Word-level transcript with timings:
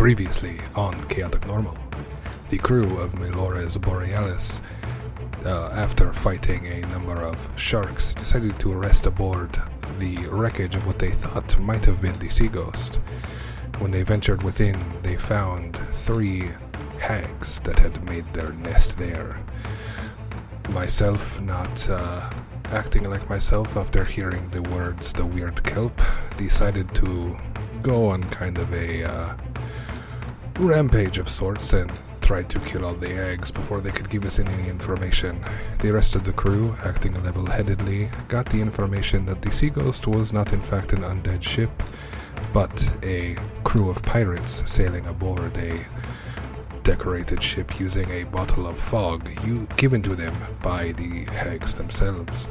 Previously 0.00 0.58
on 0.76 1.04
Chaotic 1.08 1.46
Normal, 1.46 1.76
the 2.48 2.56
crew 2.56 2.96
of 2.96 3.18
Melora's 3.18 3.76
Borealis, 3.76 4.62
uh, 5.44 5.68
after 5.74 6.10
fighting 6.14 6.66
a 6.68 6.80
number 6.86 7.20
of 7.20 7.36
sharks, 7.60 8.14
decided 8.14 8.58
to 8.60 8.72
rest 8.72 9.04
aboard 9.04 9.58
the 9.98 10.16
wreckage 10.28 10.74
of 10.74 10.86
what 10.86 10.98
they 10.98 11.10
thought 11.10 11.60
might 11.60 11.84
have 11.84 12.00
been 12.00 12.18
the 12.18 12.30
Sea 12.30 12.48
Ghost. 12.48 12.98
When 13.78 13.90
they 13.90 14.02
ventured 14.02 14.42
within, 14.42 14.82
they 15.02 15.18
found 15.18 15.78
three 15.92 16.48
hags 16.98 17.60
that 17.60 17.78
had 17.78 18.02
made 18.02 18.24
their 18.32 18.52
nest 18.52 18.96
there. 18.96 19.38
Myself, 20.70 21.38
not 21.42 21.90
uh, 21.90 22.30
acting 22.70 23.10
like 23.10 23.28
myself 23.28 23.76
after 23.76 24.06
hearing 24.06 24.48
the 24.48 24.62
words 24.62 25.12
the 25.12 25.26
weird 25.26 25.62
kelp, 25.62 26.00
decided 26.38 26.94
to 26.94 27.38
go 27.82 28.08
on 28.08 28.24
kind 28.24 28.56
of 28.56 28.72
a 28.72 29.04
uh, 29.04 29.34
rampage 30.60 31.18
of 31.18 31.28
sorts 31.28 31.72
and 31.72 31.90
tried 32.20 32.48
to 32.50 32.60
kill 32.60 32.84
all 32.84 32.94
the 32.94 33.12
eggs 33.12 33.50
before 33.50 33.80
they 33.80 33.90
could 33.90 34.10
give 34.10 34.24
us 34.24 34.38
any 34.38 34.68
information. 34.68 35.42
The 35.78 35.92
rest 35.92 36.14
of 36.14 36.24
the 36.24 36.32
crew, 36.32 36.76
acting 36.84 37.20
level 37.24 37.46
headedly, 37.46 38.08
got 38.28 38.48
the 38.50 38.60
information 38.60 39.26
that 39.26 39.42
the 39.42 39.50
Sea 39.50 39.70
Ghost 39.70 40.06
was 40.06 40.32
not 40.32 40.52
in 40.52 40.60
fact 40.60 40.92
an 40.92 41.02
undead 41.02 41.42
ship, 41.42 41.70
but 42.52 42.92
a 43.02 43.36
crew 43.64 43.90
of 43.90 44.02
pirates 44.02 44.62
sailing 44.70 45.06
aboard 45.06 45.56
a 45.56 45.86
decorated 46.82 47.42
ship 47.42 47.78
using 47.80 48.10
a 48.10 48.24
bottle 48.24 48.66
of 48.66 48.78
fog 48.78 49.28
you, 49.44 49.66
given 49.76 50.02
to 50.02 50.14
them 50.14 50.34
by 50.62 50.92
the 50.92 51.24
hags 51.32 51.74
themselves. 51.74 52.48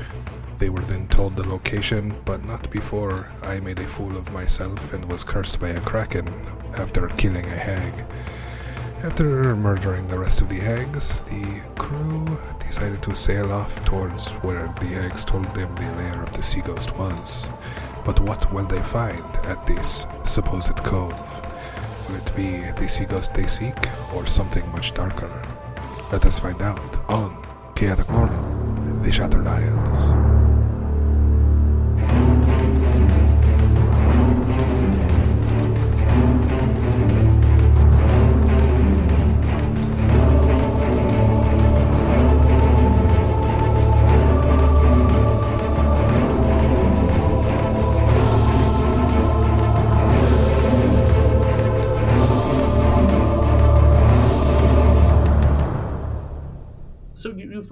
They 0.58 0.70
were 0.70 0.82
then 0.82 1.08
told 1.08 1.36
the 1.36 1.48
location, 1.48 2.16
but 2.26 2.44
not 2.44 2.70
before 2.70 3.32
I 3.42 3.60
made 3.60 3.80
a 3.80 3.88
fool 3.88 4.18
of 4.18 4.32
myself 4.32 4.94
and 4.94 5.06
was 5.06 5.24
cursed 5.24 5.60
by 5.60 5.70
a 5.70 5.82
kraken 5.82 6.26
after 6.76 7.08
killing 7.10 7.46
a 7.46 7.58
hag. 7.58 7.94
After 9.04 9.56
murdering 9.56 10.08
the 10.08 10.20
rest 10.20 10.42
of 10.42 10.50
the 10.50 10.60
hags, 10.60 11.22
the 11.22 11.62
crew 11.78 12.40
decided 12.60 13.02
to 13.04 13.16
sail 13.16 13.52
off 13.52 13.84
towards 13.86 14.32
where 14.44 14.68
the 14.80 14.88
hags 14.88 15.24
told 15.24 15.54
them 15.56 15.74
the 15.76 15.90
lair 15.96 16.22
of 16.22 16.34
the 16.34 16.44
sea 16.44 16.62
ghost 16.62 16.96
was. 16.98 17.50
But 18.04 18.20
what 18.20 18.52
will 18.54 18.66
they 18.66 18.82
find 18.82 19.24
at 19.46 19.66
this 19.66 20.06
supposed 20.26 20.84
cove? 20.84 21.46
Will 22.08 22.16
it 22.16 22.36
be 22.36 22.60
the 22.80 22.88
sea 22.88 23.06
ghost 23.06 23.34
they 23.34 23.48
seek, 23.48 23.78
or 24.14 24.26
something 24.26 24.70
much 24.72 24.94
darker? 24.94 25.44
Let 26.12 26.26
us 26.26 26.40
find 26.40 26.62
out 26.62 26.98
on 27.10 27.46
Chaotic 27.76 28.10
Normal, 28.10 29.02
The 29.02 29.12
Shattered 29.12 29.48
Isles. 29.48 30.39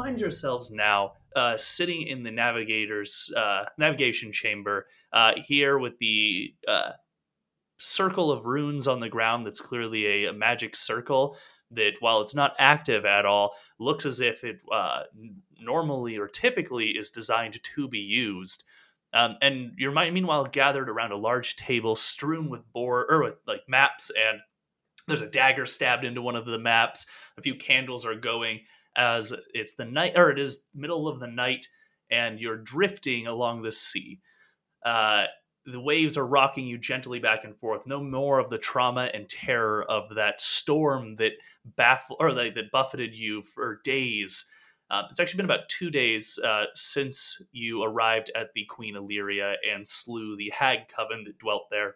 Find 0.07 0.21
yourselves 0.21 0.71
now 0.71 1.11
uh, 1.35 1.57
sitting 1.57 2.07
in 2.07 2.23
the 2.23 2.31
navigator's 2.31 3.29
uh, 3.35 3.65
navigation 3.77 4.31
chamber 4.31 4.85
uh, 5.11 5.33
here 5.45 5.77
with 5.77 5.97
the 5.99 6.53
uh, 6.65 6.91
circle 7.77 8.31
of 8.31 8.45
runes 8.45 8.87
on 8.87 9.01
the 9.01 9.09
ground. 9.09 9.45
That's 9.45 9.59
clearly 9.59 10.23
a, 10.23 10.29
a, 10.29 10.33
magic 10.33 10.77
circle 10.77 11.35
that, 11.71 11.95
while 11.99 12.21
it's 12.21 12.33
not 12.33 12.55
active 12.57 13.05
at 13.05 13.25
all, 13.25 13.51
looks 13.79 14.05
as 14.05 14.21
if 14.21 14.45
it 14.45 14.61
uh, 14.73 15.01
normally 15.59 16.17
or 16.17 16.29
typically 16.29 16.91
is 16.91 17.11
designed 17.11 17.59
to 17.61 17.87
be 17.89 17.99
used. 17.99 18.63
Um, 19.13 19.35
and 19.41 19.73
you're 19.77 19.91
meanwhile 19.91 20.45
gathered 20.45 20.89
around 20.89 21.11
a 21.11 21.17
large 21.17 21.57
table 21.57 21.97
strewn 21.97 22.49
with 22.49 22.71
board 22.71 23.07
or 23.09 23.23
with 23.23 23.35
like 23.45 23.61
maps 23.67 24.09
and 24.17 24.39
there's 25.07 25.21
a 25.21 25.27
dagger 25.27 25.65
stabbed 25.65 26.03
into 26.03 26.21
one 26.21 26.35
of 26.35 26.45
the 26.45 26.59
maps. 26.59 27.07
A 27.37 27.41
few 27.41 27.55
candles 27.55 28.05
are 28.05 28.15
going 28.15 28.61
as 28.97 29.33
it's 29.53 29.75
the 29.75 29.85
night 29.85 30.13
or 30.15 30.31
it 30.31 30.39
is 30.39 30.65
middle 30.73 31.07
of 31.07 31.19
the 31.19 31.27
night 31.27 31.67
and 32.11 32.39
you're 32.39 32.57
drifting 32.57 33.27
along 33.27 33.61
the 33.61 33.71
sea. 33.71 34.19
Uh, 34.85 35.25
the 35.65 35.79
waves 35.79 36.15
are 36.15 36.25
rocking 36.25 36.65
you 36.65 36.77
gently 36.77 37.19
back 37.19 37.43
and 37.43 37.57
forth. 37.57 37.85
No 37.85 38.01
more 38.01 38.39
of 38.39 38.49
the 38.49 38.57
trauma 38.57 39.09
and 39.13 39.29
terror 39.29 39.83
of 39.83 40.15
that 40.15 40.39
storm 40.39 41.17
that 41.17 41.33
baffled 41.75 42.17
or 42.21 42.33
that, 42.33 42.55
that 42.55 42.71
buffeted 42.71 43.13
you 43.13 43.43
for 43.43 43.81
days. 43.83 44.45
Uh, 44.89 45.03
it's 45.11 45.19
actually 45.19 45.37
been 45.37 45.45
about 45.45 45.67
two 45.67 45.91
days 45.91 46.39
uh, 46.43 46.65
since 46.73 47.41
you 47.51 47.83
arrived 47.83 48.31
at 48.33 48.47
the 48.55 48.65
Queen 48.69 48.95
Illyria 48.95 49.55
and 49.69 49.85
slew 49.85 50.37
the 50.37 50.51
hag 50.57 50.87
coven 50.87 51.25
that 51.25 51.37
dwelt 51.37 51.67
there. 51.69 51.95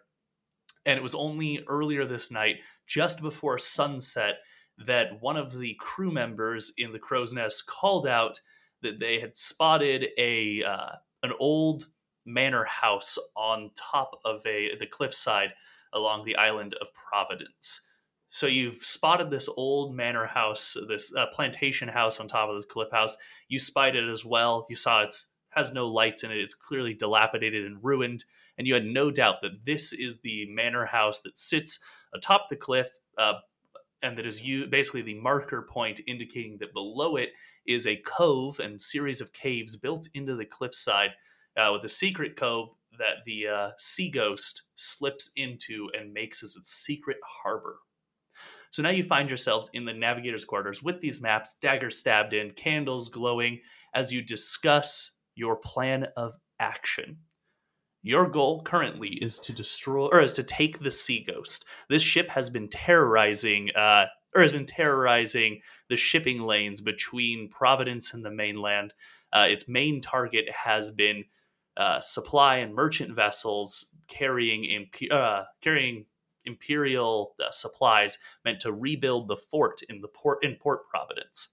And 0.84 0.98
it 0.98 1.02
was 1.02 1.14
only 1.14 1.64
earlier 1.66 2.04
this 2.04 2.30
night, 2.30 2.56
just 2.86 3.22
before 3.22 3.56
sunset, 3.56 4.40
that 4.78 5.20
one 5.20 5.36
of 5.36 5.58
the 5.58 5.76
crew 5.78 6.10
members 6.10 6.72
in 6.76 6.92
the 6.92 6.98
crow's 6.98 7.32
nest 7.32 7.66
called 7.66 8.06
out 8.06 8.40
that 8.82 8.98
they 8.98 9.20
had 9.20 9.36
spotted 9.36 10.06
a 10.18 10.62
uh, 10.64 10.96
an 11.22 11.32
old 11.38 11.86
manor 12.24 12.64
house 12.64 13.18
on 13.36 13.70
top 13.76 14.18
of 14.24 14.40
a 14.46 14.76
the 14.78 14.86
cliffside 14.86 15.50
along 15.92 16.24
the 16.24 16.36
island 16.36 16.74
of 16.80 16.88
Providence. 16.94 17.82
So 18.30 18.46
you've 18.46 18.82
spotted 18.82 19.30
this 19.30 19.48
old 19.56 19.94
manor 19.94 20.26
house, 20.26 20.74
this 20.88 21.14
uh, 21.14 21.26
plantation 21.34 21.88
house 21.88 22.18
on 22.18 22.28
top 22.28 22.48
of 22.48 22.56
this 22.56 22.64
cliff 22.64 22.90
house. 22.90 23.18
You 23.48 23.58
spied 23.58 23.94
it 23.94 24.08
as 24.08 24.24
well. 24.24 24.66
You 24.70 24.76
saw 24.76 25.02
it 25.02 25.14
has 25.50 25.72
no 25.72 25.86
lights 25.86 26.24
in 26.24 26.32
it. 26.32 26.38
It's 26.38 26.54
clearly 26.54 26.94
dilapidated 26.94 27.66
and 27.66 27.84
ruined, 27.84 28.24
and 28.56 28.66
you 28.66 28.72
had 28.72 28.86
no 28.86 29.10
doubt 29.10 29.42
that 29.42 29.66
this 29.66 29.92
is 29.92 30.20
the 30.20 30.46
manor 30.48 30.86
house 30.86 31.20
that 31.20 31.38
sits 31.38 31.80
atop 32.14 32.48
the 32.48 32.56
cliff, 32.56 32.88
uh, 33.18 33.34
and 34.02 34.18
that 34.18 34.26
is 34.26 34.42
you 34.42 34.66
basically 34.66 35.02
the 35.02 35.18
marker 35.20 35.62
point 35.62 36.00
indicating 36.06 36.56
that 36.60 36.72
below 36.72 37.16
it 37.16 37.30
is 37.66 37.86
a 37.86 38.02
cove 38.04 38.58
and 38.58 38.80
series 38.80 39.20
of 39.20 39.32
caves 39.32 39.76
built 39.76 40.08
into 40.14 40.34
the 40.34 40.44
cliffside 40.44 41.10
uh, 41.56 41.70
with 41.72 41.84
a 41.84 41.88
secret 41.88 42.36
cove 42.36 42.70
that 42.98 43.24
the 43.24 43.46
uh, 43.46 43.70
sea 43.78 44.10
ghost 44.10 44.64
slips 44.76 45.30
into 45.36 45.88
and 45.98 46.12
makes 46.12 46.42
as 46.42 46.56
its 46.56 46.70
secret 46.70 47.16
harbor. 47.42 47.78
So 48.70 48.82
now 48.82 48.90
you 48.90 49.04
find 49.04 49.28
yourselves 49.28 49.70
in 49.74 49.84
the 49.84 49.92
navigator's 49.92 50.44
quarters 50.44 50.82
with 50.82 51.00
these 51.00 51.20
maps, 51.20 51.56
daggers 51.60 51.98
stabbed 51.98 52.32
in, 52.32 52.52
candles 52.52 53.10
glowing, 53.10 53.60
as 53.94 54.12
you 54.12 54.22
discuss 54.22 55.12
your 55.34 55.56
plan 55.56 56.08
of 56.16 56.32
action. 56.58 57.18
Your 58.02 58.28
goal 58.28 58.62
currently 58.62 59.10
is 59.22 59.38
to 59.40 59.52
destroy 59.52 60.06
or 60.06 60.20
is 60.20 60.32
to 60.34 60.42
take 60.42 60.80
the 60.80 60.90
Sea 60.90 61.24
Ghost. 61.24 61.64
This 61.88 62.02
ship 62.02 62.28
has 62.30 62.50
been 62.50 62.68
terrorizing 62.68 63.70
uh, 63.76 64.06
or 64.34 64.42
has 64.42 64.52
been 64.52 64.66
terrorizing 64.66 65.60
the 65.88 65.96
shipping 65.96 66.42
lanes 66.42 66.80
between 66.80 67.48
Providence 67.48 68.12
and 68.12 68.24
the 68.24 68.30
mainland. 68.30 68.92
Uh, 69.32 69.46
its 69.48 69.68
main 69.68 70.00
target 70.00 70.46
has 70.50 70.90
been 70.90 71.24
uh, 71.76 72.00
supply 72.00 72.56
and 72.56 72.74
merchant 72.74 73.14
vessels 73.14 73.86
carrying 74.08 74.88
uh, 75.10 75.44
carrying 75.60 76.04
imperial 76.44 77.34
uh, 77.40 77.50
supplies 77.50 78.18
meant 78.44 78.60
to 78.60 78.72
rebuild 78.72 79.28
the 79.28 79.36
fort 79.36 79.80
in 79.88 80.00
the 80.00 80.08
port 80.08 80.44
in 80.44 80.56
Port 80.56 80.88
Providence. 80.88 81.50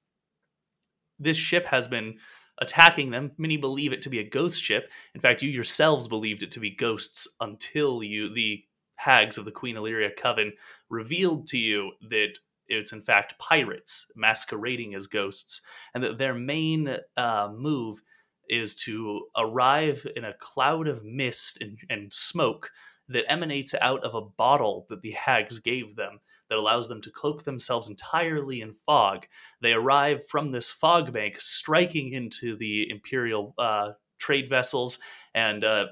This 1.19 1.37
ship 1.37 1.65
has 1.67 1.87
been 1.87 2.17
attacking 2.59 3.11
them. 3.11 3.31
Many 3.37 3.57
believe 3.57 3.93
it 3.93 4.01
to 4.03 4.09
be 4.09 4.19
a 4.19 4.29
ghost 4.29 4.61
ship. 4.61 4.89
In 5.15 5.21
fact, 5.21 5.41
you 5.41 5.49
yourselves 5.49 6.07
believed 6.07 6.43
it 6.43 6.51
to 6.51 6.59
be 6.59 6.69
ghosts 6.69 7.27
until 7.39 8.03
you 8.03 8.33
the 8.33 8.63
hags 8.95 9.37
of 9.37 9.45
the 9.45 9.51
Queen 9.51 9.77
Illyria 9.77 10.09
Coven 10.17 10.53
revealed 10.89 11.47
to 11.47 11.57
you 11.57 11.91
that 12.09 12.33
it's 12.67 12.91
in 12.91 13.01
fact 13.01 13.39
pirates 13.39 14.05
masquerading 14.15 14.93
as 14.93 15.07
ghosts, 15.07 15.61
and 15.93 16.03
that 16.03 16.17
their 16.17 16.33
main 16.35 16.97
uh, 17.17 17.49
move 17.51 18.01
is 18.47 18.75
to 18.75 19.21
arrive 19.37 20.05
in 20.15 20.25
a 20.25 20.33
cloud 20.33 20.87
of 20.87 21.03
mist 21.03 21.61
and, 21.61 21.77
and 21.89 22.11
smoke 22.11 22.71
that 23.09 23.29
emanates 23.29 23.75
out 23.81 24.03
of 24.03 24.15
a 24.15 24.21
bottle 24.21 24.85
that 24.89 25.01
the 25.01 25.11
hags 25.11 25.59
gave 25.59 25.95
them 25.95 26.19
that 26.49 26.57
allows 26.57 26.87
them 26.89 27.01
to 27.01 27.11
cloak 27.11 27.43
themselves 27.43 27.89
entirely 27.89 28.61
in 28.61 28.73
fog. 28.73 29.27
They 29.61 29.73
arrive 29.73 30.27
from 30.27 30.51
this 30.51 30.69
fog 30.69 31.13
bank, 31.13 31.39
striking 31.39 32.13
into 32.13 32.57
the 32.57 32.89
Imperial 32.89 33.53
uh, 33.57 33.91
trade 34.17 34.49
vessels 34.49 34.99
and 35.35 35.63
uh, 35.63 35.85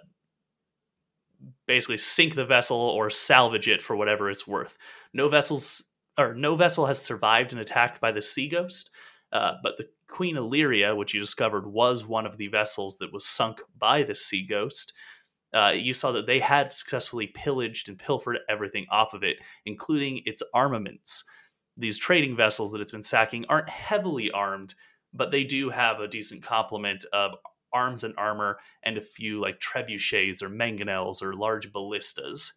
basically 1.67 1.97
sink 1.97 2.35
the 2.35 2.45
vessel 2.45 2.77
or 2.77 3.09
salvage 3.09 3.67
it 3.67 3.81
for 3.81 3.95
whatever 3.95 4.29
it's 4.29 4.47
worth. 4.47 4.77
No 5.13 5.29
vessels 5.29 5.83
or 6.17 6.33
no 6.33 6.55
vessel 6.55 6.87
has 6.87 6.99
survived 6.99 7.53
an 7.53 7.59
attack 7.59 8.01
by 8.01 8.11
the 8.11 8.21
Sea 8.23 8.47
Ghost, 8.47 8.89
uh, 9.31 9.53
but 9.61 9.77
the 9.77 9.85
Queen 10.07 10.35
Illyria, 10.35 10.95
which 10.95 11.13
you 11.13 11.19
discovered 11.19 11.67
was 11.67 12.07
one 12.07 12.25
of 12.25 12.37
the 12.37 12.47
vessels 12.47 12.97
that 12.97 13.13
was 13.13 13.25
sunk 13.25 13.61
by 13.77 14.01
the 14.01 14.15
Sea 14.15 14.45
Ghost, 14.47 14.93
uh, 15.53 15.71
you 15.71 15.93
saw 15.93 16.11
that 16.11 16.27
they 16.27 16.39
had 16.39 16.73
successfully 16.73 17.27
pillaged 17.27 17.87
and 17.89 17.99
pilfered 17.99 18.37
everything 18.49 18.85
off 18.91 19.13
of 19.13 19.23
it, 19.23 19.37
including 19.65 20.21
its 20.25 20.43
armaments. 20.53 21.23
These 21.77 21.97
trading 21.97 22.35
vessels 22.35 22.71
that 22.71 22.81
it's 22.81 22.91
been 22.91 23.03
sacking 23.03 23.45
aren't 23.47 23.69
heavily 23.69 24.31
armed, 24.31 24.75
but 25.13 25.31
they 25.31 25.43
do 25.43 25.69
have 25.69 25.99
a 25.99 26.07
decent 26.07 26.43
complement 26.43 27.05
of 27.13 27.31
arms 27.73 28.03
and 28.03 28.13
armor 28.17 28.59
and 28.83 28.97
a 28.97 29.01
few 29.01 29.39
like 29.39 29.59
trebuchets 29.59 30.41
or 30.41 30.49
mangonels 30.49 31.21
or 31.21 31.33
large 31.33 31.71
ballistas. 31.71 32.53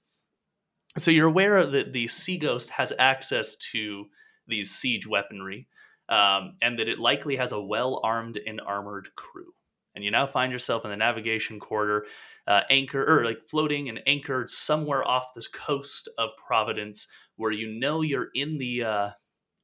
So 0.98 1.10
you're 1.10 1.28
aware 1.28 1.64
that 1.66 1.92
the 1.92 2.08
Sea 2.08 2.38
Ghost 2.38 2.70
has 2.70 2.92
access 2.98 3.56
to 3.72 4.06
these 4.48 4.72
siege 4.72 5.06
weaponry, 5.06 5.69
um, 6.08 6.56
and 6.60 6.78
that 6.78 6.88
it 6.88 6.98
likely 6.98 7.37
has 7.37 7.52
a 7.52 7.60
well 7.60 8.00
armed 8.02 8.38
and 8.44 8.60
armored 8.60 9.08
crew. 9.14 9.54
And 9.94 10.04
you 10.04 10.10
now 10.10 10.26
find 10.26 10.52
yourself 10.52 10.84
in 10.84 10.90
the 10.90 10.96
navigation 10.96 11.60
quarter 11.60 12.06
uh, 12.46 12.60
anchor 12.70 13.04
or 13.04 13.25
like 13.25 13.38
floating 13.48 13.88
and 13.88 14.00
anchored 14.06 14.50
somewhere 14.50 15.06
off 15.06 15.34
this 15.34 15.48
coast 15.48 16.08
of 16.19 16.31
Providence, 16.46 17.08
where 17.37 17.52
you 17.52 17.69
know 17.69 18.02
you're 18.02 18.28
in 18.34 18.58
the 18.58 18.84
uh, 18.84 19.10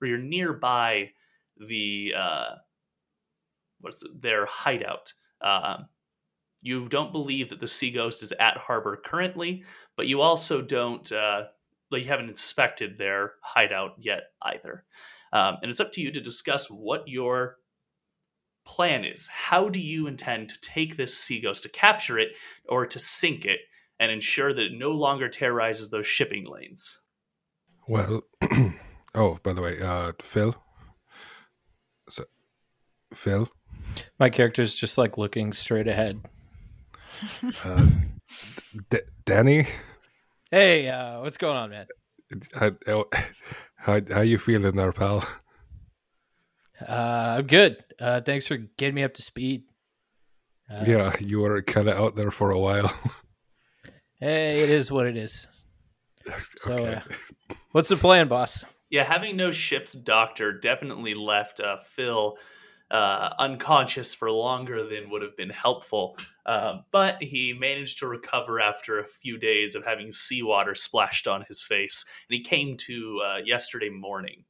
or 0.00 0.08
you're 0.08 0.18
nearby 0.18 1.10
the 1.56 2.12
uh, 2.16 2.54
what's 3.80 4.02
it, 4.02 4.20
their 4.20 4.46
hideout. 4.46 5.12
Uh, 5.40 5.78
you 6.62 6.88
don't 6.88 7.12
believe 7.12 7.50
that 7.50 7.60
the 7.60 7.68
Sea 7.68 7.90
Ghost 7.90 8.22
is 8.22 8.32
at 8.40 8.56
harbor 8.56 9.00
currently, 9.04 9.64
but 9.96 10.06
you 10.06 10.20
also 10.20 10.62
don't 10.62 11.10
uh, 11.12 11.44
like 11.90 12.02
you 12.02 12.08
haven't 12.08 12.28
inspected 12.28 12.98
their 12.98 13.34
hideout 13.42 13.92
yet 13.98 14.24
either. 14.42 14.84
Um, 15.32 15.56
and 15.62 15.70
it's 15.70 15.80
up 15.80 15.92
to 15.92 16.00
you 16.00 16.10
to 16.12 16.20
discuss 16.20 16.68
what 16.70 17.08
your 17.08 17.56
plan 18.66 19.04
is. 19.04 19.28
How 19.28 19.68
do 19.68 19.80
you 19.80 20.06
intend 20.06 20.50
to 20.50 20.60
take 20.60 20.96
this 20.96 21.16
sea 21.16 21.40
ghost 21.40 21.62
to 21.62 21.68
capture 21.68 22.18
it 22.18 22.30
or 22.68 22.86
to 22.86 22.98
sink 22.98 23.44
it 23.44 23.60
and 23.98 24.12
ensure 24.12 24.52
that 24.52 24.62
it 24.62 24.72
no 24.72 24.90
longer 24.90 25.28
terrorizes 25.28 25.90
those 25.90 26.06
shipping 26.06 26.44
lanes? 26.44 27.00
Well, 27.88 28.22
oh, 29.14 29.38
by 29.42 29.52
the 29.52 29.62
way, 29.62 29.80
uh, 29.80 30.12
Phil. 30.20 30.54
So, 32.10 32.24
Phil. 33.14 33.48
My 34.18 34.28
character's 34.28 34.74
just 34.74 34.98
like 34.98 35.16
looking 35.16 35.52
straight 35.52 35.88
ahead. 35.88 36.20
Uh, 37.64 37.86
D- 38.90 38.98
Danny. 39.24 39.66
Hey, 40.50 40.88
uh, 40.88 41.20
what's 41.22 41.36
going 41.38 41.56
on, 41.56 41.70
man? 41.70 41.86
How, 42.58 42.72
how 43.76 44.00
how 44.12 44.20
you 44.20 44.36
feeling 44.36 44.74
there, 44.74 44.92
pal? 44.92 45.24
Uh, 46.80 47.36
I'm 47.38 47.46
good. 47.46 47.82
Uh, 47.98 48.20
thanks 48.20 48.46
for 48.46 48.56
getting 48.56 48.94
me 48.94 49.02
up 49.02 49.14
to 49.14 49.22
speed. 49.22 49.64
Uh, 50.70 50.84
yeah, 50.86 51.16
you 51.20 51.40
were 51.40 51.62
kind 51.62 51.88
of 51.88 51.96
out 51.96 52.16
there 52.16 52.30
for 52.30 52.50
a 52.50 52.58
while. 52.58 52.92
hey, 54.20 54.62
it 54.62 54.70
is 54.70 54.90
what 54.90 55.06
it 55.06 55.16
is. 55.16 55.48
So, 56.58 56.72
okay. 56.72 56.94
uh, 56.94 57.54
what's 57.72 57.88
the 57.88 57.96
plan, 57.96 58.28
boss? 58.28 58.64
Yeah, 58.90 59.04
having 59.04 59.36
no 59.36 59.52
ship's 59.52 59.92
doctor 59.92 60.52
definitely 60.52 61.14
left 61.14 61.60
uh, 61.60 61.78
Phil 61.84 62.36
uh, 62.90 63.30
unconscious 63.38 64.14
for 64.14 64.30
longer 64.30 64.86
than 64.88 65.10
would 65.10 65.22
have 65.22 65.36
been 65.36 65.50
helpful. 65.50 66.16
Uh, 66.44 66.78
but 66.92 67.20
he 67.20 67.52
managed 67.58 67.98
to 67.98 68.06
recover 68.06 68.60
after 68.60 68.98
a 68.98 69.06
few 69.06 69.38
days 69.38 69.74
of 69.74 69.84
having 69.84 70.12
seawater 70.12 70.74
splashed 70.74 71.26
on 71.26 71.44
his 71.48 71.62
face, 71.62 72.04
and 72.28 72.36
he 72.36 72.44
came 72.44 72.76
to 72.76 73.20
uh, 73.26 73.38
yesterday 73.44 73.90
morning. 73.90 74.44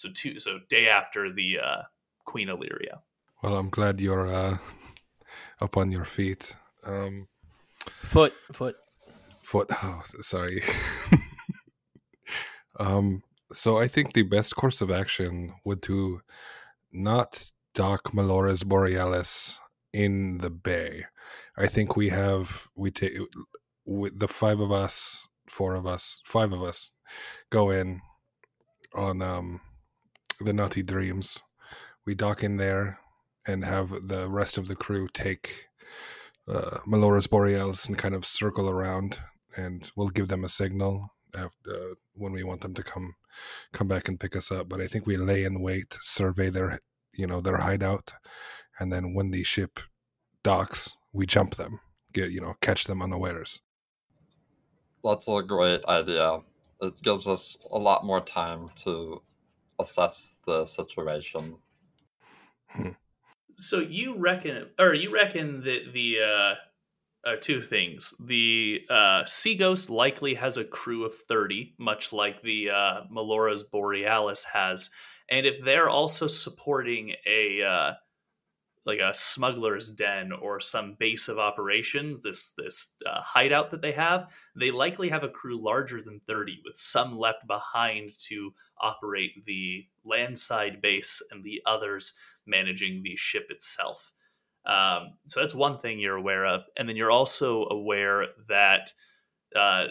So 0.00 0.08
two, 0.08 0.40
so 0.40 0.60
day 0.70 0.88
after 0.88 1.30
the 1.30 1.58
uh, 1.58 1.82
Queen 2.24 2.48
Illyria. 2.48 3.02
Well, 3.42 3.56
I'm 3.58 3.68
glad 3.68 4.00
you're 4.00 4.32
uh, 4.32 4.56
up 5.60 5.76
on 5.76 5.92
your 5.92 6.06
feet. 6.06 6.56
Um, 6.86 7.28
foot, 8.02 8.32
foot, 8.50 8.76
foot. 9.42 9.70
Oh, 9.82 10.02
sorry. 10.22 10.62
um, 12.80 13.22
so 13.52 13.76
I 13.76 13.88
think 13.88 14.14
the 14.14 14.22
best 14.22 14.56
course 14.56 14.80
of 14.80 14.90
action 14.90 15.52
would 15.66 15.82
to 15.82 16.22
not 16.90 17.52
dock 17.74 18.14
Melora's 18.14 18.62
Borealis 18.64 19.58
in 19.92 20.38
the 20.38 20.48
bay. 20.48 21.04
I 21.58 21.66
think 21.66 21.94
we 21.94 22.08
have 22.08 22.68
we 22.74 22.90
take 22.90 23.18
with 23.84 24.18
the 24.18 24.28
five 24.28 24.60
of 24.60 24.72
us, 24.72 25.28
four 25.46 25.74
of 25.74 25.86
us, 25.86 26.22
five 26.24 26.54
of 26.54 26.62
us 26.62 26.90
go 27.50 27.68
in 27.68 28.00
on 28.94 29.20
um 29.20 29.60
the 30.44 30.52
Nutty 30.52 30.82
Dreams. 30.82 31.42
We 32.06 32.14
dock 32.14 32.42
in 32.42 32.56
there 32.56 32.98
and 33.46 33.64
have 33.64 34.08
the 34.08 34.28
rest 34.28 34.58
of 34.58 34.68
the 34.68 34.76
crew 34.76 35.08
take 35.12 35.66
uh, 36.48 36.78
Melora's 36.86 37.26
Borealis 37.26 37.86
and 37.86 37.96
kind 37.96 38.14
of 38.14 38.26
circle 38.26 38.68
around, 38.68 39.18
and 39.56 39.90
we'll 39.96 40.08
give 40.08 40.28
them 40.28 40.44
a 40.44 40.48
signal 40.48 41.14
after, 41.34 41.70
uh, 41.70 41.94
when 42.14 42.32
we 42.32 42.42
want 42.42 42.60
them 42.60 42.74
to 42.74 42.82
come 42.82 43.14
come 43.72 43.88
back 43.88 44.08
and 44.08 44.18
pick 44.18 44.34
us 44.34 44.50
up. 44.50 44.68
But 44.68 44.80
I 44.80 44.86
think 44.86 45.06
we 45.06 45.16
lay 45.16 45.44
in 45.44 45.60
wait, 45.60 45.96
survey 46.00 46.50
their 46.50 46.80
you 47.14 47.26
know 47.26 47.40
their 47.40 47.58
hideout, 47.58 48.12
and 48.78 48.92
then 48.92 49.14
when 49.14 49.30
the 49.30 49.44
ship 49.44 49.80
docks, 50.42 50.94
we 51.12 51.26
jump 51.26 51.54
them, 51.54 51.80
get 52.12 52.30
you 52.30 52.40
know 52.40 52.54
catch 52.60 52.84
them 52.84 53.02
unawares. 53.02 53.60
That's 55.04 55.28
a 55.28 55.42
great 55.42 55.84
idea. 55.86 56.40
It 56.82 57.00
gives 57.02 57.28
us 57.28 57.56
a 57.70 57.78
lot 57.78 58.04
more 58.04 58.20
time 58.20 58.70
to 58.84 59.22
assess 59.80 60.36
the 60.46 60.64
situation. 60.66 61.56
Hmm. 62.68 62.90
So 63.56 63.80
you 63.80 64.16
reckon, 64.16 64.68
or 64.78 64.94
you 64.94 65.12
reckon 65.12 65.62
that 65.64 65.92
the 65.92 66.18
uh, 66.20 67.28
uh, 67.28 67.36
two 67.40 67.60
things: 67.60 68.14
the 68.24 68.80
uh, 68.88 69.24
Sea 69.26 69.54
Ghost 69.56 69.90
likely 69.90 70.34
has 70.34 70.56
a 70.56 70.64
crew 70.64 71.04
of 71.04 71.14
thirty, 71.14 71.74
much 71.78 72.12
like 72.12 72.42
the 72.42 72.70
uh, 72.70 73.00
Melora's 73.10 73.62
Borealis 73.64 74.44
has, 74.52 74.90
and 75.30 75.46
if 75.46 75.62
they're 75.64 75.90
also 75.90 76.26
supporting 76.26 77.14
a 77.26 77.62
uh, 77.62 77.92
like 78.86 78.98
a 78.98 79.12
smuggler's 79.14 79.90
den 79.90 80.32
or 80.32 80.60
some 80.60 80.96
base 80.98 81.28
of 81.28 81.38
operations, 81.38 82.22
this 82.22 82.52
this 82.56 82.94
uh, 83.06 83.20
hideout 83.22 83.70
that 83.70 83.82
they 83.82 83.92
have, 83.92 84.30
they 84.58 84.70
likely 84.70 85.08
have 85.10 85.22
a 85.22 85.28
crew 85.28 85.62
larger 85.62 86.00
than 86.02 86.20
30 86.26 86.60
with 86.64 86.76
some 86.76 87.18
left 87.18 87.46
behind 87.46 88.10
to 88.28 88.52
operate 88.80 89.44
the 89.44 89.86
landside 90.04 90.80
base 90.80 91.22
and 91.30 91.44
the 91.44 91.60
others 91.66 92.14
managing 92.46 93.02
the 93.02 93.16
ship 93.16 93.46
itself. 93.50 94.12
Um, 94.66 95.14
so 95.26 95.40
that's 95.40 95.54
one 95.54 95.78
thing 95.78 95.98
you're 95.98 96.16
aware 96.16 96.46
of, 96.46 96.64
and 96.76 96.88
then 96.88 96.96
you're 96.96 97.10
also 97.10 97.66
aware 97.70 98.26
that, 98.48 98.92
uh, 99.54 99.86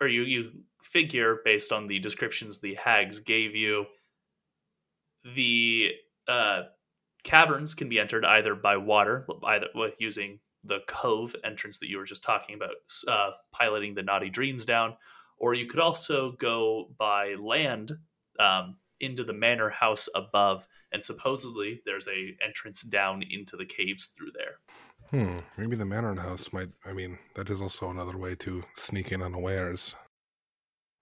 or 0.00 0.08
you 0.08 0.22
you 0.22 0.50
figure 0.82 1.38
based 1.44 1.72
on 1.72 1.86
the 1.86 1.98
descriptions 1.98 2.60
the 2.60 2.74
hags 2.74 3.18
gave 3.18 3.54
you, 3.54 3.86
the 5.34 5.90
uh, 6.28 6.62
Caverns 7.26 7.74
can 7.74 7.88
be 7.88 7.98
entered 7.98 8.24
either 8.24 8.54
by 8.54 8.76
water, 8.76 9.26
either 9.44 9.66
using 9.98 10.38
the 10.62 10.78
cove 10.86 11.34
entrance 11.44 11.80
that 11.80 11.88
you 11.88 11.98
were 11.98 12.04
just 12.04 12.22
talking 12.22 12.54
about, 12.54 12.70
uh, 13.08 13.32
piloting 13.52 13.94
the 13.94 14.02
Naughty 14.02 14.30
Dreams 14.30 14.64
down, 14.64 14.96
or 15.36 15.52
you 15.52 15.66
could 15.66 15.80
also 15.80 16.32
go 16.38 16.88
by 16.96 17.34
land 17.34 17.98
um, 18.38 18.76
into 19.00 19.24
the 19.24 19.32
manor 19.32 19.70
house 19.70 20.08
above, 20.14 20.68
and 20.92 21.02
supposedly 21.04 21.82
there's 21.84 22.06
a 22.06 22.36
entrance 22.40 22.82
down 22.82 23.24
into 23.28 23.56
the 23.56 23.66
caves 23.66 24.06
through 24.06 24.30
there. 24.32 24.60
Hmm. 25.10 25.38
Maybe 25.58 25.76
the 25.76 25.84
Manor 25.84 26.20
House 26.20 26.52
might. 26.52 26.68
I 26.84 26.92
mean, 26.92 27.18
that 27.34 27.50
is 27.50 27.60
also 27.60 27.90
another 27.90 28.16
way 28.16 28.34
to 28.36 28.64
sneak 28.74 29.12
in 29.12 29.22
unawares. 29.22 29.94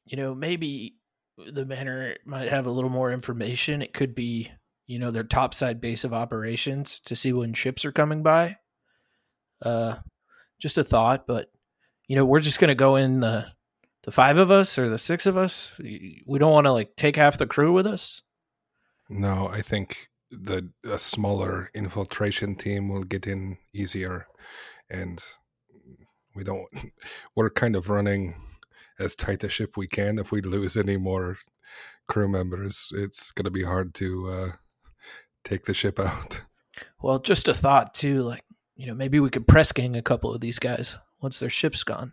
You 0.06 0.16
know, 0.16 0.34
maybe 0.34 0.96
the 1.36 1.64
Manor 1.64 2.16
might 2.24 2.48
have 2.48 2.66
a 2.66 2.70
little 2.70 2.90
more 2.90 3.12
information. 3.12 3.82
It 3.82 3.94
could 3.94 4.14
be, 4.14 4.50
you 4.86 4.98
know, 4.98 5.10
their 5.10 5.24
topside 5.24 5.80
base 5.80 6.04
of 6.04 6.12
operations 6.12 7.00
to 7.00 7.16
see 7.16 7.32
when 7.32 7.54
ships 7.54 7.84
are 7.84 7.92
coming 7.92 8.22
by. 8.22 8.58
Uh, 9.62 9.96
just 10.60 10.78
a 10.78 10.84
thought, 10.84 11.26
but 11.26 11.50
you 12.06 12.16
know, 12.16 12.24
we're 12.24 12.40
just 12.40 12.60
gonna 12.60 12.74
go 12.74 12.96
in 12.96 13.20
the 13.20 13.46
the 14.04 14.12
five 14.12 14.38
of 14.38 14.50
us 14.50 14.78
or 14.78 14.88
the 14.88 14.98
six 14.98 15.26
of 15.26 15.36
us. 15.36 15.72
We 15.78 16.38
don't 16.38 16.52
want 16.52 16.66
to 16.66 16.72
like 16.72 16.96
take 16.96 17.16
half 17.16 17.38
the 17.38 17.46
crew 17.46 17.72
with 17.72 17.86
us. 17.86 18.22
No, 19.08 19.48
I 19.48 19.62
think 19.62 20.10
the 20.30 20.70
a 20.84 20.98
smaller 20.98 21.70
infiltration 21.74 22.54
team 22.54 22.88
will 22.88 23.04
get 23.04 23.26
in 23.26 23.56
easier, 23.72 24.26
and 24.90 25.22
we 26.34 26.44
don't. 26.44 26.68
We're 27.36 27.50
kind 27.50 27.76
of 27.76 27.88
running 27.88 28.34
as 28.98 29.16
tight 29.16 29.44
a 29.44 29.48
ship 29.48 29.76
we 29.76 29.86
can. 29.86 30.18
If 30.18 30.32
we 30.32 30.40
lose 30.40 30.76
any 30.76 30.96
more 30.96 31.38
crew 32.08 32.28
members, 32.28 32.92
it's 32.94 33.30
going 33.30 33.44
to 33.44 33.50
be 33.50 33.64
hard 33.64 33.94
to 33.94 34.30
uh, 34.30 34.52
take 35.44 35.64
the 35.64 35.74
ship 35.74 35.98
out. 35.98 36.42
Well, 37.00 37.18
just 37.20 37.48
a 37.48 37.54
thought 37.54 37.92
too. 37.94 38.22
Like 38.22 38.44
you 38.76 38.86
know, 38.86 38.94
maybe 38.94 39.20
we 39.20 39.30
could 39.30 39.46
press 39.46 39.72
gang 39.72 39.94
a 39.94 40.02
couple 40.02 40.34
of 40.34 40.40
these 40.40 40.58
guys 40.58 40.96
once 41.20 41.38
their 41.38 41.50
ship's 41.50 41.84
gone. 41.84 42.12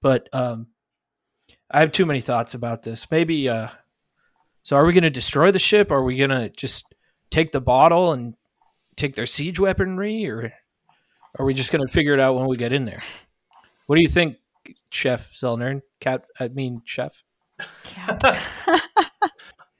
But 0.00 0.28
um, 0.32 0.68
I 1.70 1.80
have 1.80 1.92
too 1.92 2.06
many 2.06 2.20
thoughts 2.20 2.54
about 2.54 2.82
this. 2.82 3.10
Maybe. 3.10 3.48
Uh, 3.48 3.68
so, 4.62 4.76
are 4.76 4.84
we 4.84 4.92
going 4.92 5.04
to 5.04 5.10
destroy 5.10 5.50
the 5.50 5.58
ship? 5.58 5.90
Are 5.90 6.02
we 6.02 6.16
going 6.16 6.30
to 6.30 6.48
just 6.50 6.94
take 7.30 7.52
the 7.52 7.60
bottle 7.60 8.12
and 8.12 8.34
take 8.96 9.16
their 9.16 9.26
siege 9.26 9.58
weaponry, 9.58 10.26
or 10.26 10.52
are 11.38 11.44
we 11.44 11.54
just 11.54 11.72
going 11.72 11.84
to 11.84 11.92
figure 11.92 12.14
it 12.14 12.20
out 12.20 12.36
when 12.36 12.46
we 12.46 12.56
get 12.56 12.72
in 12.72 12.84
there? 12.84 13.02
What 13.86 13.96
do 13.96 14.02
you 14.02 14.08
think, 14.08 14.36
Chef 14.90 15.32
Zelnern? 15.32 15.82
Cat, 16.00 16.24
I 16.38 16.48
mean, 16.48 16.82
Chef. 16.84 17.22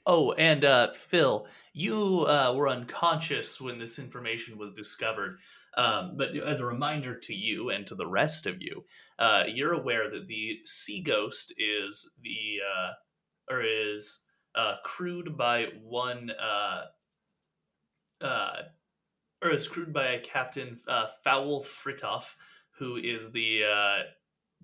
oh, 0.05 0.33
and 0.33 0.63
uh, 0.63 0.93
Phil, 0.93 1.47
you 1.73 2.25
uh, 2.27 2.53
were 2.55 2.69
unconscious 2.69 3.59
when 3.59 3.79
this 3.79 3.99
information 3.99 4.57
was 4.57 4.71
discovered. 4.73 5.39
Um, 5.77 6.15
but 6.15 6.29
as 6.37 6.61
a 6.61 6.65
reminder 6.65 7.19
to 7.19 7.33
you 7.33 7.69
and 7.69 7.85
to 7.87 7.95
the 7.95 8.07
rest 8.07 8.45
of 8.45 8.61
you, 8.61 8.85
uh, 9.19 9.43
you're 9.47 9.73
aware 9.73 10.09
that 10.09 10.27
the 10.27 10.59
Sea 10.63 11.01
Ghost 11.01 11.53
is 11.57 12.13
the 12.21 12.59
uh, 12.63 13.53
or 13.53 13.61
is 13.61 14.23
uh, 14.55 14.75
crewed 14.83 15.37
by 15.37 15.65
one 15.83 16.31
uh, 16.31 16.83
uh, 18.25 18.61
or 19.43 19.51
is 19.51 19.67
crewed 19.67 19.93
by 19.93 20.07
a 20.07 20.21
Captain 20.21 20.79
uh, 20.87 21.07
Foul 21.23 21.63
Fritoff, 21.63 22.35
who 22.79 22.95
is 22.95 23.31
the 23.31 23.61
uh, 23.63 24.03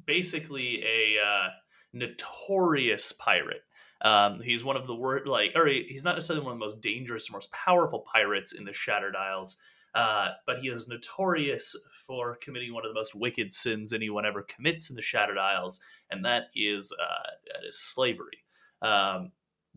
basically 0.06 0.82
a 0.84 1.18
uh, 1.22 1.50
notorious 1.94 3.12
pirate. 3.12 3.64
Um, 4.04 4.42
he's 4.44 4.64
one 4.64 4.78
of 4.78 4.88
the 4.88 4.96
word 4.96 5.28
like, 5.28 5.52
or 5.56 5.68
he's 5.68 6.04
not 6.04 6.16
necessarily 6.16 6.44
one 6.44 6.54
of 6.54 6.60
the 6.60 6.66
most 6.66 6.82
dangerous 6.82 7.32
most 7.32 7.52
powerful 7.52 8.06
pirates 8.12 8.52
in 8.54 8.66
the 8.66 8.74
Shattered 8.74 9.16
Isles, 9.16 9.58
uh, 9.94 10.30
but 10.46 10.60
he 10.60 10.70
is 10.70 10.88
notorious 10.88 11.76
for 12.08 12.38
committing 12.42 12.74
one 12.74 12.86
of 12.86 12.90
the 12.90 13.00
most 13.00 13.14
wicked 13.14 13.54
sins 13.54 13.94
anyone 13.94 14.26
ever 14.26 14.42
commits 14.44 14.90
in 14.90 14.96
the 14.96 15.02
Shattered 15.02 15.38
Isles, 15.38 15.82
and 16.10 16.26
that 16.26 16.46
is 16.56 16.92
uh, 17.00 17.30
that 17.54 17.68
is 17.68 17.80
slavery. 17.80 18.44
Um, 18.82 19.32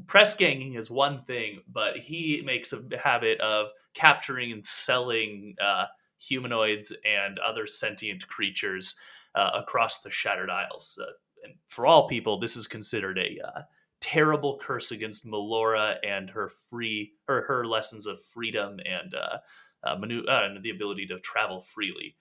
press 0.07 0.35
ganging 0.35 0.75
is 0.75 0.91
one 0.91 1.21
thing, 1.23 1.61
but 1.71 1.99
he 1.99 2.43
makes 2.45 2.73
a 2.73 2.83
habit 3.03 3.41
of 3.41 3.69
capturing 3.95 4.53
and 4.53 4.65
selling 4.65 5.55
uh, 5.63 5.87
humanoids 6.19 6.97
and 7.05 7.39
other 7.39 7.67
sentient 7.67 8.27
creatures 8.27 8.97
uh, 9.35 9.51
across 9.55 10.01
the 10.01 10.11
Shattered 10.11 10.51
Isles. 10.51 10.99
Uh, 11.01 11.13
and 11.45 11.55
for 11.69 11.87
all 11.87 12.09
people, 12.09 12.41
this 12.41 12.57
is 12.57 12.67
considered 12.67 13.19
a 13.19 13.39
uh, 13.47 13.63
terrible 14.05 14.59
curse 14.61 14.91
against 14.91 15.27
Melora 15.27 15.97
and 16.07 16.29
her 16.29 16.51
free 16.51 17.13
or 17.27 17.43
her 17.43 17.67
lessons 17.67 18.07
of 18.07 18.23
freedom 18.23 18.79
and 18.85 19.15
uh, 19.15 19.39
uh, 19.83 19.97
manu- 19.97 20.27
and 20.29 20.63
the 20.63 20.71
ability 20.71 21.07
to 21.07 21.19
travel 21.21 21.63
freely. 21.63 22.17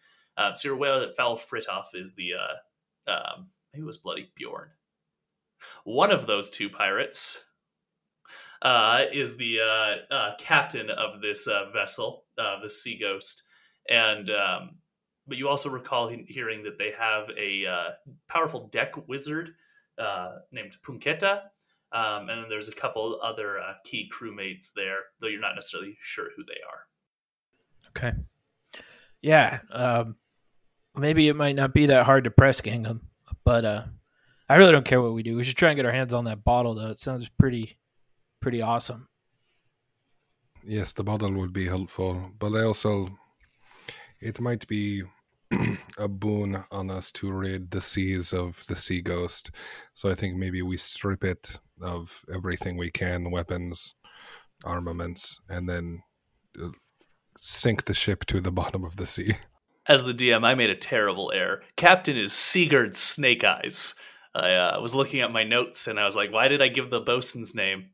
so 0.55 0.69
you're 0.69 0.75
aware 0.75 1.01
that 1.01 1.17
Foul 1.17 1.37
Fritoff 1.37 1.87
is 1.93 2.13
the 2.15 2.31
um, 3.07 3.47
maybe 3.73 3.83
it 3.83 3.85
was 3.85 3.97
Bloody 3.97 4.31
Bjorn. 4.35 4.69
One 5.83 6.11
of 6.11 6.27
those 6.27 6.49
two 6.49 6.69
pirates 6.69 7.43
uh, 8.61 9.05
is 9.11 9.37
the 9.37 9.59
uh, 9.59 10.13
uh, 10.13 10.35
captain 10.37 10.89
of 10.89 11.21
this 11.21 11.47
uh, 11.47 11.69
vessel, 11.73 12.25
uh, 12.37 12.61
the 12.61 12.69
Sea 12.69 12.97
Ghost, 12.97 13.43
and 13.89 14.29
um, 14.29 14.75
but 15.27 15.37
you 15.37 15.47
also 15.47 15.69
recall 15.69 16.13
hearing 16.27 16.63
that 16.63 16.77
they 16.77 16.91
have 16.97 17.25
a 17.37 17.65
uh, 17.65 17.89
powerful 18.29 18.67
deck 18.71 18.93
wizard 19.07 19.51
named 20.51 20.77
Punketa, 20.85 21.41
um, 21.93 22.29
and 22.29 22.43
then 22.43 22.49
there's 22.49 22.69
a 22.69 22.73
couple 22.73 23.19
other 23.23 23.59
key 23.85 24.09
crewmates 24.11 24.73
there, 24.75 24.97
though 25.19 25.27
you're 25.27 25.41
not 25.41 25.55
necessarily 25.55 25.97
sure 26.01 26.29
who 26.35 26.43
they 26.43 26.59
are. 26.67 28.09
Okay. 28.09 28.17
Yeah. 29.21 29.59
Um, 29.71 30.15
maybe 30.95 31.27
it 31.27 31.35
might 31.35 31.55
not 31.55 31.73
be 31.73 31.85
that 31.87 32.05
hard 32.05 32.23
to 32.23 32.31
press 32.31 32.61
gang 32.61 32.83
them, 32.83 33.09
but 33.45 33.65
I 34.49 34.55
really 34.55 34.71
don't 34.71 34.85
care 34.85 35.01
what 35.01 35.13
we 35.13 35.23
do. 35.23 35.35
We 35.35 35.43
should 35.43 35.57
try 35.57 35.69
and 35.69 35.77
get 35.77 35.85
our 35.85 35.91
hands 35.91 36.13
on 36.13 36.25
that 36.25 36.43
bottle, 36.43 36.75
though. 36.75 36.89
It 36.89 36.99
sounds 36.99 37.29
pretty 37.39 37.77
pretty 38.41 38.61
awesome. 38.61 39.07
Yes, 40.65 40.93
the 40.93 41.03
bottle 41.03 41.31
would 41.33 41.53
be 41.53 41.65
helpful, 41.65 42.31
but 42.37 42.53
I 42.53 42.63
also 42.63 43.09
it 44.19 44.39
might 44.39 44.67
be 44.67 45.03
a 45.97 46.07
boon 46.07 46.63
on 46.71 46.89
us 46.89 47.11
to 47.13 47.31
rid 47.31 47.71
the 47.71 47.81
seas 47.81 48.33
of 48.33 48.63
the 48.67 48.75
sea 48.75 49.01
ghost. 49.01 49.51
So 49.93 50.09
I 50.09 50.15
think 50.15 50.35
maybe 50.35 50.61
we 50.61 50.77
strip 50.77 51.23
it 51.23 51.59
of 51.83 52.21
everything 52.33 52.77
we 52.77 52.91
can, 52.91 53.31
weapons, 53.31 53.95
armaments, 54.63 55.39
and 55.49 55.67
then 55.67 56.01
uh, 56.61 56.69
sink 57.37 57.85
the 57.85 57.93
ship 57.93 58.25
to 58.25 58.39
the 58.39 58.51
bottom 58.61 58.83
of 58.83 58.95
the 58.95 59.05
sea. 59.05 59.33
As 59.87 60.03
the 60.05 60.13
DM, 60.13 60.45
I 60.45 60.55
made 60.55 60.69
a 60.69 60.75
terrible 60.75 61.31
error. 61.35 61.61
Captain 61.75 62.17
is 62.17 62.33
Sigurd 62.33 62.95
Snake 62.95 63.43
Eyes. 63.43 63.95
I 64.33 64.53
uh, 64.53 64.81
was 64.81 64.95
looking 64.95 65.19
at 65.19 65.31
my 65.31 65.43
notes 65.43 65.87
and 65.87 65.99
I 65.99 66.05
was 66.05 66.15
like, 66.15 66.31
why 66.31 66.47
did 66.47 66.61
I 66.61 66.69
give 66.69 66.89
the 66.89 67.01
bosun's 67.01 67.53
name? 67.53 67.89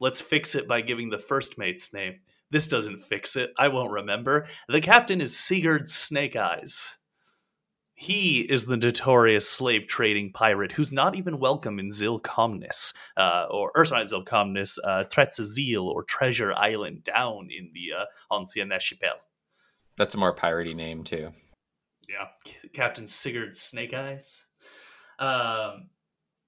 Let's 0.00 0.20
fix 0.20 0.54
it 0.54 0.68
by 0.68 0.80
giving 0.80 1.10
the 1.10 1.18
first 1.18 1.56
mate's 1.56 1.94
name. 1.94 2.20
This 2.50 2.68
doesn't 2.68 3.04
fix 3.04 3.36
it. 3.36 3.52
I 3.58 3.68
won't 3.68 3.92
remember. 3.92 4.46
The 4.68 4.80
captain 4.80 5.20
is 5.20 5.38
Sigurd 5.38 5.88
Snake 5.88 6.34
Eyes. 6.34 6.94
He 8.00 8.42
is 8.42 8.66
the 8.66 8.76
notorious 8.76 9.50
slave 9.50 9.88
trading 9.88 10.30
pirate 10.32 10.70
who's 10.70 10.92
not 10.92 11.16
even 11.16 11.40
welcome 11.40 11.80
in 11.80 11.88
Zilcomnis, 11.88 12.94
uh, 13.16 13.46
or, 13.50 13.72
or 13.74 13.84
sorry, 13.84 14.04
Zilcomnis, 14.04 14.78
uh, 14.84 15.02
Tretzazil, 15.10 15.82
or 15.82 16.04
Treasure 16.04 16.52
Island 16.52 17.02
down 17.02 17.48
in 17.50 17.72
the 17.74 18.00
uh, 18.00 18.04
Ancien 18.32 18.68
Archipel. 18.68 19.16
That's 19.96 20.14
a 20.14 20.18
more 20.18 20.32
piratey 20.32 20.76
name, 20.76 21.02
too. 21.02 21.32
Yeah, 22.08 22.28
Captain 22.72 23.08
Sigurd 23.08 23.56
Snake 23.56 23.92
Eyes. 23.92 24.44
Um, 25.18 25.88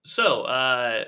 so, 0.05 0.43
uh, 0.43 1.07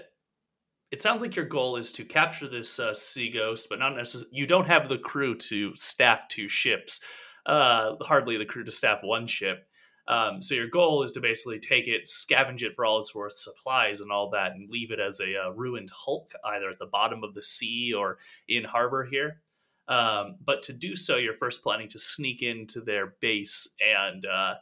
it 0.90 1.00
sounds 1.00 1.22
like 1.22 1.36
your 1.36 1.46
goal 1.46 1.76
is 1.76 1.92
to 1.92 2.04
capture 2.04 2.48
this 2.48 2.80
uh, 2.80 2.94
sea 2.94 3.30
ghost, 3.30 3.68
but 3.70 3.78
not 3.78 3.94
necessarily. 3.94 4.36
You 4.36 4.48
don't 4.48 4.66
have 4.66 4.88
the 4.88 4.98
crew 4.98 5.36
to 5.36 5.76
staff 5.76 6.26
two 6.26 6.48
ships. 6.48 6.98
Uh, 7.46 7.94
hardly 8.00 8.38
the 8.38 8.44
crew 8.44 8.64
to 8.64 8.72
staff 8.72 9.04
one 9.04 9.28
ship. 9.28 9.68
Um, 10.08 10.42
so 10.42 10.54
your 10.54 10.68
goal 10.68 11.04
is 11.04 11.12
to 11.12 11.20
basically 11.20 11.60
take 11.60 11.86
it, 11.86 12.04
scavenge 12.04 12.62
it 12.62 12.74
for 12.74 12.84
all 12.84 12.98
its 12.98 13.14
worth, 13.14 13.34
supplies 13.34 14.00
and 14.00 14.10
all 14.10 14.30
that, 14.30 14.52
and 14.52 14.68
leave 14.68 14.90
it 14.90 14.98
as 15.00 15.20
a 15.20 15.46
uh, 15.46 15.50
ruined 15.52 15.90
hulk, 15.90 16.32
either 16.44 16.70
at 16.70 16.78
the 16.78 16.86
bottom 16.86 17.22
of 17.22 17.34
the 17.34 17.42
sea 17.42 17.94
or 17.94 18.18
in 18.48 18.64
harbor 18.64 19.04
here. 19.04 19.40
Um, 19.88 20.36
but 20.44 20.62
to 20.64 20.72
do 20.72 20.96
so, 20.96 21.16
you're 21.16 21.34
first 21.34 21.62
planning 21.62 21.88
to 21.90 21.98
sneak 21.98 22.42
into 22.42 22.80
their 22.80 23.14
base 23.20 23.68
and 23.80 24.26
uh, 24.26 24.54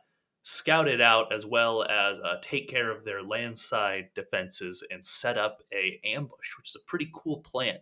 scout 0.42 0.88
it 0.88 1.00
out 1.00 1.32
as 1.32 1.47
well 1.47 1.85
as 1.85 2.18
uh, 2.25 2.37
take 2.42 2.68
care 2.68 2.90
of 2.90 3.04
their 3.04 3.23
landside 3.23 4.09
defenses 4.14 4.85
and 4.90 5.04
set 5.04 5.38
up 5.38 5.62
a 5.73 6.00
ambush, 6.04 6.56
which 6.59 6.70
is 6.70 6.76
a 6.76 6.85
pretty 6.87 7.11
cool 7.14 7.38
plan. 7.38 7.78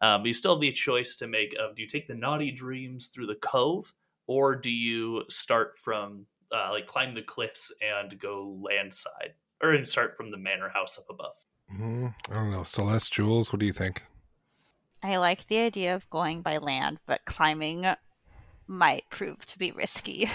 Um, 0.00 0.22
but 0.22 0.28
you 0.28 0.34
still 0.34 0.54
have 0.54 0.60
the 0.60 0.72
choice 0.72 1.16
to 1.16 1.26
make 1.26 1.54
of 1.58 1.74
do 1.74 1.82
you 1.82 1.88
take 1.88 2.06
the 2.06 2.14
naughty 2.14 2.50
dreams 2.50 3.08
through 3.08 3.26
the 3.26 3.36
cove 3.36 3.92
or 4.26 4.54
do 4.54 4.70
you 4.70 5.22
start 5.28 5.78
from 5.78 6.26
uh, 6.52 6.70
like 6.70 6.86
climb 6.86 7.14
the 7.14 7.22
cliffs 7.22 7.72
and 7.80 8.18
go 8.18 8.58
landside 8.62 9.34
or 9.62 9.72
and 9.72 9.88
start 9.88 10.16
from 10.16 10.30
the 10.30 10.36
manor 10.36 10.68
house 10.68 10.98
up 10.98 11.06
above? 11.10 11.34
Mm, 11.74 12.14
I 12.30 12.34
don't 12.34 12.52
know. 12.52 12.62
Celeste 12.62 13.12
Jules, 13.12 13.52
what 13.52 13.60
do 13.60 13.66
you 13.66 13.72
think? 13.72 14.02
I 15.02 15.16
like 15.16 15.46
the 15.46 15.58
idea 15.58 15.94
of 15.94 16.08
going 16.10 16.42
by 16.42 16.58
land, 16.58 16.98
but 17.06 17.24
climbing 17.24 17.86
might 18.66 19.04
prove 19.10 19.44
to 19.46 19.58
be 19.58 19.72
risky. 19.72 20.30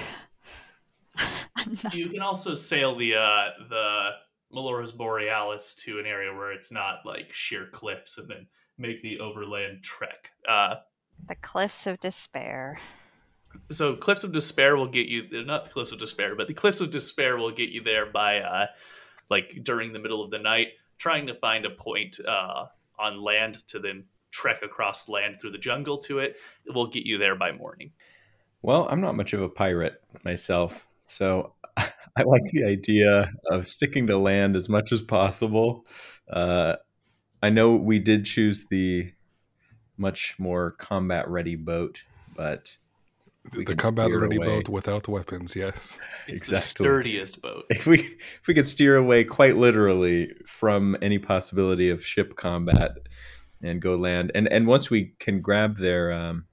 you 1.93 2.09
can 2.09 2.21
also 2.21 2.53
sail 2.53 2.95
the 2.95 3.15
uh, 3.15 3.45
the 3.69 4.09
Melora's 4.51 4.91
Borealis 4.91 5.75
to 5.75 5.99
an 5.99 6.05
area 6.05 6.33
where 6.33 6.51
it's 6.51 6.71
not 6.71 6.99
like 7.05 7.33
sheer 7.33 7.67
cliffs, 7.71 8.17
and 8.17 8.29
then 8.29 8.47
make 8.77 9.01
the 9.01 9.19
overland 9.19 9.83
trek. 9.83 10.29
Uh, 10.47 10.75
the 11.27 11.35
cliffs 11.35 11.87
of 11.87 11.99
despair. 11.99 12.79
So 13.71 13.95
Cliffs 13.95 14.23
of 14.23 14.31
Despair 14.31 14.75
will 14.75 14.87
get 14.87 15.07
you 15.07 15.27
they're 15.29 15.45
not 15.45 15.71
Cliffs 15.71 15.91
of 15.91 15.99
Despair, 15.99 16.35
but 16.35 16.47
the 16.47 16.53
Cliffs 16.53 16.81
of 16.81 16.91
Despair 16.91 17.37
will 17.37 17.51
get 17.51 17.69
you 17.69 17.83
there 17.83 18.05
by 18.05 18.39
uh 18.39 18.67
like 19.29 19.59
during 19.63 19.93
the 19.93 19.99
middle 19.99 20.23
of 20.23 20.31
the 20.31 20.39
night, 20.39 20.69
trying 20.97 21.27
to 21.27 21.33
find 21.33 21.65
a 21.65 21.69
point 21.69 22.19
uh 22.25 22.65
on 22.99 23.21
land 23.21 23.67
to 23.67 23.79
then 23.79 24.05
trek 24.31 24.61
across 24.63 25.09
land 25.09 25.39
through 25.39 25.51
the 25.51 25.57
jungle 25.57 25.97
to 25.97 26.19
it. 26.19 26.35
It 26.65 26.73
will 26.73 26.87
get 26.87 27.05
you 27.05 27.17
there 27.17 27.35
by 27.35 27.51
morning. 27.51 27.91
Well, 28.61 28.87
I'm 28.89 29.01
not 29.01 29.15
much 29.15 29.33
of 29.33 29.41
a 29.41 29.49
pirate 29.49 30.01
myself, 30.23 30.87
so 31.05 31.53
I 31.77 32.23
like 32.23 32.43
the 32.51 32.65
idea 32.65 33.31
of 33.49 33.65
sticking 33.65 34.07
to 34.07 34.17
land 34.17 34.55
as 34.55 34.69
much 34.69 34.91
as 34.91 35.01
possible. 35.01 35.85
Uh, 36.29 36.75
I 37.41 37.49
know 37.49 37.75
we 37.75 37.99
did 37.99 38.25
choose 38.25 38.65
the 38.67 39.11
much 39.97 40.35
more 40.37 40.71
combat 40.71 41.27
ready 41.29 41.55
boat, 41.55 42.03
but 42.35 42.75
we 43.55 43.65
the 43.65 43.75
combat 43.75 44.11
ready 44.13 44.37
away. 44.37 44.45
boat 44.45 44.69
without 44.69 45.07
weapons. 45.07 45.55
Yes. 45.55 45.99
It's 46.27 46.47
the 46.47 46.55
Exactly. 46.55 46.85
sturdiest 46.85 47.41
boat. 47.41 47.65
If 47.69 47.85
we 47.87 47.99
if 47.99 48.47
we 48.47 48.53
could 48.53 48.67
steer 48.67 48.95
away 48.95 49.23
quite 49.23 49.57
literally 49.57 50.31
from 50.47 50.95
any 51.01 51.19
possibility 51.19 51.89
of 51.89 52.05
ship 52.05 52.35
combat 52.35 52.91
and 53.61 53.81
go 53.81 53.95
land, 53.95 54.31
and 54.35 54.47
and 54.47 54.67
once 54.67 54.89
we 54.89 55.13
can 55.19 55.41
grab 55.41 55.77
their 55.77 56.11
um, 56.13 56.45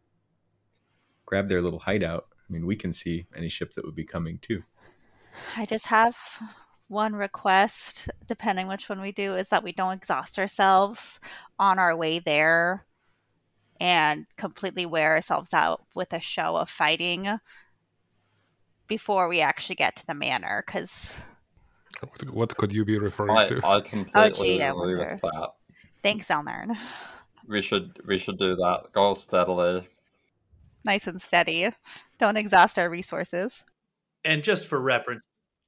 grab 1.26 1.48
their 1.48 1.62
little 1.62 1.78
hideout, 1.78 2.26
I 2.48 2.52
mean, 2.52 2.66
we 2.66 2.76
can 2.76 2.92
see 2.92 3.26
any 3.36 3.48
ship 3.48 3.74
that 3.74 3.84
would 3.84 3.94
be 3.94 4.04
coming 4.04 4.38
too. 4.38 4.62
I 5.56 5.66
just 5.66 5.86
have 5.86 6.16
one 6.88 7.14
request, 7.14 8.08
depending 8.26 8.66
which 8.66 8.88
one 8.88 9.00
we 9.00 9.12
do, 9.12 9.36
is 9.36 9.50
that 9.50 9.62
we 9.62 9.72
don't 9.72 9.92
exhaust 9.92 10.38
ourselves 10.38 11.20
on 11.58 11.78
our 11.78 11.94
way 11.94 12.18
there 12.18 12.86
and 13.80 14.26
completely 14.36 14.86
wear 14.86 15.12
ourselves 15.14 15.52
out 15.54 15.84
with 15.94 16.12
a 16.12 16.20
show 16.20 16.56
of 16.56 16.68
fighting 16.68 17.28
before 18.86 19.28
we 19.28 19.40
actually 19.40 19.76
get 19.76 19.96
to 19.96 20.06
the 20.06 20.14
manor. 20.14 20.64
Because 20.66 21.18
What, 22.00 22.30
what 22.30 22.56
could 22.56 22.72
you 22.72 22.84
be 22.84 22.98
referring 22.98 23.36
I, 23.36 23.46
to? 23.46 23.60
I 23.64 23.80
completely 23.80 24.56
gee, 24.58 24.60
agree 24.62 24.96
wonder. 24.96 25.10
with 25.12 25.20
that. 25.20 25.50
thanks, 26.02 26.28
Zelnern. 26.28 26.76
We 27.46 27.62
should 27.62 27.98
we 28.06 28.18
should 28.18 28.38
do 28.38 28.56
that. 28.56 28.92
Go 28.92 29.14
steadily. 29.14 29.88
Nice 30.84 31.06
and 31.06 31.20
steady. 31.20 31.70
Don't 32.18 32.36
exhaust 32.36 32.78
our 32.78 32.88
resources. 32.90 33.64
And 34.24 34.42
just 34.44 34.66
for 34.66 34.80
reference, 34.80 35.22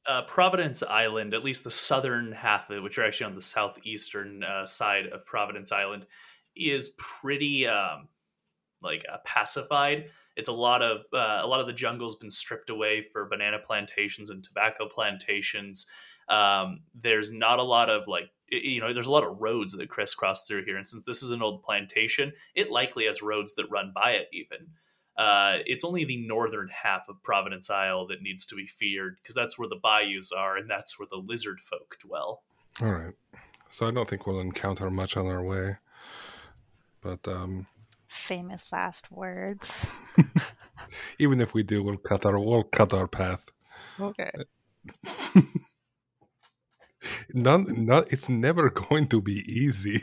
uh, 0.07 0.23
Providence 0.23 0.83
Island, 0.83 1.35
at 1.35 1.45
least 1.45 1.65
the 1.65 1.71
southern 1.71 2.33
half 2.33 2.69
of 2.71 2.77
it, 2.77 2.83
which 2.83 2.99
are 2.99 3.05
actually 3.05 3.27
on 3.27 3.35
the 3.35 3.43
southeastern 3.43 4.45
uh, 4.45 4.67
side 4.67 5.07
of 5.07 5.27
Providence 5.27 5.73
Island, 5.73 6.07
is 6.57 6.95
pretty 6.99 7.67
um, 7.67 8.09
like 8.83 9.05
uh, 9.11 9.19
pacified. 9.25 10.07
It's 10.37 10.49
a 10.49 10.53
lot 10.53 10.83
of 10.83 11.01
uh, 11.13 11.41
a 11.43 11.47
lot 11.47 11.61
of 11.61 11.67
the 11.67 11.73
jungle's 11.73 12.17
been 12.17 12.31
stripped 12.31 12.71
away 12.71 13.03
for 13.03 13.27
banana 13.27 13.59
plantations 13.59 14.31
and 14.31 14.43
tobacco 14.43 14.89
plantations. 14.89 15.87
Um, 16.29 16.81
there's 16.95 17.33
not 17.33 17.59
a 17.59 17.65
lot 17.65 17.91
of 17.91 18.07
like 18.07 18.31
you 18.49 18.81
know 18.81 18.95
there's 18.95 19.07
a 19.07 19.13
lot 19.13 19.25
of 19.25 19.41
roads 19.41 19.77
that 19.77 19.89
crisscross 19.89 20.47
through 20.47 20.65
here, 20.65 20.77
and 20.77 20.87
since 20.87 21.05
this 21.05 21.23
is 21.23 21.31
an 21.31 21.43
old 21.43 21.63
plantation, 21.63 22.33
it 22.55 22.71
likely 22.71 23.07
has 23.07 23.23
roads 23.23 23.55
that 23.57 23.71
run 23.71 23.93
by 23.95 24.13
it 24.13 24.29
even. 24.33 24.69
Uh, 25.17 25.59
it's 25.67 25.85
only 25.85 26.05
the 26.05 26.27
northern 26.27 26.69
half 26.69 27.09
of 27.09 27.23
Providence 27.23 27.69
Isle 27.69 28.07
that 28.07 28.23
needs 28.23 28.47
to 28.47 28.55
be 28.55 28.67
feared 28.67 29.17
because 29.17 29.35
that's 29.35 29.59
where 29.59 29.69
the 29.69 29.77
bayous 29.77 30.33
are 30.33 30.57
and 30.57 30.71
that's 30.71 30.99
where 30.99 31.09
the 31.11 31.19
lizard 31.19 31.61
folk 31.61 31.99
dwell. 32.01 32.43
All 32.81 32.93
right. 32.93 33.13
So 33.69 33.87
I 33.87 33.91
don't 33.91 34.09
think 34.09 34.27
we'll 34.27 34.41
encounter 34.41 34.91
much 34.91 35.19
on 35.19 35.27
our 35.27 35.43
way. 35.43 35.77
But 37.03 37.27
um, 37.27 37.67
Famous 38.09 38.73
last 38.73 39.11
words. 39.13 39.87
even 41.19 41.41
if 41.41 41.55
we 41.55 41.63
do, 41.63 41.83
we'll 41.83 41.97
cut 41.97 42.27
our 42.27 42.39
we'll 42.39 42.65
cut 42.65 42.93
our 42.93 43.07
path. 43.07 43.47
Okay. 44.01 44.33
None, 47.33 47.67
not, 47.87 48.13
it's 48.13 48.29
never 48.29 48.69
going 48.89 49.07
to 49.09 49.23
be 49.23 49.45
easy. 49.47 50.01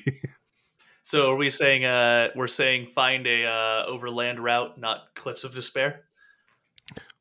So 1.03 1.31
are 1.31 1.35
we 1.35 1.49
saying 1.49 1.85
uh, 1.85 2.29
we're 2.35 2.47
saying 2.47 2.87
find 2.95 3.27
a 3.27 3.45
uh, 3.45 3.85
overland 3.87 4.39
route, 4.39 4.77
not 4.77 5.13
Cliffs 5.15 5.43
of 5.43 5.53
Despair? 5.53 6.03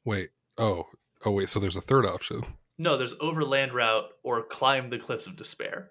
wait. 0.04 0.30
Oh. 0.56 0.84
Oh 1.24 1.32
wait. 1.32 1.48
So 1.48 1.58
there's 1.58 1.76
a 1.76 1.80
third 1.80 2.06
option. 2.06 2.42
No, 2.78 2.96
there's 2.96 3.14
overland 3.20 3.72
route 3.72 4.04
or 4.22 4.42
climb 4.42 4.90
the 4.90 4.98
Cliffs 4.98 5.26
of 5.26 5.36
Despair. 5.36 5.90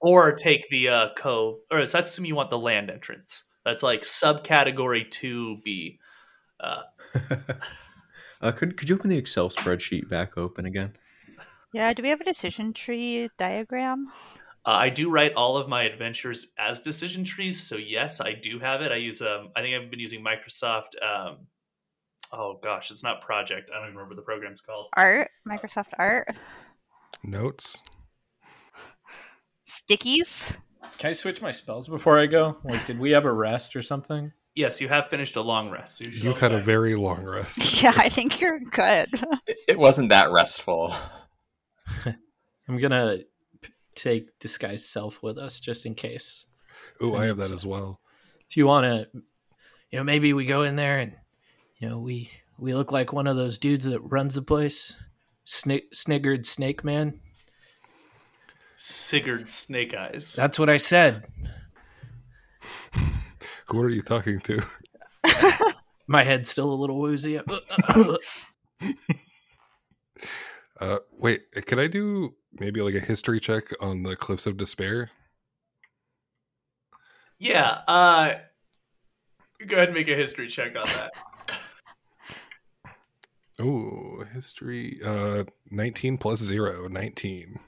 Or 0.00 0.32
take 0.32 0.68
the 0.68 0.88
uh, 0.88 1.08
cove, 1.16 1.56
or 1.70 1.84
so 1.86 1.98
that's 1.98 2.10
assuming 2.10 2.28
you 2.28 2.34
want 2.34 2.50
the 2.50 2.58
land 2.58 2.90
entrance. 2.90 3.44
That's 3.64 3.82
like 3.82 4.02
subcategory 4.02 5.10
two 5.10 5.58
B. 5.64 5.98
Uh, 6.60 6.82
uh, 8.40 8.52
could 8.52 8.76
could 8.76 8.88
you 8.88 8.96
open 8.96 9.10
the 9.10 9.16
Excel 9.16 9.48
spreadsheet 9.48 10.08
back 10.08 10.36
open 10.36 10.66
again? 10.66 10.92
Yeah, 11.72 11.92
do 11.92 12.02
we 12.02 12.10
have 12.10 12.20
a 12.20 12.24
decision 12.24 12.72
tree 12.72 13.30
diagram? 13.38 14.08
Uh, 14.64 14.70
I 14.70 14.88
do 14.88 15.10
write 15.10 15.34
all 15.34 15.56
of 15.56 15.68
my 15.68 15.82
adventures 15.82 16.52
as 16.58 16.80
decision 16.80 17.24
trees, 17.24 17.62
so 17.62 17.76
yes, 17.76 18.20
I 18.20 18.32
do 18.32 18.58
have 18.58 18.82
it. 18.82 18.92
I 18.92 18.96
use 18.96 19.22
um, 19.22 19.50
I 19.54 19.62
think 19.62 19.74
I've 19.74 19.90
been 19.90 20.00
using 20.00 20.24
Microsoft. 20.24 21.00
Um, 21.02 21.46
oh 22.32 22.58
gosh, 22.62 22.90
it's 22.90 23.02
not 23.02 23.20
Project. 23.20 23.70
I 23.70 23.78
don't 23.78 23.88
even 23.88 23.96
remember 23.96 24.14
what 24.14 24.16
the 24.16 24.22
program's 24.22 24.60
called. 24.60 24.86
Art? 24.96 25.30
Microsoft 25.48 25.92
Art? 25.98 26.28
Notes. 27.22 27.80
Stickies? 29.76 30.56
Can 30.98 31.10
I 31.10 31.12
switch 31.12 31.42
my 31.42 31.50
spells 31.50 31.88
before 31.88 32.18
I 32.18 32.26
go? 32.26 32.56
Like, 32.64 32.86
did 32.86 32.98
we 32.98 33.10
have 33.10 33.24
a 33.24 33.32
rest 33.32 33.76
or 33.76 33.82
something? 33.82 34.32
Yes, 34.54 34.80
you 34.80 34.88
have 34.88 35.10
finished 35.10 35.36
a 35.36 35.42
long 35.42 35.68
rest. 35.70 35.98
So 35.98 36.04
you 36.04 36.10
You've 36.10 36.34
go 36.34 36.40
had 36.40 36.52
a 36.52 36.60
very 36.60 36.96
long 36.96 37.22
rest. 37.24 37.82
Yeah, 37.82 37.92
I 37.94 38.08
think 38.08 38.40
you're 38.40 38.60
good. 38.60 39.08
It, 39.46 39.58
it 39.68 39.78
wasn't 39.78 40.08
that 40.08 40.30
restful. 40.32 40.94
I'm 42.68 42.78
gonna 42.78 43.18
p- 43.60 43.72
take 43.94 44.38
disguise 44.38 44.84
self 44.88 45.22
with 45.22 45.38
us 45.38 45.60
just 45.60 45.86
in 45.86 45.94
case. 45.94 46.46
Oh, 47.00 47.14
I 47.14 47.26
have 47.26 47.36
that 47.36 47.50
as 47.50 47.66
well. 47.66 48.00
If 48.48 48.56
you 48.56 48.66
want 48.66 48.84
to, 48.84 49.08
you 49.90 49.98
know, 49.98 50.04
maybe 50.04 50.32
we 50.32 50.46
go 50.46 50.62
in 50.62 50.76
there 50.76 50.98
and 50.98 51.12
you 51.78 51.88
know 51.88 51.98
we 51.98 52.30
we 52.58 52.74
look 52.74 52.90
like 52.90 53.12
one 53.12 53.26
of 53.26 53.36
those 53.36 53.58
dudes 53.58 53.84
that 53.84 54.00
runs 54.00 54.34
the 54.34 54.42
place, 54.42 54.94
Sni- 55.46 55.90
Sniggered 55.94 56.46
Snake 56.46 56.82
Man. 56.82 57.20
Sigurd 58.88 59.50
Snake 59.50 59.94
Eyes. 59.94 60.34
That's 60.34 60.60
what 60.60 60.70
I 60.70 60.76
said. 60.76 61.24
Who 63.66 63.80
are 63.80 63.88
you 63.88 64.00
talking 64.00 64.38
to? 64.42 64.62
My 66.06 66.22
head's 66.22 66.50
still 66.50 66.70
a 66.70 66.74
little 66.74 66.98
woozy. 67.00 67.40
Uh, 70.78 70.98
wait, 71.10 71.40
can 71.64 71.78
I 71.78 71.86
do 71.86 72.34
maybe 72.60 72.82
like 72.82 72.94
a 72.94 73.00
history 73.00 73.40
check 73.40 73.70
on 73.80 74.02
the 74.02 74.14
Cliffs 74.14 74.44
of 74.44 74.58
Despair? 74.58 75.10
yeah. 77.38 77.78
Uh, 77.88 78.34
go 79.66 79.76
ahead 79.76 79.88
and 79.88 79.94
make 79.94 80.08
a 80.08 80.14
history 80.14 80.48
check 80.48 80.76
on 80.76 80.84
that. 80.84 81.12
Oh, 83.58 84.22
history. 84.34 85.00
Uh, 85.02 85.44
19 85.70 86.18
plus 86.18 86.40
0, 86.40 86.88
19. 86.88 87.58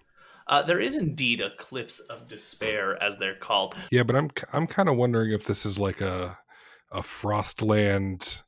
Uh, 0.49 0.63
there 0.63 0.81
is 0.81 0.97
indeed 0.97 1.41
a 1.41 1.51
Cliffs 1.57 2.01
of 2.01 2.27
Despair, 2.27 3.01
as 3.03 3.19
they're 3.19 3.35
called. 3.35 3.75
Yeah, 3.91 4.03
but 4.03 4.17
I'm 4.17 4.31
I'm 4.53 4.67
kind 4.67 4.89
of 4.89 4.97
wondering 4.97 5.33
if 5.33 5.45
this 5.45 5.67
is 5.67 5.79
like 5.79 6.01
a 6.01 6.39
a 6.91 7.01
Frostland, 7.03 8.43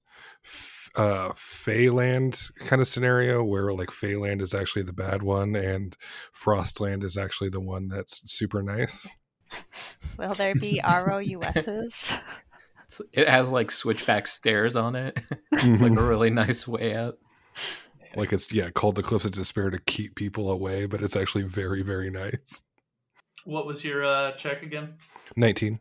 f- 0.45 0.89
uh, 0.97 1.29
Feyland 1.33 2.51
kind 2.67 2.81
of 2.81 2.89
scenario 2.89 3.45
where 3.45 3.71
like 3.73 3.91
Feyland 3.91 4.41
is 4.41 4.55
actually 4.55 4.83
the 4.83 4.95
bad 4.95 5.23
one 5.23 5.55
and 5.55 5.95
Frostland 6.35 7.05
is 7.05 7.19
actually 7.19 7.51
the 7.51 7.61
one 7.61 7.89
that's 7.89 8.23
super 8.33 8.63
nice. 8.63 9.17
Will 10.19 10.33
there 10.35 10.55
be 10.55 10.81
ROUSs? 10.85 11.67
It's- 11.67 12.21
it 13.13 13.29
has 13.29 13.53
like 13.53 13.71
switchback 13.71 14.27
stairs 14.27 14.75
on 14.75 14.97
it. 14.97 15.17
it's 15.53 15.81
like 15.81 15.93
a 15.97 16.03
really 16.03 16.31
nice 16.31 16.67
way 16.67 16.97
out. 16.97 17.19
Like 18.17 18.33
it's 18.33 18.53
yeah 18.53 18.71
called 18.71 18.97
the 18.97 19.03
Cliffs 19.03 19.25
of 19.25 19.33
Despair 19.33 19.71
to 19.71 19.79
keep 19.79 20.15
people 20.15 20.51
away, 20.51 20.87
but 20.87 21.03
it's 21.03 21.17
actually 21.17 21.45
very 21.45 21.83
very 21.83 22.11
nice. 22.11 22.63
What 23.45 23.67
was 23.67 23.85
your 23.85 24.05
uh, 24.05 24.33
check 24.33 24.63
again? 24.63 24.95
19. 25.37 25.81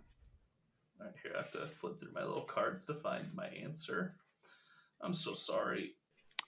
All 1.00 1.06
right, 1.06 1.16
here 1.22 1.34
I 1.36 1.40
have 1.40 1.52
to 1.52 1.68
flip 1.80 2.00
through 2.00 2.14
my 2.14 2.24
little 2.24 2.44
cards 2.46 2.86
to 2.86 2.94
find 2.94 3.34
my 3.34 3.48
answer. 3.48 4.16
I'm 5.02 5.14
so 5.14 5.34
sorry. 5.34 5.96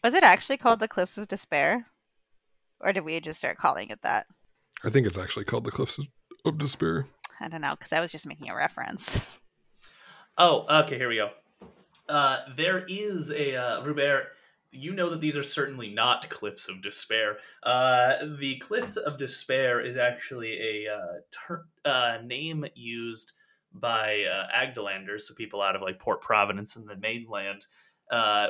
Was 0.03 0.13
it 0.13 0.23
actually 0.23 0.57
called 0.57 0.79
the 0.79 0.87
Cliffs 0.87 1.17
of 1.17 1.27
Despair? 1.27 1.85
Or 2.79 2.93
did 2.93 3.03
we 3.05 3.19
just 3.19 3.39
start 3.39 3.57
calling 3.57 3.89
it 3.89 4.01
that? 4.03 4.25
I 4.83 4.89
think 4.89 5.05
it's 5.05 5.17
actually 5.17 5.45
called 5.45 5.65
the 5.65 5.71
Cliffs 5.71 5.97
of- 5.97 6.07
of 6.45 6.57
Despair. 6.57 7.05
I 7.39 7.49
don't 7.49 7.61
know, 7.61 7.75
because 7.75 7.91
I 7.91 7.99
was 7.99 8.11
just 8.11 8.25
making 8.25 8.49
a 8.49 8.55
reference. 8.55 9.19
Oh, 10.37 10.65
okay, 10.83 10.97
here 10.97 11.09
we 11.09 11.17
go. 11.17 11.31
Uh, 12.07 12.39
there 12.55 12.85
is 12.87 13.31
a 13.31 13.55
uh, 13.55 13.85
Robert. 13.85 14.27
You 14.71 14.93
know 14.93 15.10
that 15.10 15.19
these 15.19 15.36
are 15.38 15.43
certainly 15.43 15.89
not 15.89 16.29
Cliffs 16.29 16.69
of 16.69 16.81
Despair. 16.81 17.38
Uh, 17.62 18.13
the 18.39 18.57
Cliffs 18.57 18.95
of 18.95 19.17
Despair 19.17 19.81
is 19.81 19.97
actually 19.97 20.53
a 20.53 20.93
uh, 20.93 21.19
ter- 21.29 21.65
uh, 21.84 22.17
name 22.23 22.65
used 22.73 23.34
by 23.73 24.23
uh, 24.23 24.47
Agdalanders, 24.55 25.21
so 25.21 25.34
people 25.36 25.62
out 25.62 25.75
of 25.75 25.81
like 25.81 25.99
Port 25.99 26.21
Providence 26.21 26.75
and 26.75 26.88
the 26.88 26.95
mainland, 26.95 27.65
uh, 28.12 28.47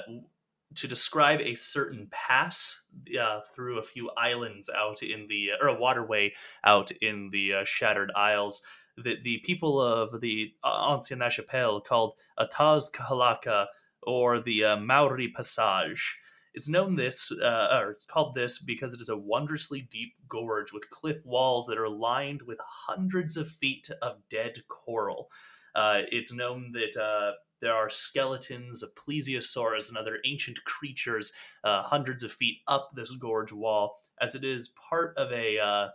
to 0.76 0.88
describe 0.88 1.42
a 1.42 1.56
certain 1.56 2.08
pass 2.12 2.82
uh, 3.20 3.42
through 3.56 3.80
a 3.80 3.84
few 3.84 4.10
islands 4.12 4.70
out 4.76 5.04
in 5.04 5.28
the 5.28 5.50
or 5.60 5.68
a 5.68 5.80
waterway 5.80 6.34
out 6.64 6.92
in 6.92 7.30
the 7.32 7.54
Shattered 7.66 8.12
Isles 8.16 8.62
that 8.98 9.24
the 9.24 9.40
people 9.40 9.82
of 9.82 10.22
the 10.22 10.54
Ancien 10.64 11.20
Archipel 11.20 11.84
called 11.84 12.14
Ataz 12.40 12.92
Kahalaka 12.92 13.68
or 14.04 14.40
the 14.40 14.64
uh, 14.64 14.78
Maori 14.78 15.30
Passage. 15.30 16.18
It's 16.54 16.68
known 16.68 16.96
this, 16.96 17.32
uh, 17.32 17.80
or 17.80 17.92
it's 17.92 18.04
called 18.04 18.36
this 18.36 18.60
because 18.60 18.94
it 18.94 19.02
is 19.02 19.10
a 19.10 19.18
wondrously 19.18 19.88
deep 19.90 20.14
gorge 20.28 20.74
with 20.74 20.90
cliff 20.90 21.20
walls 21.26 21.66
that 21.68 21.78
are 21.78 21.90
lined 21.90 22.42
with 22.42 22.60
hundreds 22.60 23.38
of 23.38 23.50
feet 23.50 23.90
of 24.02 24.18
dead 24.30 24.64
coral. 24.68 25.30
Uh, 25.74 26.02
it's 26.12 26.34
known 26.34 26.74
that 26.74 27.02
uh, 27.02 27.32
there 27.62 27.74
are 27.74 27.90
skeletons 27.90 28.84
of 28.84 28.94
plesiosaurs 28.96 29.88
and 29.88 29.98
other 29.98 30.18
ancient 30.26 30.62
creatures 30.66 31.32
uh, 31.64 31.84
hundreds 31.84 32.24
of 32.24 32.32
feet 32.32 32.58
up 32.68 32.92
this 32.96 33.12
gorge 33.16 33.54
wall, 33.54 33.96
as 34.20 34.36
it 34.36 34.44
is 34.44 34.74
part 34.90 35.16
of 35.18 35.32
a 35.32 35.60
uh, 35.60 35.88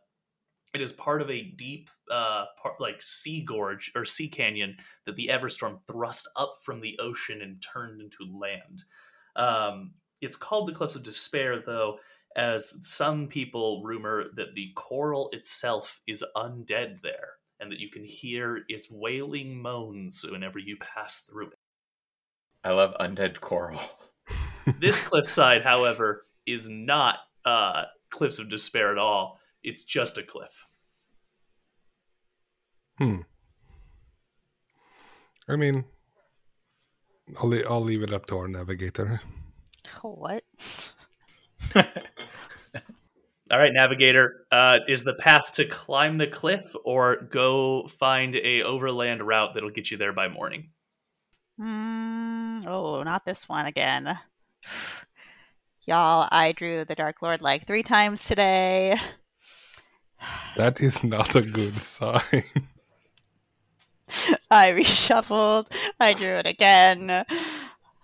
it 0.76 0.82
is 0.82 0.92
part 0.92 1.22
of 1.22 1.30
a 1.30 1.42
deep 1.42 1.88
uh, 2.12 2.44
part, 2.62 2.78
like 2.78 3.00
sea 3.00 3.40
gorge 3.40 3.90
or 3.96 4.04
sea 4.04 4.28
canyon 4.28 4.76
that 5.06 5.16
the 5.16 5.30
Everstorm 5.32 5.78
thrust 5.86 6.28
up 6.36 6.56
from 6.62 6.82
the 6.82 6.98
ocean 6.98 7.40
and 7.40 7.62
turned 7.62 8.02
into 8.02 8.30
land. 8.38 8.84
Um, 9.36 9.94
it's 10.20 10.36
called 10.36 10.68
the 10.68 10.74
Cliffs 10.74 10.94
of 10.94 11.02
Despair, 11.02 11.62
though, 11.64 11.96
as 12.36 12.76
some 12.86 13.26
people 13.26 13.82
rumor 13.84 14.24
that 14.36 14.54
the 14.54 14.72
coral 14.74 15.30
itself 15.32 16.02
is 16.06 16.22
undead 16.36 17.00
there, 17.02 17.36
and 17.58 17.72
that 17.72 17.78
you 17.78 17.88
can 17.88 18.04
hear 18.04 18.60
its 18.68 18.90
wailing 18.90 19.56
moans 19.56 20.26
whenever 20.30 20.58
you 20.58 20.76
pass 20.76 21.20
through 21.20 21.48
it. 21.48 21.58
I 22.62 22.72
love 22.72 22.94
undead 23.00 23.40
coral. 23.40 23.80
this 24.78 25.00
cliffside, 25.00 25.62
however, 25.62 26.26
is 26.44 26.68
not 26.68 27.20
uh, 27.46 27.84
Cliffs 28.10 28.38
of 28.38 28.50
Despair 28.50 28.92
at 28.92 28.98
all. 28.98 29.40
It's 29.62 29.84
just 29.84 30.18
a 30.18 30.22
cliff. 30.22 30.65
Hmm. 32.98 33.20
I 35.48 35.56
mean, 35.56 35.84
I'll, 37.40 37.48
le- 37.48 37.68
I'll 37.68 37.82
leave 37.82 38.02
it 38.02 38.12
up 38.12 38.26
to 38.26 38.38
our 38.38 38.48
navigator. 38.48 39.20
What? 40.02 40.44
All 43.50 43.58
right, 43.58 43.72
navigator. 43.72 44.46
Uh, 44.50 44.78
is 44.88 45.04
the 45.04 45.14
path 45.14 45.52
to 45.54 45.66
climb 45.66 46.18
the 46.18 46.26
cliff 46.26 46.64
or 46.84 47.28
go 47.30 47.86
find 47.86 48.34
a 48.34 48.62
overland 48.62 49.22
route 49.26 49.54
that'll 49.54 49.70
get 49.70 49.90
you 49.90 49.96
there 49.96 50.12
by 50.12 50.28
morning? 50.28 50.70
Mm, 51.60 52.66
oh, 52.66 53.02
not 53.02 53.24
this 53.24 53.48
one 53.48 53.66
again. 53.66 54.18
Y'all, 55.86 56.28
I 56.32 56.52
drew 56.52 56.84
the 56.84 56.96
Dark 56.96 57.22
Lord 57.22 57.40
like 57.40 57.66
three 57.66 57.82
times 57.82 58.24
today. 58.24 58.96
That 60.56 60.80
is 60.80 61.04
not 61.04 61.36
a 61.36 61.42
good 61.42 61.74
sign. 61.74 62.42
I 64.50 64.72
reshuffled. 64.72 65.72
I 65.98 66.14
drew 66.14 66.28
it 66.28 66.46
again. 66.46 67.24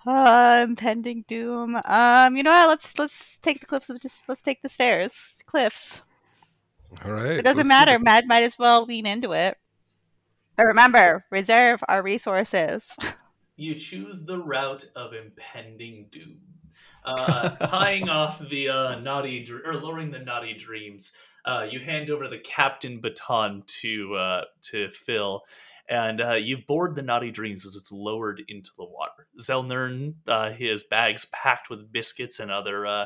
Uh, 0.07 0.67
impending 0.69 1.25
doom. 1.29 1.81
Um, 1.85 2.37
you 2.37 2.43
know 2.43 2.51
what? 2.51 2.69
Let's 2.69 2.99
let's 2.99 3.39
take 3.39 3.61
the 3.61 3.67
cliffs 3.67 3.89
of 3.89 4.01
just 4.01 4.29
let's 4.29 4.43
take 4.43 4.63
the 4.63 4.69
stairs, 4.69 5.43
cliffs. 5.47 6.03
All 7.05 7.13
right. 7.13 7.39
It 7.39 7.45
doesn't 7.45 7.69
matter. 7.69 7.99
do. 7.99 8.05
Mad 8.05 8.27
might 8.27 8.43
as 8.43 8.59
well 8.59 8.85
lean 8.85 9.07
into 9.07 9.33
it. 9.33 9.57
But 10.57 10.67
remember, 10.67 11.25
reserve 11.31 11.83
our 11.89 12.03
resources. 12.03 12.97
You 13.57 13.75
choose 13.75 14.25
the 14.25 14.39
route 14.39 14.85
of 14.97 15.13
impending 15.15 16.07
doom, 16.11 16.41
uh, 17.05 17.51
tying 17.67 18.09
off 18.09 18.41
the 18.51 18.69
uh, 18.69 18.99
naughty 19.01 19.45
dr- 19.45 19.63
or 19.65 19.75
lowering 19.75 20.11
the 20.11 20.19
naughty 20.19 20.55
dreams. 20.55 21.15
Uh, 21.45 21.67
you 21.71 21.81
hand 21.81 22.11
over 22.11 22.29
the 22.29 22.39
captain 22.39 23.01
baton 23.01 23.63
to 23.67 24.15
uh, 24.15 24.45
to 24.63 24.91
Phil, 24.91 25.43
and 25.93 26.23
uh, 26.23 26.33
you 26.33 26.57
board 26.57 26.95
the 26.95 27.03
naughty 27.03 27.31
dreams 27.31 27.67
as 27.67 27.77
it's 27.77 27.93
lowered 27.93 28.43
into 28.49 28.71
the 28.79 28.85
water. 28.85 29.29
Zelnern, 29.39 30.15
uh, 30.27 30.51
his 30.51 30.85
bags 30.85 31.27
packed 31.27 31.69
with 31.69 31.93
biscuits 31.93 32.41
and 32.41 32.51
other 32.51 32.87
uh, 32.87 33.05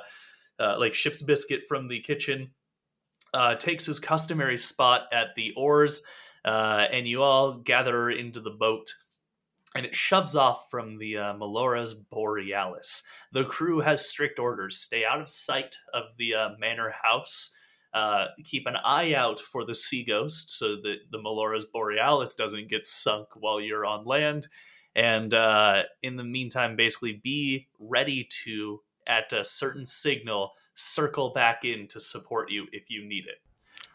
uh, 0.60 0.76
like 0.78 0.94
ship's 0.94 1.20
biscuit 1.20 1.62
from 1.68 1.88
the 1.88 1.98
kitchen, 1.98 2.52
uh, 3.34 3.56
takes 3.56 3.86
his 3.86 3.98
customary 3.98 4.56
spot 4.56 5.08
at 5.12 5.34
the 5.34 5.52
oars, 5.56 6.04
uh, 6.44 6.86
and 6.92 7.08
you 7.08 7.24
all 7.24 7.54
gather 7.54 8.08
into 8.08 8.40
the 8.40 8.50
boat 8.50 8.94
and 9.74 9.84
it 9.84 9.96
shoves 9.96 10.36
off 10.36 10.70
from 10.70 10.98
the 10.98 11.18
uh, 11.18 11.34
Melora's 11.34 11.92
Borealis. 11.92 13.02
The 13.32 13.44
crew 13.44 13.80
has 13.80 14.08
strict 14.08 14.38
orders: 14.38 14.78
stay 14.78 15.04
out 15.04 15.20
of 15.20 15.28
sight 15.28 15.74
of 15.92 16.16
the 16.18 16.34
manor 16.60 16.94
house. 17.02 17.52
Uh, 17.96 18.26
keep 18.44 18.66
an 18.66 18.76
eye 18.84 19.14
out 19.14 19.40
for 19.40 19.64
the 19.64 19.74
sea 19.74 20.04
ghost 20.04 20.50
so 20.50 20.76
that 20.76 20.96
the 21.10 21.16
Melora's 21.16 21.64
Borealis 21.64 22.34
doesn't 22.34 22.68
get 22.68 22.84
sunk 22.84 23.28
while 23.34 23.58
you're 23.58 23.86
on 23.86 24.04
land. 24.04 24.48
And 24.94 25.32
uh, 25.32 25.84
in 26.02 26.16
the 26.16 26.22
meantime, 26.22 26.76
basically 26.76 27.14
be 27.24 27.68
ready 27.78 28.28
to, 28.44 28.82
at 29.06 29.32
a 29.32 29.46
certain 29.46 29.86
signal, 29.86 30.52
circle 30.74 31.32
back 31.32 31.64
in 31.64 31.88
to 31.88 31.98
support 31.98 32.50
you 32.50 32.66
if 32.70 32.90
you 32.90 33.02
need 33.02 33.24
it. 33.26 33.40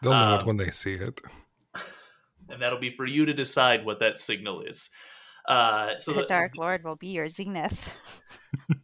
They'll 0.02 0.10
know 0.10 0.34
it 0.34 0.40
um, 0.40 0.46
when 0.48 0.56
they 0.56 0.70
see 0.70 0.94
it. 0.94 1.20
And 2.48 2.60
that'll 2.60 2.80
be 2.80 2.94
for 2.94 3.06
you 3.06 3.24
to 3.24 3.32
decide 3.32 3.86
what 3.86 4.00
that 4.00 4.18
signal 4.18 4.62
is. 4.62 4.90
Uh, 5.48 5.92
so 6.00 6.12
the 6.12 6.22
the- 6.22 6.26
Dark 6.26 6.56
Lord 6.56 6.82
will 6.82 6.96
be 6.96 7.06
your 7.06 7.28
zenith. 7.28 7.94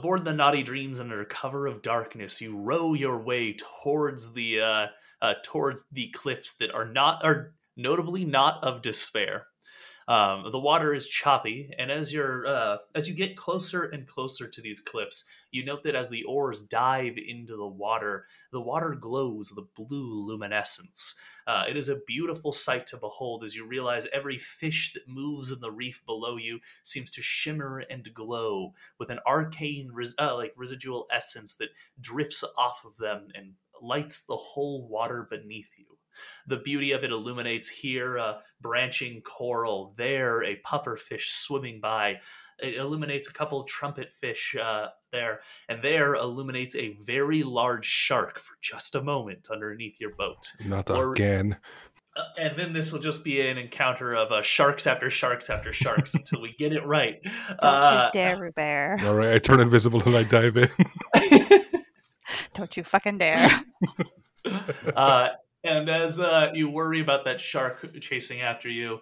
aboard 0.00 0.24
the 0.24 0.32
naughty 0.32 0.62
dreams 0.62 0.98
under 0.98 1.22
cover 1.26 1.66
of 1.66 1.82
darkness 1.82 2.40
you 2.40 2.56
row 2.56 2.94
your 2.94 3.18
way 3.18 3.54
towards 3.82 4.32
the 4.32 4.58
uh, 4.58 4.86
uh, 5.20 5.34
towards 5.44 5.84
the 5.92 6.08
cliffs 6.12 6.54
that 6.54 6.72
are 6.72 6.86
not 6.86 7.22
are 7.22 7.52
notably 7.76 8.24
not 8.24 8.64
of 8.64 8.80
despair. 8.80 9.46
Um, 10.08 10.50
the 10.50 10.58
water 10.58 10.94
is 10.94 11.06
choppy 11.06 11.70
and 11.78 11.90
as 11.90 12.14
you're 12.14 12.46
uh, 12.46 12.78
as 12.94 13.08
you 13.08 13.14
get 13.14 13.36
closer 13.36 13.84
and 13.84 14.06
closer 14.06 14.48
to 14.48 14.62
these 14.62 14.80
cliffs 14.80 15.28
you 15.50 15.64
note 15.66 15.84
that 15.84 15.94
as 15.94 16.08
the 16.08 16.24
oars 16.24 16.62
dive 16.62 17.16
into 17.18 17.54
the 17.56 17.66
water 17.66 18.24
the 18.52 18.60
water 18.60 18.96
glows 18.98 19.52
with 19.54 19.64
a 19.64 19.82
blue 19.82 20.26
luminescence 20.26 21.14
uh, 21.50 21.64
it 21.68 21.76
is 21.76 21.88
a 21.88 22.00
beautiful 22.06 22.52
sight 22.52 22.86
to 22.86 22.96
behold 22.96 23.42
as 23.42 23.56
you 23.56 23.66
realize 23.66 24.06
every 24.12 24.38
fish 24.38 24.92
that 24.94 25.08
moves 25.08 25.50
in 25.50 25.58
the 25.58 25.72
reef 25.72 26.00
below 26.06 26.36
you 26.36 26.60
seems 26.84 27.10
to 27.10 27.20
shimmer 27.20 27.82
and 27.90 28.14
glow 28.14 28.72
with 29.00 29.10
an 29.10 29.18
arcane 29.26 29.90
res- 29.92 30.14
uh, 30.20 30.36
like 30.36 30.52
residual 30.56 31.08
essence 31.12 31.56
that 31.56 31.70
drifts 32.00 32.44
off 32.56 32.84
of 32.84 32.96
them 32.98 33.26
and 33.34 33.54
lights 33.82 34.22
the 34.22 34.36
whole 34.36 34.86
water 34.86 35.26
beneath 35.28 35.70
you. 35.76 35.86
The 36.46 36.58
beauty 36.58 36.92
of 36.92 37.02
it 37.02 37.10
illuminates 37.10 37.68
here 37.68 38.16
a 38.16 38.42
branching 38.60 39.20
coral 39.22 39.92
there 39.96 40.44
a 40.44 40.60
puffer 40.64 40.96
fish 40.96 41.32
swimming 41.32 41.80
by 41.80 42.20
it 42.62 42.76
illuminates 42.76 43.28
a 43.28 43.32
couple 43.32 43.62
trumpet 43.64 44.12
fish 44.20 44.54
uh, 44.60 44.86
there 45.12 45.40
and 45.68 45.82
there 45.82 46.14
illuminates 46.14 46.74
a 46.76 46.96
very 47.04 47.42
large 47.42 47.84
shark 47.86 48.38
for 48.38 48.54
just 48.62 48.94
a 48.94 49.02
moment 49.02 49.48
underneath 49.50 49.96
your 50.00 50.14
boat 50.14 50.48
Not 50.64 50.90
or- 50.90 51.12
again. 51.12 51.56
uh, 52.16 52.22
and 52.38 52.58
then 52.58 52.72
this 52.72 52.92
will 52.92 53.00
just 53.00 53.22
be 53.24 53.40
an 53.40 53.56
encounter 53.58 54.14
of 54.14 54.30
uh, 54.32 54.42
sharks 54.42 54.86
after 54.86 55.10
sharks 55.10 55.48
after 55.50 55.72
sharks 55.72 56.14
until 56.14 56.40
we 56.40 56.54
get 56.58 56.72
it 56.72 56.84
right. 56.84 57.16
Don't 57.48 57.58
Uh, 57.62 58.10
you 58.12 58.18
dare, 58.20 58.36
Rubert. 58.38 59.02
All 59.04 59.14
right, 59.14 59.34
I 59.34 59.38
turn 59.38 59.60
invisible 59.60 60.02
and 60.04 60.16
I 60.16 60.22
dive 60.24 60.56
in. 60.56 60.68
Don't 62.54 62.76
you 62.76 62.82
fucking 62.84 63.18
dare. 63.18 63.60
uh, 64.96 65.28
and 65.64 65.88
as 65.88 66.18
uh, 66.20 66.50
you 66.54 66.68
worry 66.70 67.00
about 67.00 67.24
that 67.26 67.40
shark 67.40 67.86
chasing 68.00 68.40
after 68.40 68.68
you, 68.68 68.98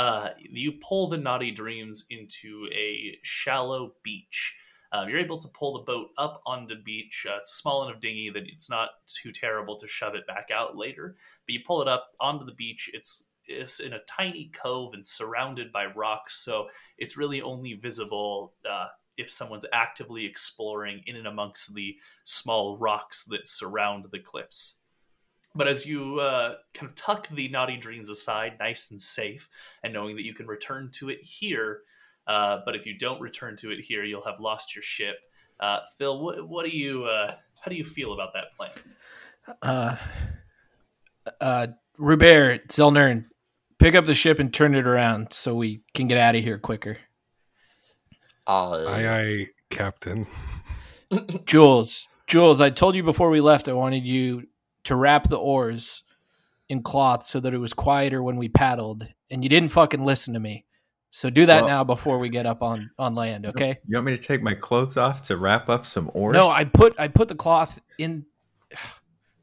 uh, 0.00 0.30
you 0.38 0.72
pull 0.88 1.08
the 1.08 1.18
naughty 1.18 1.50
dreams 1.50 2.06
into 2.08 2.66
a 2.74 3.18
shallow 3.22 3.92
beach. 4.02 4.56
Um, 4.92 5.10
you're 5.10 5.18
able 5.18 5.36
to 5.36 5.48
pull 5.48 5.74
the 5.74 5.84
boat 5.84 6.08
up 6.16 6.40
on 6.46 6.66
the 6.66 6.76
beach. 6.76 7.26
Uh, 7.28 7.36
it's 7.36 7.50
a 7.50 7.56
small 7.56 7.86
enough 7.86 8.00
dinghy 8.00 8.30
that 8.30 8.44
it's 8.46 8.70
not 8.70 8.88
too 9.04 9.30
terrible 9.30 9.76
to 9.76 9.86
shove 9.86 10.14
it 10.14 10.26
back 10.26 10.48
out 10.50 10.74
later. 10.74 11.16
But 11.46 11.52
you 11.52 11.60
pull 11.66 11.82
it 11.82 11.88
up 11.88 12.12
onto 12.18 12.46
the 12.46 12.54
beach. 12.54 12.90
It's 12.94 13.24
it's 13.44 13.80
in 13.80 13.92
a 13.92 14.00
tiny 14.08 14.50
cove 14.54 14.94
and 14.94 15.04
surrounded 15.04 15.70
by 15.70 15.84
rocks, 15.84 16.36
so 16.36 16.68
it's 16.96 17.18
really 17.18 17.42
only 17.42 17.74
visible 17.74 18.54
uh, 18.68 18.86
if 19.18 19.30
someone's 19.30 19.66
actively 19.70 20.24
exploring 20.24 21.02
in 21.04 21.16
and 21.16 21.26
amongst 21.26 21.74
the 21.74 21.96
small 22.24 22.78
rocks 22.78 23.26
that 23.26 23.46
surround 23.46 24.06
the 24.10 24.18
cliffs. 24.18 24.76
But 25.54 25.66
as 25.66 25.84
you 25.84 26.20
uh, 26.20 26.54
kind 26.74 26.88
of 26.88 26.94
tuck 26.94 27.28
the 27.28 27.48
naughty 27.48 27.76
dreams 27.76 28.08
aside, 28.08 28.54
nice 28.60 28.90
and 28.90 29.02
safe, 29.02 29.48
and 29.82 29.92
knowing 29.92 30.16
that 30.16 30.24
you 30.24 30.34
can 30.34 30.46
return 30.46 30.90
to 30.94 31.08
it 31.08 31.22
here, 31.22 31.80
uh, 32.26 32.58
but 32.64 32.76
if 32.76 32.86
you 32.86 32.96
don't 32.96 33.20
return 33.20 33.56
to 33.56 33.70
it 33.72 33.80
here, 33.80 34.04
you'll 34.04 34.24
have 34.24 34.38
lost 34.38 34.76
your 34.76 34.82
ship. 34.82 35.16
Uh, 35.58 35.80
Phil, 35.98 36.20
what, 36.20 36.48
what 36.48 36.64
do 36.64 36.70
you, 36.70 37.04
uh, 37.04 37.34
how 37.60 37.68
do 37.68 37.74
you 37.74 37.84
feel 37.84 38.12
about 38.12 38.32
that 38.34 38.56
plan? 38.56 38.70
Uh, 39.60 39.96
uh, 41.40 41.66
Rubert, 41.98 42.68
Zelnern, 42.68 43.26
pick 43.78 43.94
up 43.94 44.04
the 44.04 44.14
ship 44.14 44.38
and 44.38 44.54
turn 44.54 44.74
it 44.74 44.86
around 44.86 45.32
so 45.32 45.54
we 45.54 45.82
can 45.94 46.06
get 46.06 46.18
out 46.18 46.36
of 46.36 46.44
here 46.44 46.58
quicker. 46.58 46.98
Uh, 48.46 48.84
Aye, 48.86 49.08
aye, 49.08 49.46
Captain. 49.68 50.26
Jules, 51.44 52.06
Jules, 52.26 52.60
I 52.60 52.70
told 52.70 52.94
you 52.94 53.02
before 53.02 53.30
we 53.30 53.40
left 53.40 53.68
I 53.68 53.72
wanted 53.72 54.04
you 54.04 54.46
to 54.84 54.96
wrap 54.96 55.28
the 55.28 55.36
oars 55.36 56.02
in 56.68 56.82
cloth 56.82 57.24
so 57.24 57.40
that 57.40 57.52
it 57.52 57.58
was 57.58 57.72
quieter 57.72 58.22
when 58.22 58.36
we 58.36 58.48
paddled, 58.48 59.06
and 59.30 59.42
you 59.42 59.48
didn't 59.48 59.70
fucking 59.70 60.04
listen 60.04 60.34
to 60.34 60.40
me. 60.40 60.64
So 61.10 61.28
do 61.28 61.46
that 61.46 61.62
Well- 61.62 61.68
now 61.68 61.84
before 61.84 62.18
we 62.18 62.28
get 62.28 62.46
up 62.46 62.62
on 62.62 62.90
on 62.98 63.14
land, 63.14 63.46
okay? 63.46 63.78
You 63.88 63.96
want 63.96 64.06
me 64.06 64.16
to 64.16 64.22
take 64.22 64.42
my 64.42 64.54
clothes 64.54 64.96
off 64.96 65.22
to 65.22 65.36
wrap 65.36 65.68
up 65.68 65.84
some 65.84 66.10
oars? 66.14 66.34
No, 66.34 66.48
I 66.48 66.64
put 66.64 66.94
I 66.98 67.08
put 67.08 67.28
the 67.28 67.34
cloth 67.34 67.78
in. 67.98 68.26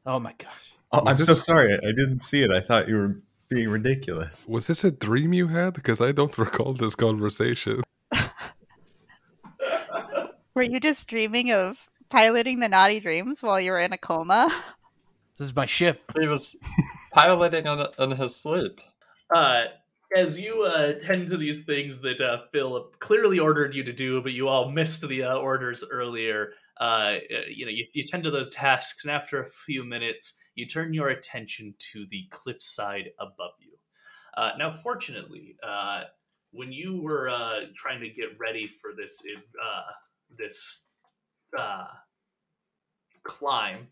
Oh 0.06 0.18
my 0.18 0.32
gosh! 0.38 0.72
Oh, 0.90 1.02
I'm 1.04 1.14
so 1.16 1.34
sorry. 1.34 1.74
I 1.74 1.92
didn't 1.94 2.20
see 2.20 2.42
it. 2.42 2.50
I 2.50 2.62
thought 2.62 2.88
you 2.88 2.96
were 2.96 3.20
being 3.50 3.68
ridiculous. 3.68 4.46
Was 4.48 4.66
this 4.66 4.82
a 4.82 4.90
dream 4.90 5.34
you 5.34 5.48
had? 5.48 5.74
Because 5.74 6.00
I 6.00 6.12
don't 6.12 6.38
recall 6.38 6.72
this 6.72 6.94
conversation. 6.94 7.82
Were 10.54 10.62
you 10.62 10.80
just 10.80 11.06
dreaming 11.08 11.52
of 11.52 11.90
piloting 12.08 12.60
the 12.60 12.68
naughty 12.68 13.00
dreams 13.00 13.42
while 13.42 13.60
you 13.60 13.72
were 13.72 13.78
in 13.78 13.92
a 13.92 13.98
coma? 13.98 14.48
This 15.38 15.48
is 15.48 15.56
my 15.56 15.66
ship. 15.66 16.02
he 16.18 16.26
was 16.26 16.56
piloting 17.14 17.66
on, 17.66 17.86
in 17.98 18.10
his 18.12 18.34
sleep. 18.34 18.80
Uh, 19.34 19.64
as 20.16 20.40
you 20.40 20.62
uh, 20.62 20.94
tend 21.02 21.30
to 21.30 21.36
these 21.36 21.64
things 21.64 22.00
that 22.00 22.20
uh, 22.20 22.38
Philip 22.52 22.98
clearly 22.98 23.38
ordered 23.38 23.74
you 23.74 23.84
to 23.84 23.92
do, 23.92 24.20
but 24.20 24.32
you 24.32 24.48
all 24.48 24.70
missed 24.70 25.06
the 25.06 25.22
uh, 25.22 25.36
orders 25.36 25.84
earlier. 25.90 26.52
Uh, 26.80 27.16
you 27.48 27.66
know, 27.66 27.70
you, 27.70 27.86
you 27.92 28.04
tend 28.04 28.24
to 28.24 28.30
those 28.30 28.50
tasks, 28.50 29.04
and 29.04 29.12
after 29.12 29.42
a 29.42 29.50
few 29.50 29.84
minutes, 29.84 30.36
you 30.54 30.66
turn 30.66 30.94
your 30.94 31.08
attention 31.08 31.74
to 31.92 32.06
the 32.10 32.26
cliffside 32.30 33.10
above 33.20 33.52
you. 33.60 33.76
Uh, 34.36 34.52
now, 34.58 34.72
fortunately, 34.72 35.56
uh, 35.62 36.02
when 36.52 36.72
you 36.72 37.00
were 37.02 37.28
uh, 37.28 37.60
trying 37.76 38.00
to 38.00 38.08
get 38.08 38.38
ready 38.38 38.66
for 38.66 38.92
this 38.96 39.22
uh, 39.62 39.92
this 40.36 40.82
uh, 41.58 41.86
climb, 43.24 43.88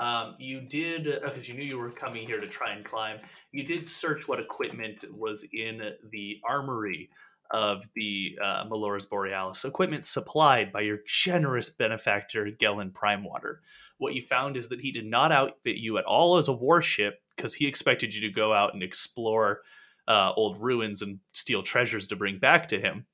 um, 0.00 0.36
you 0.38 0.60
did 0.60 1.04
because 1.22 1.48
you 1.48 1.54
knew 1.54 1.64
you 1.64 1.78
were 1.78 1.90
coming 1.90 2.26
here 2.26 2.40
to 2.40 2.46
try 2.46 2.72
and 2.72 2.84
climb. 2.84 3.18
You 3.50 3.64
did 3.64 3.86
search 3.86 4.26
what 4.26 4.40
equipment 4.40 5.04
was 5.12 5.46
in 5.52 5.80
the 6.10 6.40
armory 6.48 7.10
of 7.50 7.84
the 7.94 8.38
uh, 8.42 8.64
Borealis, 8.66 9.64
equipment 9.64 10.06
supplied 10.06 10.72
by 10.72 10.80
your 10.80 11.00
generous 11.06 11.68
benefactor 11.68 12.50
Gellin 12.50 12.92
Primewater. 12.94 13.60
What 13.98 14.14
you 14.14 14.22
found 14.22 14.56
is 14.56 14.68
that 14.68 14.80
he 14.80 14.90
did 14.90 15.04
not 15.04 15.32
outfit 15.32 15.76
you 15.76 15.98
at 15.98 16.06
all 16.06 16.38
as 16.38 16.48
a 16.48 16.52
warship 16.52 17.20
because 17.36 17.54
he 17.54 17.66
expected 17.66 18.14
you 18.14 18.22
to 18.22 18.30
go 18.30 18.54
out 18.54 18.72
and 18.72 18.82
explore 18.82 19.60
uh, 20.08 20.32
old 20.34 20.60
ruins 20.60 21.02
and 21.02 21.20
steal 21.32 21.62
treasures 21.62 22.06
to 22.08 22.16
bring 22.16 22.38
back 22.38 22.68
to 22.68 22.80
him. 22.80 23.06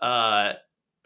Uh, 0.00 0.52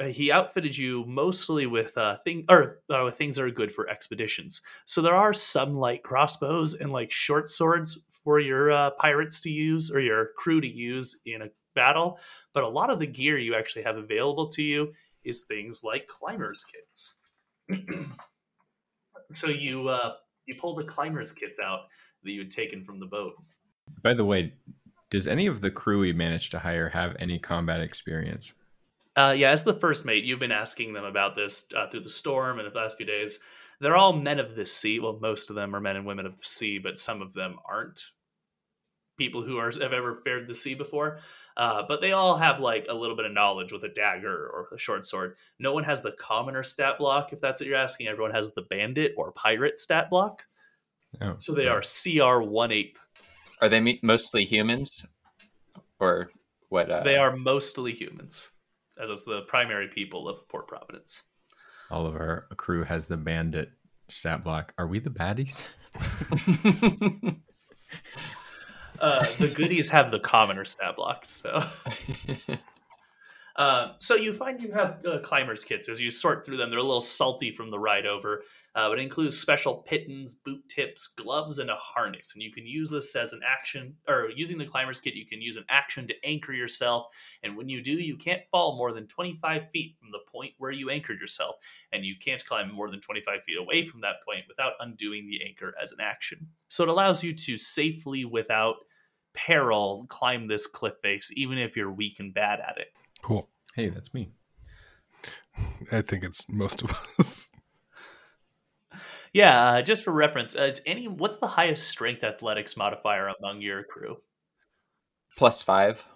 he 0.03 0.33
outfitted 0.33 0.77
you 0.77 1.05
mostly 1.07 1.67
with 1.67 1.97
uh, 1.97 2.19
thing 2.25 2.45
or 2.49 2.81
uh, 2.91 3.11
things 3.11 3.37
that 3.37 3.45
are 3.45 3.51
good 3.51 3.73
for 3.73 3.89
expeditions. 3.89 4.61
So 4.87 5.01
there 5.01 5.15
are 5.15 5.33
some 5.33 5.77
light 5.77 6.03
crossbows 6.03 6.75
and 6.75 6.93
like 6.93 7.13
short 7.13 7.49
swords 7.49 8.01
for 8.25 8.41
your 8.41 8.73
uh, 8.73 8.91
pirates 8.91 9.41
to 9.43 9.51
use 9.51 9.91
or 9.91 10.01
your 10.01 10.31
crew 10.37 10.61
to 10.61 10.67
use 10.67 11.21
in 11.27 11.43
a 11.43 11.51
battle. 11.75 12.19
But 12.53 12.65
a 12.65 12.69
lot 12.69 12.91
of 12.91 12.99
the 12.99 13.07
gear 13.07 13.39
you 13.39 13.55
actually 13.55 13.83
have 13.83 13.97
available 13.97 14.49
to 14.51 14.63
you 14.63 14.93
is 15.25 15.43
things 15.43 15.83
like 15.85 16.09
climbers 16.09 16.65
kits. 16.65 17.15
so 19.31 19.49
you 19.49 19.89
uh, 19.89 20.15
you 20.47 20.57
pull 20.61 20.75
the 20.75 20.85
climbers 20.85 21.33
kits 21.33 21.61
out 21.61 21.83
that 22.25 22.33
you 22.33 22.41
had 22.41 22.51
taken 22.51 22.85
from 22.85 22.99
the 22.99 23.07
boat. 23.07 23.35
By 24.03 24.15
the 24.15 24.25
way, 24.25 24.55
does 25.11 25.27
any 25.27 25.47
of 25.47 25.61
the 25.61 25.71
crew 25.71 26.01
we 26.01 26.13
managed 26.13 26.51
to 26.53 26.59
hire 26.59 26.89
have 26.89 27.17
any 27.19 27.39
combat 27.39 27.81
experience? 27.81 28.53
Uh, 29.17 29.35
yeah, 29.37 29.51
as 29.51 29.65
the 29.65 29.75
first 29.75 30.05
mate, 30.05 30.25
you've 30.25 30.41
been 30.41 30.53
asking 30.53 30.93
them 30.93 31.05
about 31.05 31.37
this 31.37 31.67
uh, 31.77 31.89
through 31.89 32.01
the 32.01 32.09
storm 32.09 32.59
and 32.59 32.71
the 32.71 32.77
last 32.77 32.97
few 32.97 33.07
days. 33.07 33.39
They're 33.81 33.97
all 33.97 34.13
men 34.13 34.39
of 34.41 34.55
the 34.55 34.67
sea. 34.67 34.99
Well, 34.99 35.19
most 35.21 35.51
of 35.51 35.57
them 35.57 35.75
are 35.75 35.81
men 35.81 35.97
and 35.97 36.07
women 36.07 36.27
of 36.27 36.37
the 36.37 36.45
sea, 36.45 36.79
but 36.79 36.99
some 36.99 37.23
of 37.23 37.33
them 37.33 37.57
aren't 37.69 38.03
people 39.17 39.43
who 39.43 39.59
are 39.59 39.71
have 39.71 39.93
ever 39.93 40.21
fared 40.25 40.49
the 40.49 40.55
sea 40.55 40.75
before. 40.75 41.21
Uh, 41.57 41.83
but 41.87 42.01
they 42.01 42.13
all 42.13 42.37
have 42.37 42.59
like 42.59 42.87
a 42.89 42.95
little 42.95 43.15
bit 43.15 43.27
of 43.27 43.33
knowledge 43.33 43.71
with 43.71 43.85
a 43.85 43.89
dagger 43.89 44.35
or 44.35 44.69
a 44.75 44.79
short 44.79 45.05
sword. 45.05 45.37
No 45.61 45.73
one 45.73 45.85
has 45.85 46.03
the 46.03 46.13
commoner 46.13 46.65
stat 46.65 46.99
block, 46.99 47.33
if 47.33 47.41
that's 47.41 47.61
what 47.61 47.69
you're 47.69 47.79
asking. 47.79 48.09
Everyone 48.09 48.35
has 48.35 48.53
the 48.53 48.63
bandit 48.63 49.15
or 49.17 49.31
pirate 49.33 49.79
stat 49.79 50.11
block. 50.11 50.45
Oh, 51.21 51.35
So 51.39 51.53
they 51.53 51.69
are 51.69 51.81
CR 51.83 52.43
one 52.43 52.73
eighth. 52.73 52.99
Are 53.61 53.69
they 53.69 54.01
mostly 54.03 54.45
humans, 54.45 55.07
or 56.01 56.31
what? 56.71 56.91
Uh, 56.91 57.05
They 57.05 57.17
are 57.17 57.37
mostly 57.37 57.93
humans, 57.93 58.49
as 59.01 59.25
the 59.25 59.43
primary 59.49 59.89
people 59.89 60.29
of 60.29 60.47
Port 60.49 60.69
Providence. 60.69 61.23
all 61.91 62.07
of 62.07 62.15
our 62.15 62.47
crew 62.57 62.85
has 62.85 63.07
the 63.07 63.17
bandit 63.17 63.71
stat 64.09 64.45
block. 64.45 64.73
Are 64.79 64.87
we 64.87 64.99
the 64.99 65.11
baddies? 65.11 65.67
Uh, 69.01 69.25
the 69.39 69.49
goodies 69.49 69.91
have 69.91 70.11
the 70.11 70.21
commoner 70.21 70.65
stat 70.65 70.97
block. 70.97 71.27
So, 71.27 71.63
uh, 73.57 73.93
so 73.99 74.15
you 74.15 74.33
find 74.33 74.63
you 74.63 74.73
have 74.73 75.05
uh, 75.05 75.19
climbers 75.19 75.65
kits 75.65 75.89
as 75.89 76.01
you 76.01 76.11
sort 76.11 76.47
through 76.47 76.57
them. 76.57 76.71
They're 76.71 76.79
a 76.79 76.83
little 76.83 77.01
salty 77.01 77.51
from 77.51 77.71
the 77.71 77.79
ride 77.79 78.07
over, 78.07 78.43
uh, 78.75 78.89
but 78.89 78.99
it 78.99 79.03
includes 79.03 79.39
special 79.39 79.77
pitons, 79.77 80.35
boot 80.35 80.69
tips, 80.69 81.07
gloves, 81.07 81.59
and 81.59 81.71
a 81.71 81.77
harness. 81.77 82.33
And 82.35 82.43
you 82.43 82.51
can 82.51 82.67
use 82.67 82.91
this 82.91 83.15
as 83.15 83.33
an 83.33 83.41
action, 83.47 83.95
or 84.09 84.31
using 84.35 84.59
the 84.59 84.67
climbers 84.67 85.01
kit, 85.01 85.15
you 85.15 85.27
can 85.27 85.41
use 85.41 85.57
an 85.57 85.65
action 85.69 86.09
to 86.09 86.15
anchor 86.25 86.53
yourself. 86.53 87.07
And 87.43 87.57
when 87.57 87.69
you 87.69 87.83
do, 87.83 87.93
you 87.93 88.17
can't 88.17 88.43
fall 88.51 88.77
more 88.77 88.93
than 88.93 89.07
25 89.07 89.71
feet 89.73 89.97
from 90.01 90.11
the 90.11 90.19
point 90.31 90.53
where 90.59 90.73
you 90.73 90.91
anchored 90.91 91.21
yourself, 91.21 91.57
and 91.93 92.05
you 92.05 92.15
can't 92.19 92.45
climb 92.45 92.73
more 92.73 92.91
than 92.91 93.01
25 93.01 93.45
feet 93.45 93.59
away 93.59 93.87
from 93.87 94.01
that 94.01 94.25
point 94.27 94.45
without 94.49 94.73
undoing 94.81 95.29
the 95.29 95.45
anchor 95.47 95.75
as 95.81 95.93
an 95.93 95.99
action. 96.01 96.49
So 96.69 96.83
it 96.83 96.89
allows 96.89 97.23
you 97.23 97.33
to 97.33 97.57
safely, 97.57 98.25
without 98.25 98.77
peril, 99.35 100.07
climb 100.09 100.49
this 100.49 100.67
cliff 100.67 100.95
face, 101.03 101.31
even 101.37 101.59
if 101.59 101.77
you're 101.77 101.93
weak 101.93 102.19
and 102.19 102.35
bad 102.35 102.61
at 102.61 102.79
it. 102.79 102.89
Cool. 103.23 103.49
Hey, 103.75 103.89
that's 103.89 104.15
me. 104.15 104.31
I 105.93 106.03
think 106.03 106.25
it's 106.25 106.49
most 106.49 106.83
of 106.83 106.91
us. 107.19 107.49
Yeah, 109.35 109.69
uh, 109.69 109.83
just 109.83 110.05
for 110.05 110.13
reference, 110.13 110.57
uh, 110.57 110.63
is 110.63 110.81
any 110.87 111.09
what's 111.09 111.37
the 111.37 111.49
highest 111.49 111.89
strength 111.89 112.25
athletics 112.25 112.77
modifier 112.77 113.31
among 113.39 113.61
your 113.61 113.83
crew? 113.83 114.17
plus 115.37 115.63
five. 115.63 116.07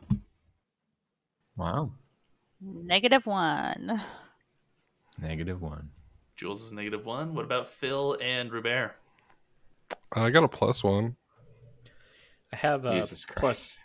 Wow. 1.56 1.92
Negative 2.60 3.26
one. 3.26 4.00
Negative 5.20 5.60
one. 5.60 5.90
Jules 6.36 6.62
is 6.62 6.72
negative 6.72 7.04
one. 7.04 7.34
What 7.34 7.44
about 7.44 7.68
Phil 7.68 8.16
and 8.22 8.52
Robert? 8.52 8.94
I 10.12 10.30
got 10.30 10.44
a 10.44 10.48
plus 10.48 10.84
one. 10.84 11.16
I 12.52 12.56
have 12.56 12.84
a 12.84 13.04
plus 13.36 13.78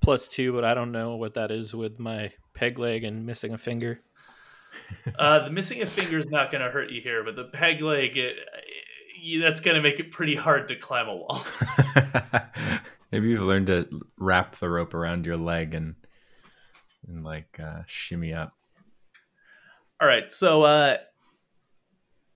plus 0.00 0.28
two, 0.28 0.52
but 0.52 0.64
I 0.64 0.74
don't 0.74 0.92
know 0.92 1.16
what 1.16 1.34
that 1.34 1.50
is 1.50 1.74
with 1.74 1.98
my 1.98 2.32
peg 2.52 2.78
leg 2.78 3.04
and 3.04 3.24
missing 3.24 3.54
a 3.54 3.58
finger. 3.58 4.00
Uh, 5.18 5.38
the 5.40 5.50
missing 5.50 5.80
a 5.82 5.86
finger 5.86 6.18
is 6.18 6.30
not 6.30 6.50
going 6.50 6.62
to 6.62 6.70
hurt 6.70 6.90
you 6.90 7.00
here, 7.00 7.24
but 7.24 7.36
the 7.36 7.44
peg 7.44 7.80
leg, 7.80 8.16
it, 8.16 8.36
you, 8.36 8.73
that's 9.42 9.60
going 9.60 9.76
to 9.76 9.82
make 9.82 10.00
it 10.00 10.12
pretty 10.12 10.36
hard 10.36 10.68
to 10.68 10.76
climb 10.76 11.08
a 11.08 11.16
wall. 11.16 11.44
Maybe 13.12 13.28
you've 13.28 13.42
learned 13.42 13.68
to 13.68 13.88
wrap 14.18 14.56
the 14.56 14.68
rope 14.68 14.94
around 14.94 15.26
your 15.26 15.36
leg 15.36 15.74
and 15.74 15.94
and 17.06 17.24
like 17.24 17.60
uh, 17.62 17.82
shimmy 17.86 18.32
up. 18.32 18.54
All 20.00 20.08
right, 20.08 20.30
so 20.32 20.62
uh, 20.62 20.96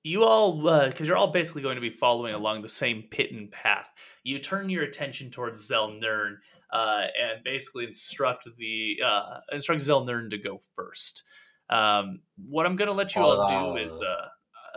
you 0.04 0.24
all, 0.24 0.86
because 0.88 1.08
you're 1.08 1.16
all 1.16 1.32
basically 1.32 1.62
going 1.62 1.74
to 1.74 1.80
be 1.80 1.90
following 1.90 2.34
along 2.34 2.62
the 2.62 2.68
same 2.68 3.04
pit 3.10 3.32
and 3.32 3.50
path, 3.50 3.86
you 4.22 4.38
turn 4.38 4.70
your 4.70 4.84
attention 4.84 5.30
towards 5.30 5.68
Zelnern 5.68 6.36
uh, 6.72 7.02
and 7.20 7.42
basically 7.44 7.84
instruct 7.84 8.48
the 8.56 8.96
uh, 9.04 9.40
instruct 9.52 9.82
Zelnern 9.82 10.30
to 10.30 10.38
go 10.38 10.60
first. 10.76 11.24
Um, 11.70 12.20
what 12.48 12.64
I'm 12.64 12.76
going 12.76 12.88
to 12.88 12.94
let 12.94 13.14
you 13.14 13.22
all 13.22 13.48
do 13.48 13.82
is 13.82 13.92
the 13.92 14.16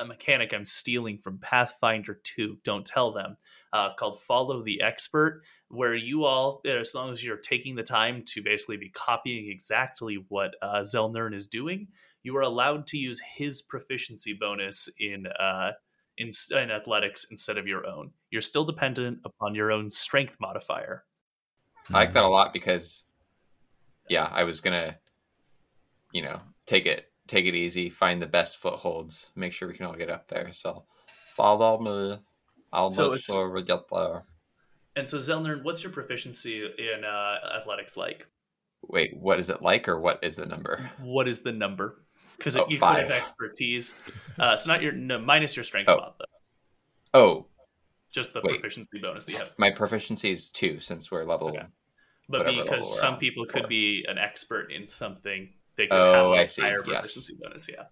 a 0.01 0.05
mechanic 0.05 0.53
I'm 0.53 0.65
stealing 0.65 1.17
from 1.17 1.37
Pathfinder 1.37 2.19
2. 2.23 2.57
Don't 2.63 2.85
tell 2.85 3.11
them. 3.11 3.37
Uh, 3.73 3.93
called 3.97 4.19
Follow 4.19 4.61
the 4.61 4.81
Expert, 4.81 5.43
where 5.69 5.95
you 5.95 6.25
all, 6.25 6.61
as 6.65 6.93
long 6.93 7.13
as 7.13 7.23
you're 7.23 7.37
taking 7.37 7.73
the 7.73 7.83
time 7.83 8.21
to 8.25 8.43
basically 8.43 8.75
be 8.75 8.89
copying 8.89 9.49
exactly 9.49 10.25
what 10.27 10.55
uh, 10.61 10.81
Zelnern 10.81 11.33
is 11.33 11.47
doing, 11.47 11.87
you 12.21 12.35
are 12.35 12.41
allowed 12.41 12.85
to 12.87 12.97
use 12.97 13.21
his 13.35 13.61
proficiency 13.61 14.33
bonus 14.33 14.89
in 14.99 15.25
uh, 15.27 15.71
in, 16.17 16.31
in 16.51 16.69
athletics 16.69 17.25
instead 17.31 17.57
of 17.57 17.65
your 17.65 17.87
own. 17.87 18.11
You're 18.29 18.41
still 18.41 18.65
dependent 18.65 19.19
upon 19.23 19.55
your 19.55 19.71
own 19.71 19.89
strength 19.89 20.35
modifier. 20.39 21.05
I 21.89 21.93
like 21.93 22.13
that 22.13 22.23
a 22.23 22.27
lot 22.27 22.53
because, 22.53 23.05
yeah, 24.09 24.29
I 24.31 24.43
was 24.43 24.61
gonna, 24.61 24.97
you 26.11 26.21
know, 26.21 26.41
take 26.65 26.85
it 26.85 27.10
take 27.31 27.45
it 27.45 27.55
easy, 27.55 27.89
find 27.89 28.21
the 28.21 28.27
best 28.27 28.57
footholds, 28.57 29.31
make 29.35 29.53
sure 29.53 29.67
we 29.67 29.73
can 29.73 29.85
all 29.85 29.95
get 29.95 30.09
up 30.09 30.27
there. 30.27 30.51
So 30.51 30.83
follow 31.33 31.79
me. 31.79 32.19
I'll 32.73 32.91
So 32.91 33.11
make 33.11 33.23
sure 33.23 33.49
we 33.49 33.63
get 33.63 33.89
there. 33.89 34.23
And 34.97 35.07
so, 35.07 35.17
Zelnern, 35.17 35.63
what's 35.63 35.81
your 35.81 35.93
proficiency 35.93 36.57
in 36.59 37.05
uh, 37.05 37.57
athletics 37.57 37.95
like? 37.95 38.27
Wait, 38.83 39.15
what 39.15 39.39
is 39.39 39.49
it 39.49 39.61
like, 39.61 39.87
or 39.87 39.97
what 39.99 40.19
is 40.21 40.35
the 40.35 40.45
number? 40.45 40.91
What 40.99 41.29
is 41.29 41.41
the 41.41 41.53
number? 41.53 42.03
Because 42.37 42.57
Oh, 42.57 42.65
you 42.67 42.77
five. 42.77 43.03
have 43.03 43.11
expertise. 43.11 43.95
Uh, 44.37 44.57
so 44.57 44.69
not 44.71 44.81
your 44.81 44.91
no, 44.91 45.17
minus 45.19 45.55
your 45.55 45.63
strength 45.63 45.89
Oh. 45.89 45.95
mod 45.97 46.13
though. 46.19 46.25
Oh, 47.13 47.45
Just 48.11 48.33
the 48.33 48.41
Wait. 48.41 48.59
proficiency 48.59 48.99
bonus 49.01 49.25
that 49.25 49.31
you 49.31 49.37
have. 49.37 49.53
my 49.57 49.71
proficiency 49.71 50.31
is 50.31 50.51
two 50.51 50.79
since 50.79 51.09
we're 51.09 51.23
level. 51.23 51.49
Okay. 51.49 51.65
But 52.27 52.45
because 52.45 52.99
some 52.99 53.17
people 53.17 53.45
could 53.45 53.69
be 53.69 54.05
an 54.07 54.17
expert 54.17 54.71
in 54.71 54.87
something, 54.87 55.53
they 55.77 55.87
could 55.87 55.97
Oh, 55.97 56.31
have 56.31 56.39
I 56.39 56.43
a 56.43 56.47
see. 56.47 56.61
higher 56.61 56.81
Yes. 56.85 56.85
proficiency 56.85 57.35
bonus. 57.41 57.69
Yeah. 57.69 57.83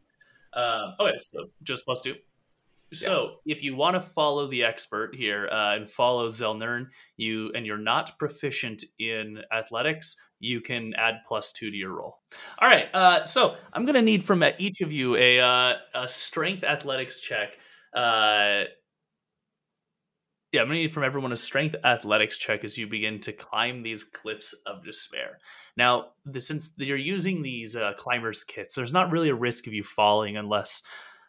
Um, 0.53 0.95
okay, 0.99 1.17
so 1.19 1.49
just 1.63 1.85
plus 1.85 2.01
two. 2.01 2.15
So 2.91 3.35
if 3.45 3.61
you 3.61 3.75
want 3.75 3.95
to 3.95 4.01
follow 4.01 4.47
the 4.47 4.63
expert 4.63 5.13
here 5.15 5.47
uh, 5.51 5.75
and 5.75 5.87
follow 5.89 6.27
Zelnern, 6.27 6.87
you 7.17 7.51
and 7.53 7.63
you're 7.63 7.77
not 7.77 8.17
proficient 8.17 8.83
in 8.97 9.43
athletics, 9.53 10.15
you 10.39 10.59
can 10.59 10.95
add 10.95 11.19
plus 11.27 11.51
two 11.51 11.69
to 11.69 11.77
your 11.77 11.93
roll. 11.93 12.17
All 12.57 12.67
right. 12.67 12.87
Uh, 12.91 13.25
so 13.25 13.57
I'm 13.73 13.85
gonna 13.85 14.01
need 14.01 14.23
from 14.23 14.41
uh, 14.41 14.51
each 14.57 14.81
of 14.81 14.91
you 14.91 15.15
a 15.17 15.39
uh, 15.39 15.73
a 15.93 16.07
strength 16.07 16.63
athletics 16.63 17.19
check. 17.19 17.49
Yeah, 20.51 20.62
I'm 20.62 20.67
gonna 20.67 20.79
need 20.79 20.93
from 20.93 21.03
everyone 21.03 21.31
a 21.31 21.38
strength 21.38 21.75
athletics 21.83 22.38
check 22.38 22.63
as 22.63 22.77
you 22.77 22.88
begin 22.88 23.19
to 23.21 23.31
climb 23.31 23.83
these 23.83 24.03
cliffs 24.03 24.53
of 24.65 24.83
despair. 24.83 25.39
Now, 25.77 26.07
the, 26.25 26.41
since 26.41 26.73
you're 26.77 26.97
using 26.97 27.43
these 27.43 27.75
uh, 27.75 27.93
climbers 27.97 28.43
kits, 28.43 28.75
there's 28.75 28.93
not 28.93 29.12
really 29.12 29.29
a 29.29 29.35
risk 29.35 29.67
of 29.67 29.73
you 29.73 29.83
falling 29.83 30.38
unless, 30.38 30.81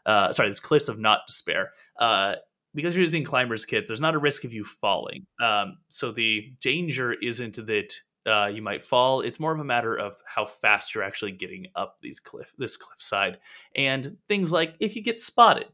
uh, 0.06 0.32
sorry, 0.32 0.48
these 0.48 0.60
cliffs 0.60 0.88
of 0.88 0.98
not 0.98 1.26
despair. 1.26 1.72
Uh, 1.98 2.36
because 2.74 2.94
you're 2.94 3.02
using 3.02 3.24
climbers 3.24 3.64
kits, 3.66 3.88
there's 3.88 4.00
not 4.00 4.14
a 4.14 4.18
risk 4.18 4.44
of 4.44 4.54
you 4.54 4.64
falling. 4.64 5.26
Um, 5.42 5.78
so 5.88 6.12
the 6.12 6.52
danger 6.60 7.12
isn't 7.12 7.56
that 7.66 7.94
uh, 8.26 8.46
you 8.46 8.62
might 8.62 8.84
fall. 8.84 9.20
It's 9.20 9.40
more 9.40 9.52
of 9.52 9.60
a 9.60 9.64
matter 9.64 9.96
of 9.96 10.16
how 10.24 10.46
fast 10.46 10.94
you're 10.94 11.04
actually 11.04 11.32
getting 11.32 11.66
up 11.74 11.98
these 12.00 12.20
cliff, 12.20 12.54
this 12.56 12.76
cliffside, 12.76 13.38
and 13.74 14.16
things 14.28 14.50
like 14.52 14.76
if 14.80 14.96
you 14.96 15.02
get 15.02 15.20
spotted. 15.20 15.66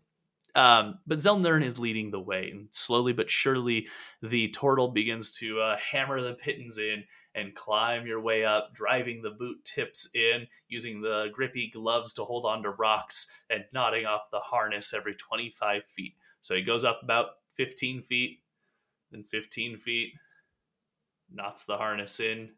Um, 0.56 1.00
but 1.06 1.18
Zelnern 1.18 1.62
is 1.62 1.78
leading 1.78 2.10
the 2.10 2.18
way, 2.18 2.48
and 2.50 2.68
slowly 2.70 3.12
but 3.12 3.30
surely, 3.30 3.88
the 4.22 4.48
turtle 4.48 4.88
begins 4.88 5.30
to 5.32 5.60
uh, 5.60 5.76
hammer 5.76 6.22
the 6.22 6.32
pitons 6.32 6.78
in 6.78 7.04
and 7.34 7.54
climb 7.54 8.06
your 8.06 8.22
way 8.22 8.42
up, 8.46 8.74
driving 8.74 9.20
the 9.20 9.30
boot 9.30 9.62
tips 9.66 10.08
in, 10.14 10.46
using 10.66 11.02
the 11.02 11.26
grippy 11.34 11.70
gloves 11.70 12.14
to 12.14 12.24
hold 12.24 12.46
onto 12.46 12.70
rocks, 12.70 13.30
and 13.50 13.64
knotting 13.74 14.06
off 14.06 14.22
the 14.32 14.38
harness 14.38 14.94
every 14.94 15.14
25 15.14 15.84
feet. 15.84 16.14
So 16.40 16.54
he 16.54 16.62
goes 16.62 16.84
up 16.84 17.00
about 17.02 17.26
15 17.58 18.00
feet, 18.00 18.40
then 19.10 19.24
15 19.24 19.76
feet, 19.76 20.14
knots 21.30 21.64
the 21.64 21.76
harness 21.76 22.18
in, 22.18 22.48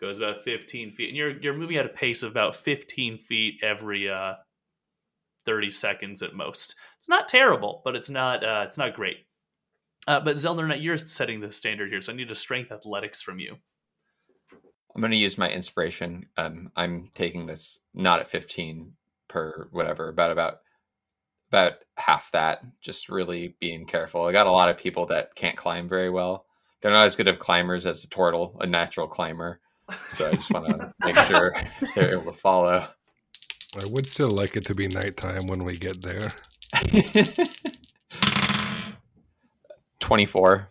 goes 0.00 0.18
about 0.18 0.42
15 0.42 0.90
feet, 0.90 1.08
and 1.08 1.16
you're 1.16 1.38
you're 1.40 1.54
moving 1.54 1.76
at 1.76 1.86
a 1.86 1.90
pace 1.90 2.24
of 2.24 2.32
about 2.32 2.56
15 2.56 3.18
feet 3.18 3.60
every 3.62 4.10
uh, 4.10 4.34
30 5.46 5.70
seconds 5.70 6.22
at 6.22 6.34
most. 6.34 6.74
It's 7.00 7.08
not 7.08 7.30
terrible, 7.30 7.80
but 7.82 7.96
it's 7.96 8.10
not 8.10 8.44
uh, 8.44 8.62
it's 8.66 8.76
not 8.76 8.94
great. 8.94 9.26
Uh, 10.06 10.20
but 10.20 10.36
Zelnern, 10.36 10.82
you're 10.82 10.98
setting 10.98 11.40
the 11.40 11.50
standard 11.50 11.90
here, 11.90 12.02
so 12.02 12.12
I 12.12 12.16
need 12.16 12.30
a 12.30 12.34
strength 12.34 12.70
athletics 12.70 13.22
from 13.22 13.38
you. 13.38 13.56
I'm 14.94 15.00
going 15.00 15.10
to 15.12 15.16
use 15.16 15.38
my 15.38 15.48
inspiration. 15.48 16.26
Um, 16.36 16.70
I'm 16.76 17.08
taking 17.14 17.46
this 17.46 17.78
not 17.94 18.20
at 18.20 18.28
15 18.28 18.92
per 19.28 19.68
whatever, 19.70 20.10
about 20.10 20.30
about 20.30 20.58
about 21.48 21.72
half 21.96 22.30
that. 22.32 22.60
Just 22.82 23.08
really 23.08 23.56
being 23.60 23.86
careful. 23.86 24.26
I 24.26 24.32
got 24.32 24.46
a 24.46 24.52
lot 24.52 24.68
of 24.68 24.76
people 24.76 25.06
that 25.06 25.34
can't 25.34 25.56
climb 25.56 25.88
very 25.88 26.10
well. 26.10 26.44
They're 26.82 26.92
not 26.92 27.06
as 27.06 27.16
good 27.16 27.28
of 27.28 27.38
climbers 27.38 27.86
as 27.86 28.04
a 28.04 28.08
turtle, 28.08 28.58
a 28.60 28.66
natural 28.66 29.08
climber. 29.08 29.60
So 30.06 30.28
I 30.28 30.32
just 30.32 30.52
want 30.52 30.68
to 30.68 30.92
make 31.04 31.16
sure 31.16 31.54
they're 31.94 32.12
able 32.12 32.30
to 32.30 32.38
follow. 32.38 32.86
I 33.80 33.86
would 33.86 34.06
still 34.06 34.30
like 34.30 34.54
it 34.56 34.66
to 34.66 34.74
be 34.74 34.86
nighttime 34.86 35.46
when 35.46 35.64
we 35.64 35.78
get 35.78 36.02
there. 36.02 36.34
24. 40.00 40.70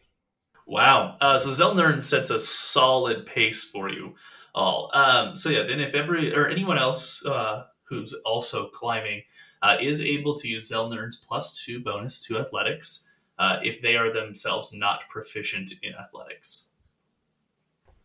Wow. 0.68 1.18
Uh, 1.20 1.38
so 1.38 1.50
Zelnern 1.50 2.02
sets 2.02 2.30
a 2.30 2.40
solid 2.40 3.26
pace 3.26 3.64
for 3.64 3.90
you 3.90 4.16
all. 4.54 4.92
Um, 4.94 5.36
so 5.36 5.50
yeah, 5.50 5.64
then 5.64 5.80
if 5.80 5.96
every 5.96 6.36
or 6.36 6.48
anyone 6.48 6.78
else 6.78 7.26
uh, 7.26 7.64
who's 7.84 8.14
also 8.26 8.68
climbing 8.70 9.24
uh, 9.62 9.78
is 9.82 10.02
able 10.02 10.38
to 10.38 10.48
use 10.48 10.72
Zelnern's 10.72 11.18
plus 11.18 11.64
two 11.64 11.80
bonus 11.80 12.22
to 12.28 12.40
athletics, 12.40 13.08
uh, 13.40 13.58
if 13.64 13.82
they 13.82 13.96
are 13.96 14.14
themselves 14.14 14.74
not 14.74 15.04
proficient 15.10 15.72
in 15.82 15.94
athletics, 15.96 16.70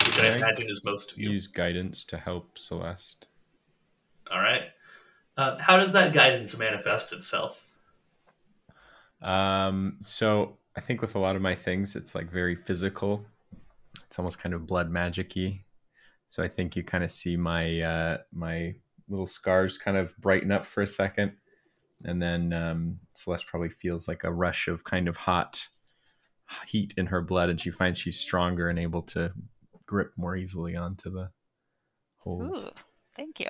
which 0.06 0.18
I 0.18 0.26
Okay. 0.26 0.36
imagine 0.36 0.70
is 0.70 0.84
most 0.84 1.12
of 1.12 1.18
you. 1.18 1.30
Use 1.30 1.46
guidance 1.46 2.04
to 2.06 2.18
help 2.18 2.58
Celeste. 2.58 3.26
All 4.30 4.40
right. 4.40 4.62
Uh, 5.36 5.58
how 5.58 5.76
does 5.78 5.92
that 5.92 6.12
guidance 6.12 6.56
manifest 6.58 7.12
itself? 7.12 7.63
Um, 9.22 9.98
so 10.00 10.58
I 10.76 10.80
think 10.80 11.00
with 11.00 11.14
a 11.14 11.18
lot 11.18 11.36
of 11.36 11.42
my 11.42 11.54
things, 11.54 11.96
it's 11.96 12.14
like 12.14 12.30
very 12.30 12.56
physical. 12.56 13.24
It's 14.06 14.18
almost 14.18 14.38
kind 14.38 14.54
of 14.54 14.66
blood 14.66 14.90
magic-y. 14.90 15.64
So 16.28 16.42
I 16.42 16.48
think 16.48 16.76
you 16.76 16.82
kind 16.82 17.04
of 17.04 17.12
see 17.12 17.36
my 17.36 17.80
uh, 17.80 18.18
my 18.32 18.74
little 19.08 19.26
scars 19.26 19.78
kind 19.78 19.96
of 19.96 20.16
brighten 20.18 20.50
up 20.50 20.66
for 20.66 20.82
a 20.82 20.86
second, 20.86 21.32
and 22.04 22.20
then 22.20 22.52
um, 22.52 22.98
Celeste 23.14 23.46
probably 23.46 23.68
feels 23.68 24.08
like 24.08 24.24
a 24.24 24.32
rush 24.32 24.66
of 24.66 24.84
kind 24.84 25.06
of 25.06 25.16
hot 25.16 25.68
heat 26.66 26.94
in 26.96 27.06
her 27.06 27.22
blood, 27.22 27.50
and 27.50 27.60
she 27.60 27.70
finds 27.70 27.98
she's 27.98 28.18
stronger 28.18 28.68
and 28.68 28.78
able 28.78 29.02
to 29.02 29.32
grip 29.86 30.12
more 30.16 30.36
easily 30.36 30.74
onto 30.74 31.10
the 31.10 31.30
holes. 32.16 32.66
Ooh, 32.66 32.70
thank 33.14 33.38
you. 33.40 33.48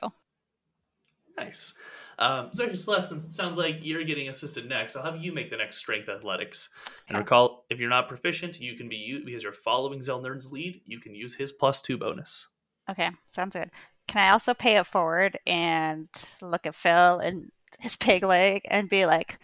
Nice. 1.37 1.75
Um, 2.19 2.51
so, 2.53 2.65
actually, 2.65 2.77
Celeste, 2.79 3.09
since 3.09 3.27
it 3.27 3.35
sounds 3.35 3.57
like 3.57 3.79
you're 3.83 4.05
getting 4.05 4.29
assisted 4.29 4.69
next, 4.69 4.97
I'll 4.97 5.05
have 5.05 5.23
you 5.23 5.33
make 5.33 5.51
the 5.51 5.57
next 5.57 5.77
strength 5.77 6.09
athletics. 6.09 6.71
And 7.09 7.19
recall, 7.19 7.65
if 7.71 7.79
you're 7.79 7.91
not 7.91 8.09
proficient, 8.09 8.61
you 8.61 8.75
can 8.77 8.89
be 8.89 8.97
used 8.97 9.27
because 9.27 9.43
you're 9.43 9.53
following 9.53 10.01
Zelnern's 10.01 10.51
lead. 10.53 10.81
You 10.87 11.01
can 11.01 11.15
use 11.15 11.35
his 11.35 11.53
plus 11.53 11.81
two 11.81 11.99
bonus. 11.99 12.49
Okay, 12.91 13.11
sounds 13.29 13.55
good. 13.55 13.71
Can 14.07 14.23
I 14.23 14.31
also 14.33 14.55
pay 14.55 14.77
it 14.77 14.87
forward 14.87 15.39
and 15.47 16.09
look 16.43 16.67
at 16.67 16.75
Phil 16.75 17.19
and 17.19 17.51
his 17.79 17.97
pig 17.97 18.23
leg 18.23 18.63
and 18.71 18.89
be 18.89 19.07
like, 19.07 19.39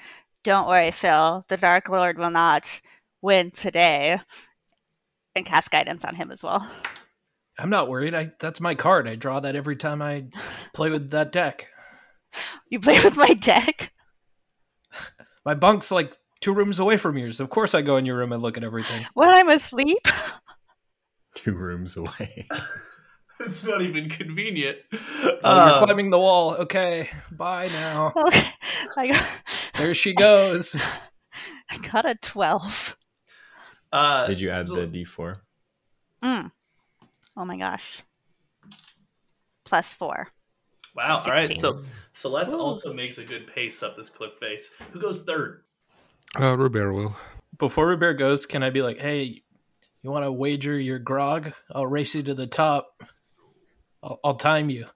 "Don't 0.45 0.69
worry, 0.69 0.91
Phil. 0.91 1.45
The 1.49 1.57
Dark 1.57 1.89
Lord 1.89 2.19
will 2.19 2.31
not 2.31 2.81
win 3.23 3.51
today," 3.51 4.21
and 5.35 5.47
cast 5.47 5.71
guidance 5.71 6.05
on 6.05 6.15
him 6.15 6.31
as 6.31 6.43
well. 6.43 6.69
I'm 7.59 7.71
not 7.71 7.89
worried. 7.89 8.15
I 8.15 8.33
that's 8.39 8.61
my 8.61 8.75
card. 8.75 9.07
I 9.09 9.17
draw 9.17 9.41
that 9.41 9.57
every 9.57 9.77
time 9.77 10.01
I 10.03 10.27
play 10.75 10.91
with 10.91 11.11
that 11.11 11.33
deck. 11.33 11.69
You 12.69 12.81
play 12.81 13.03
with 13.03 13.17
my 13.17 13.35
deck. 13.35 13.93
My 15.45 15.55
bunk's 15.55 15.91
like 15.91 16.17
two 16.41 16.53
rooms 16.53 16.79
away 16.79 16.97
from 16.97 17.17
yours. 17.17 17.41
Of 17.41 17.49
course, 17.51 17.75
I 17.75 17.81
go 17.83 17.97
in 17.97 18.05
your 18.07 18.17
room 18.19 18.33
and 18.33 18.43
look 18.43 18.57
at 18.57 18.65
everything. 18.65 19.07
when 19.15 19.29
I'm 19.29 19.49
asleep. 19.49 20.07
Two 21.35 21.55
rooms 21.55 21.97
away. 21.97 22.47
it's 23.41 23.65
not 23.65 23.81
even 23.83 24.09
convenient. 24.11 24.79
Oh, 24.93 25.39
Uh, 25.43 25.67
you're 25.79 25.87
climbing 25.87 26.11
the 26.11 26.19
wall. 26.19 26.55
Okay, 26.57 27.09
bye 27.33 27.69
now. 27.69 28.13
Okay, 28.17 28.49
I 28.97 29.09
got, 29.09 29.27
There 29.79 29.95
she 29.95 30.13
goes. 30.15 30.77
I 31.71 31.79
got 31.79 32.05
a 32.05 32.15
twelve. 32.17 32.97
uh, 33.93 34.27
Did 34.27 34.41
you 34.41 34.51
add 34.51 34.67
the 34.67 34.87
D4? 34.87 35.37
Mm. 36.23 36.53
Oh 37.37 37.45
my 37.47 37.57
gosh. 37.57 38.03
Plus 39.65 39.95
four. 39.95 40.29
Wow. 41.01 41.17
So 41.17 41.31
All 41.31 41.37
right. 41.37 41.59
So 41.59 41.83
Celeste 42.13 42.53
Ooh. 42.53 42.61
also 42.61 42.93
makes 42.93 43.19
a 43.19 43.25
good 43.25 43.47
pace 43.55 43.83
up 43.83 43.97
this 43.97 44.11
cliff 44.11 44.33
face. 44.39 44.75
Who 44.93 45.01
goes 45.01 45.23
third? 45.23 45.63
Uh, 46.39 46.57
Robert 46.57 46.93
will. 46.93 47.17
Before 47.59 47.89
Robert 47.89 48.15
goes, 48.15 48.45
can 48.45 48.63
I 48.63 48.71
be 48.71 48.83
like, 48.83 48.99
hey, 48.99 49.43
you 50.03 50.11
want 50.11 50.25
to 50.25 50.33
wager 50.33 50.79
your 50.79 50.99
grog? 50.99 51.53
I'll 51.73 51.87
race 51.87 52.15
you 52.15 52.23
to 52.25 52.35
the 52.35 52.47
top. 52.47 53.03
I'll, 54.03 54.21
I'll 54.23 54.35
time 54.35 54.71
you. 54.71 54.87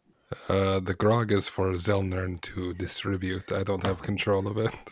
Uh, 0.48 0.80
the 0.80 0.94
grog 0.94 1.32
is 1.32 1.48
for 1.48 1.72
Zelnern 1.72 2.40
to 2.40 2.74
distribute. 2.74 3.52
I 3.52 3.62
don't 3.62 3.84
have 3.84 4.02
control 4.02 4.46
of 4.46 4.58
it. 4.58 4.74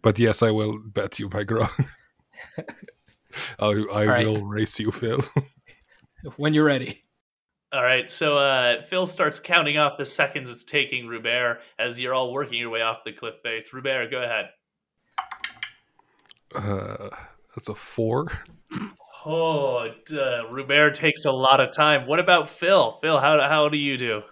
But 0.00 0.18
yes, 0.18 0.42
I 0.42 0.50
will 0.50 0.78
bet 0.78 1.18
you 1.18 1.28
my 1.28 1.44
grog. 1.44 1.68
I, 3.58 3.84
I 3.92 4.06
right. 4.06 4.26
will 4.26 4.42
race 4.42 4.80
you, 4.80 4.90
Phil. 4.90 5.20
When 6.38 6.54
you're 6.54 6.64
ready. 6.64 7.02
All 7.70 7.82
right, 7.82 8.08
so 8.08 8.38
uh, 8.38 8.82
Phil 8.82 9.06
starts 9.06 9.40
counting 9.40 9.76
off 9.76 9.98
the 9.98 10.06
seconds 10.06 10.50
it's 10.50 10.64
taking 10.64 11.06
Rubert 11.06 11.60
as 11.78 12.00
you're 12.00 12.14
all 12.14 12.32
working 12.32 12.58
your 12.58 12.70
way 12.70 12.80
off 12.80 13.04
the 13.04 13.12
cliff 13.12 13.34
face. 13.42 13.72
Rubert, 13.74 14.10
go 14.10 14.22
ahead. 14.22 14.46
Uh, 16.54 17.10
that's 17.54 17.68
a 17.68 17.74
four. 17.74 18.32
Oh, 19.26 19.86
d- 20.06 20.18
uh, 20.18 20.50
Rubert 20.50 20.94
takes 20.94 21.26
a 21.26 21.30
lot 21.30 21.60
of 21.60 21.70
time. 21.70 22.06
What 22.06 22.20
about 22.20 22.48
Phil? 22.48 22.92
Phil, 23.02 23.20
how 23.20 23.38
how 23.42 23.68
do 23.68 23.76
you 23.76 23.98
do? 23.98 24.22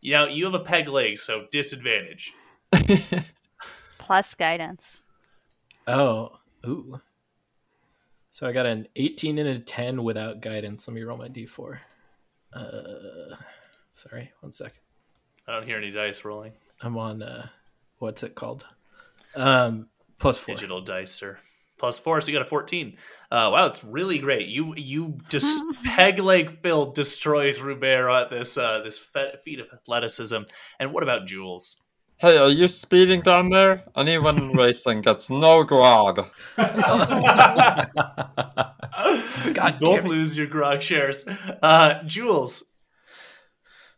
You 0.00 0.12
know, 0.14 0.26
you 0.26 0.44
have 0.46 0.54
a 0.54 0.60
peg 0.60 0.88
leg, 0.88 1.18
so 1.18 1.46
disadvantage. 1.52 2.32
Plus 3.98 4.34
guidance. 4.34 5.04
Oh, 5.86 6.32
ooh. 6.66 7.00
So 8.30 8.46
I 8.48 8.52
got 8.52 8.66
an 8.66 8.88
18 8.96 9.38
and 9.38 9.48
a 9.48 9.58
10 9.60 10.02
without 10.02 10.40
guidance. 10.40 10.88
Let 10.88 10.94
me 10.94 11.02
roll 11.02 11.16
my 11.16 11.28
d4. 11.28 11.78
Uh, 12.52 13.34
sorry, 13.90 14.32
one 14.40 14.52
second. 14.52 14.80
I 15.46 15.52
don't 15.52 15.66
hear 15.66 15.78
any 15.78 15.90
dice 15.90 16.24
rolling. 16.24 16.52
I'm 16.80 16.96
on 16.96 17.22
uh, 17.22 17.48
what's 17.98 18.22
it 18.22 18.34
called? 18.34 18.66
Um, 19.34 19.88
plus 20.18 20.38
four. 20.38 20.54
Digital 20.54 20.80
dicer. 20.80 21.38
Plus 21.78 21.98
four, 21.98 22.20
so 22.22 22.28
you 22.28 22.38
got 22.38 22.46
a 22.46 22.48
14. 22.48 22.96
Uh, 23.30 23.50
wow, 23.52 23.66
it's 23.66 23.84
really 23.84 24.18
great. 24.18 24.48
You 24.48 24.74
you 24.76 25.18
just 25.28 25.62
peg 25.84 26.18
leg 26.18 26.62
Phil 26.62 26.92
destroys 26.92 27.60
Robert 27.60 28.10
at 28.10 28.30
this 28.30 28.56
uh, 28.56 28.80
this 28.82 28.98
fe- 28.98 29.34
feat 29.44 29.60
of 29.60 29.66
athleticism. 29.72 30.42
And 30.80 30.92
what 30.92 31.02
about 31.02 31.26
Jules? 31.26 31.82
Hey, 32.18 32.38
are 32.38 32.48
you 32.48 32.66
speeding 32.68 33.20
down 33.20 33.50
there? 33.50 33.84
Anyone 33.94 34.56
racing 34.56 35.02
gets 35.02 35.28
no 35.28 35.64
grog. 35.64 36.16
God 36.56 37.90
Both 39.80 39.96
damn 39.96 40.06
it. 40.06 40.08
lose 40.08 40.36
your 40.36 40.46
grog 40.46 40.80
shares. 40.82 41.26
Uh, 41.62 42.02
Jules, 42.04 42.72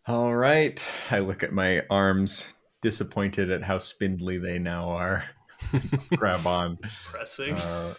All 0.06 0.34
right. 0.34 0.82
I 1.10 1.20
look 1.20 1.42
at 1.44 1.52
my 1.52 1.82
arms, 1.90 2.52
disappointed 2.82 3.50
at 3.50 3.62
how 3.62 3.78
spindly 3.78 4.38
they 4.38 4.58
now 4.58 4.88
are. 4.90 5.24
Grab 6.16 6.44
on. 6.46 6.78
pressing. 7.06 7.56
Uh, 7.56 7.94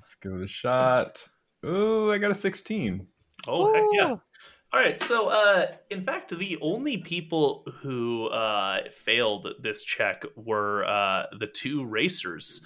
let's 0.00 0.14
give 0.20 0.32
it 0.32 0.42
a 0.42 0.48
shot. 0.48 1.28
Ooh, 1.64 2.10
I 2.10 2.18
got 2.18 2.30
a 2.32 2.34
16. 2.34 3.06
oh, 3.46 3.72
heck 3.72 3.84
yeah. 3.92 4.14
All 4.72 4.78
right, 4.78 5.00
so 5.00 5.28
uh, 5.28 5.72
in 5.90 6.04
fact, 6.04 6.36
the 6.36 6.56
only 6.60 6.98
people 6.98 7.64
who 7.82 8.28
uh, 8.28 8.82
failed 8.92 9.48
this 9.60 9.82
check 9.82 10.24
were 10.36 10.84
uh, 10.84 11.26
the 11.38 11.48
two 11.48 11.84
racers. 11.84 12.60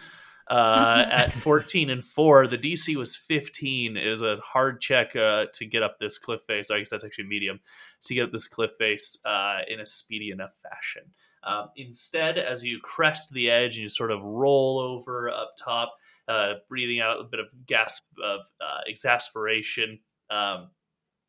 Uh, 0.46 1.06
at 1.10 1.32
14 1.32 1.88
and 1.88 2.04
4, 2.04 2.46
the 2.46 2.58
DC 2.58 2.94
was 2.96 3.16
15. 3.16 3.96
It 3.96 4.10
was 4.10 4.20
a 4.20 4.36
hard 4.44 4.82
check 4.82 5.16
uh, 5.16 5.46
to 5.54 5.64
get 5.64 5.82
up 5.82 5.98
this 5.98 6.18
cliff 6.18 6.42
face. 6.46 6.70
I 6.70 6.78
guess 6.78 6.90
that's 6.90 7.04
actually 7.04 7.24
medium 7.24 7.60
to 8.04 8.14
get 8.14 8.24
up 8.24 8.32
this 8.32 8.48
cliff 8.48 8.72
face 8.78 9.18
uh, 9.24 9.60
in 9.66 9.80
a 9.80 9.86
speedy 9.86 10.30
enough 10.30 10.52
fashion. 10.62 11.04
Um, 11.42 11.70
instead, 11.76 12.36
as 12.36 12.64
you 12.64 12.80
crest 12.82 13.32
the 13.32 13.50
edge 13.50 13.76
and 13.76 13.82
you 13.82 13.88
sort 13.88 14.10
of 14.10 14.22
roll 14.22 14.78
over 14.78 15.30
up 15.30 15.52
top, 15.58 15.94
uh, 16.28 16.54
breathing 16.68 17.00
out 17.00 17.20
a 17.20 17.24
bit 17.24 17.40
of 17.40 17.46
gasp 17.66 18.04
of 18.22 18.40
uh, 18.60 18.80
exasperation, 18.86 20.00
um, 20.30 20.68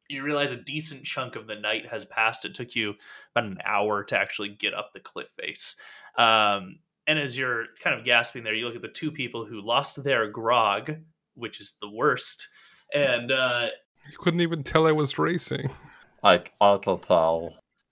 you 0.09 0.23
realize 0.23 0.51
a 0.51 0.57
decent 0.57 1.03
chunk 1.03 1.35
of 1.35 1.47
the 1.47 1.55
night 1.55 1.87
has 1.87 2.05
passed. 2.05 2.45
It 2.45 2.55
took 2.55 2.75
you 2.75 2.95
about 3.35 3.49
an 3.49 3.59
hour 3.65 4.03
to 4.05 4.17
actually 4.17 4.49
get 4.49 4.73
up 4.73 4.93
the 4.93 4.99
cliff 4.99 5.29
face. 5.39 5.75
Um, 6.17 6.79
and 7.07 7.19
as 7.19 7.37
you're 7.37 7.65
kind 7.83 7.97
of 7.97 8.05
gasping 8.05 8.43
there, 8.43 8.53
you 8.53 8.65
look 8.65 8.75
at 8.75 8.81
the 8.81 8.87
two 8.87 9.11
people 9.11 9.45
who 9.45 9.61
lost 9.61 10.03
their 10.03 10.27
grog, 10.29 10.95
which 11.35 11.59
is 11.59 11.77
the 11.81 11.89
worst. 11.89 12.47
And 12.93 13.31
uh, 13.31 13.67
You 14.11 14.17
couldn't 14.17 14.41
even 14.41 14.63
tell 14.63 14.87
I 14.87 14.91
was 14.91 15.17
racing. 15.17 15.69
Like, 16.23 16.53
I 16.59 16.79
can 16.79 16.97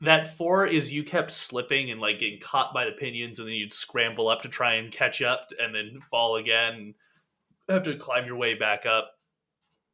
that 0.03 0.35
four 0.35 0.65
is 0.65 0.91
you 0.91 1.03
kept 1.03 1.31
slipping 1.31 1.89
and 1.89 2.01
like 2.01 2.19
getting 2.19 2.39
caught 2.41 2.73
by 2.73 2.85
the 2.85 2.91
pinions, 2.91 3.39
and 3.39 3.47
then 3.47 3.55
you'd 3.55 3.71
scramble 3.71 4.27
up 4.27 4.41
to 4.41 4.49
try 4.49 4.75
and 4.75 4.91
catch 4.91 5.21
up 5.21 5.47
and 5.59 5.73
then 5.73 6.01
fall 6.11 6.35
again, 6.35 6.93
have 7.69 7.83
to 7.83 7.95
climb 7.95 8.25
your 8.25 8.35
way 8.35 8.53
back 8.53 8.85
up. 8.85 9.11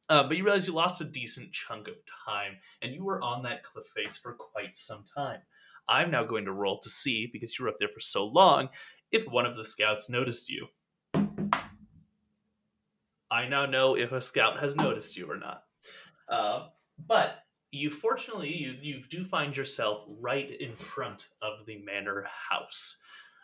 Uh, 0.10 0.24
but 0.24 0.36
you 0.36 0.44
realize 0.44 0.66
you 0.68 0.74
lost 0.74 1.02
a 1.02 1.06
decent 1.06 1.52
chunk 1.52 1.88
of 1.88 1.94
time, 2.26 2.54
and 2.82 2.94
you 2.94 3.04
were 3.04 3.22
on 3.22 3.44
that 3.44 3.64
cliff 3.64 3.86
face 3.96 4.18
for 4.18 4.34
quite 4.34 4.76
some 4.76 5.04
time. 5.16 5.40
I'm 5.88 6.10
now 6.12 6.24
going 6.24 6.46
to 6.46 6.52
roll 6.52 6.80
to 6.80 6.90
see, 6.90 7.30
because 7.32 7.58
you 7.58 7.66
were 7.66 7.70
up 7.70 7.78
there 7.80 7.90
for 7.94 8.00
so 8.00 8.26
long, 8.26 8.70
if 9.12 9.28
one 9.28 9.46
of 9.46 9.56
the 9.56 9.66
scouts 9.66 10.10
noticed 10.10 10.50
you. 10.50 10.68
I 13.32 13.48
now 13.48 13.68
know 13.68 13.96
if 13.96 14.12
a 14.12 14.22
scout 14.22 14.60
has 14.60 14.76
noticed 14.76 15.16
you 15.16 15.30
or 15.30 15.38
not. 15.38 15.64
Uh, 16.28 16.68
but 17.08 17.44
you 17.72 17.92
fortunately 17.92 18.52
you 18.56 18.76
you 18.82 19.04
do 19.10 19.24
find 19.24 19.56
yourself 19.56 20.04
right 20.20 20.50
in 20.60 20.76
front 20.76 21.30
of 21.42 21.66
the 21.68 21.78
manor 21.84 22.26
house. 22.50 23.00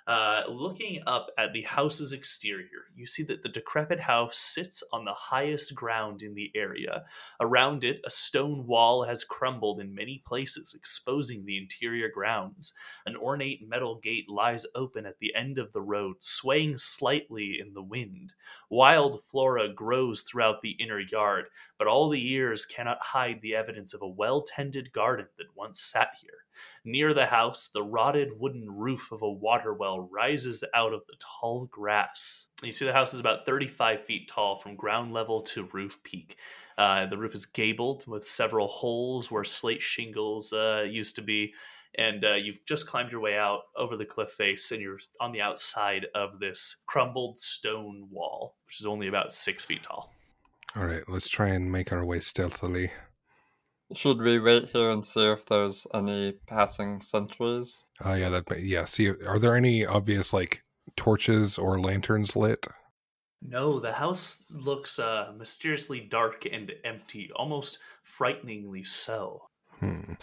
Uh, 0.07 0.43
looking 0.47 1.01
up 1.07 1.31
at 1.35 1.51
the 1.51 1.63
house's 1.63 2.11
exterior, 2.11 2.85
you 2.95 3.07
see 3.07 3.23
that 3.23 3.41
the 3.41 3.49
decrepit 3.49 3.99
house 3.99 4.37
sits 4.37 4.83
on 4.93 5.03
the 5.03 5.13
highest 5.13 5.73
ground 5.73 6.21
in 6.21 6.35
the 6.35 6.51
area. 6.53 7.03
Around 7.39 7.83
it, 7.83 8.01
a 8.05 8.11
stone 8.11 8.67
wall 8.67 9.03
has 9.03 9.23
crumbled 9.23 9.79
in 9.79 9.95
many 9.95 10.21
places, 10.27 10.75
exposing 10.75 11.43
the 11.43 11.57
interior 11.57 12.07
grounds. 12.07 12.73
An 13.07 13.15
ornate 13.15 13.67
metal 13.67 13.95
gate 13.95 14.29
lies 14.29 14.63
open 14.75 15.07
at 15.07 15.17
the 15.17 15.33
end 15.33 15.57
of 15.57 15.73
the 15.73 15.81
road, 15.81 16.17
swaying 16.19 16.77
slightly 16.77 17.57
in 17.59 17.73
the 17.73 17.81
wind. 17.81 18.33
Wild 18.69 19.23
flora 19.23 19.69
grows 19.73 20.21
throughout 20.21 20.61
the 20.61 20.77
inner 20.79 20.99
yard, 20.99 21.45
but 21.79 21.87
all 21.87 22.09
the 22.09 22.21
years 22.21 22.63
cannot 22.63 23.01
hide 23.01 23.41
the 23.41 23.55
evidence 23.55 23.95
of 23.95 24.03
a 24.03 24.07
well 24.07 24.43
tended 24.43 24.91
garden 24.93 25.27
that 25.39 25.55
once 25.55 25.81
sat 25.81 26.09
here. 26.21 26.44
Near 26.83 27.13
the 27.13 27.25
house, 27.25 27.69
the 27.69 27.83
rotted 27.83 28.39
wooden 28.39 28.69
roof 28.69 29.11
of 29.11 29.21
a 29.21 29.31
water 29.31 29.73
well 29.73 29.99
rises 30.11 30.63
out 30.73 30.93
of 30.93 31.01
the 31.07 31.15
tall 31.19 31.65
grass. 31.71 32.47
You 32.63 32.71
see, 32.71 32.85
the 32.85 32.93
house 32.93 33.13
is 33.13 33.19
about 33.19 33.45
35 33.45 34.05
feet 34.05 34.27
tall 34.27 34.59
from 34.59 34.75
ground 34.75 35.13
level 35.13 35.41
to 35.43 35.67
roof 35.73 36.01
peak. 36.03 36.37
Uh, 36.77 37.05
the 37.05 37.17
roof 37.17 37.33
is 37.33 37.45
gabled 37.45 38.05
with 38.07 38.27
several 38.27 38.67
holes 38.67 39.31
where 39.31 39.43
slate 39.43 39.81
shingles 39.81 40.51
uh, 40.51 40.83
used 40.87 41.15
to 41.15 41.21
be. 41.21 41.53
And 41.97 42.25
uh, 42.25 42.33
you've 42.33 42.65
just 42.65 42.87
climbed 42.87 43.11
your 43.11 43.21
way 43.21 43.37
out 43.37 43.61
over 43.77 43.95
the 43.95 44.05
cliff 44.05 44.31
face, 44.31 44.71
and 44.71 44.81
you're 44.81 44.99
on 45.21 45.31
the 45.31 45.39
outside 45.39 46.07
of 46.13 46.39
this 46.39 46.83
crumbled 46.85 47.39
stone 47.39 48.09
wall, 48.11 48.55
which 48.67 48.81
is 48.81 48.85
only 48.85 49.07
about 49.07 49.33
six 49.33 49.63
feet 49.63 49.83
tall. 49.83 50.11
All 50.75 50.85
right, 50.85 51.03
let's 51.07 51.29
try 51.29 51.49
and 51.49 51.71
make 51.71 51.93
our 51.93 52.03
way 52.03 52.19
stealthily. 52.19 52.91
Should 53.93 54.19
we 54.19 54.39
wait 54.39 54.69
here 54.69 54.89
and 54.89 55.05
see 55.05 55.25
if 55.25 55.45
there's 55.45 55.85
any 55.93 56.33
passing 56.47 57.01
sentries? 57.01 57.85
Oh 58.03 58.13
yeah, 58.13 58.29
that 58.29 58.59
yeah. 58.61 58.85
See, 58.85 59.09
are 59.09 59.37
there 59.37 59.55
any 59.55 59.85
obvious 59.85 60.33
like 60.33 60.63
torches 60.95 61.57
or 61.57 61.79
lanterns 61.79 62.35
lit? 62.35 62.67
No, 63.47 63.79
the 63.79 63.93
house 63.93 64.43
looks 64.49 64.97
uh, 64.97 65.31
mysteriously 65.37 65.99
dark 65.99 66.47
and 66.51 66.71
empty, 66.83 67.29
almost 67.35 67.77
frighteningly 68.03 68.83
so. 68.83 69.43
Hmm. 69.79 70.13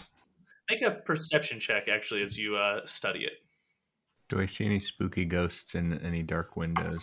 Make 0.69 0.83
a 0.83 0.91
perception 0.91 1.61
check, 1.61 1.87
actually, 1.89 2.23
as 2.23 2.37
you 2.37 2.57
uh, 2.57 2.81
study 2.85 3.21
it. 3.21 3.35
Do 4.29 4.41
I 4.41 4.47
see 4.47 4.65
any 4.65 4.81
spooky 4.81 5.25
ghosts 5.25 5.75
in 5.75 6.01
any 6.01 6.23
dark 6.23 6.57
windows? 6.57 7.03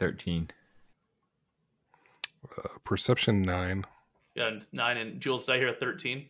13. 0.00 0.50
Uh, 2.58 2.68
perception 2.84 3.42
nine. 3.42 3.84
And 4.36 4.66
nine 4.72 4.96
and 4.96 5.20
Jules, 5.20 5.46
did 5.46 5.54
I 5.54 5.58
hear 5.58 5.68
a 5.68 5.74
thirteen? 5.74 6.28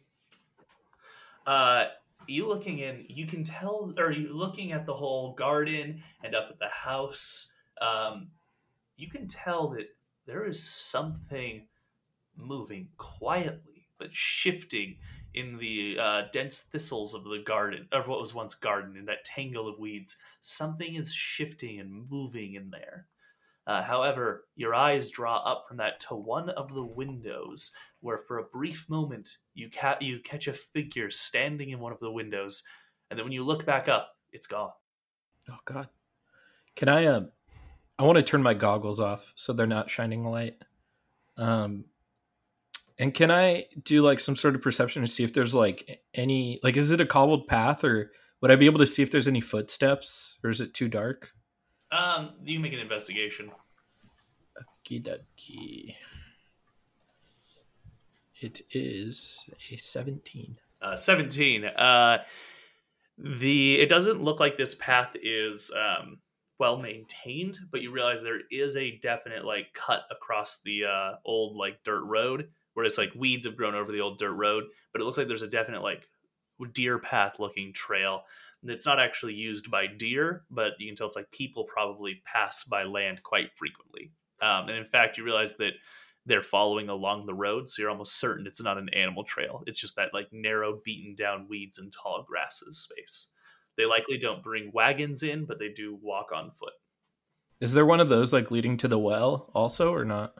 Uh, 1.46 1.86
you 2.26 2.46
looking 2.46 2.78
in, 2.78 3.04
you 3.08 3.26
can 3.26 3.44
tell, 3.44 3.92
or 3.98 4.12
you 4.12 4.32
looking 4.32 4.72
at 4.72 4.86
the 4.86 4.94
whole 4.94 5.34
garden 5.34 6.02
and 6.22 6.34
up 6.34 6.48
at 6.50 6.58
the 6.58 6.68
house. 6.68 7.50
Um, 7.80 8.28
you 8.96 9.08
can 9.08 9.26
tell 9.26 9.68
that 9.70 9.86
there 10.26 10.46
is 10.46 10.62
something 10.62 11.66
moving 12.36 12.88
quietly, 12.96 13.86
but 13.98 14.14
shifting 14.14 14.98
in 15.34 15.56
the 15.58 15.96
uh, 15.98 16.22
dense 16.32 16.60
thistles 16.60 17.14
of 17.14 17.24
the 17.24 17.42
garden, 17.44 17.88
of 17.90 18.06
what 18.06 18.20
was 18.20 18.34
once 18.34 18.54
garden, 18.54 18.96
in 18.96 19.06
that 19.06 19.24
tangle 19.24 19.68
of 19.68 19.78
weeds. 19.78 20.18
Something 20.40 20.94
is 20.94 21.12
shifting 21.12 21.80
and 21.80 22.08
moving 22.10 22.54
in 22.54 22.70
there. 22.70 23.06
Uh, 23.66 23.82
however, 23.82 24.44
your 24.56 24.74
eyes 24.74 25.10
draw 25.10 25.38
up 25.38 25.66
from 25.68 25.76
that 25.76 26.00
to 26.00 26.14
one 26.14 26.48
of 26.50 26.74
the 26.74 26.84
windows, 26.84 27.72
where 28.00 28.18
for 28.18 28.38
a 28.38 28.44
brief 28.44 28.88
moment 28.88 29.36
you 29.54 29.70
ca- 29.70 29.98
you 30.00 30.18
catch 30.20 30.48
a 30.48 30.52
figure 30.52 31.10
standing 31.10 31.70
in 31.70 31.78
one 31.78 31.92
of 31.92 32.00
the 32.00 32.10
windows, 32.10 32.64
and 33.10 33.18
then 33.18 33.24
when 33.24 33.32
you 33.32 33.44
look 33.44 33.64
back 33.64 33.88
up, 33.88 34.10
it's 34.32 34.46
gone. 34.46 34.70
Oh 35.50 35.58
God. 35.64 35.88
Can 36.76 36.88
I 36.88 37.06
um 37.06 37.30
I 37.98 38.04
want 38.04 38.16
to 38.16 38.22
turn 38.22 38.42
my 38.42 38.54
goggles 38.54 39.00
off 39.00 39.32
so 39.36 39.52
they're 39.52 39.66
not 39.66 39.90
shining 39.90 40.24
light. 40.24 40.56
Um 41.36 41.84
and 42.98 43.14
can 43.14 43.30
I 43.30 43.66
do 43.82 44.02
like 44.02 44.20
some 44.20 44.36
sort 44.36 44.54
of 44.54 44.62
perception 44.62 45.02
to 45.02 45.08
see 45.08 45.24
if 45.24 45.32
there's 45.32 45.54
like 45.54 46.00
any 46.14 46.60
like 46.62 46.76
is 46.76 46.90
it 46.90 47.00
a 47.00 47.06
cobbled 47.06 47.46
path 47.46 47.84
or 47.84 48.12
would 48.40 48.50
I 48.50 48.56
be 48.56 48.66
able 48.66 48.78
to 48.80 48.86
see 48.86 49.02
if 49.02 49.10
there's 49.10 49.28
any 49.28 49.40
footsteps 49.40 50.38
or 50.42 50.50
is 50.50 50.60
it 50.60 50.74
too 50.74 50.88
dark? 50.88 51.30
Um, 51.92 52.30
you 52.42 52.58
make 52.58 52.72
an 52.72 52.78
investigation. 52.78 53.50
Okie 54.58 55.02
It 58.40 58.62
is 58.72 59.44
a 59.70 59.76
17. 59.76 60.56
Uh, 60.80 60.96
Seventeen. 60.96 61.64
Uh, 61.64 62.18
the 63.16 63.78
it 63.78 63.88
doesn't 63.88 64.22
look 64.22 64.40
like 64.40 64.56
this 64.56 64.74
path 64.74 65.14
is 65.22 65.70
um, 65.76 66.18
well 66.58 66.76
maintained, 66.76 67.58
but 67.70 67.82
you 67.82 67.92
realize 67.92 68.22
there 68.22 68.40
is 68.50 68.76
a 68.76 68.98
definite 69.02 69.44
like 69.44 69.66
cut 69.74 70.02
across 70.10 70.60
the 70.64 70.84
uh, 70.86 71.12
old 71.24 71.56
like 71.56 71.84
dirt 71.84 72.02
road 72.02 72.48
where 72.74 72.84
it's 72.84 72.98
like 72.98 73.12
weeds 73.14 73.46
have 73.46 73.56
grown 73.56 73.74
over 73.76 73.92
the 73.92 74.00
old 74.00 74.18
dirt 74.18 74.32
road, 74.32 74.64
but 74.92 75.00
it 75.00 75.04
looks 75.04 75.18
like 75.18 75.28
there's 75.28 75.42
a 75.42 75.46
definite 75.46 75.82
like 75.82 76.08
deer 76.72 76.98
path 76.98 77.38
looking 77.38 77.72
trail 77.72 78.22
that's 78.62 78.86
not 78.86 79.00
actually 79.00 79.34
used 79.34 79.70
by 79.70 79.86
deer, 79.86 80.44
but 80.50 80.72
you 80.78 80.88
can 80.88 80.96
tell 80.96 81.06
it's 81.06 81.16
like 81.16 81.30
people 81.30 81.64
probably 81.64 82.22
pass 82.24 82.64
by 82.64 82.84
land 82.84 83.22
quite 83.22 83.56
frequently. 83.56 84.12
Um, 84.40 84.68
and 84.68 84.78
in 84.78 84.84
fact, 84.84 85.18
you 85.18 85.24
realize 85.24 85.56
that 85.56 85.72
they're 86.26 86.42
following 86.42 86.88
along 86.88 87.26
the 87.26 87.34
road, 87.34 87.68
so 87.68 87.82
you're 87.82 87.90
almost 87.90 88.18
certain 88.18 88.46
it's 88.46 88.62
not 88.62 88.78
an 88.78 88.88
animal 88.90 89.24
trail. 89.24 89.64
It's 89.66 89.80
just 89.80 89.96
that 89.96 90.14
like 90.14 90.28
narrow, 90.32 90.80
beaten 90.84 91.14
down 91.16 91.46
weeds 91.48 91.78
and 91.78 91.92
tall 91.92 92.24
grasses 92.26 92.78
space. 92.78 93.28
They 93.76 93.86
likely 93.86 94.18
don't 94.18 94.42
bring 94.42 94.70
wagons 94.72 95.22
in, 95.22 95.44
but 95.44 95.58
they 95.58 95.68
do 95.68 95.98
walk 96.00 96.28
on 96.34 96.52
foot. 96.58 96.74
Is 97.60 97.72
there 97.72 97.86
one 97.86 98.00
of 98.00 98.08
those 98.08 98.32
like 98.32 98.50
leading 98.50 98.76
to 98.78 98.88
the 98.88 98.98
well 98.98 99.50
also 99.54 99.94
or 99.94 100.04
not? 100.04 100.34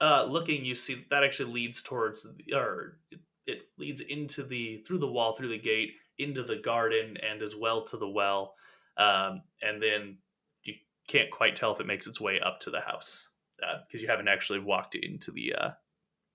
Uh, 0.00 0.24
looking, 0.24 0.64
you 0.64 0.74
see 0.74 1.06
that 1.10 1.24
actually 1.24 1.52
leads 1.52 1.82
towards, 1.82 2.22
the, 2.22 2.54
or 2.54 2.98
it, 3.10 3.20
it 3.46 3.58
leads 3.78 4.02
into 4.02 4.42
the 4.42 4.82
through 4.86 4.98
the 4.98 5.06
wall, 5.06 5.34
through 5.36 5.48
the 5.48 5.58
gate, 5.58 5.92
into 6.18 6.42
the 6.42 6.56
garden, 6.56 7.16
and 7.28 7.42
as 7.42 7.54
well 7.54 7.84
to 7.84 7.96
the 7.96 8.08
well. 8.08 8.54
Um, 8.96 9.42
and 9.62 9.82
then 9.82 10.18
you 10.64 10.74
can't 11.06 11.30
quite 11.30 11.56
tell 11.56 11.72
if 11.72 11.80
it 11.80 11.86
makes 11.86 12.06
its 12.06 12.20
way 12.20 12.40
up 12.40 12.60
to 12.60 12.70
the 12.70 12.80
house 12.80 13.28
because 13.58 14.00
uh, 14.00 14.02
you 14.02 14.08
haven't 14.08 14.28
actually 14.28 14.58
walked 14.58 14.94
into 14.94 15.30
the, 15.30 15.54
uh, 15.54 15.70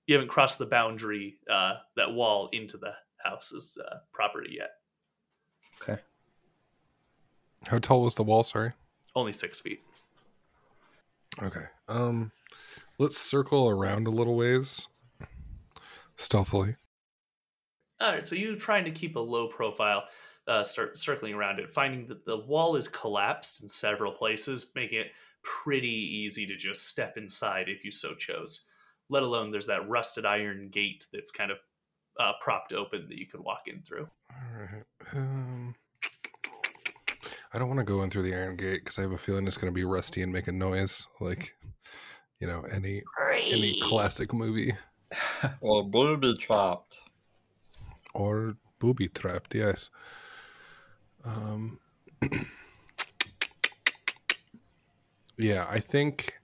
you 0.08 0.16
haven't 0.16 0.30
crossed 0.30 0.60
the 0.60 0.66
boundary, 0.66 1.38
uh, 1.52 1.74
that 1.96 2.14
wall 2.14 2.50
into 2.52 2.78
the 2.78 2.94
house's 3.24 3.78
uh, 3.84 3.98
property 4.12 4.58
yet. 4.58 4.72
Okay. 5.82 6.02
How 7.66 7.80
tall 7.80 8.04
was 8.04 8.16
the 8.16 8.24
wall? 8.24 8.44
Sorry. 8.44 8.74
Only 9.16 9.34
six 9.34 9.60
feet. 9.60 9.82
Okay. 11.42 11.66
Um, 11.88 12.32
let's 12.98 13.18
circle 13.18 13.70
around 13.70 14.08
a 14.08 14.12
little 14.12 14.36
ways, 14.36 14.88
stealthily. 16.18 16.76
All 18.02 18.12
right. 18.12 18.26
So 18.26 18.36
you're 18.36 18.56
trying 18.56 18.86
to 18.86 18.92
keep 18.92 19.16
a 19.16 19.20
low 19.20 19.48
profile, 19.48 20.06
uh, 20.48 20.64
start 20.64 20.98
circling 20.98 21.36
around 21.36 21.60
it, 21.60 21.72
finding 21.72 22.08
that 22.08 22.26
the 22.26 22.38
wall 22.38 22.76
is 22.76 22.88
collapsed 22.88 23.62
in 23.62 23.70
several 23.70 24.12
places, 24.12 24.72
making 24.76 25.00
it 25.00 25.12
pretty 25.44 25.88
easy 25.88 26.48
to 26.48 26.56
just 26.56 26.88
step 26.88 27.16
inside 27.16 27.70
if 27.70 27.86
you 27.86 27.92
so 27.92 28.16
chose. 28.16 28.66
Let 29.10 29.24
alone 29.24 29.52
there's 29.52 29.68
that 29.68 29.88
rusted 29.88 30.26
iron 30.26 30.70
gate 30.70 31.06
that's 31.14 31.32
kind 31.32 31.52
of 31.52 31.58
uh, 32.20 32.34
propped 32.42 32.74
open 32.74 33.06
that 33.08 33.18
you 33.18 33.28
could 33.28 33.42
walk 33.42 33.68
in 33.68 33.82
through. 33.84 34.10
All 34.32 34.62
right. 34.62 34.84
Um, 35.14 35.76
I 37.54 37.60
don't 37.60 37.68
want 37.68 37.80
to 37.80 37.86
go 37.86 38.02
in 38.02 38.10
through 38.10 38.24
the 38.24 38.34
iron 38.34 38.56
gate 38.56 38.80
because 38.80 38.98
I 38.98 39.04
have 39.04 39.12
a 39.12 39.18
feeling 39.18 39.46
it's 39.46 39.58
going 39.58 39.72
to 39.72 39.76
be 39.76 39.84
rusty 39.84 40.22
and 40.24 40.32
make 40.32 40.48
a 40.48 40.52
noise, 40.52 41.06
like 41.20 41.54
you 42.40 42.48
know 42.48 42.64
any 42.74 43.04
any 43.28 43.80
classic 43.82 44.34
movie. 44.34 44.74
or 45.62 45.88
booby 45.88 46.36
trapped. 46.36 47.01
Or 48.14 48.56
booby 48.80 49.08
trapped, 49.08 49.56
yes. 49.56 49.90
Um. 51.26 51.80
yeah, 55.38 55.66
I 55.70 55.80
think 55.80 56.40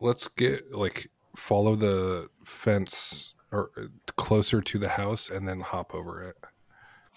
let's 0.00 0.28
get 0.28 0.72
like 0.72 1.10
follow 1.36 1.74
the 1.76 2.28
fence 2.44 3.34
or 3.50 3.70
closer 4.16 4.60
to 4.60 4.78
the 4.78 4.88
house 4.88 5.30
and 5.30 5.46
then 5.48 5.60
hop 5.60 5.94
over 5.94 6.22
it. 6.22 6.36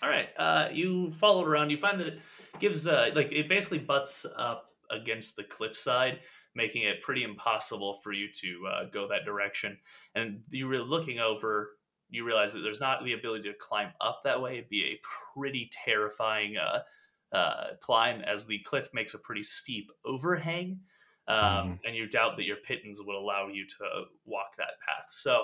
All 0.02 0.10
right. 0.10 0.30
Uh, 0.38 0.70
you 0.72 1.12
follow 1.12 1.42
it 1.42 1.48
around. 1.48 1.72
You 1.72 1.78
find 1.78 2.00
that 2.00 2.08
it 2.08 2.20
gives 2.60 2.88
uh, 2.88 3.10
like 3.16 3.32
it 3.32 3.50
basically 3.50 3.80
butts 3.80 4.26
up 4.38 4.70
against 4.92 5.36
the 5.36 5.44
cliffside, 5.44 6.20
making 6.56 6.84
it 6.84 7.02
pretty 7.02 7.24
impossible 7.24 8.00
for 8.04 8.14
you 8.14 8.28
to 8.42 8.68
uh, 8.68 8.84
go 8.94 9.08
that 9.08 9.26
direction. 9.26 9.78
And 10.16 10.42
you 10.50 10.68
were 10.68 10.80
looking 10.80 11.20
over, 11.20 11.72
you 12.10 12.24
realize 12.24 12.54
that 12.54 12.60
there's 12.60 12.80
not 12.80 13.04
the 13.04 13.14
ability 13.14 13.50
to 13.50 13.58
climb 13.60 13.90
up 14.02 14.22
that 14.24 14.42
way. 14.42 14.58
It'd 14.58 14.70
be 14.70 14.84
a 14.86 15.02
pretty 15.34 15.70
terrifying 15.86 16.56
uh, 16.58 17.36
uh, 17.36 17.76
climb, 17.82 18.22
as 18.22 18.46
the 18.46 18.60
cliff 18.60 18.90
makes 18.94 19.14
a 19.14 19.20
pretty 19.20 19.44
steep 19.44 19.92
overhang. 20.06 20.80
Um, 21.28 21.40
mm. 21.40 21.80
And 21.86 21.96
you 21.96 22.08
doubt 22.08 22.38
that 22.38 22.46
your 22.46 22.58
pitons 22.58 23.02
would 23.04 23.16
allow 23.16 23.48
you 23.48 23.66
to 23.66 24.04
walk 24.26 24.56
that 24.58 24.80
path. 24.88 25.08
So 25.10 25.42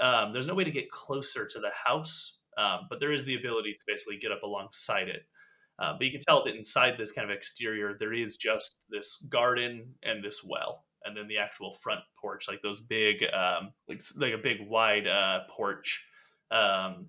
um, 0.00 0.32
there's 0.32 0.46
no 0.46 0.54
way 0.54 0.64
to 0.64 0.70
get 0.70 0.90
closer 0.90 1.46
to 1.46 1.58
the 1.58 1.70
house, 1.84 2.36
um, 2.58 2.86
but 2.90 3.00
there 3.00 3.12
is 3.12 3.24
the 3.24 3.36
ability 3.36 3.72
to 3.72 3.84
basically 3.86 4.18
get 4.18 4.32
up 4.32 4.42
alongside 4.42 5.08
it. 5.08 5.22
Uh, 5.78 5.94
but 5.96 6.04
you 6.04 6.12
can 6.12 6.20
tell 6.20 6.44
that 6.44 6.54
inside 6.54 6.94
this 6.98 7.10
kind 7.10 7.28
of 7.28 7.36
exterior, 7.36 7.96
there 7.98 8.12
is 8.12 8.36
just 8.36 8.76
this 8.90 9.16
garden 9.28 9.94
and 10.02 10.22
this 10.22 10.44
well, 10.44 10.84
and 11.04 11.16
then 11.16 11.28
the 11.28 11.38
actual 11.38 11.72
front 11.72 12.00
porch, 12.20 12.48
like 12.48 12.62
those 12.62 12.80
big, 12.80 13.22
um, 13.32 13.72
like 13.88 14.02
like 14.16 14.32
a 14.32 14.38
big 14.38 14.68
wide 14.68 15.06
uh, 15.06 15.40
porch 15.50 16.04
um, 16.50 17.06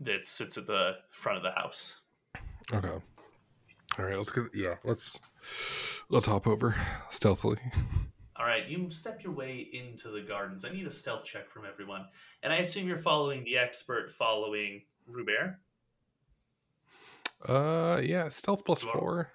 that 0.00 0.26
sits 0.26 0.56
at 0.58 0.66
the 0.66 0.92
front 1.10 1.38
of 1.38 1.42
the 1.42 1.52
house. 1.52 2.00
Okay. 2.72 2.88
All 2.88 4.04
right. 4.04 4.16
Let's 4.16 4.30
go. 4.30 4.48
Yeah. 4.54 4.76
Let's 4.84 5.18
let's 6.08 6.26
hop 6.26 6.46
over 6.46 6.74
stealthily. 7.10 7.58
All 8.38 8.46
right, 8.46 8.68
you 8.68 8.88
step 8.90 9.24
your 9.24 9.32
way 9.32 9.68
into 9.72 10.10
the 10.10 10.20
gardens. 10.20 10.64
I 10.64 10.70
need 10.70 10.86
a 10.86 10.92
stealth 10.92 11.24
check 11.24 11.50
from 11.50 11.64
everyone, 11.64 12.06
and 12.44 12.52
I 12.52 12.58
assume 12.58 12.86
you're 12.86 12.96
following 12.96 13.42
the 13.42 13.58
expert, 13.58 14.12
following 14.12 14.82
Rubert. 15.08 15.58
Uh, 17.48 18.00
yeah, 18.00 18.28
stealth 18.28 18.64
plus 18.64 18.82
four. 18.82 19.32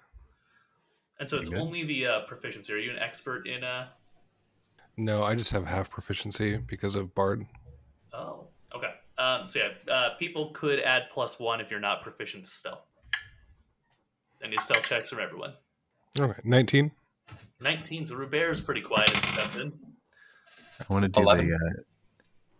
And 1.20 1.28
so 1.28 1.38
it's 1.38 1.52
only 1.52 1.84
the 1.84 2.06
uh, 2.06 2.20
proficiency. 2.26 2.72
Are 2.72 2.78
you 2.78 2.90
an 2.90 2.98
expert 2.98 3.46
in 3.46 3.62
uh? 3.62 3.86
No, 4.96 5.22
I 5.24 5.34
just 5.34 5.52
have 5.52 5.66
half 5.66 5.90
proficiency 5.90 6.56
because 6.56 6.96
of 6.96 7.14
bard. 7.14 7.46
Oh, 8.12 8.46
okay. 8.74 8.92
Um, 9.18 9.46
so 9.46 9.60
yeah, 9.60 9.92
uh, 9.92 10.08
people 10.18 10.50
could 10.50 10.80
add 10.80 11.04
plus 11.12 11.38
one 11.38 11.60
if 11.60 11.70
you're 11.70 11.80
not 11.80 12.02
proficient 12.02 12.44
to 12.44 12.50
stealth. 12.50 12.82
I 14.42 14.48
need 14.48 14.60
stealth 14.60 14.82
checks 14.82 15.10
from 15.10 15.20
everyone. 15.20 15.54
All 16.20 16.26
right, 16.26 16.44
nineteen. 16.44 16.92
Nineteen. 17.60 18.06
So 18.06 18.16
Rubert 18.16 18.52
is 18.52 18.60
pretty 18.60 18.82
quiet 18.82 19.10
as 19.16 19.24
he 19.24 19.30
steps 19.32 19.56
in. 19.56 19.72
I 20.80 20.92
want 20.92 21.04
to 21.04 21.08
do 21.08 21.20
11. 21.20 21.48
the 21.48 21.54
uh, 21.54 21.82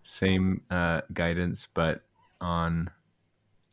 same 0.02 0.62
uh, 0.70 1.00
guidance, 1.12 1.68
but 1.74 2.02
on 2.40 2.88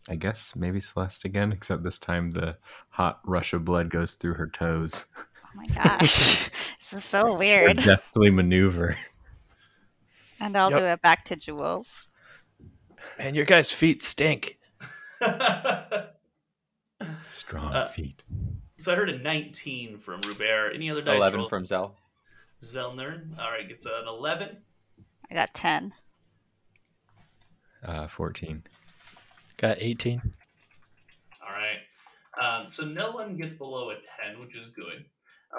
I 0.10 0.16
guess 0.16 0.56
maybe 0.56 0.80
Celeste 0.80 1.26
again, 1.26 1.52
except 1.54 1.84
this 1.84 1.99
time 1.99 2.32
the 2.32 2.58
hot 2.89 3.20
rush 3.26 3.54
of 3.54 3.66
blood 3.66 3.89
goes 3.89 4.16
through 4.16 4.34
her 4.36 4.47
toes. 4.47 5.06
Oh 5.18 5.24
my 5.56 5.66
gosh. 5.68 6.49
this 6.80 6.93
is 6.93 7.04
so 7.04 7.36
weird. 7.36 7.78
deftly 7.78 8.30
maneuver. 8.30 8.97
And 10.39 10.58
I'll 10.58 10.72
yep. 10.72 10.80
do 10.80 10.86
it 10.86 11.02
back 11.02 11.26
to 11.26 11.36
Jules. 11.36 12.10
And 13.20 13.36
your 13.36 13.45
guys' 13.45 13.72
feet 13.72 14.02
stink. 14.02 14.58
Strong 17.32 17.74
uh, 17.74 17.88
feet. 17.89 18.24
So 18.78 18.91
I 18.91 18.95
heard 18.95 19.10
a 19.10 19.20
19 19.20 19.99
from 19.99 20.22
Rubert. 20.22 20.74
Any 20.74 20.89
other 20.89 21.04
dice 21.04 21.16
11 21.16 21.39
roll? 21.41 21.49
from 21.49 21.66
Zell. 21.66 21.95
Zelnern. 22.64 23.38
All 23.39 23.52
right, 23.52 23.68
gets 23.68 23.86
an 23.86 24.08
11. 24.08 24.58
I 25.30 25.34
got 25.34 25.54
10. 25.54 25.93
Uh, 27.84 28.08
14. 28.08 28.64
Got 29.62 29.78
18. 29.80 30.20
All 31.39 31.53
right. 31.53 31.82
Um, 32.41 32.68
so 32.68 32.84
no 32.84 33.12
one 33.12 33.38
gets 33.38 33.53
below 33.53 33.91
a 33.91 33.95
10, 34.26 34.41
which 34.41 34.55
is 34.55 34.68
good. 34.68 35.05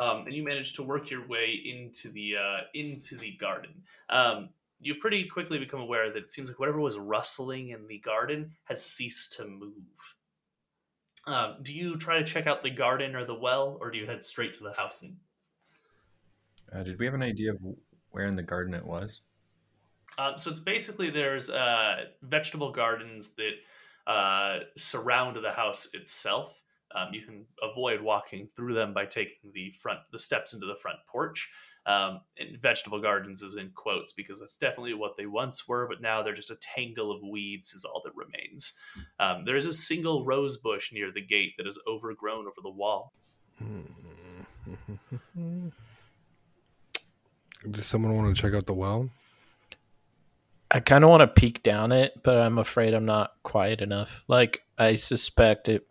Um, 0.01 0.27
and 0.27 0.35
you 0.35 0.43
manage 0.43 0.73
to 0.75 0.83
work 0.83 1.09
your 1.09 1.27
way 1.29 1.61
into 1.65 2.09
the 2.09 2.35
uh, 2.37 2.61
into 2.75 3.17
the 3.17 3.33
garden. 3.33 3.71
Um, 4.11 4.49
you 4.81 4.97
pretty 4.97 5.29
quickly 5.29 5.59
become 5.59 5.81
aware 5.81 6.11
that 6.13 6.19
it 6.19 6.31
seems 6.31 6.49
like 6.49 6.59
whatever 6.59 6.81
was 6.81 6.99
rustling 6.99 7.69
in 7.69 7.87
the 7.87 7.99
garden 7.99 8.53
has 8.65 8.85
ceased 8.85 9.35
to 9.35 9.45
move. 9.45 9.73
Um, 11.27 11.57
do 11.63 11.73
you 11.73 11.97
try 11.97 12.19
to 12.19 12.25
check 12.25 12.49
out 12.49 12.65
the 12.65 12.71
garden 12.71 13.15
or 13.15 13.25
the 13.25 13.35
well, 13.35 13.79
or 13.81 13.93
do 13.93 13.99
you 13.99 14.07
head 14.07 14.25
straight 14.25 14.55
to 14.55 14.65
the 14.65 14.73
house? 14.73 15.03
And... 15.03 15.17
Uh, 16.75 16.83
did 16.83 16.99
we 16.99 17.05
have 17.05 17.15
an 17.15 17.23
idea 17.23 17.53
of 17.53 17.59
where 18.11 18.27
in 18.27 18.35
the 18.35 18.43
garden 18.43 18.75
it 18.75 18.85
was? 18.85 19.21
Um, 20.19 20.33
so 20.37 20.51
it's 20.51 20.59
basically 20.59 21.11
there's 21.11 21.49
uh, 21.49 22.07
vegetable 22.23 22.73
gardens 22.73 23.35
that 23.35 23.53
uh, 24.07 24.61
surround 24.77 25.37
the 25.43 25.53
house 25.53 25.89
itself. 25.93 26.61
Um, 26.95 27.15
you 27.15 27.23
can 27.23 27.47
avoid 27.63 28.03
walking 28.03 28.47
through 28.47 28.75
them 28.75 28.93
by 28.93 29.07
taking 29.07 29.51
the 29.55 29.73
front 29.81 30.01
the 30.13 30.19
steps 30.19 30.53
into 30.53 30.67
the 30.67 30.77
front 30.77 30.99
porch. 31.11 31.49
Um, 31.85 32.21
and 32.39 32.61
vegetable 32.61 33.01
gardens 33.01 33.43
is 33.43 33.57
in 33.57 33.71
quotes 33.75 34.13
because 34.13 34.39
that's 34.39 34.57
definitely 34.57 34.95
what 34.95 35.17
they 35.17 35.27
once 35.27 35.67
were, 35.67 35.89
but 35.89 36.01
now 36.01 36.23
they're 36.23 36.33
just 36.33 36.53
a 36.53 36.57
tangle 36.57 37.11
of 37.11 37.23
weeds 37.23 37.75
is 37.75 37.85
all 37.85 38.01
that 38.05 38.15
remains. 38.15 38.75
Um, 39.19 39.45
there 39.45 39.57
is 39.57 39.67
a 39.67 39.73
single 39.73 40.25
rose 40.25 40.59
bush 40.59 40.93
near 40.93 41.11
the 41.13 41.27
gate 41.27 41.55
that 41.59 41.67
is 41.67 41.81
overgrown 41.89 42.47
over 42.47 42.61
the 42.63 42.71
wall. 42.71 43.13
Does 47.69 47.87
someone 47.87 48.17
want 48.17 48.35
to 48.35 48.41
check 48.41 48.55
out 48.55 48.67
the 48.67 48.75
well? 48.75 49.11
I 50.75 50.81
kind 50.81 51.05
of 51.05 51.11
want 51.11 51.21
to 51.21 51.27
peek 51.27 51.63
down 51.63 51.93
it, 51.93 52.15
but 52.23 52.39
I'm 52.39 52.57
afraid 52.57 52.95
I'm 52.95 53.05
not 53.05 53.33
quiet 53.43 53.83
enough. 53.83 54.25
Like 54.27 54.63
I 54.79 54.95
suspect 54.95 55.69
it. 55.69 55.87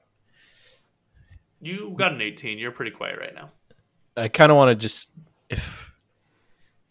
You 1.61 1.93
got 1.95 2.13
an 2.13 2.21
18. 2.21 2.57
You're 2.57 2.71
pretty 2.71 2.89
quiet 2.89 3.19
right 3.19 3.35
now. 3.35 3.51
I 4.17 4.27
kind 4.27 4.51
of 4.51 4.57
want 4.57 4.69
to 4.69 4.75
just 4.75 5.09
if 5.51 5.91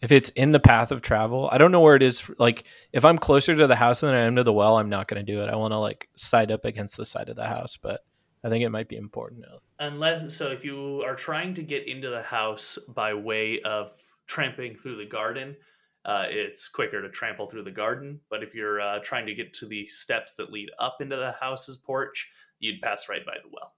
if 0.00 0.12
it's 0.12 0.30
in 0.30 0.52
the 0.52 0.60
path 0.60 0.92
of 0.92 1.02
travel. 1.02 1.48
I 1.52 1.58
don't 1.58 1.72
know 1.72 1.80
where 1.80 1.96
it 1.96 2.02
is. 2.02 2.30
Like 2.38 2.62
if 2.92 3.04
I'm 3.04 3.18
closer 3.18 3.56
to 3.56 3.66
the 3.66 3.74
house 3.74 4.00
than 4.00 4.14
I 4.14 4.20
am 4.20 4.36
to 4.36 4.44
the 4.44 4.52
well, 4.52 4.78
I'm 4.78 4.88
not 4.88 5.08
going 5.08 5.24
to 5.24 5.32
do 5.32 5.42
it. 5.42 5.50
I 5.50 5.56
want 5.56 5.72
to 5.72 5.78
like 5.78 6.08
side 6.14 6.52
up 6.52 6.64
against 6.64 6.96
the 6.96 7.04
side 7.04 7.28
of 7.28 7.34
the 7.34 7.46
house, 7.46 7.76
but 7.76 8.04
I 8.44 8.48
think 8.48 8.64
it 8.64 8.70
might 8.70 8.88
be 8.88 8.96
important. 8.96 9.44
Unless 9.80 10.36
so, 10.36 10.52
if 10.52 10.64
you 10.64 11.02
are 11.04 11.16
trying 11.16 11.54
to 11.54 11.62
get 11.62 11.88
into 11.88 12.08
the 12.08 12.22
house 12.22 12.78
by 12.88 13.14
way 13.14 13.60
of 13.64 13.92
tramping 14.26 14.76
through 14.76 14.96
the 14.96 15.06
garden, 15.10 15.56
uh, 16.04 16.24
it's 16.28 16.68
quicker 16.68 17.02
to 17.02 17.10
trample 17.10 17.48
through 17.48 17.64
the 17.64 17.70
garden. 17.70 18.20
But 18.30 18.42
if 18.42 18.54
you're 18.54 18.80
uh, 18.80 19.00
trying 19.00 19.26
to 19.26 19.34
get 19.34 19.52
to 19.54 19.66
the 19.66 19.86
steps 19.88 20.34
that 20.34 20.52
lead 20.52 20.70
up 20.78 20.98
into 21.00 21.16
the 21.16 21.32
house's 21.40 21.76
porch, 21.76 22.30
you'd 22.58 22.80
pass 22.80 23.08
right 23.08 23.24
by 23.24 23.34
the 23.42 23.50
well. 23.52 23.74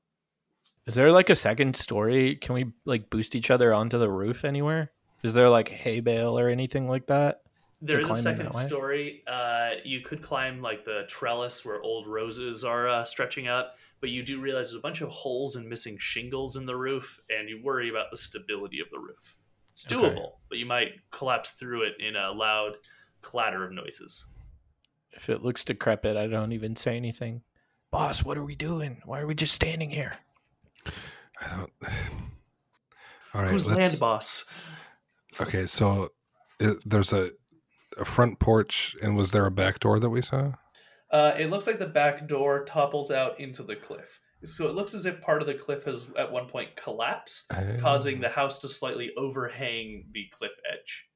Is 0.86 0.94
there 0.94 1.12
like 1.12 1.30
a 1.30 1.36
second 1.36 1.76
story? 1.76 2.36
Can 2.36 2.54
we 2.54 2.72
like 2.84 3.10
boost 3.10 3.34
each 3.34 3.50
other 3.50 3.72
onto 3.72 3.98
the 3.98 4.10
roof 4.10 4.44
anywhere? 4.44 4.90
Is 5.22 5.34
there 5.34 5.48
like 5.48 5.68
hay 5.68 6.00
bale 6.00 6.38
or 6.38 6.48
anything 6.48 6.88
like 6.88 7.06
that? 7.06 7.42
There 7.80 8.00
is 8.00 8.08
a 8.08 8.16
second 8.16 8.52
story. 8.52 9.24
Uh, 9.26 9.70
you 9.84 10.02
could 10.02 10.22
climb 10.22 10.62
like 10.62 10.84
the 10.84 11.02
trellis 11.08 11.64
where 11.64 11.82
old 11.82 12.06
roses 12.06 12.62
are 12.62 12.88
uh, 12.88 13.04
stretching 13.04 13.48
up, 13.48 13.76
but 14.00 14.10
you 14.10 14.22
do 14.22 14.40
realize 14.40 14.68
there's 14.68 14.78
a 14.78 14.82
bunch 14.82 15.00
of 15.00 15.08
holes 15.08 15.56
and 15.56 15.68
missing 15.68 15.98
shingles 15.98 16.56
in 16.56 16.66
the 16.66 16.76
roof, 16.76 17.20
and 17.28 17.48
you 17.48 17.60
worry 17.62 17.90
about 17.90 18.12
the 18.12 18.16
stability 18.16 18.78
of 18.80 18.88
the 18.90 19.00
roof. 19.00 19.36
It's 19.72 19.90
Okay. 19.90 19.94
doable, 19.96 20.32
but 20.48 20.58
you 20.58 20.66
might 20.66 20.92
collapse 21.10 21.52
through 21.52 21.82
it 21.84 21.94
in 21.98 22.14
a 22.16 22.30
loud 22.32 22.74
clatter 23.22 23.64
of 23.64 23.72
noises. 23.72 24.24
If 25.12 25.28
it 25.28 25.42
looks 25.42 25.64
decrepit, 25.64 26.16
I 26.16 26.26
don't 26.26 26.52
even 26.52 26.76
say 26.76 26.96
anything. 26.96 27.42
Boss, 27.90 28.24
what 28.24 28.38
are 28.38 28.44
we 28.44 28.54
doing? 28.54 29.02
Why 29.04 29.20
are 29.20 29.26
we 29.26 29.34
just 29.34 29.54
standing 29.54 29.90
here? 29.90 30.12
I 31.40 31.56
don't. 31.56 31.72
All 33.34 33.42
right, 33.42 33.50
Who's 33.50 33.66
let's. 33.66 33.80
land 33.80 34.00
boss? 34.00 34.44
Okay, 35.40 35.66
so 35.66 36.10
it, 36.60 36.78
there's 36.88 37.12
a 37.12 37.30
a 37.98 38.04
front 38.06 38.38
porch, 38.38 38.96
and 39.02 39.16
was 39.16 39.32
there 39.32 39.44
a 39.44 39.50
back 39.50 39.78
door 39.80 39.98
that 40.00 40.08
we 40.10 40.22
saw? 40.22 40.52
Uh, 41.10 41.34
it 41.38 41.50
looks 41.50 41.66
like 41.66 41.78
the 41.78 41.86
back 41.86 42.26
door 42.26 42.64
topples 42.64 43.10
out 43.10 43.38
into 43.38 43.62
the 43.62 43.76
cliff. 43.76 44.18
So 44.44 44.66
it 44.68 44.74
looks 44.74 44.94
as 44.94 45.06
if 45.06 45.20
part 45.20 45.40
of 45.40 45.46
the 45.46 45.54
cliff 45.54 45.84
has 45.84 46.10
at 46.18 46.30
one 46.32 46.48
point 46.48 46.74
collapsed, 46.76 47.52
causing 47.80 48.20
the 48.20 48.28
house 48.28 48.58
to 48.60 48.68
slightly 48.68 49.12
overhang 49.16 50.06
the 50.12 50.26
cliff 50.32 50.52
edge. 50.72 51.06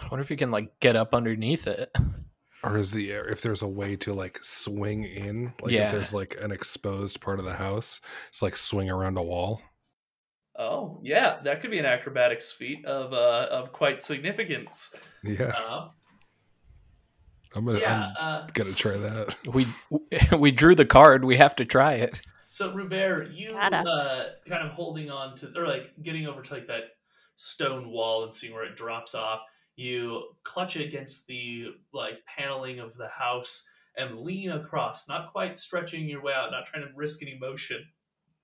I 0.00 0.06
wonder 0.08 0.22
if 0.22 0.30
you 0.30 0.36
can 0.36 0.50
like 0.50 0.78
get 0.80 0.96
up 0.96 1.14
underneath 1.14 1.66
it. 1.66 1.94
Or 2.64 2.76
is 2.76 2.90
the 2.92 3.12
air 3.12 3.28
if 3.28 3.40
there's 3.42 3.62
a 3.62 3.68
way 3.68 3.96
to 3.96 4.12
like 4.14 4.38
swing 4.42 5.04
in, 5.04 5.52
like 5.62 5.72
Yeah. 5.72 5.86
if 5.86 5.92
there's 5.92 6.12
like 6.14 6.36
an 6.40 6.50
exposed 6.50 7.20
part 7.20 7.38
of 7.38 7.44
the 7.44 7.54
house, 7.54 8.00
it's 8.30 8.42
like 8.42 8.56
swing 8.56 8.90
around 8.90 9.16
a 9.16 9.22
wall. 9.22 9.60
Oh, 10.58 11.00
yeah, 11.04 11.38
that 11.44 11.60
could 11.60 11.70
be 11.70 11.78
an 11.78 11.86
acrobatics 11.86 12.50
feat 12.50 12.84
of 12.84 13.12
uh, 13.12 13.46
of 13.50 13.72
quite 13.72 14.02
significance. 14.02 14.92
Yeah, 15.22 15.52
Uh, 15.56 15.88
I'm 17.54 17.64
gonna 17.64 17.78
yeah. 17.78 18.12
I'm 18.18 18.42
Uh, 18.42 18.46
gonna 18.54 18.72
try 18.72 18.96
that. 18.96 19.36
We 19.52 19.66
we 20.36 20.50
drew 20.50 20.74
the 20.74 20.84
card. 20.86 21.24
We 21.24 21.36
have 21.36 21.54
to 21.56 21.64
try 21.64 21.94
it. 21.94 22.20
So, 22.58 22.72
Rubert, 22.72 23.36
you 23.36 23.50
uh, 23.50 24.30
kind 24.48 24.66
of 24.66 24.72
holding 24.72 25.12
on 25.12 25.36
to, 25.36 25.52
or 25.56 25.68
like 25.68 25.92
getting 26.02 26.26
over 26.26 26.42
to 26.42 26.54
like 26.54 26.66
that 26.66 26.96
stone 27.36 27.88
wall 27.88 28.24
and 28.24 28.34
seeing 28.34 28.52
where 28.52 28.64
it 28.64 28.74
drops 28.74 29.14
off. 29.14 29.42
You 29.76 30.24
clutch 30.42 30.74
against 30.74 31.28
the 31.28 31.66
like 31.92 32.14
paneling 32.26 32.80
of 32.80 32.96
the 32.96 33.06
house 33.06 33.64
and 33.96 34.22
lean 34.22 34.50
across, 34.50 35.08
not 35.08 35.30
quite 35.30 35.56
stretching 35.56 36.08
your 36.08 36.20
way 36.20 36.32
out, 36.32 36.50
not 36.50 36.66
trying 36.66 36.82
to 36.82 36.90
risk 36.96 37.22
any 37.22 37.38
motion, 37.38 37.84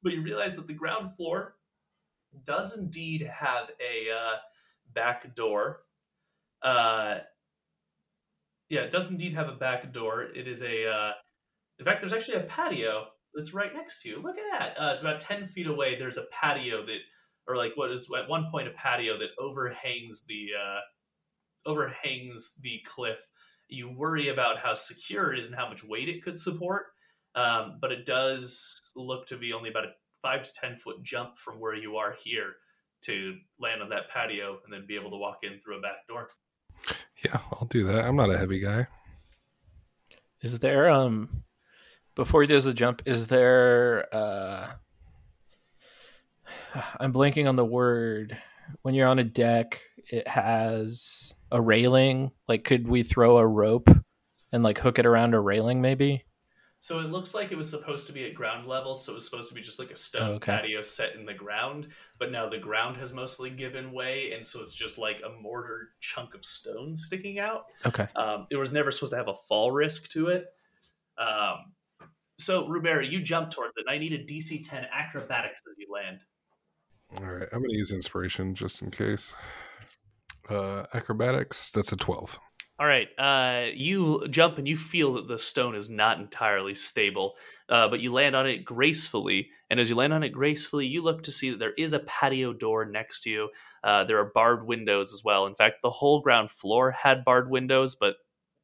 but 0.01 0.13
you 0.13 0.23
realize 0.23 0.55
that 0.55 0.69
the 0.69 0.75
ground 0.75 1.17
floor 1.17 1.57
does 2.47 2.79
indeed 2.79 3.29
have 3.37 3.71
a 3.81 4.13
uh, 4.13 4.37
back 4.95 5.35
door. 5.35 5.81
Uh, 6.63 7.19
yeah, 8.69 8.83
it 8.83 8.93
does 8.93 9.11
indeed 9.11 9.35
have 9.35 9.49
a 9.49 9.57
back 9.57 9.93
door. 9.93 10.23
It 10.23 10.47
is 10.47 10.63
a, 10.63 10.89
uh, 10.89 11.11
in 11.81 11.85
fact, 11.85 12.01
there's 12.01 12.13
actually 12.13 12.37
a 12.37 12.45
patio 12.45 13.09
that's 13.35 13.55
right 13.55 13.75
next 13.75 14.03
to 14.03 14.09
you. 14.09 14.23
Look 14.23 14.37
at 14.37 14.59
that. 14.59 14.81
Uh, 14.81 14.93
it's 14.93 15.03
about 15.03 15.21
10 15.21 15.47
feet 15.47 15.67
away. 15.67 15.97
There's 15.99 16.19
a 16.19 16.27
patio 16.31 16.85
that, 16.87 16.99
or 17.47 17.57
like 17.57 17.73
what 17.77 17.91
is 17.91 18.09
at 18.19 18.29
one 18.29 18.51
point 18.51 18.69
a 18.69 18.73
patio 18.73 19.19
that 19.19 19.31
overhangs 19.39 20.25
the, 20.27 20.49
uh, 20.59 21.69
overhangs 21.69 22.55
the 22.63 22.81
cliff. 22.87 23.19
You 23.69 23.91
worry 23.91 24.29
about 24.29 24.59
how 24.59 24.75
secure 24.75 25.33
it 25.33 25.39
is 25.39 25.49
and 25.49 25.57
how 25.57 25.69
much 25.69 25.85
weight 25.85 26.09
it 26.09 26.23
could 26.23 26.39
support. 26.39 26.87
Um, 27.35 27.79
but 27.81 27.91
it 27.91 28.07
does 28.07 28.93
look 28.95 29.27
to 29.27 29.37
be 29.37 29.53
only 29.53 29.71
about 29.71 29.85
a 29.85 29.93
five 30.23 30.43
to 30.43 30.53
10 30.53 30.77
foot 30.77 31.03
jump 31.03 31.37
from 31.37 31.61
where 31.61 31.75
you 31.75 31.97
are 31.97 32.15
here 32.23 32.55
to 33.03 33.37
land 33.59 33.83
on 33.83 33.91
that 33.91 34.09
patio 34.11 34.59
and 34.65 34.73
then 34.73 34.87
be 34.87 34.97
able 34.97 35.11
to 35.11 35.17
walk 35.17 35.39
in 35.43 35.61
through 35.61 35.79
a 35.79 35.81
back 35.81 36.07
door. 36.09 36.29
Yeah, 37.25 37.39
I'll 37.53 37.67
do 37.67 37.85
that. 37.85 38.05
I'm 38.05 38.17
not 38.17 38.31
a 38.31 38.39
heavy 38.39 38.61
guy. 38.61 38.87
Is 40.43 40.59
there 40.59 40.91
um 40.91 41.44
before 42.15 42.43
he 42.43 42.47
does 42.49 42.65
the 42.65 42.75
jump, 42.75 43.03
is 43.07 43.27
there 43.29 44.07
uh 44.15 44.71
I'm 47.01 47.13
blanking 47.13 47.49
on 47.49 47.57
the 47.57 47.65
word. 47.65 48.37
When 48.83 48.95
you're 48.95 49.09
on 49.09 49.19
a 49.19 49.25
deck, 49.25 49.81
it 50.11 50.27
has 50.29 51.35
a 51.51 51.61
railing. 51.61 52.33
Like 52.49 52.65
could 52.65 52.89
we 52.89 53.03
throw 53.03 53.39
a 53.39 53.47
rope 53.47 53.91
and 54.53 54.63
like 54.63 54.79
hook 54.79 54.99
it 54.99 55.07
around 55.07 55.35
a 55.35 55.41
railing 55.41 55.81
maybe? 55.81 56.25
So 56.81 57.01
it 57.01 57.11
looks 57.11 57.33
like 57.33 57.51
it 57.51 57.57
was 57.57 57.71
supposed 57.71 58.09
to 58.09 58.13
be 58.13 58.27
at 58.27 58.35
ground 58.35 58.67
level, 58.67 58.95
so 58.95 59.13
it 59.13 59.15
was 59.15 59.25
supposed 59.25 59.49
to 59.49 59.55
be 59.55 59.63
just 59.63 59.79
like 59.79 59.91
a 59.91 59.97
stone 59.97 60.23
Oh, 60.23 60.33
okay. 60.35 60.53
patio 60.53 60.83
set 60.83 61.15
in 61.15 61.25
the 61.25 61.33
ground, 61.33 61.89
but 62.19 62.31
now 62.31 62.47
the 62.51 62.59
ground 62.59 62.99
has 62.99 63.15
mostly 63.15 63.49
given 63.49 63.91
way, 63.91 64.33
and 64.33 64.47
so 64.47 64.61
it's 64.61 64.75
just 64.75 64.99
like 64.99 65.23
a 65.25 65.31
mortar 65.41 65.93
chunk 66.03 66.35
of 66.35 66.45
stone 66.45 66.95
sticking 66.95 67.39
out. 67.39 67.65
Okay. 67.87 68.07
Um, 68.17 68.49
it 68.51 68.57
was 68.57 68.71
never 68.75 68.91
supposed 68.91 69.13
to 69.13 69.17
have 69.17 69.29
a 69.29 69.35
fall 69.35 69.73
risk 69.73 70.11
to 70.11 70.27
it. 70.29 70.49
Um, 71.17 71.73
so, 72.39 72.67
Rubert, 72.69 73.07
you 73.07 73.23
jump 73.23 73.51
towards 73.51 73.73
it, 73.77 73.85
and 73.87 73.95
I 73.95 73.99
need 73.99 74.13
a 74.13 74.25
DC 74.25 74.69
10 74.69 74.87
acrobatics 74.93 75.63
as 75.71 75.77
you 75.79 75.87
land. 75.93 76.21
All 77.19 77.33
right, 77.33 77.49
I'm 77.53 77.61
gonna 77.61 77.75
use 77.75 77.93
inspiration 77.93 78.55
just 78.55 78.83
in 78.83 78.91
case. 78.91 79.35
Uh, 80.51 80.85
acrobatics. 80.95 81.71
That's 81.71 81.93
a 81.93 81.97
twelve. 81.97 82.39
All 82.79 82.87
right, 82.87 83.09
uh, 83.19 83.67
you 83.73 84.27
jump 84.29 84.59
and 84.59 84.67
you 84.67 84.77
feel 84.77 85.15
that 85.15 85.29
the 85.29 85.39
stone 85.39 85.77
is 85.77 85.89
not 85.89 86.19
entirely 86.19 86.75
stable, 86.75 87.37
uh, 87.69 87.87
but 87.87 88.01
you 88.01 88.13
land 88.13 88.35
on 88.35 88.49
it 88.49 88.65
gracefully. 88.65 89.51
And 89.71 89.79
as 89.79 89.89
you 89.89 89.95
land 89.95 90.13
on 90.13 90.25
it 90.25 90.31
gracefully, 90.31 90.87
you 90.87 91.01
look 91.01 91.23
to 91.23 91.33
see 91.33 91.51
that 91.51 91.61
there 91.61 91.75
is 91.79 91.93
a 91.93 92.01
patio 92.01 92.53
door 92.53 92.85
next 92.85 93.21
to 93.23 93.31
you. 93.31 93.49
Uh, 93.85 94.03
there 94.05 94.19
are 94.19 94.33
barred 94.35 94.67
windows 94.67 95.15
as 95.15 95.23
well. 95.23 95.47
In 95.47 95.55
fact, 95.55 95.83
the 95.83 95.91
whole 95.91 96.21
ground 96.21 96.51
floor 96.51 96.91
had 96.91 97.25
barred 97.25 97.49
windows, 97.49 97.95
but 97.95 98.17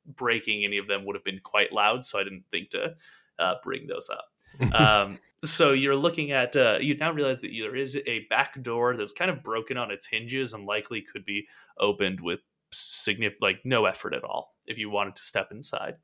breaking 0.04 0.64
any 0.64 0.78
of 0.78 0.88
them 0.88 1.04
would 1.04 1.14
have 1.14 1.24
been 1.24 1.40
quite 1.42 1.72
loud, 1.72 2.04
so 2.04 2.18
I 2.18 2.24
didn't 2.24 2.44
think 2.50 2.70
to 2.70 2.94
uh, 3.40 3.54
bring 3.64 3.86
those 3.86 4.10
up. 4.10 4.26
um, 4.74 5.18
so 5.42 5.72
you're 5.72 5.96
looking 5.96 6.32
at 6.32 6.54
uh, 6.56 6.78
you 6.80 6.96
now 6.96 7.12
realize 7.12 7.40
that 7.40 7.50
there 7.58 7.76
is 7.76 7.96
a 8.06 8.26
back 8.28 8.60
door 8.62 8.96
that's 8.96 9.12
kind 9.12 9.30
of 9.30 9.42
broken 9.42 9.76
on 9.78 9.90
its 9.90 10.06
hinges 10.06 10.52
and 10.52 10.66
likely 10.66 11.00
could 11.02 11.24
be 11.24 11.46
opened 11.78 12.20
with 12.20 12.40
significant 12.72 13.42
like 13.42 13.60
no 13.64 13.86
effort 13.86 14.14
at 14.14 14.22
all 14.22 14.54
if 14.66 14.76
you 14.78 14.90
wanted 14.90 15.16
to 15.16 15.24
step 15.24 15.48
inside 15.50 15.94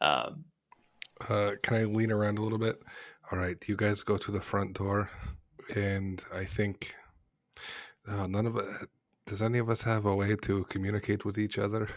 um, 0.00 0.44
Uh, 1.28 1.52
can 1.62 1.76
I 1.76 1.84
lean 1.84 2.12
around 2.12 2.38
a 2.38 2.42
little 2.42 2.58
bit? 2.58 2.80
All 3.30 3.38
right, 3.38 3.56
you 3.68 3.76
guys 3.76 4.02
go 4.02 4.16
to 4.16 4.30
the 4.30 4.40
front 4.40 4.78
door, 4.78 5.10
and 5.74 6.24
I 6.32 6.44
think 6.44 6.94
uh, 8.08 8.26
none 8.26 8.46
of 8.46 8.56
it. 8.56 8.66
Does 9.26 9.42
any 9.42 9.58
of 9.58 9.68
us 9.68 9.82
have 9.82 10.06
a 10.06 10.14
way 10.14 10.34
to 10.36 10.64
communicate 10.64 11.24
with 11.24 11.36
each 11.36 11.58
other? 11.58 11.88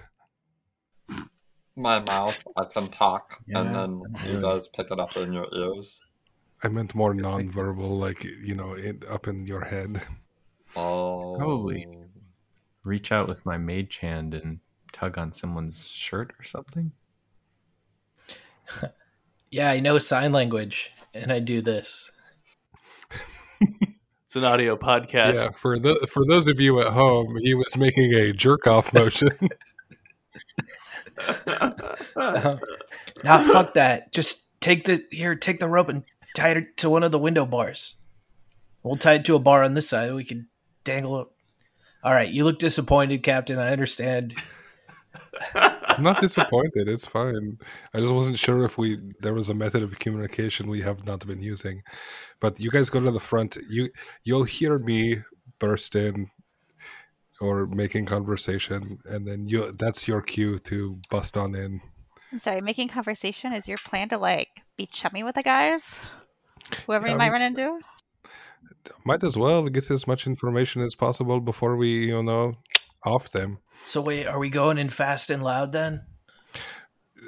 My 1.75 1.99
mouth, 2.07 2.45
I 2.57 2.65
can 2.65 2.89
talk, 2.89 3.41
Yeah, 3.47 3.61
and 3.61 3.73
then 3.75 4.01
you 4.27 4.41
guys 4.41 4.67
pick 4.67 4.91
it 4.91 4.99
up 4.99 5.15
in 5.17 5.31
your 5.33 5.47
ears. 5.53 6.01
I 6.63 6.67
meant 6.67 6.93
more 6.93 7.13
Just 7.13 7.23
like- 7.25 7.45
nonverbal, 7.47 7.97
like 7.99 8.23
you 8.23 8.55
know, 8.55 8.73
in, 8.73 9.01
up 9.09 9.27
in 9.27 9.45
your 9.45 9.61
head. 9.65 10.01
Oh, 10.75 11.35
Probably. 11.37 11.87
Reach 12.83 13.11
out 13.11 13.27
with 13.27 13.45
my 13.45 13.57
mage 13.57 13.97
hand 13.97 14.33
and 14.33 14.59
tug 14.91 15.17
on 15.17 15.33
someone's 15.33 15.87
shirt 15.87 16.33
or 16.39 16.43
something. 16.43 16.91
Yeah, 19.53 19.69
I 19.69 19.81
know 19.81 19.97
sign 19.97 20.31
language 20.31 20.91
and 21.13 21.29
I 21.29 21.39
do 21.39 21.61
this. 21.61 22.09
it's 23.59 24.35
an 24.37 24.45
audio 24.45 24.77
podcast 24.77 25.43
Yeah, 25.43 25.51
for 25.51 25.77
the 25.77 26.07
for 26.09 26.23
those 26.25 26.47
of 26.47 26.61
you 26.61 26.79
at 26.79 26.87
home, 26.93 27.35
he 27.41 27.53
was 27.53 27.75
making 27.75 28.13
a 28.13 28.31
jerk 28.31 28.65
off 28.65 28.93
motion. 28.93 29.27
Uh-huh. 31.17 32.57
nah, 33.23 33.43
fuck 33.43 33.73
that. 33.73 34.11
Just 34.11 34.59
take 34.59 34.85
the 34.85 35.05
here, 35.11 35.35
take 35.35 35.59
the 35.59 35.67
rope 35.67 35.89
and 35.89 36.03
tie 36.35 36.49
it 36.49 36.77
to 36.77 36.89
one 36.89 37.03
of 37.03 37.11
the 37.11 37.19
window 37.19 37.45
bars. 37.45 37.95
We'll 38.83 38.95
tie 38.95 39.15
it 39.15 39.25
to 39.25 39.35
a 39.35 39.39
bar 39.39 39.63
on 39.63 39.73
this 39.73 39.89
side. 39.89 40.13
We 40.13 40.23
can 40.23 40.47
dangle 40.83 41.21
it. 41.21 41.27
All 42.03 42.13
right, 42.13 42.29
you 42.29 42.43
look 42.43 42.57
disappointed, 42.57 43.21
Captain. 43.21 43.59
I 43.59 43.71
understand. 43.71 44.35
I'm 45.53 46.03
not 46.03 46.19
disappointed. 46.19 46.87
It's 46.87 47.05
fine. 47.05 47.59
I 47.93 47.99
just 47.99 48.11
wasn't 48.11 48.39
sure 48.39 48.63
if 48.65 48.77
we 48.77 48.99
there 49.19 49.33
was 49.33 49.49
a 49.49 49.53
method 49.53 49.83
of 49.83 49.99
communication 49.99 50.69
we 50.69 50.81
have 50.81 51.05
not 51.05 51.25
been 51.25 51.41
using. 51.41 51.83
But 52.39 52.59
you 52.59 52.71
guys 52.71 52.89
go 52.89 52.99
to 52.99 53.11
the 53.11 53.19
front. 53.19 53.57
You 53.69 53.89
you'll 54.23 54.43
hear 54.43 54.79
me 54.79 55.17
burst 55.59 55.95
in 55.95 56.27
or 57.41 57.65
making 57.67 58.05
conversation, 58.05 58.99
and 59.05 59.25
then 59.27 59.47
you 59.47 59.71
that's 59.73 60.07
your 60.07 60.21
cue 60.21 60.59
to 60.59 60.99
bust 61.09 61.35
on 61.37 61.55
in. 61.55 61.81
I'm 62.31 62.39
sorry, 62.39 62.61
making 62.61 62.87
conversation 62.87 63.51
is 63.53 63.67
your 63.67 63.79
plan 63.79 64.07
to 64.09 64.17
like 64.17 64.49
be 64.77 64.85
chummy 64.85 65.23
with 65.23 65.35
the 65.35 65.43
guys? 65.43 66.01
Whoever 66.85 67.07
you 67.07 67.13
Yeah, 67.13 67.17
might 67.17 67.23
I'm- 67.25 67.33
run 67.33 67.41
into? 67.41 67.79
Might 69.05 69.23
as 69.23 69.37
well 69.37 69.63
get 69.69 69.91
as 69.91 70.07
much 70.07 70.25
information 70.25 70.81
as 70.81 70.95
possible 70.95 71.39
before 71.39 71.75
we, 71.75 72.07
you 72.07 72.23
know, 72.23 72.55
off 73.05 73.29
them. 73.31 73.59
So 73.83 74.01
wait, 74.01 74.25
are 74.25 74.39
we 74.39 74.49
going 74.49 74.77
in 74.77 74.89
fast 74.89 75.29
and 75.29 75.43
loud 75.43 75.71
then? 75.71 76.01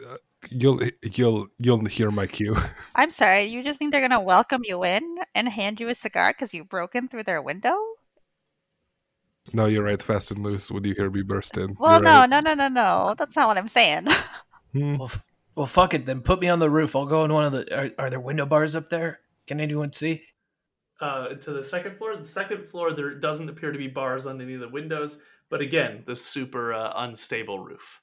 Uh, 0.10 0.18
you'll 0.50 0.80
you'll 1.04 1.48
you'll 1.60 1.86
hear 1.86 2.10
my 2.12 2.26
cue. 2.28 2.56
I'm 2.96 3.12
sorry, 3.12 3.44
you 3.44 3.62
just 3.64 3.78
think 3.80 3.92
they're 3.92 4.02
gonna 4.08 4.20
welcome 4.22 4.62
you 4.66 4.84
in 4.84 5.18
and 5.36 5.48
hand 5.48 5.80
you 5.80 5.90
a 5.90 5.96
cigar 5.96 6.32
because 6.32 6.54
you 6.54 6.64
broke 6.64 6.96
in 6.96 7.08
through 7.08 7.24
their 7.24 7.42
window? 7.42 7.76
No, 9.54 9.66
you're 9.66 9.84
right. 9.84 10.02
Fast 10.02 10.32
and 10.32 10.42
loose. 10.42 10.72
Would 10.72 10.86
you 10.86 10.94
hear 10.96 11.10
me 11.10 11.22
burst 11.22 11.58
in? 11.58 11.76
Well, 11.80 11.94
You're 11.94 12.02
no, 12.02 12.20
right. 12.22 12.30
no, 12.30 12.40
no, 12.40 12.54
no, 12.56 12.68
no. 12.68 13.16
That's 13.18 13.36
not 13.36 13.48
what 13.48 13.58
I'm 13.58 13.68
saying. 13.68 14.08
Hmm. 14.74 14.98
Well, 14.98 15.06
f- 15.06 15.24
well, 15.54 15.68
fuck 15.68 15.94
it 15.94 16.08
then. 16.08 16.22
Put 16.22 16.42
me 16.42 16.50
on 16.50 16.58
the 16.58 16.68
roof. 16.68 16.96
I'll 16.96 17.06
go 17.06 17.24
in 17.26 17.32
one 17.32 17.44
of 17.46 17.52
the. 17.52 17.78
Are, 17.78 17.92
are 18.00 18.10
there 18.10 18.20
window 18.20 18.48
bars 18.48 18.76
up 18.76 18.90
there? 18.90 19.20
Can 19.46 19.60
anyone 19.62 19.94
see? 19.94 20.24
Uh, 21.00 21.28
to 21.36 21.54
the 21.54 21.64
second 21.64 21.96
floor. 22.00 22.18
The 22.18 22.26
second 22.26 22.68
floor, 22.68 22.92
there 22.92 23.14
doesn't 23.14 23.48
appear 23.50 23.72
to 23.72 23.78
be 23.78 23.88
bars 23.88 24.26
on 24.26 24.42
any 24.42 24.56
of 24.56 24.62
the 24.62 24.70
windows, 24.70 25.20
but 25.52 25.62
again, 25.62 26.02
the 26.08 26.16
super 26.16 26.74
uh, 26.74 26.92
unstable 26.96 27.60
roof. 27.64 28.02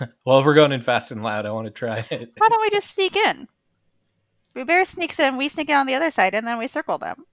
Well, 0.24 0.38
if 0.40 0.46
we're 0.46 0.54
going 0.54 0.72
in 0.72 0.80
fast 0.80 1.10
and 1.12 1.22
loud, 1.22 1.44
I 1.44 1.50
want 1.50 1.66
to 1.66 1.70
try 1.70 1.98
it. 2.10 2.32
Why 2.38 2.48
don't 2.48 2.62
we 2.62 2.70
just 2.70 2.94
sneak 2.94 3.14
in? 3.16 3.46
We 4.54 4.64
bear 4.64 4.86
sneaks 4.86 5.20
in, 5.20 5.36
we 5.36 5.48
sneak 5.48 5.68
in 5.68 5.76
on 5.76 5.86
the 5.86 5.94
other 5.94 6.10
side, 6.10 6.34
and 6.34 6.46
then 6.46 6.56
we 6.58 6.68
circle 6.68 6.96
them. 6.96 7.26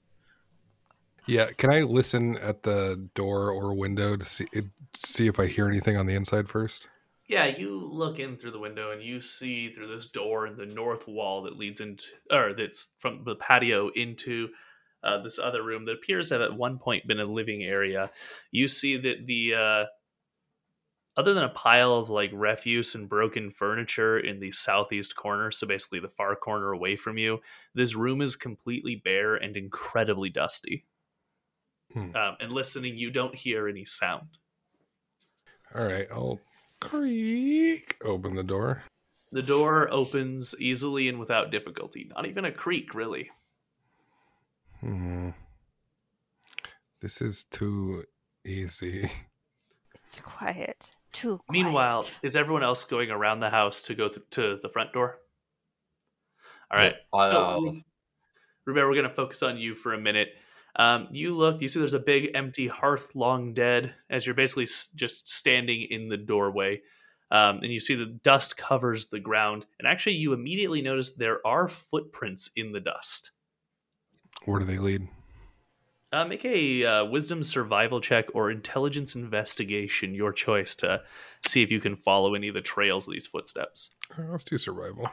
Yeah, 1.25 1.51
can 1.57 1.69
I 1.69 1.81
listen 1.81 2.37
at 2.37 2.63
the 2.63 3.09
door 3.15 3.49
or 3.49 3.73
window 3.73 4.17
to 4.17 4.25
see 4.25 4.47
see 4.93 5.27
if 5.27 5.39
I 5.39 5.47
hear 5.47 5.67
anything 5.67 5.97
on 5.97 6.05
the 6.05 6.15
inside 6.15 6.49
first? 6.49 6.87
Yeah, 7.27 7.45
you 7.45 7.89
look 7.91 8.19
in 8.19 8.37
through 8.37 8.51
the 8.51 8.59
window 8.59 8.91
and 8.91 9.01
you 9.01 9.21
see 9.21 9.71
through 9.71 9.95
this 9.95 10.07
door 10.07 10.45
in 10.45 10.57
the 10.57 10.65
north 10.65 11.07
wall 11.07 11.43
that 11.43 11.57
leads 11.57 11.79
into, 11.79 12.05
or 12.29 12.53
that's 12.53 12.91
from 12.99 13.23
the 13.23 13.35
patio 13.35 13.89
into 13.95 14.49
uh, 15.03 15.21
this 15.21 15.39
other 15.39 15.63
room 15.63 15.85
that 15.85 15.93
appears 15.93 16.29
to 16.29 16.35
have 16.35 16.41
at 16.41 16.57
one 16.57 16.77
point 16.77 17.07
been 17.07 17.19
a 17.19 17.25
living 17.25 17.63
area. 17.63 18.11
You 18.51 18.67
see 18.67 18.97
that 18.97 19.25
the, 19.25 19.53
uh, 19.55 19.85
other 21.15 21.33
than 21.33 21.43
a 21.43 21.49
pile 21.49 21.95
of 21.95 22.09
like 22.09 22.31
refuse 22.33 22.93
and 22.93 23.07
broken 23.07 23.51
furniture 23.51 24.19
in 24.19 24.39
the 24.39 24.51
southeast 24.51 25.15
corner, 25.15 25.49
so 25.51 25.65
basically 25.65 26.01
the 26.01 26.09
far 26.09 26.35
corner 26.35 26.71
away 26.71 26.97
from 26.97 27.17
you, 27.17 27.39
this 27.73 27.95
room 27.95 28.21
is 28.21 28.35
completely 28.35 29.01
bare 29.03 29.35
and 29.35 29.55
incredibly 29.55 30.29
dusty. 30.29 30.85
Hmm. 31.93 32.15
Um, 32.15 32.37
and 32.39 32.51
listening, 32.51 32.97
you 32.97 33.11
don't 33.11 33.35
hear 33.35 33.67
any 33.67 33.85
sound. 33.85 34.27
All 35.75 35.85
right, 35.85 36.07
I'll 36.11 36.39
creak 36.79 37.97
open 38.03 38.35
the 38.35 38.43
door. 38.43 38.83
The 39.31 39.41
door 39.41 39.91
opens 39.91 40.53
easily 40.59 41.07
and 41.09 41.19
without 41.19 41.49
difficulty. 41.51 42.09
Not 42.15 42.27
even 42.27 42.45
a 42.45 42.51
creak, 42.51 42.93
really. 42.93 43.29
Hmm. 44.81 45.29
This 47.01 47.21
is 47.21 47.45
too 47.45 48.03
easy. 48.45 49.09
It's 49.95 50.15
too 50.15 50.23
quiet. 50.23 50.91
Too 51.11 51.37
quiet. 51.37 51.51
Meanwhile, 51.51 52.05
is 52.21 52.35
everyone 52.35 52.63
else 52.63 52.83
going 52.83 53.11
around 53.11 53.39
the 53.39 53.49
house 53.49 53.83
to 53.83 53.95
go 53.95 54.09
th- 54.09 54.25
to 54.31 54.59
the 54.61 54.69
front 54.69 54.93
door? 54.93 55.17
All 56.71 56.77
right. 56.77 56.95
Uh, 57.11 57.31
So, 57.31 57.59
Ruben, 58.65 58.83
we're 58.87 58.93
going 58.93 59.03
to 59.03 59.13
focus 59.13 59.43
on 59.43 59.57
you 59.57 59.75
for 59.75 59.93
a 59.93 59.99
minute. 59.99 60.29
Um, 60.75 61.07
you 61.11 61.35
look, 61.35 61.61
you 61.61 61.67
see 61.67 61.79
there's 61.79 61.93
a 61.93 61.99
big 61.99 62.31
empty 62.33 62.67
hearth 62.67 63.11
long 63.15 63.53
dead 63.53 63.93
as 64.09 64.25
you're 64.25 64.35
basically 64.35 64.63
s- 64.63 64.89
just 64.95 65.29
standing 65.29 65.87
in 65.89 66.09
the 66.09 66.17
doorway. 66.17 66.81
Um, 67.31 67.59
and 67.63 67.71
you 67.71 67.79
see 67.79 67.95
the 67.95 68.05
dust 68.05 68.57
covers 68.57 69.07
the 69.07 69.19
ground. 69.19 69.65
And 69.79 69.87
actually, 69.87 70.15
you 70.15 70.33
immediately 70.33 70.81
notice 70.81 71.13
there 71.13 71.45
are 71.45 71.67
footprints 71.67 72.51
in 72.55 72.71
the 72.71 72.79
dust. 72.79 73.31
Where 74.45 74.59
do 74.59 74.65
they 74.65 74.77
lead? 74.77 75.07
Uh, 76.11 76.25
make 76.25 76.45
a 76.45 76.85
uh, 76.85 77.05
wisdom 77.05 77.41
survival 77.41 77.99
check 77.99 78.25
or 78.35 78.51
intelligence 78.51 79.15
investigation, 79.15 80.13
your 80.13 80.31
choice, 80.31 80.75
to 80.75 81.01
see 81.43 81.63
if 81.63 81.71
you 81.71 81.79
can 81.79 81.95
follow 81.95 82.35
any 82.35 82.47
of 82.47 82.53
the 82.53 82.61
trails 82.61 83.07
of 83.07 83.13
these 83.13 83.25
footsteps. 83.25 83.91
Uh, 84.15 84.23
let's 84.29 84.43
do 84.43 84.59
survival. 84.59 85.09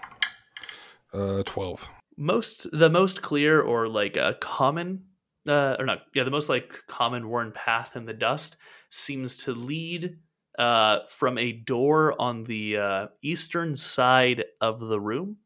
Uh, 1.12 1.42
twelve. 1.44 1.88
Most, 2.18 2.70
the 2.70 2.90
most 2.90 3.22
clear 3.22 3.62
or 3.62 3.88
like 3.88 4.18
a 4.18 4.36
common, 4.40 5.04
uh, 5.48 5.76
or 5.78 5.86
not, 5.86 6.02
yeah, 6.14 6.24
the 6.24 6.30
most 6.30 6.48
like 6.48 6.82
common 6.86 7.28
worn 7.28 7.52
path 7.52 7.96
in 7.96 8.04
the 8.04 8.12
dust 8.12 8.56
seems 8.90 9.36
to 9.38 9.52
lead 9.52 10.18
uh, 10.58 11.00
from 11.08 11.38
a 11.38 11.52
door 11.52 12.20
on 12.20 12.44
the 12.44 12.76
uh, 12.76 13.06
eastern 13.22 13.74
side 13.74 14.44
of 14.60 14.80
the 14.80 15.00
room. 15.00 15.36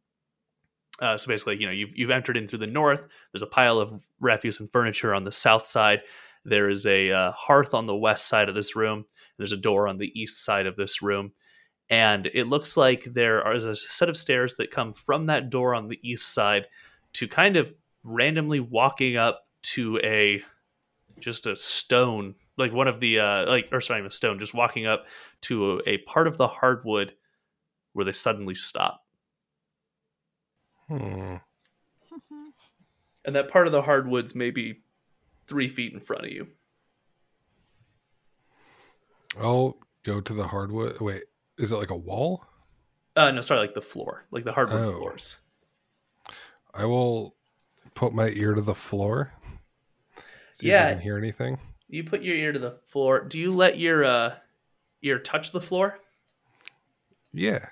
Uh, 1.01 1.16
so 1.16 1.28
basically, 1.28 1.57
you 1.57 1.66
know, 1.66 1.72
you've 1.72 1.97
you've 1.97 2.11
entered 2.11 2.36
in 2.36 2.47
through 2.49 2.61
the 2.61 2.66
north. 2.66 3.07
There's 3.32 3.42
a 3.42 3.47
pile 3.47 3.78
of 3.78 4.05
refuse 4.20 4.61
and 4.61 4.70
furniture 4.70 5.14
on 5.14 5.24
the 5.24 5.32
south 5.32 5.66
side. 5.66 6.01
There 6.45 6.68
is 6.68 6.86
a 6.86 7.11
uh, 7.11 7.32
hearth 7.32 7.74
on 7.74 7.86
the 7.86 7.97
west 7.97 8.28
side 8.28 8.49
of 8.49 8.55
this 8.55 8.76
room. 8.76 9.05
There's 9.38 9.53
a 9.53 9.57
door 9.57 9.88
on 9.88 9.99
the 9.99 10.12
east 10.20 10.45
side 10.45 10.66
of 10.66 10.76
this 10.76 11.03
room, 11.03 11.32
and 11.90 12.26
it 12.26 12.47
looks 12.47 12.76
like 12.76 13.05
there 13.05 13.53
is 13.53 13.64
a 13.64 13.74
set 13.76 14.09
of 14.09 14.16
stairs 14.16 14.57
that 14.57 14.70
come 14.70 14.92
from 14.92 15.26
that 15.26 15.51
door 15.51 15.74
on 15.74 15.88
the 15.88 15.99
east 16.03 16.32
side 16.32 16.66
to 17.14 17.28
kind 17.28 17.57
of 17.57 17.72
randomly 18.05 18.61
walking 18.61 19.16
up 19.16 19.45
to 19.65 19.99
a 20.03 20.43
just 21.21 21.47
a 21.47 21.55
stone, 21.57 22.35
like 22.57 22.73
one 22.73 22.89
of 22.89 23.01
the 23.01 23.19
uh, 23.21 23.47
like 23.47 23.69
or 23.73 23.81
sorry, 23.81 23.99
not 23.99 24.03
even 24.03 24.09
a 24.09 24.11
stone, 24.12 24.39
just 24.39 24.55
walking 24.55 24.87
up 24.87 25.07
to 25.43 25.81
a, 25.87 25.91
a 25.91 25.99
part 25.99 26.27
of 26.27 26.37
the 26.39 26.49
hardwood 26.49 27.15
where 27.93 28.05
they 28.05 28.12
suddenly 28.12 28.55
stop. 28.55 29.03
Hmm. 30.89 31.37
and 33.25 33.35
that 33.35 33.49
part 33.49 33.67
of 33.67 33.73
the 33.73 33.81
hardwoods 33.83 34.35
maybe 34.35 34.83
three 35.47 35.69
feet 35.69 35.93
in 35.95 36.01
front 36.01 36.25
of 36.27 36.31
you. 36.31 36.49
I'll 39.41 39.79
go 40.03 40.21
to 40.21 40.33
the 40.35 40.47
hardwood. 40.49 41.01
Wait, 41.01 41.23
is 41.59 41.73
it 41.73 41.77
like 41.77 41.91
a 41.91 41.97
wall? 41.97 42.45
Uh, 43.17 43.31
no, 43.31 43.41
sorry, 43.41 43.61
like 43.61 43.75
the 43.75 43.81
floor, 43.81 44.25
like 44.31 44.45
the 44.45 44.53
hardwood 44.53 44.81
Oh. 44.81 44.97
floors. 44.99 45.37
I 46.75 46.85
will 46.85 47.37
put 47.95 48.12
my 48.12 48.29
ear 48.31 48.55
to 48.55 48.61
the 48.61 48.75
floor. 48.75 49.33
See 50.55 50.66
if 50.68 50.70
Yeah. 50.70 50.86
I 50.88 50.92
can 50.92 51.00
hear 51.02 51.18
anything. 51.18 51.59
You 51.88 52.05
put 52.05 52.22
your 52.22 52.36
ear 52.36 52.52
to 52.52 52.59
the 52.59 52.78
floor. 52.86 53.24
Do 53.24 53.38
you 53.38 53.52
let 53.55 53.78
your 53.78 54.05
uh, 54.05 54.34
ear 55.02 55.18
touch 55.18 55.52
the 55.52 55.61
floor? 55.61 55.98
Yeah. 57.32 57.66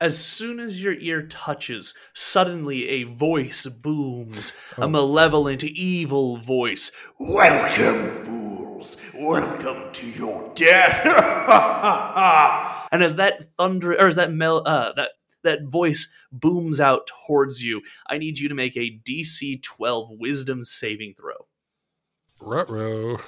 As 0.00 0.16
soon 0.24 0.60
as 0.60 0.80
your 0.82 0.92
ear 0.92 1.22
touches, 1.26 1.94
suddenly 2.14 2.88
a 2.88 3.02
voice 3.02 3.66
booms, 3.66 4.52
Oh. 4.76 4.84
a 4.84 4.88
malevolent, 4.88 5.64
evil 5.64 6.36
voice. 6.36 6.92
Welcome, 7.18 8.24
fools! 8.24 8.96
Welcome 9.12 9.92
to 9.94 10.06
your 10.08 10.52
death! 10.54 11.00
and 12.92 13.02
as 13.02 13.16
that 13.16 13.46
thunder, 13.56 13.92
or 13.94 14.06
as 14.06 14.14
that 14.16 14.30
mel, 14.32 14.62
uh, 14.66 14.92
that 14.92 15.10
that 15.42 15.64
voice 15.64 16.08
booms 16.30 16.80
out 16.80 17.08
towards 17.26 17.64
you, 17.64 17.80
I 18.06 18.18
need 18.18 18.38
you 18.38 18.48
to 18.48 18.54
make 18.54 18.76
a 18.76 19.00
DC 19.04 19.60
12 19.62 20.10
Wisdom 20.12 20.62
saving 20.62 21.14
throw. 21.18 21.46
Rutro. 22.40 23.18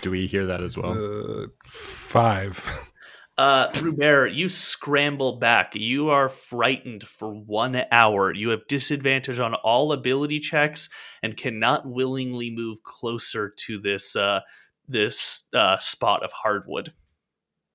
Do 0.00 0.10
we 0.10 0.26
hear 0.26 0.46
that 0.46 0.62
as 0.62 0.76
well? 0.76 0.92
Uh, 0.92 1.46
five. 1.64 2.88
Uh, 3.38 3.70
Rubert, 3.80 4.32
you 4.32 4.50
scramble 4.50 5.38
back. 5.38 5.74
You 5.74 6.10
are 6.10 6.28
frightened 6.28 7.02
for 7.02 7.32
one 7.32 7.82
hour. 7.90 8.32
You 8.32 8.50
have 8.50 8.68
disadvantage 8.68 9.38
on 9.38 9.54
all 9.54 9.92
ability 9.92 10.38
checks 10.40 10.90
and 11.22 11.36
cannot 11.36 11.88
willingly 11.88 12.50
move 12.50 12.82
closer 12.82 13.52
to 13.66 13.80
this 13.80 14.14
uh, 14.14 14.40
this 14.86 15.44
uh, 15.54 15.78
spot 15.78 16.22
of 16.22 16.30
hardwood. 16.30 16.92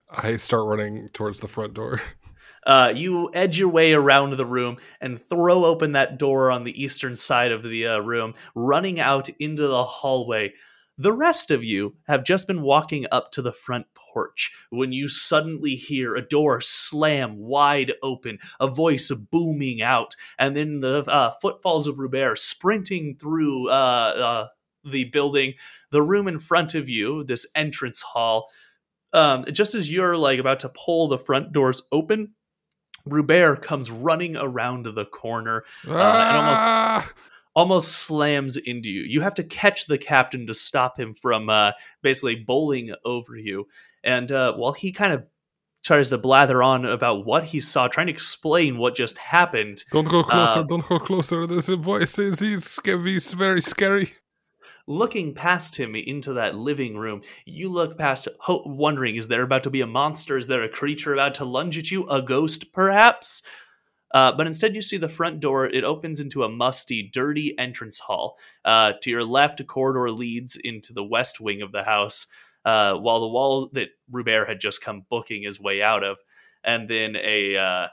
I 0.09 0.37
start 0.37 0.67
running 0.67 1.09
towards 1.11 1.39
the 1.39 1.47
front 1.47 1.73
door. 1.73 2.01
Uh, 2.67 2.91
you 2.93 3.31
edge 3.33 3.57
your 3.57 3.69
way 3.69 3.93
around 3.93 4.35
the 4.35 4.45
room 4.45 4.77
and 4.99 5.21
throw 5.21 5.63
open 5.63 5.93
that 5.93 6.19
door 6.19 6.51
on 6.51 6.65
the 6.65 6.83
eastern 6.83 7.15
side 7.15 7.51
of 7.51 7.63
the 7.63 7.87
uh, 7.87 7.97
room, 7.99 8.33
running 8.53 8.99
out 8.99 9.29
into 9.39 9.65
the 9.67 9.85
hallway. 9.85 10.53
The 10.97 11.13
rest 11.13 11.49
of 11.49 11.63
you 11.63 11.95
have 12.07 12.25
just 12.25 12.45
been 12.45 12.61
walking 12.61 13.07
up 13.09 13.31
to 13.31 13.41
the 13.41 13.53
front 13.53 13.85
porch 13.95 14.51
when 14.69 14.91
you 14.91 15.07
suddenly 15.07 15.75
hear 15.75 16.15
a 16.15 16.27
door 16.27 16.59
slam 16.59 17.37
wide 17.37 17.93
open, 18.03 18.39
a 18.59 18.67
voice 18.67 19.11
booming 19.11 19.81
out, 19.81 20.15
and 20.37 20.55
then 20.57 20.81
the 20.81 21.03
uh, 21.09 21.31
footfalls 21.41 21.87
of 21.87 21.99
Rubert 21.99 22.39
sprinting 22.39 23.15
through 23.17 23.69
uh, 23.69 23.71
uh, 23.73 24.47
the 24.83 25.05
building. 25.05 25.53
The 25.91 26.01
room 26.01 26.27
in 26.27 26.39
front 26.39 26.75
of 26.75 26.89
you, 26.89 27.23
this 27.23 27.47
entrance 27.55 28.01
hall, 28.01 28.49
um, 29.13 29.45
just 29.53 29.75
as 29.75 29.91
you're 29.91 30.17
like 30.17 30.39
about 30.39 30.59
to 30.61 30.69
pull 30.69 31.07
the 31.07 31.17
front 31.17 31.53
doors 31.53 31.81
open, 31.91 32.33
Rubert 33.11 33.61
comes 33.61 33.89
running 33.91 34.35
around 34.35 34.85
the 34.95 35.05
corner 35.05 35.63
uh, 35.87 35.91
and 35.91 36.37
almost 36.37 36.63
Ah! 36.65 37.13
almost 37.55 37.91
slams 37.93 38.55
into 38.57 38.87
you. 38.89 39.01
You 39.01 39.21
have 39.21 39.33
to 39.35 39.43
catch 39.43 39.87
the 39.87 39.97
captain 39.97 40.45
to 40.47 40.53
stop 40.53 40.99
him 40.99 41.15
from 41.15 41.49
uh, 41.49 41.71
basically 42.03 42.35
bowling 42.35 42.93
over 43.03 43.35
you. 43.35 43.67
And 44.03 44.31
uh, 44.31 44.53
while 44.53 44.73
he 44.73 44.91
kind 44.91 45.11
of 45.13 45.25
tries 45.83 46.09
to 46.09 46.17
blather 46.17 46.61
on 46.61 46.85
about 46.85 47.25
what 47.25 47.45
he 47.45 47.59
saw, 47.59 47.87
trying 47.87 48.07
to 48.07 48.13
explain 48.13 48.77
what 48.77 48.95
just 48.95 49.17
happened, 49.17 49.83
Don't 49.91 50.07
go 50.07 50.21
closer. 50.23 50.59
Uh, 50.59 50.63
don't 50.63 50.87
go 50.87 50.99
closer. 50.99 51.47
There's 51.47 51.69
a 51.69 51.75
voice. 51.77 52.15
He's, 52.17 52.39
he's 52.39 53.33
very 53.33 53.61
scary. 53.61 54.09
Looking 54.87 55.33
past 55.33 55.75
him 55.75 55.95
into 55.95 56.33
that 56.33 56.55
living 56.55 56.97
room, 56.97 57.21
you 57.45 57.69
look 57.69 57.97
past, 57.97 58.27
ho- 58.39 58.63
wondering, 58.65 59.17
is 59.17 59.27
there 59.27 59.43
about 59.43 59.63
to 59.63 59.69
be 59.69 59.81
a 59.81 59.87
monster? 59.87 60.37
Is 60.37 60.47
there 60.47 60.63
a 60.63 60.69
creature 60.69 61.13
about 61.13 61.35
to 61.35 61.45
lunge 61.45 61.77
at 61.77 61.91
you? 61.91 62.07
A 62.09 62.21
ghost, 62.21 62.71
perhaps? 62.73 63.43
Uh, 64.13 64.31
but 64.31 64.47
instead, 64.47 64.73
you 64.73 64.81
see 64.81 64.97
the 64.97 65.09
front 65.09 65.41
door. 65.41 65.65
It 65.65 65.83
opens 65.83 66.21
into 66.21 66.43
a 66.43 66.49
musty, 66.49 67.03
dirty 67.03 67.53
entrance 67.59 67.99
hall. 67.99 68.37
Uh, 68.63 68.93
to 69.01 69.09
your 69.09 69.25
left, 69.25 69.59
a 69.59 69.65
corridor 69.65 70.09
leads 70.11 70.55
into 70.55 70.93
the 70.93 71.03
west 71.03 71.41
wing 71.41 71.61
of 71.61 71.73
the 71.73 71.83
house, 71.83 72.27
uh, 72.63 72.93
while 72.93 73.19
the 73.19 73.27
wall 73.27 73.69
that 73.73 73.89
Rubert 74.09 74.47
had 74.47 74.61
just 74.61 74.81
come 74.81 75.05
booking 75.09 75.43
his 75.43 75.59
way 75.59 75.81
out 75.81 76.03
of. 76.03 76.17
And 76.63 76.89
then 76.89 77.15
a 77.17 77.57
uh, 77.57 77.87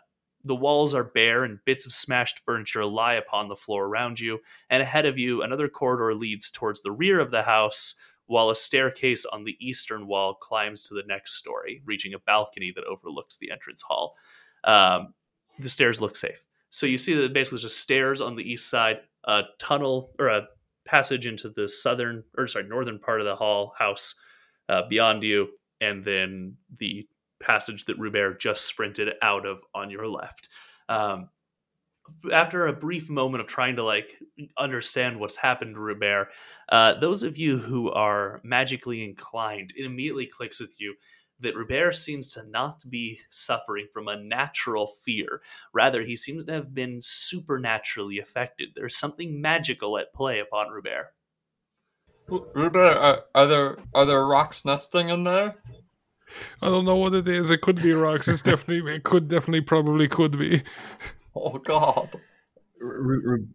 the 0.44 0.54
walls 0.54 0.94
are 0.94 1.04
bare 1.04 1.44
and 1.44 1.64
bits 1.64 1.86
of 1.86 1.92
smashed 1.92 2.40
furniture 2.40 2.84
lie 2.84 3.14
upon 3.14 3.48
the 3.48 3.56
floor 3.56 3.86
around 3.86 4.20
you, 4.20 4.40
and 4.70 4.82
ahead 4.82 5.06
of 5.06 5.18
you, 5.18 5.42
another 5.42 5.68
corridor 5.68 6.14
leads 6.14 6.50
towards 6.50 6.82
the 6.82 6.92
rear 6.92 7.18
of 7.18 7.30
the 7.30 7.42
house, 7.42 7.94
while 8.26 8.50
a 8.50 8.56
staircase 8.56 9.24
on 9.26 9.44
the 9.44 9.56
eastern 9.60 10.06
wall 10.06 10.34
climbs 10.34 10.82
to 10.82 10.94
the 10.94 11.02
next 11.06 11.34
story, 11.34 11.82
reaching 11.84 12.14
a 12.14 12.18
balcony 12.18 12.72
that 12.74 12.84
overlooks 12.84 13.36
the 13.38 13.50
entrance 13.50 13.82
hall. 13.82 14.16
Um, 14.64 15.14
the 15.58 15.68
stairs 15.68 16.00
look 16.00 16.16
safe. 16.16 16.44
So 16.70 16.86
you 16.86 16.98
see 16.98 17.14
that 17.14 17.32
basically 17.32 17.60
just 17.60 17.78
stairs 17.78 18.20
on 18.20 18.34
the 18.34 18.42
east 18.42 18.68
side, 18.68 19.00
a 19.24 19.42
tunnel 19.58 20.10
or 20.18 20.28
a 20.28 20.48
passage 20.84 21.26
into 21.26 21.48
the 21.48 21.68
southern 21.68 22.24
or 22.36 22.46
sorry 22.48 22.66
northern 22.66 22.98
part 22.98 23.20
of 23.20 23.26
the 23.26 23.36
hall 23.36 23.74
house 23.78 24.14
uh, 24.68 24.82
beyond 24.88 25.22
you, 25.22 25.48
and 25.80 26.04
then 26.04 26.56
the 26.78 27.06
passage 27.40 27.84
that 27.86 27.98
Rubert 27.98 28.40
just 28.40 28.64
sprinted 28.64 29.14
out 29.22 29.46
of 29.46 29.60
on 29.74 29.90
your 29.90 30.08
left. 30.08 30.48
Um, 30.88 31.28
after 32.32 32.66
a 32.66 32.72
brief 32.72 33.08
moment 33.08 33.40
of 33.40 33.46
trying 33.46 33.76
to 33.76 33.84
like 33.84 34.18
understand 34.58 35.18
what's 35.18 35.36
happened 35.36 35.74
to 35.74 35.80
Rubert, 35.80 36.28
uh, 36.68 36.98
those 37.00 37.22
of 37.22 37.36
you 37.36 37.58
who 37.58 37.90
are 37.90 38.40
magically 38.44 39.02
inclined, 39.04 39.72
it 39.76 39.84
immediately 39.84 40.26
clicks 40.26 40.60
with 40.60 40.80
you 40.80 40.94
that 41.40 41.56
Rubert 41.56 41.96
seems 41.96 42.28
to 42.30 42.44
not 42.48 42.88
be 42.88 43.20
suffering 43.30 43.88
from 43.92 44.08
a 44.08 44.16
natural 44.16 44.86
fear. 44.86 45.42
Rather, 45.72 46.02
he 46.02 46.16
seems 46.16 46.44
to 46.44 46.52
have 46.52 46.74
been 46.74 47.00
supernaturally 47.02 48.18
affected. 48.18 48.70
There's 48.74 48.96
something 48.96 49.40
magical 49.40 49.98
at 49.98 50.14
play 50.14 50.40
upon 50.40 50.70
Rubert. 50.70 51.14
Rubert, 52.28 52.96
are, 52.96 53.24
are 53.34 53.46
there 53.46 53.76
are 53.94 54.06
there 54.06 54.26
rocks 54.26 54.64
nesting 54.64 55.10
in 55.10 55.24
there? 55.24 55.56
I 56.62 56.66
don't 56.66 56.84
know 56.84 56.96
what 56.96 57.14
it 57.14 57.28
is. 57.28 57.50
It 57.50 57.60
could 57.60 57.82
be 57.82 57.92
rocks. 57.92 58.28
It's 58.28 58.42
definitely. 58.42 58.94
It 58.94 59.02
could 59.04 59.28
definitely 59.28 59.60
probably 59.62 60.08
could 60.08 60.38
be. 60.38 60.62
Oh 61.36 61.58
God! 61.58 62.10
Ru- 62.80 63.22
Ru- 63.22 63.46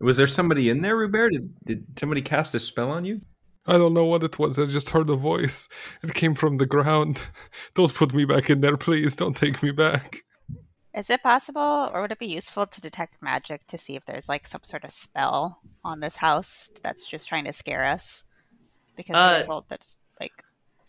was 0.00 0.16
there 0.16 0.26
somebody 0.26 0.68
in 0.68 0.82
there, 0.82 0.96
Rubert? 0.96 1.32
Did, 1.32 1.64
did 1.64 1.98
somebody 1.98 2.22
cast 2.22 2.54
a 2.54 2.60
spell 2.60 2.90
on 2.90 3.04
you? 3.04 3.20
I 3.66 3.78
don't 3.78 3.94
know 3.94 4.04
what 4.04 4.24
it 4.24 4.38
was. 4.38 4.58
I 4.58 4.66
just 4.66 4.90
heard 4.90 5.08
a 5.08 5.14
voice. 5.14 5.68
It 6.02 6.14
came 6.14 6.34
from 6.34 6.58
the 6.58 6.66
ground. 6.66 7.22
Don't 7.74 7.94
put 7.94 8.12
me 8.12 8.24
back 8.24 8.50
in 8.50 8.60
there, 8.60 8.76
please. 8.76 9.14
Don't 9.14 9.36
take 9.36 9.62
me 9.62 9.70
back. 9.70 10.22
Is 10.94 11.08
it 11.08 11.22
possible, 11.22 11.90
or 11.94 12.02
would 12.02 12.12
it 12.12 12.18
be 12.18 12.26
useful 12.26 12.66
to 12.66 12.80
detect 12.80 13.22
magic 13.22 13.66
to 13.68 13.78
see 13.78 13.96
if 13.96 14.04
there's 14.04 14.28
like 14.28 14.46
some 14.46 14.62
sort 14.64 14.84
of 14.84 14.90
spell 14.90 15.60
on 15.84 16.00
this 16.00 16.16
house 16.16 16.70
that's 16.82 17.06
just 17.06 17.28
trying 17.28 17.44
to 17.44 17.52
scare 17.52 17.84
us? 17.84 18.24
Because 18.96 19.14
we 19.14 19.20
Uh, 19.20 19.38
we're 19.38 19.44
told 19.44 19.64
that's 19.68 19.98
like 20.20 20.32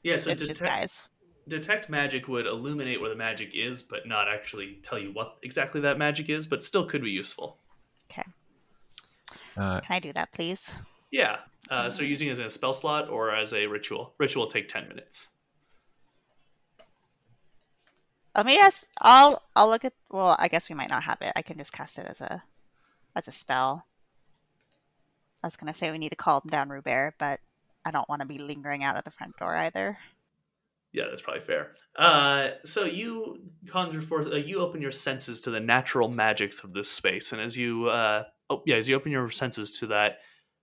Yeah, 0.02 0.18
so 0.18 0.32
it's 0.32 0.42
just 0.42 0.60
detect, 0.60 0.70
guys. 0.70 1.10
Detect 1.48 1.90
magic 1.90 2.28
would 2.28 2.46
illuminate 2.46 3.00
where 3.02 3.10
the 3.10 3.16
magic 3.16 3.52
is, 3.54 3.82
but 3.82 4.08
not 4.08 4.28
actually 4.28 4.80
tell 4.84 4.98
you 5.00 5.12
what 5.12 5.38
exactly 5.44 5.82
that 5.82 5.98
magic 5.98 6.30
is, 6.30 6.48
but 6.48 6.64
still 6.64 6.86
could 6.86 7.02
be 7.04 7.12
useful. 7.12 7.58
Okay, 8.12 8.24
Uh, 9.58 9.80
can 9.82 9.96
I 9.96 10.00
do 10.00 10.14
that, 10.14 10.32
please? 10.32 10.76
Yeah. 11.12 11.38
Uh, 11.70 11.90
so 11.90 12.02
you're 12.02 12.10
using 12.10 12.28
it 12.28 12.32
as 12.32 12.40
a 12.40 12.50
spell 12.50 12.74
slot 12.74 13.10
or 13.10 13.34
as 13.34 13.54
a 13.54 13.68
ritual. 13.68 14.14
Ritual 14.18 14.44
will 14.44 14.52
take 14.52 14.68
10 14.68 14.88
minutes. 14.88 15.30
Let 18.36 18.46
me 18.48 18.56
just. 18.58 18.88
I'll. 19.00 19.44
I'll 19.56 19.70
look 19.70 19.86
at. 19.86 19.94
Well, 20.10 20.36
I 20.40 20.48
guess 20.48 20.68
we 20.68 20.74
might 20.76 20.90
not 20.90 21.04
have 21.04 21.20
it. 21.22 21.32
I 21.36 21.44
can 21.44 21.58
just 21.58 21.72
cast 21.72 22.00
it 22.00 22.08
as 22.08 22.20
a, 22.20 22.42
as 23.16 23.28
a 23.28 23.32
spell. 23.32 23.86
I 25.44 25.48
was 25.48 25.56
gonna 25.56 25.74
say 25.74 25.92
we 25.92 26.00
need 26.00 26.10
to 26.10 26.16
calm 26.16 26.42
down 26.50 26.70
Rubert, 26.70 27.14
but 27.20 27.40
I 27.86 27.92
don't 27.92 28.10
want 28.10 28.22
to 28.22 28.28
be 28.28 28.40
lingering 28.40 28.84
out 28.84 28.98
at 28.98 29.06
the 29.06 29.12
front 29.12 29.38
door 29.38 29.56
either. 29.56 30.00
Yeah, 30.94 31.06
that's 31.10 31.22
probably 31.22 31.42
fair. 31.42 31.72
Uh, 31.98 32.50
so 32.66 32.86
you 32.86 33.40
conjure 33.68 34.02
forth, 34.02 34.28
uh, 34.28 34.36
you 34.36 34.60
open 34.60 34.82
your 34.82 34.92
senses 34.92 35.42
to 35.42 35.50
the 35.50 35.60
natural 35.60 36.08
magics 36.08 36.64
of 36.64 36.74
this 36.74 36.90
space, 36.90 37.32
and 37.32 37.42
as 37.42 37.58
you, 37.58 37.88
uh, 37.88 38.24
oh 38.50 38.62
yeah, 38.66 38.76
as 38.76 38.88
you 38.88 38.96
open 38.96 39.12
your 39.12 39.30
senses 39.32 39.80
to 39.80 39.88
that, 39.88 40.20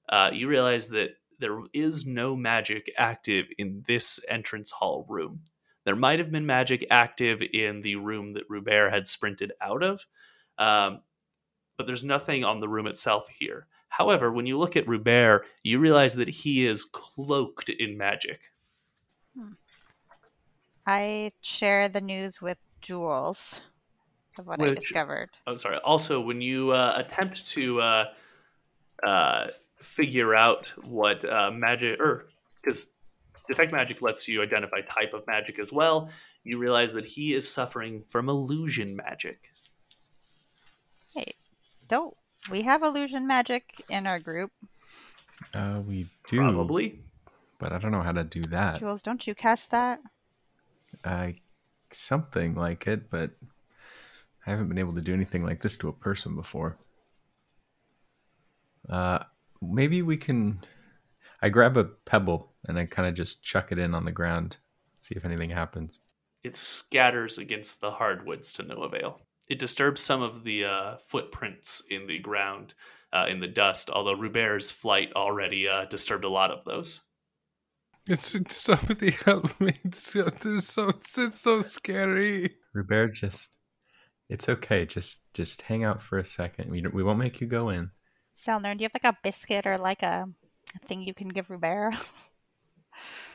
uh, 0.08 0.30
you 0.32 0.48
realize 0.48 0.88
that 0.88 1.10
there 1.40 1.58
is 1.72 2.06
no 2.06 2.36
magic 2.36 2.92
active 2.96 3.46
in 3.58 3.82
this 3.88 4.20
entrance 4.28 4.70
hall 4.70 5.04
room. 5.08 5.40
There 5.84 5.96
might 5.96 6.18
have 6.20 6.30
been 6.30 6.46
magic 6.46 6.86
active 6.90 7.42
in 7.52 7.80
the 7.80 7.96
room 7.96 8.34
that 8.34 8.44
Rubert 8.48 8.92
had 8.92 9.08
sprinted 9.08 9.52
out 9.60 9.82
of, 9.82 10.04
um, 10.58 11.00
but 11.76 11.86
there's 11.86 12.04
nothing 12.04 12.44
on 12.44 12.60
the 12.60 12.68
room 12.68 12.86
itself 12.86 13.26
here. 13.36 13.66
However, 13.88 14.30
when 14.30 14.46
you 14.46 14.58
look 14.58 14.76
at 14.76 14.86
Rubert, 14.86 15.46
you 15.64 15.80
realize 15.80 16.14
that 16.14 16.28
he 16.28 16.66
is 16.66 16.84
cloaked 16.84 17.68
in 17.70 17.98
magic. 17.98 18.49
I 20.90 21.30
share 21.40 21.88
the 21.88 22.00
news 22.00 22.42
with 22.42 22.58
Jules 22.80 23.60
of 24.40 24.48
what 24.48 24.60
I 24.60 24.74
discovered. 24.74 25.30
I'm 25.46 25.56
sorry. 25.56 25.76
Also, 25.84 26.20
when 26.20 26.40
you 26.40 26.72
uh, 26.72 26.94
attempt 26.96 27.48
to 27.50 27.80
uh, 27.80 28.04
uh, 29.06 29.46
figure 29.78 30.34
out 30.34 30.72
what 30.82 31.24
uh, 31.24 31.52
magic, 31.52 32.00
or 32.00 32.26
because 32.60 32.90
detect 33.46 33.70
magic 33.70 34.02
lets 34.02 34.26
you 34.26 34.42
identify 34.42 34.80
type 34.80 35.14
of 35.14 35.24
magic 35.28 35.60
as 35.60 35.70
well, 35.70 36.10
you 36.42 36.58
realize 36.58 36.92
that 36.94 37.04
he 37.04 37.34
is 37.34 37.48
suffering 37.48 38.02
from 38.08 38.28
illusion 38.28 38.96
magic. 38.96 39.52
Hey, 41.14 41.34
don't 41.86 42.16
we 42.50 42.62
have 42.62 42.82
illusion 42.82 43.28
magic 43.28 43.80
in 43.88 44.08
our 44.08 44.18
group? 44.18 44.50
uh, 45.54 45.82
we 45.86 46.08
do, 46.26 46.38
Probably. 46.38 46.98
but 47.60 47.72
I 47.72 47.78
don't 47.78 47.92
know 47.92 48.02
how 48.02 48.10
to 48.10 48.24
do 48.24 48.42
that. 48.42 48.80
Jules, 48.80 49.02
don't 49.02 49.24
you 49.24 49.36
cast 49.36 49.70
that? 49.70 50.00
Uh, 51.04 51.30
something 51.92 52.54
like 52.54 52.86
it, 52.86 53.10
but 53.10 53.30
I 54.46 54.50
haven't 54.50 54.68
been 54.68 54.78
able 54.78 54.94
to 54.94 55.00
do 55.00 55.14
anything 55.14 55.44
like 55.44 55.62
this 55.62 55.76
to 55.78 55.88
a 55.88 55.92
person 55.92 56.34
before. 56.34 56.78
Uh, 58.88 59.20
maybe 59.60 60.02
we 60.02 60.16
can. 60.16 60.60
I 61.42 61.48
grab 61.48 61.76
a 61.76 61.84
pebble 61.84 62.52
and 62.66 62.78
I 62.78 62.84
kind 62.86 63.08
of 63.08 63.14
just 63.14 63.42
chuck 63.42 63.72
it 63.72 63.78
in 63.78 63.94
on 63.94 64.04
the 64.04 64.12
ground, 64.12 64.58
see 64.98 65.14
if 65.14 65.24
anything 65.24 65.50
happens. 65.50 65.98
It 66.42 66.56
scatters 66.56 67.38
against 67.38 67.80
the 67.80 67.90
hardwoods 67.90 68.52
to 68.54 68.62
no 68.62 68.82
avail. 68.82 69.20
It 69.48 69.58
disturbs 69.58 70.00
some 70.00 70.22
of 70.22 70.44
the 70.44 70.64
uh, 70.64 70.96
footprints 71.04 71.82
in 71.90 72.06
the 72.06 72.18
ground, 72.18 72.74
uh, 73.12 73.26
in 73.28 73.40
the 73.40 73.48
dust, 73.48 73.90
although 73.90 74.14
Rubert's 74.14 74.70
flight 74.70 75.12
already 75.14 75.66
uh, 75.68 75.86
disturbed 75.86 76.24
a 76.24 76.28
lot 76.28 76.50
of 76.50 76.64
those. 76.64 77.00
It's, 78.06 78.34
it's 78.34 78.56
somebody 78.56 79.12
help 79.24 79.60
me. 79.60 79.72
It's 79.84 80.12
so, 80.12 80.28
so 80.58 80.88
it's, 80.88 81.18
it's 81.18 81.40
so 81.40 81.62
scary. 81.62 82.56
Robert, 82.74 83.14
just 83.14 83.56
it's 84.28 84.48
okay. 84.48 84.86
Just 84.86 85.22
just 85.34 85.62
hang 85.62 85.84
out 85.84 86.02
for 86.02 86.18
a 86.18 86.24
second. 86.24 86.70
We 86.70 86.82
we 86.92 87.02
won't 87.02 87.18
make 87.18 87.40
you 87.40 87.46
go 87.46 87.70
in. 87.70 87.90
Zelnern, 88.34 88.78
do 88.78 88.82
you 88.82 88.88
have 88.92 89.02
like 89.02 89.12
a 89.12 89.18
biscuit 89.22 89.66
or 89.66 89.76
like 89.76 90.02
a, 90.02 90.26
a 90.74 90.86
thing 90.86 91.02
you 91.02 91.14
can 91.14 91.28
give 91.28 91.50
Rubert? 91.50 91.94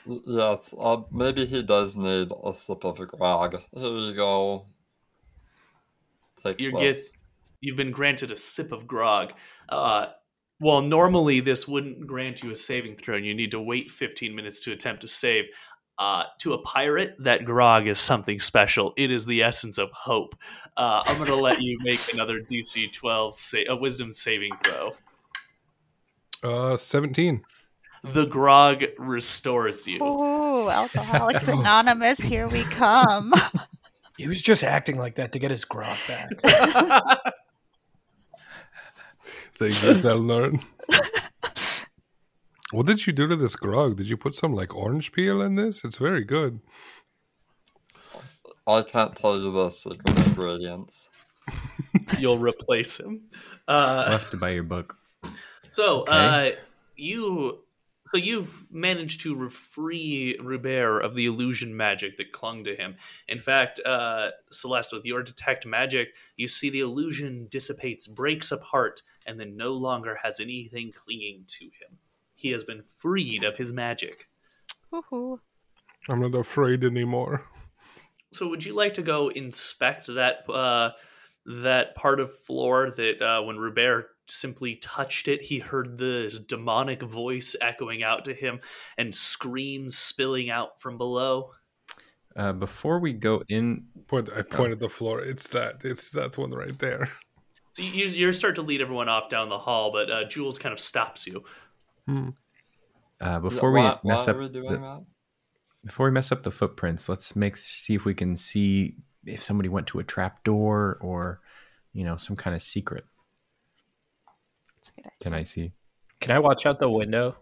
Y- 0.06 0.20
Yes, 0.26 0.74
uh, 0.80 1.02
maybe 1.12 1.46
he 1.46 1.64
does 1.64 1.98
need 1.98 2.32
a 2.44 2.54
sip 2.54 2.84
of 2.86 2.98
grog. 3.08 3.62
Here 3.74 3.98
you 3.98 4.14
go. 4.14 4.68
Take 6.44 6.60
you 6.60 6.72
get, 6.72 6.96
you've 7.60 7.78
been 7.78 7.92
granted 7.92 8.32
a 8.32 8.38
sip 8.38 8.72
of 8.72 8.88
grog. 8.88 9.34
Uh, 9.68 10.08
well, 10.60 10.82
normally 10.82 11.40
this 11.42 11.68
wouldn't 11.68 12.06
grant 12.08 12.44
you 12.44 12.52
a 12.52 12.56
saving 12.56 12.96
throw, 12.96 13.16
and 13.16 13.26
you 13.26 13.34
need 13.34 13.52
to 13.52 13.60
wait 13.60 13.92
15 13.92 14.36
minutes 14.36 14.64
to 14.64 14.72
attempt 14.72 15.02
to 15.02 15.08
save. 15.08 15.46
Uh, 15.98 16.24
to 16.42 16.54
a 16.54 16.62
pirate, 16.64 17.16
that 17.20 17.46
grog 17.46 17.88
is 17.88 17.98
something 18.00 18.38
special. 18.38 18.94
It 18.98 19.12
is 19.12 19.26
the 19.26 19.42
essence 19.44 19.78
of 19.78 19.90
hope. 19.92 20.36
Uh, 20.76 21.02
I'm 21.06 21.16
going 21.16 21.30
to 21.30 21.36
let 21.38 21.62
you 21.62 21.78
make 21.84 22.02
another 22.14 22.42
DC 22.42 22.92
12 22.92 23.36
sa- 23.36 23.58
a 23.70 23.76
wisdom 23.78 24.12
saving 24.12 24.52
throw. 24.64 24.92
Uh, 26.44 26.78
seventeen. 26.78 27.44
The 28.04 28.26
grog 28.26 28.84
restores 29.00 29.88
you. 29.88 30.04
Ooh, 30.04 30.70
Alcoholics 30.70 31.48
Anonymous, 31.48 32.20
here 32.20 32.48
we 32.48 32.64
come. 32.64 33.34
He 34.18 34.30
was 34.30 34.42
just 34.42 34.64
acting 34.64 34.98
like 34.98 35.16
that 35.16 35.34
to 35.34 35.40
get 35.40 35.52
his 35.52 35.66
grog 35.66 35.98
back. 36.08 36.30
Thank 39.58 39.82
you, 39.82 39.90
Zelnern. 39.92 40.64
what 42.72 42.86
did 42.86 43.06
you 43.08 43.14
do 43.14 43.28
to 43.28 43.36
this 43.36 43.56
grog? 43.56 43.98
Did 43.98 44.08
you 44.10 44.18
put 44.18 44.36
some 44.36 44.54
like 44.54 44.76
orange 44.76 45.12
peel 45.12 45.42
in 45.42 45.56
this? 45.56 45.84
It's 45.84 45.98
very 45.98 46.24
good. 46.26 46.60
I 48.68 48.82
can't 48.82 49.16
tell 49.16 49.38
you 49.38 49.52
the 49.52 49.70
secret 49.70 50.18
ingredients. 50.28 51.10
You'll 52.18 52.40
replace 52.40 53.00
him. 53.00 53.22
I'll 53.68 53.78
Uh, 53.78 54.12
have 54.12 54.30
to 54.32 54.38
buy 54.38 54.50
your 54.50 54.64
book. 54.64 54.98
So, 55.72 56.02
Okay. 56.02 56.54
uh, 56.54 56.56
you 56.96 57.60
So 58.12 58.18
you've 58.18 58.66
managed 58.72 59.22
to 59.22 59.36
re- 59.36 59.50
free 59.50 60.38
Rubert 60.42 61.04
of 61.04 61.16
the 61.16 61.26
illusion 61.26 61.76
magic 61.76 62.18
that 62.18 62.32
clung 62.32 62.64
to 62.66 62.76
him. 62.76 62.96
In 63.28 63.40
fact, 63.40 63.80
uh, 63.86 64.30
Celeste, 64.52 64.94
with 64.94 65.06
your 65.06 65.24
detect 65.24 65.66
magic, 65.66 66.10
you 66.38 66.48
see 66.48 66.70
the 66.70 66.82
illusion 66.82 67.48
dissipates, 67.50 68.08
breaks 68.08 68.52
apart, 68.52 69.02
and 69.26 69.40
then 69.40 69.58
no 69.58 69.74
longer 69.74 70.20
has 70.24 70.40
anything 70.40 70.94
clinging 70.94 71.46
to 71.48 71.66
him. 71.66 71.98
He 72.36 72.52
has 72.52 72.64
been 72.64 72.84
freed 72.84 73.44
of 73.44 73.58
his 73.58 73.72
magic. 73.72 74.30
Woohoo. 74.94 75.40
I'm 76.08 76.22
not 76.22 76.36
afraid 76.36 76.84
anymore. 76.84 77.50
So, 78.32 78.48
would 78.50 78.64
you 78.64 78.76
like 78.76 78.94
to 78.96 79.02
go 79.02 79.30
inspect 79.30 80.14
that 80.14 80.48
uh, 80.50 80.92
that 81.46 81.96
part 81.96 82.20
of 82.20 82.38
floor 82.38 82.92
that 82.92 83.22
uh, 83.22 83.42
when 83.42 83.58
Rubert 83.58 84.15
simply 84.28 84.76
touched 84.76 85.28
it, 85.28 85.42
he 85.42 85.60
heard 85.60 85.98
this 85.98 86.40
demonic 86.40 87.02
voice 87.02 87.56
echoing 87.62 88.04
out 88.04 88.26
to 88.26 88.34
him 88.34 88.60
and 88.98 89.16
screams 89.16 89.98
spilling 89.98 90.50
out 90.50 90.82
from 90.82 90.98
below? 90.98 91.52
Uh, 92.36 92.54
before 92.54 93.00
we 93.00 93.14
go 93.14 93.44
in, 93.48 93.86
Point, 94.08 94.30
I 94.36 94.44
pointed 94.44 94.74
at 94.74 94.80
the 94.80 94.90
floor. 94.90 95.22
It's 95.22 95.48
that. 95.50 95.84
It's 95.84 96.12
that 96.12 96.38
one 96.38 96.52
right 96.52 96.78
there. 96.78 97.10
So 97.74 97.84
you, 97.84 98.06
you 98.06 98.32
start 98.34 98.56
to 98.56 98.62
lead 98.62 98.82
everyone 98.82 99.10
off 99.10 99.30
down 99.30 99.50
the 99.50 99.58
hall, 99.58 99.92
but 99.92 100.10
uh, 100.10 100.24
Jules 100.30 100.58
kind 100.58 100.72
of 100.72 100.80
stops 100.80 101.28
you. 101.28 101.44
uh, 103.20 103.40
before 103.40 103.72
we 103.72 103.82
why, 103.82 104.00
mess 104.04 104.28
why 104.28 104.32
up 104.32 104.38
are 104.38 104.40
we 104.40 104.50
doing 104.50 104.70
the, 104.70 105.06
before 105.84 106.06
we 106.06 106.12
mess 106.12 106.32
up 106.32 106.44
the 106.44 106.52
footprints, 106.52 107.10
let's 107.10 107.36
make 107.36 107.58
see 107.58 107.96
if 107.96 108.06
we 108.06 108.14
can 108.14 108.38
see 108.38 108.96
if 109.26 109.44
somebody 109.44 109.70
went 109.70 109.88
to 109.88 110.00
a 110.00 110.04
trap 110.04 110.44
door 110.44 110.98
or 111.02 111.42
you 111.94 112.04
know 112.04 112.16
some 112.16 112.36
kind 112.36 112.56
of 112.56 112.62
secret. 112.62 113.06
That's 114.86 114.90
a 114.90 115.02
good 115.02 115.08
idea. 115.08 115.18
Can 115.22 115.34
I 115.34 115.44
see? 115.44 115.72
Can 116.20 116.36
I 116.36 116.40
watch 116.40 116.66
out 116.66 116.80
the 116.80 116.90
window? 116.90 117.36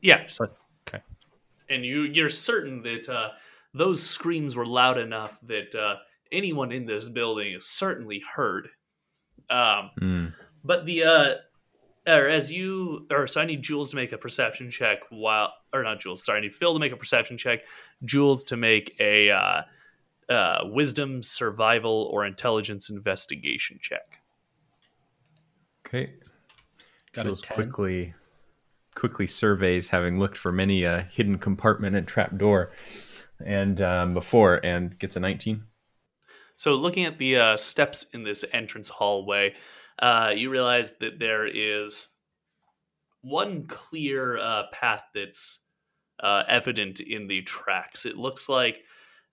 Yeah, 0.00 0.24
Just 0.24 0.40
like, 0.40 0.50
okay. 0.88 1.02
and 1.68 1.84
you 1.84 2.02
you're 2.02 2.28
certain 2.28 2.82
that 2.82 3.08
uh, 3.08 3.30
those 3.74 4.02
screams 4.02 4.56
were 4.56 4.66
loud 4.66 4.98
enough 4.98 5.38
that 5.42 5.74
uh, 5.74 5.96
anyone 6.30 6.72
in 6.72 6.86
this 6.86 7.08
building 7.08 7.54
is 7.54 7.66
certainly 7.66 8.22
heard. 8.34 8.68
Um, 9.50 9.90
Hmm. 9.98 10.26
but 10.64 10.86
the 10.86 11.04
uh, 11.04 11.34
or 12.06 12.28
as 12.28 12.50
you 12.52 13.06
or 13.10 13.26
so 13.28 13.40
I 13.40 13.44
need 13.44 13.62
Jules 13.62 13.90
to 13.90 13.96
make 13.96 14.12
a 14.12 14.18
perception 14.18 14.70
check 14.70 14.98
while 15.10 15.52
or 15.72 15.82
not 15.82 16.00
Jules, 16.00 16.24
sorry, 16.24 16.38
I 16.38 16.42
need 16.42 16.54
Phil 16.54 16.72
to 16.74 16.80
make 16.80 16.92
a 16.92 16.96
perception 16.96 17.38
check, 17.38 17.60
Jules 18.04 18.44
to 18.44 18.56
make 18.56 18.94
a 18.98 19.30
uh, 19.30 19.62
uh, 20.28 20.58
wisdom, 20.64 21.22
survival, 21.22 22.08
or 22.12 22.24
intelligence 22.26 22.90
investigation 22.90 23.78
check. 23.80 24.20
Okay. 25.86 26.14
Got 27.12 27.26
a 27.26 27.28
Jules 27.28 27.42
10. 27.42 27.54
quickly 27.54 28.14
quickly 28.94 29.26
surveys, 29.26 29.88
having 29.88 30.18
looked 30.18 30.36
for 30.36 30.52
many 30.52 30.84
a 30.84 31.02
hidden 31.02 31.38
compartment 31.38 31.96
and 31.96 32.06
trap 32.06 32.36
door, 32.36 32.72
and 33.44 33.80
um, 33.80 34.14
before, 34.14 34.60
and 34.64 34.98
gets 34.98 35.16
a 35.16 35.20
19. 35.20 35.64
So, 36.56 36.74
looking 36.74 37.04
at 37.04 37.18
the 37.18 37.36
uh, 37.36 37.56
steps 37.56 38.06
in 38.12 38.22
this 38.24 38.44
entrance 38.52 38.88
hallway, 38.88 39.54
uh, 39.98 40.32
you 40.34 40.50
realize 40.50 40.94
that 41.00 41.18
there 41.18 41.46
is 41.46 42.08
one 43.22 43.66
clear 43.66 44.38
uh, 44.38 44.64
path 44.72 45.04
that's 45.14 45.60
uh, 46.22 46.42
evident 46.48 47.00
in 47.00 47.26
the 47.26 47.42
tracks. 47.42 48.06
It 48.06 48.16
looks 48.16 48.48
like 48.48 48.78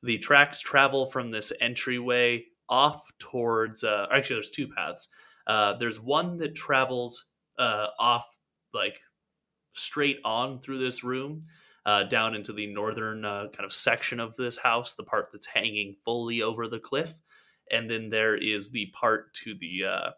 the 0.01 0.17
tracks 0.17 0.59
travel 0.61 1.05
from 1.05 1.31
this 1.31 1.51
entryway 1.59 2.45
off 2.67 3.03
towards. 3.19 3.83
Uh, 3.83 4.07
actually, 4.13 4.37
there's 4.37 4.49
two 4.49 4.67
paths. 4.67 5.09
Uh, 5.45 5.73
there's 5.77 5.99
one 5.99 6.37
that 6.37 6.55
travels 6.55 7.25
uh, 7.59 7.87
off, 7.99 8.25
like 8.73 8.99
straight 9.73 10.17
on 10.25 10.59
through 10.59 10.79
this 10.79 11.03
room, 11.03 11.45
uh, 11.85 12.03
down 12.03 12.35
into 12.35 12.53
the 12.53 12.67
northern 12.73 13.25
uh, 13.25 13.47
kind 13.53 13.65
of 13.65 13.73
section 13.73 14.19
of 14.19 14.35
this 14.35 14.57
house, 14.57 14.95
the 14.95 15.03
part 15.03 15.29
that's 15.31 15.45
hanging 15.45 15.95
fully 16.03 16.41
over 16.41 16.67
the 16.67 16.79
cliff. 16.79 17.13
And 17.71 17.89
then 17.89 18.09
there 18.09 18.35
is 18.35 18.71
the 18.71 18.91
part 18.99 19.33
to 19.43 19.53
the 19.59 19.85
uh, 19.85 20.09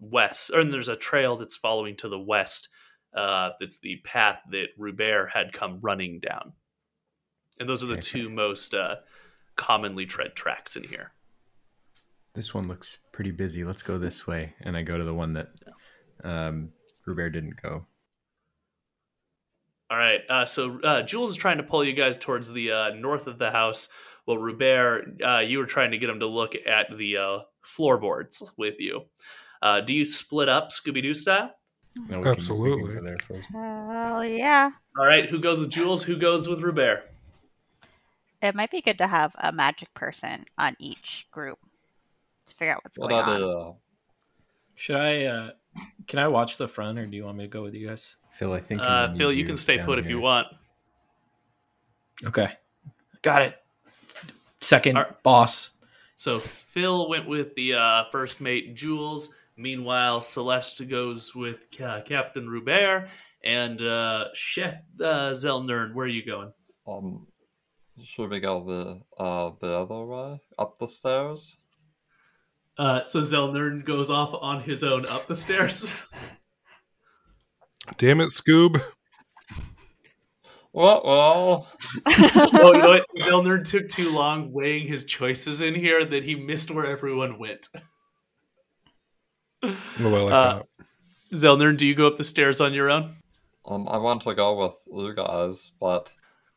west, 0.00 0.50
or 0.52 0.60
and 0.60 0.72
there's 0.72 0.88
a 0.88 0.96
trail 0.96 1.36
that's 1.36 1.56
following 1.56 1.96
to 1.96 2.08
the 2.08 2.18
west. 2.18 2.68
Uh, 3.16 3.50
that's 3.60 3.78
the 3.78 3.96
path 4.04 4.40
that 4.50 4.66
Rubert 4.76 5.30
had 5.30 5.52
come 5.52 5.78
running 5.80 6.20
down. 6.20 6.52
And 7.60 7.68
those 7.68 7.82
are 7.84 7.86
the 7.86 7.92
Okay. 7.92 8.02
two 8.02 8.28
most 8.28 8.74
uh, 8.74 8.96
commonly 9.56 10.04
tread 10.04 10.34
tracks 10.34 10.74
in 10.76 10.82
here. 10.82 11.12
This 12.34 12.52
one 12.52 12.66
looks 12.66 12.98
pretty 13.12 13.30
busy. 13.30 13.62
Let's 13.64 13.84
go 13.84 13.96
this 13.96 14.26
way. 14.26 14.54
And 14.62 14.76
I 14.76 14.82
go 14.82 14.98
to 14.98 15.04
the 15.04 15.14
one 15.14 15.34
that 15.34 15.48
um, 16.24 16.70
Rubert 17.06 17.30
didn't 17.30 17.60
go. 17.62 17.86
All 19.90 19.98
right. 19.98 20.20
Uh, 20.28 20.46
so 20.46 20.80
uh, 20.82 21.02
Jules 21.02 21.30
is 21.32 21.36
trying 21.36 21.58
to 21.58 21.62
pull 21.62 21.84
you 21.84 21.92
guys 21.92 22.18
towards 22.18 22.50
the 22.52 22.72
uh, 22.72 22.88
north 22.94 23.26
of 23.26 23.38
the 23.38 23.50
house. 23.50 23.88
Well, 24.26 24.38
Rubert, 24.38 25.20
uh, 25.24 25.38
you 25.40 25.58
were 25.58 25.66
trying 25.66 25.90
to 25.90 25.98
get 25.98 26.08
him 26.08 26.20
to 26.20 26.26
look 26.26 26.52
at 26.66 26.86
the 26.96 27.16
uh, 27.18 27.38
floorboards 27.62 28.42
with 28.56 28.76
you. 28.78 29.02
Uh, 29.62 29.80
do 29.82 29.94
you 29.94 30.04
split 30.04 30.48
up 30.48 30.70
Scooby 30.70 31.02
Doo 31.02 31.14
style? 31.14 31.50
No, 31.96 32.00
we 32.00 32.08
can- 32.08 32.18
we 32.18 32.22
can 32.24 32.32
Absolutely. 32.32 33.00
there. 33.00 33.40
Hell 33.52 34.24
yeah. 34.24 34.70
All 34.98 35.06
right. 35.06 35.28
Who 35.28 35.38
goes 35.38 35.60
with 35.60 35.70
Jules? 35.70 36.02
Who 36.02 36.16
goes 36.16 36.48
with 36.48 36.60
Rubert? 36.60 37.10
It 38.42 38.54
might 38.54 38.70
be 38.70 38.80
good 38.82 38.98
to 38.98 39.06
have 39.06 39.34
a 39.38 39.52
magic 39.52 39.92
person 39.94 40.44
on 40.58 40.76
each 40.78 41.26
group 41.30 41.58
to 42.46 42.54
figure 42.54 42.74
out 42.74 42.84
what's 42.84 42.98
What 42.98 43.10
going 43.10 43.24
on. 43.24 43.40
the 43.40 43.74
Should 44.74 44.96
I? 44.96 45.50
Can 46.06 46.18
I 46.18 46.28
watch 46.28 46.58
the 46.58 46.68
front, 46.68 46.98
or 46.98 47.06
do 47.06 47.16
you 47.16 47.24
want 47.24 47.38
me 47.38 47.44
to 47.44 47.48
go 47.48 47.62
with 47.62 47.74
you 47.74 47.88
guys? 47.88 48.06
Phil, 48.32 48.52
I 48.52 48.60
think. 48.60 48.80
I'm 48.82 49.10
Uh, 49.12 49.16
Phil, 49.16 49.30
need 49.30 49.38
you 49.38 49.46
can 49.46 49.56
stay 49.56 49.76
down 49.76 49.86
put 49.86 49.98
if 49.98 50.08
you 50.08 50.20
want. 50.20 50.48
Okay, 52.24 52.52
got 53.22 53.42
it. 53.42 53.56
Second 54.60 54.96
All 54.96 55.04
right. 55.04 55.22
boss. 55.22 55.74
So 56.16 56.36
Phil 56.36 57.08
went 57.08 57.28
with 57.28 57.54
the 57.54 57.74
uh, 57.74 58.04
first 58.10 58.40
mate, 58.40 58.74
Jules. 58.74 59.34
Meanwhile, 59.56 60.20
Celeste 60.20 60.88
goes 60.88 61.34
with 61.34 61.58
uh, 61.80 62.00
Captain 62.02 62.48
Rubert 62.48 63.08
and 63.44 63.80
uh, 63.80 64.28
Chef 64.34 64.74
uh, 65.00 65.30
Zelnern. 65.32 65.94
Where 65.94 66.06
are 66.06 66.08
you 66.08 66.24
going? 66.24 66.52
um? 66.86 67.26
Should 68.02 68.30
we 68.30 68.40
go 68.40 68.64
the 68.64 69.22
uh 69.22 69.52
the 69.60 69.78
other 69.78 70.04
way 70.04 70.40
up 70.58 70.78
the 70.78 70.88
stairs? 70.88 71.58
Uh, 72.76 73.04
so 73.04 73.20
Zelnern 73.20 73.84
goes 73.84 74.10
off 74.10 74.34
on 74.40 74.62
his 74.62 74.82
own 74.82 75.06
up 75.06 75.26
the 75.28 75.34
stairs. 75.34 75.92
Damn 77.98 78.20
it, 78.20 78.30
Scoob. 78.30 78.80
Well, 80.72 81.02
well, 81.04 81.68
oh, 82.06 82.72
you 82.72 82.78
know 82.78 82.88
what? 82.88 83.06
Zelnern 83.20 83.64
took 83.64 83.88
too 83.88 84.10
long 84.10 84.52
weighing 84.52 84.88
his 84.88 85.04
choices 85.04 85.60
in 85.60 85.74
here 85.74 86.04
that 86.04 86.24
he 86.24 86.34
missed 86.34 86.70
where 86.72 86.86
everyone 86.86 87.38
went. 87.38 87.68
Oh, 89.62 89.76
I 90.00 90.02
like 90.02 90.32
Uh, 90.32 90.54
that. 90.54 90.66
Zelnern, 91.38 91.76
do 91.76 91.86
you 91.86 91.94
go 91.94 92.08
up 92.08 92.16
the 92.16 92.24
stairs 92.24 92.60
on 92.60 92.74
your 92.74 92.90
own? 92.90 93.16
um, 93.66 93.88
I 93.88 93.98
want 93.98 94.22
to 94.22 94.34
go 94.34 94.64
with 94.64 94.74
you 94.92 95.14
guys, 95.14 95.70
but 95.80 96.10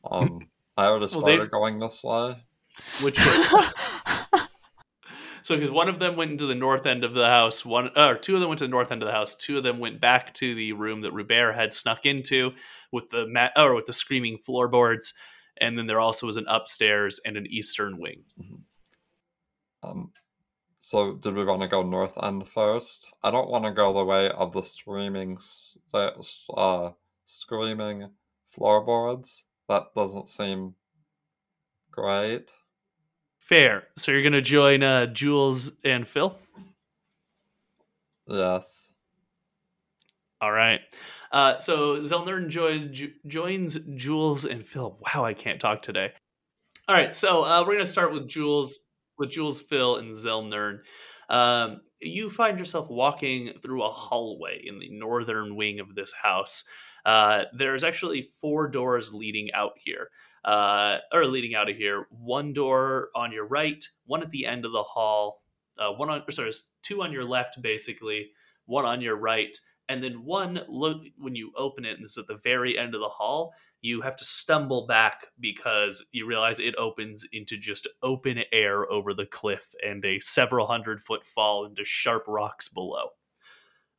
um, 0.10 0.40
I 0.76 0.86
already 0.88 1.06
Well, 1.14 1.22
started 1.22 1.52
going 1.52 1.78
this 1.80 2.04
way. 2.04 2.44
Which 3.02 3.20
way? 3.20 3.46
so, 5.48 5.56
because 5.56 5.72
one 5.72 5.88
of 5.88 6.00
them 6.00 6.18
went 6.18 6.32
into 6.32 6.46
the 6.46 6.56
north 6.56 6.86
end 6.86 7.06
of 7.06 7.14
the 7.14 7.26
house, 7.26 7.64
one 7.64 7.90
or 7.96 8.16
two 8.16 8.36
of 8.36 8.42
them 8.42 8.50
went 8.50 8.60
to 8.60 8.66
the 8.66 8.70
north 8.70 8.92
end 8.92 9.02
of 9.02 9.08
the 9.08 9.14
house. 9.14 9.34
Two 9.34 9.58
of 9.58 9.64
them 9.64 9.80
went 9.80 10.02
back 10.02 10.34
to 10.34 10.54
the 10.54 10.74
room 10.74 11.00
that 11.04 11.14
Rubert 11.14 11.56
had 11.56 11.74
snuck 11.74 12.06
into 12.06 12.52
with 12.92 13.08
the 13.12 13.26
mat 13.26 13.54
or 13.56 13.74
with 13.74 13.86
the 13.86 13.94
screaming 13.94 14.40
floorboards, 14.40 15.14
and 15.56 15.78
then 15.78 15.88
there 15.88 16.02
also 16.02 16.26
was 16.26 16.36
an 16.36 16.48
upstairs 16.50 17.22
and 17.24 17.38
an 17.38 17.48
eastern 17.48 17.98
wing. 17.98 18.26
Um, 19.82 20.12
so 20.82 21.14
did 21.14 21.34
we 21.34 21.46
want 21.46 21.62
to 21.62 21.70
go 21.70 21.82
north 21.82 22.22
end 22.22 22.46
first? 22.50 23.08
I 23.24 23.32
don't 23.32 23.50
want 23.50 23.64
to 23.64 23.72
go 23.72 23.94
the 23.94 24.04
way 24.04 24.30
of 24.30 24.52
the 24.52 24.64
screaming, 24.64 25.38
uh, 25.94 26.90
screaming 27.24 28.10
floorboards. 28.48 29.46
That 29.70 29.94
doesn't 29.96 30.28
seem 30.28 30.76
great. 31.90 32.52
Fair. 33.48 33.84
So 33.96 34.12
you're 34.12 34.24
gonna 34.24 34.42
join 34.42 34.84
uh, 34.84 35.06
Jules 35.06 35.72
and 35.86 36.08
Phil. 36.08 36.38
Yes. 38.28 38.94
All 40.42 40.52
right. 40.52 40.82
Uh, 41.32 41.58
so 41.58 41.98
Zelnern 42.02 42.44
enjoys, 42.44 42.86
jo- 42.86 43.08
joins 43.26 43.80
Jules 43.96 44.46
and 44.46 44.66
Phil. 44.66 44.98
Wow, 45.02 45.26
I 45.26 45.34
can't 45.34 45.60
talk 45.62 45.82
today. 45.82 46.12
All 46.88 46.96
right, 46.96 47.14
so 47.14 47.44
uh, 47.44 47.64
we're 47.66 47.74
gonna 47.74 47.86
start 47.86 48.14
with 48.14 48.30
Jules, 48.30 48.80
with 49.18 49.32
Jules, 49.32 49.62
Phil, 49.62 49.98
and 49.98 50.14
Zelnern. 50.14 50.80
Um, 51.30 51.82
you 52.00 52.30
find 52.30 52.60
yourself 52.60 52.90
walking 52.90 53.54
through 53.62 53.84
a 53.84 53.92
hallway 53.92 54.62
in 54.66 54.80
the 54.80 54.90
northern 54.90 55.56
wing 55.56 55.80
of 55.80 55.96
this 55.96 56.14
house. 56.22 56.64
Uh, 57.06 57.44
there's 57.58 57.84
actually 57.84 58.30
four 58.42 58.68
doors 58.68 59.14
leading 59.14 59.50
out 59.54 59.74
here, 59.84 60.10
uh, 60.48 61.00
or 61.12 61.28
leading 61.28 61.54
out 61.56 61.70
of 61.70 61.76
here. 61.76 62.08
One 62.10 62.54
door 62.54 63.10
on 63.14 63.34
your 63.34 63.46
right, 63.46 63.84
one 64.06 64.24
at 64.24 64.32
the 64.32 64.46
end 64.46 64.64
of 64.66 64.72
the 64.72 64.82
hall, 64.82 65.44
uh, 65.78 65.92
one 65.92 66.10
on, 66.10 66.24
or 66.28 66.32
sorry, 66.32 66.54
two 66.82 67.04
on 67.04 67.12
your 67.12 67.26
left, 67.26 67.62
basically, 67.62 68.30
one 68.66 68.86
on 68.86 69.02
your 69.02 69.18
right, 69.18 69.56
and 69.90 70.02
then 70.02 70.24
one 70.24 70.62
look 70.70 71.02
when 71.18 71.36
you 71.36 71.52
open 71.58 71.84
it, 71.84 71.96
and 71.96 72.04
this 72.04 72.14
is 72.14 72.20
at 72.20 72.28
the 72.28 72.40
very 72.44 72.80
end 72.80 72.96
of 72.96 73.02
the 73.02 73.10
hall. 73.10 73.54
You 73.82 74.02
have 74.02 74.16
to 74.16 74.26
stumble 74.26 74.88
back 74.88 75.28
because 75.40 76.04
you 76.12 76.26
realize 76.26 76.60
it 76.60 76.76
opens 76.78 77.26
into 77.32 77.58
just 77.58 77.88
open 78.02 78.40
air 78.52 78.90
over 78.90 79.14
the 79.14 79.26
cliff 79.26 79.76
and 79.86 80.04
a 80.04 80.20
several 80.20 80.66
hundred 80.66 81.02
foot 81.02 81.24
fall 81.26 81.66
into 81.66 81.84
sharp 81.84 82.24
rocks 82.28 82.70
below. 82.70 83.10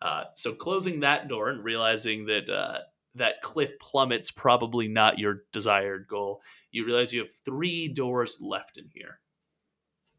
Uh, 0.01 0.25
so 0.35 0.55
closing 0.55 1.01
that 1.01 1.29
door 1.29 1.49
and 1.49 1.63
realizing 1.63 2.27
that 2.27 2.51
uh, 2.51 2.79
that 3.15 3.43
cliff 3.43 3.73
plummets 3.81 4.31
probably 4.31 4.89
not 4.89 5.19
your 5.19 5.43
desired 5.53 6.07
goal, 6.09 6.41
you 6.71 6.85
realize 6.85 7.13
you 7.13 7.21
have 7.21 7.33
three 7.45 7.89
doors 7.89 8.39
left 8.41 8.79
in 8.79 8.89
here. 8.93 9.21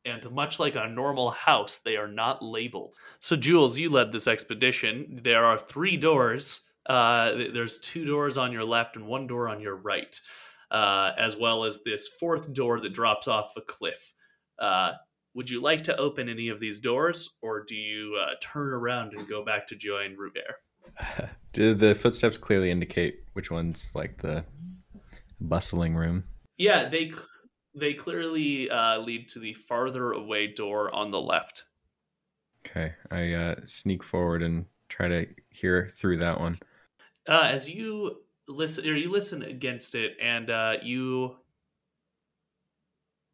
And 0.06 0.32
much 0.32 0.60
like 0.60 0.76
a 0.76 0.88
normal 0.88 1.32
house, 1.32 1.80
they 1.80 1.96
are 1.98 2.08
not 2.08 2.42
labeled. 2.42 2.96
So, 3.20 3.36
Jules, 3.36 3.78
you 3.78 3.90
led 3.90 4.12
this 4.12 4.28
expedition. 4.28 5.22
There 5.24 5.46
are 5.46 5.60
three 5.60 5.98
doors. 5.98 6.62
Uh, 6.86 7.32
there's 7.54 7.80
two 7.80 8.06
doors 8.06 8.38
on 8.38 8.52
your 8.52 8.64
left 8.64 8.96
and 8.96 9.06
one 9.08 9.28
door 9.28 9.50
on 9.50 9.62
your 9.62 9.76
right, 9.76 10.20
uh, 10.72 11.12
as 11.20 11.36
well 11.36 11.66
as 11.66 11.82
this 11.84 12.08
fourth 12.08 12.52
door 12.54 12.80
that 12.80 12.94
drops 12.94 13.28
off 13.28 13.52
a 13.58 13.62
cliff. 13.62 14.14
Uh, 14.58 14.94
would 15.36 15.50
you 15.50 15.62
like 15.62 15.84
to 15.84 15.98
open 15.98 16.28
any 16.28 16.50
of 16.50 16.60
these 16.60 16.80
doors, 16.80 17.34
or 17.42 17.64
do 17.64 17.76
you 17.76 18.18
uh, 18.20 18.34
turn 18.42 18.74
around 18.74 19.14
and 19.14 19.28
go 19.30 19.46
back 19.46 19.68
to 19.68 19.76
join 19.76 20.16
Rubert? 20.18 20.56
Do 21.53 21.73
the 21.73 21.95
footsteps 21.95 22.38
clearly 22.38 22.71
indicate 22.71 23.23
which 23.34 23.49
one's 23.49 23.91
like 23.95 24.21
the 24.21 24.45
bustling 25.41 25.95
room? 25.95 26.23
Yeah, 26.57 26.89
they 26.89 27.11
they 27.75 27.93
clearly 27.93 28.69
uh, 28.69 28.99
lead 28.99 29.30
to 29.30 29.39
the 29.39 29.53
farther 29.53 30.11
away 30.11 30.47
door 30.47 30.93
on 30.93 31.11
the 31.11 31.21
left. 31.21 31.65
Okay, 32.67 32.93
I 33.09 33.34
uh, 33.34 33.55
sneak 33.65 34.03
forward 34.03 34.43
and 34.43 34.65
try 34.89 35.07
to 35.07 35.27
hear 35.49 35.89
through 35.93 36.17
that 36.17 36.39
one. 36.39 36.57
Uh, 37.27 37.43
as 37.43 37.69
you 37.69 38.17
listen, 38.47 38.88
or 38.88 38.95
you 38.95 39.11
listen 39.11 39.43
against 39.43 39.95
it, 39.95 40.17
and 40.21 40.49
uh, 40.49 40.73
you 40.84 41.36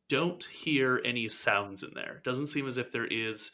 don't 0.09 0.43
hear 0.43 1.01
any 1.03 1.27
sounds 1.29 1.81
in 1.83 1.91
there. 1.95 2.21
Doesn't 2.23 2.47
seem 2.47 2.67
as 2.67 2.77
if 2.77 2.91
there 2.91 3.07
is 3.07 3.51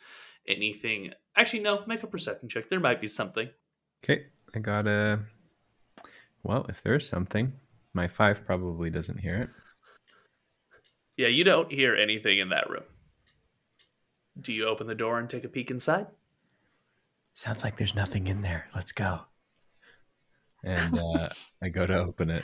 anything. 0.47 1.11
Actually, 1.35 1.61
no. 1.61 1.83
Make 1.87 2.03
a 2.03 2.07
perception 2.07 2.49
check. 2.49 2.69
There 2.69 2.79
might 2.79 2.99
be 2.99 3.07
something. 3.07 3.49
Okay, 4.03 4.25
I 4.55 4.59
got 4.59 4.87
a. 4.87 5.19
Well, 6.43 6.65
if 6.69 6.81
there's 6.81 7.07
something, 7.07 7.53
my 7.93 8.07
five 8.07 8.45
probably 8.45 8.89
doesn't 8.89 9.19
hear 9.19 9.35
it. 9.35 9.49
Yeah, 11.17 11.27
you 11.27 11.43
don't 11.43 11.71
hear 11.71 11.95
anything 11.95 12.39
in 12.39 12.49
that 12.49 12.69
room. 12.69 12.83
Do 14.39 14.53
you 14.53 14.67
open 14.67 14.87
the 14.87 14.95
door 14.95 15.19
and 15.19 15.29
take 15.29 15.43
a 15.43 15.49
peek 15.49 15.69
inside? 15.69 16.07
Sounds 17.33 17.63
like 17.63 17.77
there's 17.77 17.95
nothing 17.95 18.27
in 18.27 18.41
there. 18.41 18.67
Let's 18.73 18.91
go. 18.91 19.21
And 20.63 20.99
uh, 21.17 21.29
I 21.61 21.69
go 21.69 21.85
to 21.85 21.97
open 21.99 22.29
it. 22.29 22.43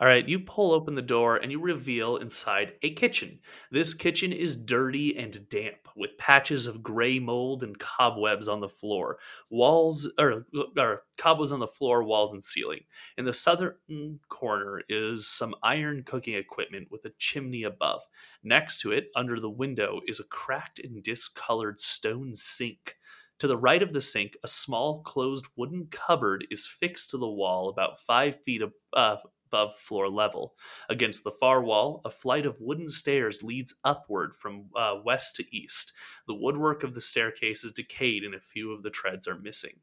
All 0.00 0.06
right, 0.06 0.28
you 0.28 0.38
pull 0.38 0.70
open 0.70 0.94
the 0.94 1.02
door 1.02 1.38
and 1.38 1.50
you 1.50 1.60
reveal 1.60 2.18
inside 2.18 2.74
a 2.82 2.94
kitchen. 2.94 3.40
This 3.72 3.94
kitchen 3.94 4.32
is 4.32 4.56
dirty 4.56 5.16
and 5.18 5.48
damp, 5.48 5.88
with 5.96 6.16
patches 6.18 6.68
of 6.68 6.84
gray 6.84 7.18
mold 7.18 7.64
and 7.64 7.76
cobwebs 7.76 8.46
on 8.46 8.60
the 8.60 8.68
floor. 8.68 9.18
Walls, 9.50 10.08
or, 10.16 10.46
or 10.76 11.02
cobwebs 11.16 11.50
on 11.50 11.58
the 11.58 11.66
floor, 11.66 12.04
walls, 12.04 12.32
and 12.32 12.44
ceiling. 12.44 12.82
In 13.16 13.24
the 13.24 13.34
southern 13.34 14.20
corner 14.28 14.82
is 14.88 15.26
some 15.26 15.56
iron 15.64 16.04
cooking 16.04 16.34
equipment 16.34 16.86
with 16.92 17.04
a 17.04 17.12
chimney 17.18 17.64
above. 17.64 18.02
Next 18.44 18.80
to 18.82 18.92
it, 18.92 19.08
under 19.16 19.40
the 19.40 19.50
window, 19.50 20.00
is 20.06 20.20
a 20.20 20.24
cracked 20.24 20.78
and 20.78 21.02
discolored 21.02 21.80
stone 21.80 22.36
sink. 22.36 22.94
To 23.40 23.48
the 23.48 23.56
right 23.56 23.82
of 23.82 23.92
the 23.92 24.00
sink, 24.00 24.36
a 24.44 24.48
small 24.48 25.02
closed 25.02 25.46
wooden 25.56 25.88
cupboard 25.90 26.46
is 26.52 26.66
fixed 26.66 27.10
to 27.10 27.18
the 27.18 27.28
wall 27.28 27.68
about 27.68 28.00
five 28.00 28.40
feet 28.44 28.62
uh, 28.92 29.16
above 29.48 29.74
floor 29.76 30.08
level. 30.08 30.54
Against 30.88 31.24
the 31.24 31.30
far 31.30 31.62
wall, 31.62 32.00
a 32.04 32.10
flight 32.10 32.46
of 32.46 32.60
wooden 32.60 32.88
stairs 32.88 33.42
leads 33.42 33.74
upward 33.84 34.34
from 34.36 34.66
uh, 34.76 34.96
west 35.04 35.36
to 35.36 35.56
east. 35.56 35.92
The 36.26 36.34
woodwork 36.34 36.84
of 36.84 36.94
the 36.94 37.00
staircase 37.00 37.64
is 37.64 37.72
decayed 37.72 38.24
and 38.24 38.34
a 38.34 38.40
few 38.40 38.72
of 38.72 38.82
the 38.82 38.90
treads 38.90 39.26
are 39.26 39.38
missing. 39.38 39.80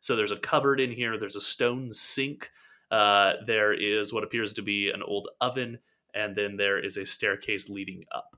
So 0.00 0.16
there's 0.16 0.32
a 0.32 0.36
cupboard 0.36 0.80
in 0.80 0.92
here, 0.92 1.18
there's 1.18 1.36
a 1.36 1.40
stone 1.40 1.92
sink, 1.92 2.50
uh, 2.90 3.32
there 3.46 3.72
is 3.72 4.12
what 4.12 4.24
appears 4.24 4.52
to 4.54 4.62
be 4.62 4.90
an 4.90 5.02
old 5.02 5.28
oven, 5.40 5.78
and 6.14 6.36
then 6.36 6.56
there 6.56 6.78
is 6.78 6.96
a 6.96 7.06
staircase 7.06 7.68
leading 7.68 8.04
up. 8.14 8.36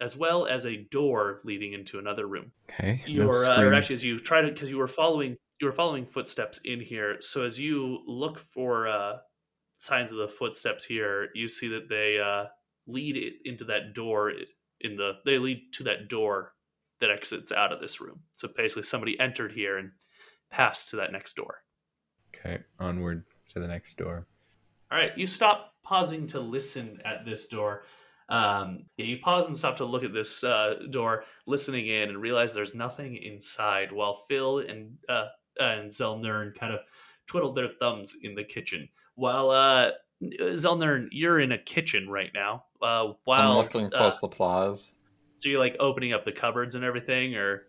As 0.00 0.16
well 0.16 0.46
as 0.46 0.66
a 0.66 0.84
door 0.90 1.40
leading 1.44 1.74
into 1.74 1.98
another 1.98 2.26
room. 2.26 2.52
Okay. 2.70 3.02
You're, 3.06 3.44
uh, 3.44 3.62
or 3.62 3.74
actually, 3.74 3.96
as 3.96 4.04
you 4.04 4.18
try 4.18 4.40
to, 4.40 4.48
because 4.48 4.70
you 4.70 4.78
were 4.78 4.88
following, 4.88 5.36
you 5.60 5.66
were 5.66 5.72
following 5.72 6.06
footsteps 6.06 6.60
in 6.64 6.80
here. 6.80 7.16
So 7.20 7.44
as 7.44 7.60
you 7.60 8.00
look 8.06 8.38
for 8.38 8.88
uh, 8.88 9.18
signs 9.82 10.12
of 10.12 10.18
the 10.18 10.28
footsteps 10.28 10.84
here, 10.84 11.28
you 11.34 11.48
see 11.48 11.68
that 11.68 11.88
they 11.88 12.18
uh, 12.18 12.46
lead 12.86 13.34
into 13.44 13.64
that 13.64 13.94
door 13.94 14.32
in 14.80 14.96
the 14.96 15.14
they 15.24 15.38
lead 15.38 15.72
to 15.72 15.84
that 15.84 16.08
door 16.08 16.52
that 17.00 17.10
exits 17.10 17.50
out 17.50 17.72
of 17.72 17.80
this 17.80 18.00
room. 18.00 18.20
So 18.34 18.48
basically, 18.56 18.84
somebody 18.84 19.18
entered 19.18 19.52
here 19.52 19.76
and 19.76 19.90
passed 20.50 20.90
to 20.90 20.96
that 20.96 21.12
next 21.12 21.34
door. 21.34 21.62
Okay, 22.34 22.62
onward 22.78 23.24
to 23.52 23.60
the 23.60 23.66
next 23.66 23.98
door. 23.98 24.26
All 24.90 24.98
right, 24.98 25.16
you 25.16 25.26
stop 25.26 25.74
pausing 25.82 26.28
to 26.28 26.40
listen 26.40 27.00
at 27.04 27.24
this 27.24 27.48
door. 27.48 27.82
Um, 28.28 28.84
yeah, 28.96 29.06
you 29.06 29.18
pause 29.18 29.46
and 29.46 29.56
stop 29.56 29.76
to 29.78 29.84
look 29.84 30.04
at 30.04 30.14
this 30.14 30.44
uh, 30.44 30.74
door, 30.90 31.24
listening 31.46 31.88
in, 31.88 32.08
and 32.08 32.22
realize 32.22 32.54
there's 32.54 32.74
nothing 32.74 33.16
inside. 33.16 33.90
While 33.90 34.22
Phil 34.28 34.60
and 34.60 34.98
uh, 35.08 35.26
and 35.58 35.90
Zelnern 35.90 36.54
kind 36.54 36.72
of 36.72 36.80
twiddled 37.26 37.56
their 37.56 37.70
thumbs 37.80 38.14
in 38.22 38.34
the 38.34 38.44
kitchen. 38.44 38.88
While 39.14 39.50
uh, 39.50 39.90
Zelnern, 40.22 41.08
you're 41.10 41.40
in 41.40 41.52
a 41.52 41.58
kitchen 41.58 42.08
right 42.08 42.30
now. 42.34 42.64
Uh, 42.80 43.12
while 43.24 43.52
I'm 43.52 43.56
looking 43.56 43.90
for 43.90 43.96
uh, 43.96 44.10
supplies. 44.10 44.92
so 45.36 45.48
you're 45.48 45.60
like 45.60 45.76
opening 45.78 46.12
up 46.12 46.24
the 46.24 46.32
cupboards 46.32 46.74
and 46.74 46.84
everything, 46.84 47.34
or 47.36 47.62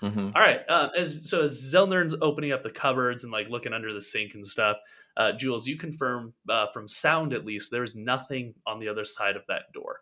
hmm 0.00 0.30
all 0.34 0.42
right. 0.42 0.60
Uh, 0.68 0.88
as 0.98 1.28
so 1.28 1.42
as 1.42 1.72
Zelnern's 1.72 2.16
opening 2.20 2.52
up 2.52 2.62
the 2.62 2.70
cupboards 2.70 3.24
and 3.24 3.32
like 3.32 3.48
looking 3.48 3.72
under 3.72 3.92
the 3.92 4.00
sink 4.00 4.34
and 4.34 4.46
stuff, 4.46 4.76
uh, 5.16 5.32
Jules, 5.32 5.66
you 5.66 5.76
confirm 5.76 6.34
uh, 6.48 6.66
from 6.72 6.88
sound 6.88 7.32
at 7.32 7.44
least 7.44 7.70
there's 7.70 7.94
nothing 7.94 8.54
on 8.66 8.80
the 8.80 8.88
other 8.88 9.04
side 9.04 9.36
of 9.36 9.42
that 9.48 9.72
door. 9.72 10.00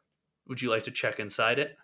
Would 0.49 0.63
you 0.63 0.71
like 0.71 0.85
to 0.85 0.91
check 0.91 1.19
inside 1.21 1.59
it? 1.59 1.77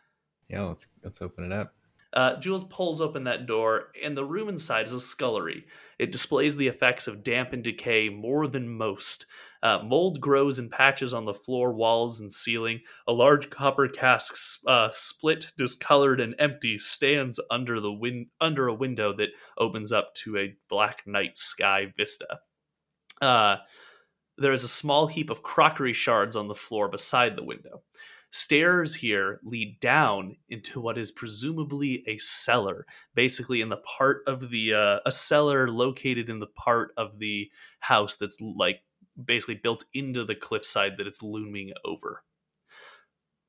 Yeah, 0.48 0.62
let's 0.62 0.86
let's 1.04 1.20
open 1.20 1.44
it 1.44 1.52
up. 1.52 1.74
Uh, 2.12 2.36
Jules 2.40 2.64
pulls 2.64 3.00
open 3.00 3.24
that 3.24 3.46
door, 3.46 3.88
and 4.02 4.16
the 4.16 4.24
room 4.24 4.48
inside 4.48 4.86
is 4.86 4.92
a 4.94 5.00
scullery. 5.00 5.66
It 5.98 6.12
displays 6.12 6.56
the 6.56 6.68
effects 6.68 7.08
of 7.08 7.24
damp 7.24 7.52
and 7.52 7.62
decay 7.62 8.08
more 8.08 8.46
than 8.46 8.68
most. 8.68 9.26
Uh, 9.62 9.80
mold 9.82 10.20
grows 10.20 10.58
in 10.58 10.70
patches 10.70 11.12
on 11.12 11.24
the 11.24 11.34
floor, 11.34 11.72
walls, 11.72 12.20
and 12.20 12.32
ceiling. 12.32 12.80
A 13.08 13.12
large 13.12 13.50
copper 13.50 13.88
cask, 13.88 14.60
uh, 14.66 14.90
split, 14.92 15.50
discolored, 15.58 16.20
and 16.20 16.36
empty, 16.38 16.78
stands 16.78 17.40
under 17.50 17.80
the 17.80 17.92
win- 17.92 18.30
under 18.40 18.68
a 18.68 18.74
window 18.74 19.12
that 19.14 19.30
opens 19.56 19.90
up 19.90 20.14
to 20.14 20.36
a 20.36 20.54
black 20.68 21.02
night 21.06 21.36
sky 21.36 21.92
vista. 21.96 22.38
Uh, 23.20 23.56
there 24.36 24.52
is 24.52 24.62
a 24.62 24.68
small 24.68 25.08
heap 25.08 25.30
of 25.30 25.42
crockery 25.42 25.92
shards 25.92 26.36
on 26.36 26.46
the 26.46 26.54
floor 26.54 26.88
beside 26.88 27.34
the 27.34 27.42
window. 27.42 27.82
Stairs 28.30 28.94
here 28.94 29.40
lead 29.42 29.80
down 29.80 30.36
into 30.50 30.80
what 30.80 30.98
is 30.98 31.10
presumably 31.10 32.04
a 32.06 32.18
cellar, 32.18 32.86
basically 33.14 33.62
in 33.62 33.70
the 33.70 33.78
part 33.78 34.22
of 34.26 34.50
the 34.50 34.74
uh, 34.74 34.98
a 35.06 35.10
cellar 35.10 35.70
located 35.70 36.28
in 36.28 36.38
the 36.38 36.46
part 36.46 36.92
of 36.96 37.18
the 37.18 37.50
house 37.80 38.16
that's 38.16 38.38
like 38.40 38.82
basically 39.22 39.54
built 39.54 39.84
into 39.94 40.24
the 40.24 40.34
cliffside 40.34 40.92
that 40.98 41.06
it's 41.06 41.22
looming 41.22 41.72
over. 41.84 42.22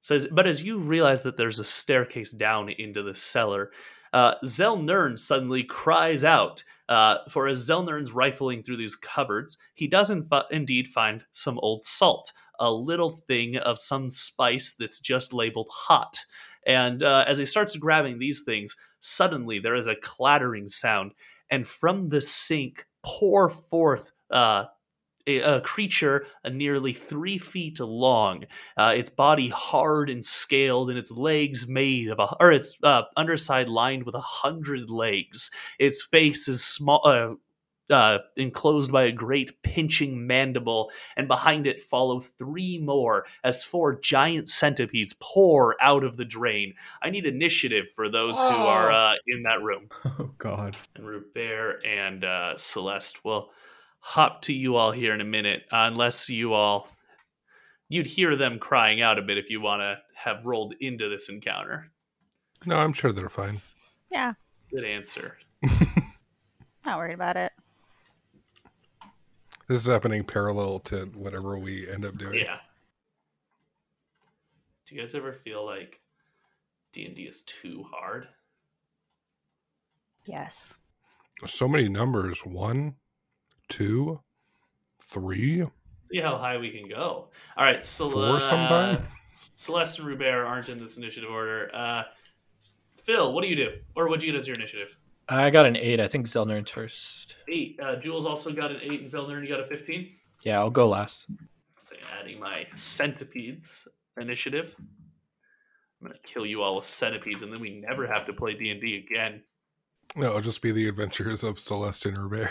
So, 0.02 0.18
but 0.32 0.48
as 0.48 0.64
you 0.64 0.80
realize 0.80 1.24
that 1.24 1.36
there's 1.36 1.60
a 1.60 1.66
staircase 1.66 2.32
down 2.32 2.70
into 2.70 3.04
the 3.04 3.16
cellar, 3.16 3.72
uh, 4.14 4.36
Zelnern 4.44 5.20
suddenly 5.20 5.64
cries 5.64 6.24
out. 6.24 6.64
Uh, 6.88 7.18
for 7.30 7.48
as 7.48 7.70
Zelnern's 7.70 8.12
rifling 8.12 8.64
through 8.64 8.78
these 8.78 8.96
cupboards, 8.96 9.58
he 9.76 9.88
does 9.88 10.10
in 10.10 10.24
fu- 10.24 10.42
indeed 10.50 10.88
find 10.88 11.26
some 11.34 11.60
old 11.60 11.84
salt, 11.84 12.32
a 12.60 12.72
little 12.72 13.10
thing 13.10 13.57
of 13.57 13.80
some 13.80 14.10
spice 14.10 14.73
that's 14.73 14.99
just 14.99 15.34
labeled 15.34 15.69
hot. 15.72 16.19
And 16.65 17.02
uh, 17.02 17.26
as 17.27 17.38
he 17.38 17.45
starts 17.45 17.76
grabbing 17.77 18.19
these 18.19 18.44
things, 18.44 18.76
suddenly 18.99 19.60
there 19.60 19.76
is 19.76 19.88
a 19.88 19.95
clattering 19.95 20.69
sound, 20.69 21.14
and 21.49 21.68
from 21.68 22.10
the 22.10 22.22
sink 22.22 22.86
pour 23.02 23.49
forth 23.49 24.11
uh, 24.30 24.65
a, 25.26 25.40
a 25.40 25.61
creature 25.61 26.27
uh, 26.44 26.49
nearly 26.49 26.94
three 26.94 27.38
feet 27.38 27.80
long, 27.80 28.44
uh, 28.77 28.94
its 28.95 29.10
body 29.10 29.49
hard 29.49 30.10
and 30.10 30.26
scaled, 30.26 30.90
and 30.90 30.99
its 30.99 31.11
legs 31.11 31.68
made 31.68 32.10
of 32.10 32.19
a, 32.19 32.36
or 32.40 32.52
its 32.52 32.77
uh, 32.84 33.03
underside 33.15 33.69
lined 33.69 34.03
with 34.03 34.15
a 34.15 34.22
hundred 34.22 34.90
legs. 34.90 35.49
Its 35.80 36.03
face 36.03 36.48
is 36.48 36.64
small, 36.64 37.38
uh, 37.90 38.20
enclosed 38.38 38.91
by 38.91 39.03
a 39.03 39.11
great 39.11 39.61
pinching 39.64 40.28
mandible, 40.28 40.91
and 41.18 41.28
behind 41.28 41.68
it 41.68 41.82
follow 41.82 42.20
three 42.20 42.78
more 42.78 43.26
as 43.44 43.64
four 43.64 43.99
giant 43.99 44.49
centipedes 44.49 45.16
pour 45.20 45.76
out 45.82 46.03
of 46.03 46.18
the 46.18 46.26
drain. 46.26 46.74
I 47.02 47.10
need 47.10 47.26
initiative 47.26 47.86
for 47.95 48.10
those 48.10 48.38
who 48.38 48.48
are 48.48 48.91
uh, 48.91 49.14
in 49.28 49.44
that 49.44 49.61
room. 49.61 49.90
Oh 50.20 50.32
God. 50.38 50.76
And 50.95 51.06
Rubert 51.06 51.86
and 51.86 52.26
uh, 52.26 52.57
Celeste 52.57 53.24
will 53.24 53.52
hop 53.99 54.41
to 54.44 54.53
you 54.53 54.76
all 54.76 54.91
here 54.91 55.14
in 55.14 55.22
a 55.22 55.26
minute, 55.26 55.61
uh, 55.72 55.88
unless 55.88 56.30
you 56.30 56.53
all 56.53 56.90
you'd 57.88 58.07
hear 58.07 58.36
them 58.36 58.60
crying 58.60 59.02
out 59.02 59.18
a 59.18 59.22
bit 59.22 59.38
if 59.38 59.49
you 59.49 59.61
want 59.61 59.82
to 59.82 59.98
have 60.16 60.45
rolled 60.45 60.74
into 60.82 61.10
this 61.10 61.30
encounter. 61.30 61.91
No, 62.66 62.76
I'm 62.78 62.91
sure 62.91 63.14
they're 63.14 63.30
fine. 63.30 63.61
Yeah, 64.11 64.34
Good 64.72 64.86
answer. 64.86 65.38
not 66.86 66.98
worried 66.98 67.16
about 67.16 67.38
it. 67.38 67.49
This 69.70 69.82
is 69.82 69.88
happening 69.88 70.24
parallel 70.24 70.80
to 70.80 71.06
whatever 71.14 71.60
we 71.60 71.88
end 71.88 72.04
up 72.04 72.18
doing. 72.18 72.40
Yeah. 72.40 72.58
Do 74.88 74.96
you 74.96 75.00
guys 75.00 75.14
ever 75.14 75.32
feel 75.32 75.64
like 75.64 76.02
D 76.91 77.06
and 77.06 77.16
D 77.16 77.22
is 77.22 77.41
too 77.41 77.86
hard? 77.94 78.28
Yes. 80.26 80.76
So 81.46 81.68
many 81.68 81.88
numbers. 81.88 82.41
One, 82.44 82.96
two, 83.70 84.20
three, 85.04 85.64
See 86.12 86.20
how 86.20 86.38
high 86.38 86.58
we 86.58 86.72
can 86.72 86.90
go. 86.90 87.30
All 87.56 87.64
right, 87.64 87.86
so 87.86 88.10
four 88.10 88.41
uh. 88.41 88.98
Celeste 89.54 90.00
and 90.00 90.08
Rubert 90.08 90.48
aren't 90.48 90.70
in 90.70 90.80
this 90.80 90.98
initiative 90.98 91.30
order. 91.30 91.70
Uh, 91.72 92.04
Phil, 93.04 93.32
what 93.32 93.44
do 93.44 93.48
you 93.48 93.56
do, 93.56 93.70
or 93.96 94.10
what 94.10 94.20
do 94.20 94.26
you 94.26 94.32
get 94.32 94.40
as 94.40 94.48
your 94.48 94.56
initiative? 94.56 94.98
I 95.30 95.50
got 95.50 95.66
an 95.66 95.76
eight. 95.76 96.00
I 96.00 96.08
think 96.08 96.26
Zelnern's 96.26 96.72
first. 96.72 97.36
Eight. 97.48 97.80
Uh, 97.82 97.98
Jules 97.98 98.26
also 98.26 98.52
got 98.52 98.72
an 98.72 98.80
eight, 98.82 99.02
and 99.02 99.10
Zelnern 99.10 99.44
you 99.44 99.50
got 99.50 99.60
a 99.60 99.68
fifteen. 99.68 100.16
Yeah, 100.44 100.60
I'll 100.60 100.70
go 100.70 100.88
last. 100.88 101.28
So 101.88 101.96
adding 102.20 102.40
my 102.40 102.66
centipedes 102.76 103.88
initiative. 104.20 104.76
I'm 106.02 106.08
gonna 106.08 106.20
kill 106.24 106.46
you 106.46 106.62
all 106.62 106.78
with 106.78 106.86
centipedes, 106.86 107.44
and 107.44 107.52
then 107.52 107.60
we 107.60 107.82
never 107.88 108.08
have 108.08 108.26
to 108.28 108.34
play 108.34 108.54
D 108.54 108.72
and 108.72 108.82
D 108.82 109.06
again. 109.08 109.42
No, 110.16 110.28
it'll 110.30 110.42
just 110.42 110.62
be 110.62 110.72
the 110.72 110.88
adventures 110.88 111.44
of 111.44 111.60
Celeste 111.60 112.08
and 112.08 112.18
Rubert. 112.18 112.50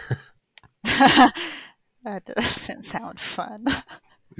that 0.84 2.24
doesn't 2.36 2.84
sound 2.84 3.18
fun. 3.18 3.64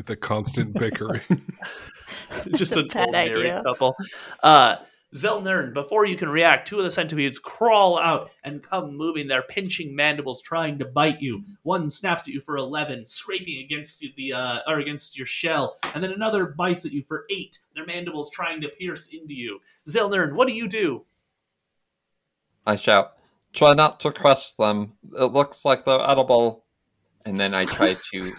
the 0.07 0.15
constant 0.17 0.75
bickering. 0.79 1.23
Just 2.55 2.77
a 2.77 2.81
an 2.81 2.89
bad 2.89 3.07
old 3.07 3.13
married 3.13 3.37
idea. 3.37 3.63
couple. 3.65 3.97
Uh, 4.43 4.77
Zelnern, 5.15 5.73
before 5.73 6.05
you 6.05 6.17
can 6.17 6.29
react, 6.29 6.69
two 6.69 6.79
of 6.79 6.85
the 6.85 6.91
centipedes 6.91 7.39
crawl 7.39 7.99
out 7.99 8.31
and 8.45 8.63
come 8.63 8.95
moving 8.95 9.27
their 9.27 9.43
pinching 9.43 9.97
mandibles, 9.97 10.43
trying 10.43 10.79
to 10.79 10.85
bite 10.85 11.23
you. 11.23 11.45
One 11.63 11.89
snaps 11.89 12.29
at 12.29 12.35
you 12.35 12.43
for 12.43 12.59
eleven, 12.59 13.07
scraping 13.07 13.63
against 13.65 14.03
you 14.03 14.11
the 14.17 14.35
uh, 14.35 14.59
or 14.67 14.79
against 14.79 15.17
your 15.17 15.27
shell, 15.27 15.77
and 15.95 16.05
then 16.05 16.13
another 16.13 16.45
bites 16.45 16.85
at 16.85 16.93
you 16.93 17.03
for 17.03 17.25
eight. 17.31 17.59
Their 17.75 17.87
mandibles 17.87 18.31
trying 18.31 18.61
to 18.61 18.69
pierce 18.69 19.09
into 19.13 19.33
you. 19.33 19.61
Zelnern, 19.89 20.35
what 20.35 20.47
do 20.47 20.55
you 20.55 20.69
do? 20.69 21.05
I 22.67 22.77
shout, 22.77 23.15
"Try 23.55 23.73
not 23.73 24.01
to 24.01 24.13
crush 24.13 24.53
them. 24.53 24.93
It 25.19 25.33
looks 25.33 25.65
like 25.65 25.87
they're 25.87 26.07
edible." 26.07 26.65
And 27.25 27.41
then 27.41 27.55
I 27.55 27.65
try 27.65 27.97
to 28.13 28.31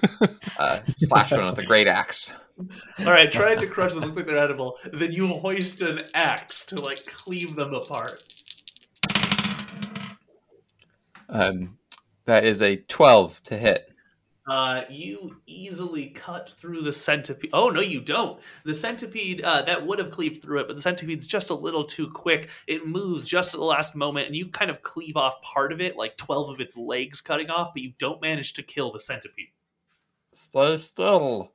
uh, 0.59 0.79
slash 0.95 1.31
one 1.31 1.47
with 1.47 1.59
a 1.59 1.65
great 1.65 1.87
axe. 1.87 2.31
All 2.59 3.05
right, 3.05 3.31
trying 3.31 3.59
to 3.59 3.67
crush 3.67 3.93
them 3.93 4.03
looks 4.03 4.15
like 4.15 4.25
they're 4.25 4.37
edible. 4.37 4.77
Then 4.91 5.11
you 5.13 5.27
hoist 5.27 5.81
an 5.81 5.97
axe 6.13 6.65
to 6.67 6.81
like 6.81 7.05
cleave 7.05 7.55
them 7.55 7.73
apart. 7.73 8.23
Um, 11.29 11.77
that 12.25 12.43
is 12.43 12.61
a 12.61 12.75
twelve 12.75 13.41
to 13.43 13.57
hit. 13.57 13.85
Uh, 14.45 14.81
you 14.89 15.39
easily 15.45 16.07
cut 16.07 16.49
through 16.49 16.81
the 16.81 16.91
centipede. 16.91 17.51
Oh 17.53 17.69
no, 17.69 17.81
you 17.81 18.01
don't. 18.01 18.41
The 18.65 18.73
centipede 18.73 19.41
uh, 19.41 19.61
that 19.61 19.85
would 19.85 19.99
have 19.99 20.09
cleaved 20.09 20.41
through 20.41 20.61
it, 20.61 20.67
but 20.67 20.75
the 20.75 20.81
centipede's 20.81 21.27
just 21.27 21.51
a 21.51 21.55
little 21.55 21.85
too 21.85 22.09
quick. 22.09 22.49
It 22.67 22.87
moves 22.87 23.27
just 23.27 23.53
at 23.53 23.59
the 23.59 23.65
last 23.65 23.95
moment, 23.95 24.25
and 24.25 24.35
you 24.35 24.47
kind 24.47 24.71
of 24.71 24.81
cleave 24.81 25.15
off 25.15 25.41
part 25.43 25.71
of 25.71 25.81
it, 25.81 25.95
like 25.95 26.17
twelve 26.17 26.49
of 26.49 26.59
its 26.59 26.75
legs 26.75 27.21
cutting 27.21 27.51
off, 27.51 27.73
but 27.73 27.83
you 27.83 27.93
don't 27.99 28.21
manage 28.21 28.53
to 28.53 28.63
kill 28.63 28.91
the 28.91 28.99
centipede. 28.99 29.49
Stay 30.33 30.77
still. 30.77 31.51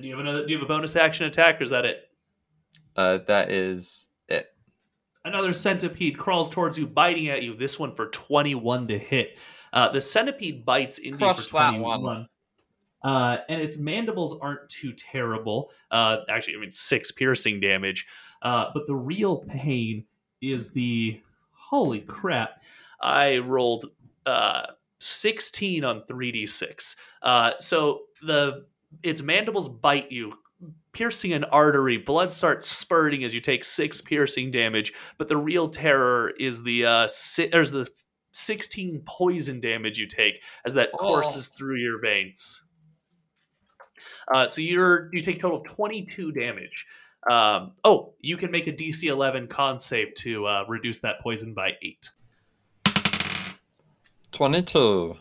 Do 0.00 0.08
you 0.08 0.16
have 0.16 0.20
another? 0.20 0.46
Do 0.46 0.52
you 0.52 0.58
have 0.58 0.64
a 0.64 0.68
bonus 0.68 0.96
action 0.96 1.26
attack, 1.26 1.60
or 1.60 1.64
is 1.64 1.70
that 1.70 1.84
it? 1.84 2.08
Uh, 2.96 3.18
that 3.26 3.50
is 3.50 4.08
it. 4.28 4.46
Another 5.24 5.52
centipede 5.52 6.18
crawls 6.18 6.50
towards 6.50 6.78
you, 6.78 6.86
biting 6.86 7.28
at 7.28 7.42
you. 7.42 7.56
This 7.56 7.78
one 7.78 7.94
for 7.94 8.08
twenty-one 8.08 8.88
to 8.88 8.98
hit. 8.98 9.38
Uh, 9.72 9.90
the 9.90 10.00
centipede 10.00 10.64
bites 10.64 11.00
Crush 11.12 11.36
for 11.36 11.50
21. 11.50 12.02
one. 12.02 12.28
Uh, 13.02 13.38
and 13.48 13.60
its 13.60 13.76
mandibles 13.76 14.38
aren't 14.40 14.68
too 14.68 14.92
terrible. 14.92 15.70
Uh, 15.90 16.18
actually, 16.28 16.56
I 16.56 16.60
mean, 16.60 16.72
six 16.72 17.12
piercing 17.12 17.60
damage. 17.60 18.06
Uh, 18.42 18.66
but 18.74 18.86
the 18.86 18.94
real 18.94 19.38
pain 19.38 20.04
is 20.40 20.72
the 20.72 21.20
holy 21.52 22.00
crap. 22.00 22.62
I 23.00 23.38
rolled 23.38 23.86
uh, 24.26 24.62
16 25.00 25.84
on 25.84 26.02
3d6. 26.08 26.96
Uh, 27.22 27.52
so 27.58 28.02
the 28.22 28.66
its 29.02 29.22
mandibles 29.22 29.68
bite 29.68 30.10
you, 30.10 30.34
piercing 30.92 31.32
an 31.32 31.44
artery. 31.44 31.98
Blood 31.98 32.32
starts 32.32 32.68
spurting 32.68 33.24
as 33.24 33.34
you 33.34 33.40
take 33.40 33.64
six 33.64 34.00
piercing 34.00 34.50
damage. 34.50 34.92
But 35.16 35.28
the 35.28 35.36
real 35.36 35.68
terror 35.68 36.30
is 36.38 36.62
the 36.62 36.84
uh, 36.84 37.08
si- 37.08 37.50
or 37.52 37.60
is 37.60 37.72
the 37.72 37.88
16 38.32 39.02
poison 39.04 39.60
damage 39.60 39.98
you 39.98 40.06
take 40.06 40.42
as 40.64 40.74
that 40.74 40.92
courses 40.92 41.48
through 41.48 41.76
your 41.76 42.00
veins. 42.00 42.62
Uh, 44.32 44.48
so 44.48 44.60
you're 44.60 45.08
you 45.12 45.22
take 45.22 45.38
a 45.38 45.40
total 45.40 45.58
of 45.58 45.64
22 45.64 46.32
damage. 46.32 46.86
Um, 47.30 47.72
oh, 47.84 48.14
you 48.20 48.36
can 48.36 48.50
make 48.50 48.66
a 48.66 48.72
DC 48.72 49.04
11 49.04 49.48
con 49.48 49.78
save 49.78 50.14
to 50.14 50.46
uh, 50.46 50.64
reduce 50.68 51.00
that 51.00 51.20
poison 51.20 51.52
by 51.52 51.72
eight. 51.82 52.10
Twenty-two. 54.30 55.16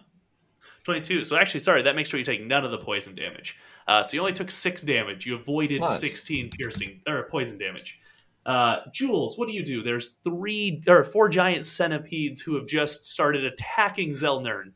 22. 0.88 1.26
So 1.26 1.38
actually, 1.38 1.60
sorry, 1.60 1.82
that 1.82 1.98
makes 1.98 2.08
sure 2.08 2.18
you 2.18 2.26
take 2.26 2.42
none 2.42 2.64
of 2.64 2.72
the 2.72 2.78
poison 2.78 3.14
damage. 3.14 3.58
Uh, 3.90 4.04
so 4.04 4.16
you 4.16 4.22
only 4.22 4.32
took 4.32 4.50
six 4.50 4.82
damage. 4.84 5.26
You 5.26 5.36
avoided 5.36 5.82
Nice. 5.82 6.00
16 6.00 6.50
piercing 6.58 7.02
or 7.06 7.28
poison 7.30 7.58
damage. 7.58 8.00
Uh, 8.46 8.78
Jules, 8.94 9.38
what 9.38 9.50
do 9.50 9.54
you 9.54 9.66
do? 9.66 9.84
There's 9.84 10.20
three 10.24 10.82
or 10.88 11.04
four 11.04 11.28
giant 11.28 11.66
centipedes 11.66 12.40
who 12.40 12.56
have 12.56 12.68
just 12.68 13.06
started 13.06 13.44
attacking 13.44 14.12
Zelnern. 14.12 14.72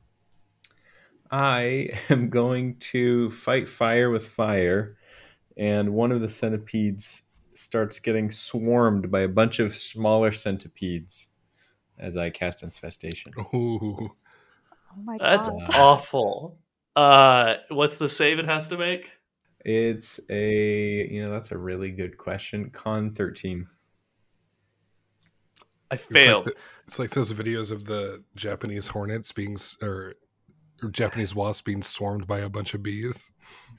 I 1.32 1.92
am 2.10 2.30
going 2.30 2.76
to 2.92 3.30
fight 3.30 3.70
fire 3.70 4.10
with 4.10 4.28
fire, 4.28 4.98
and 5.56 5.94
one 5.94 6.12
of 6.12 6.20
the 6.20 6.28
centipedes 6.28 7.24
starts 7.54 8.00
getting 8.00 8.32
swarmed 8.32 9.10
by 9.10 9.22
a 9.22 9.30
bunch 9.30 9.60
of 9.60 9.74
smaller 9.74 10.34
centipedes 10.34 11.30
as 11.98 12.18
I 12.18 12.32
cast 12.32 12.64
infestation. 12.64 13.32
Ooh. 13.54 14.12
Oh 14.92 15.02
my 15.04 15.18
That's 15.18 15.50
god. 15.50 15.76
awful. 15.76 16.58
Uh, 16.96 17.56
what's 17.70 17.96
the 17.98 18.10
save 18.10 18.40
it 18.40 18.46
has 18.46 18.68
to 18.70 18.78
make? 18.78 19.10
It's 19.64 20.20
a 20.30 21.08
you 21.10 21.24
know 21.24 21.32
that's 21.32 21.52
a 21.52 21.58
really 21.58 21.92
good 21.92 22.18
question. 22.18 22.70
Con 22.72 23.14
thirteen. 23.14 23.68
I 25.90 25.96
It's 25.96 26.12
like, 26.12 26.24
failed. 26.24 26.44
the- 26.46 26.56
it's 26.88 27.00
like 27.00 27.12
those 27.12 27.32
videos 27.34 27.72
of 27.72 27.86
the 27.86 28.24
Japanese 28.36 28.88
hornets 28.88 29.32
being 29.32 29.58
or, 29.82 30.16
or 30.82 30.90
Japanese 30.90 31.36
wasps 31.36 31.62
being 31.62 31.84
swarmed 31.84 32.28
by 32.28 32.40
a 32.40 32.50
bunch 32.50 32.74
of 32.74 32.82
bees. 32.84 33.32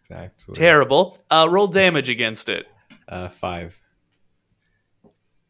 Exactly. 0.08 0.54
Terrible. 0.54 1.18
Uh, 1.30 1.48
roll 1.50 1.66
damage 1.68 2.08
against 2.08 2.48
it. 2.48 2.66
Uh, 3.08 3.28
five. 3.28 3.78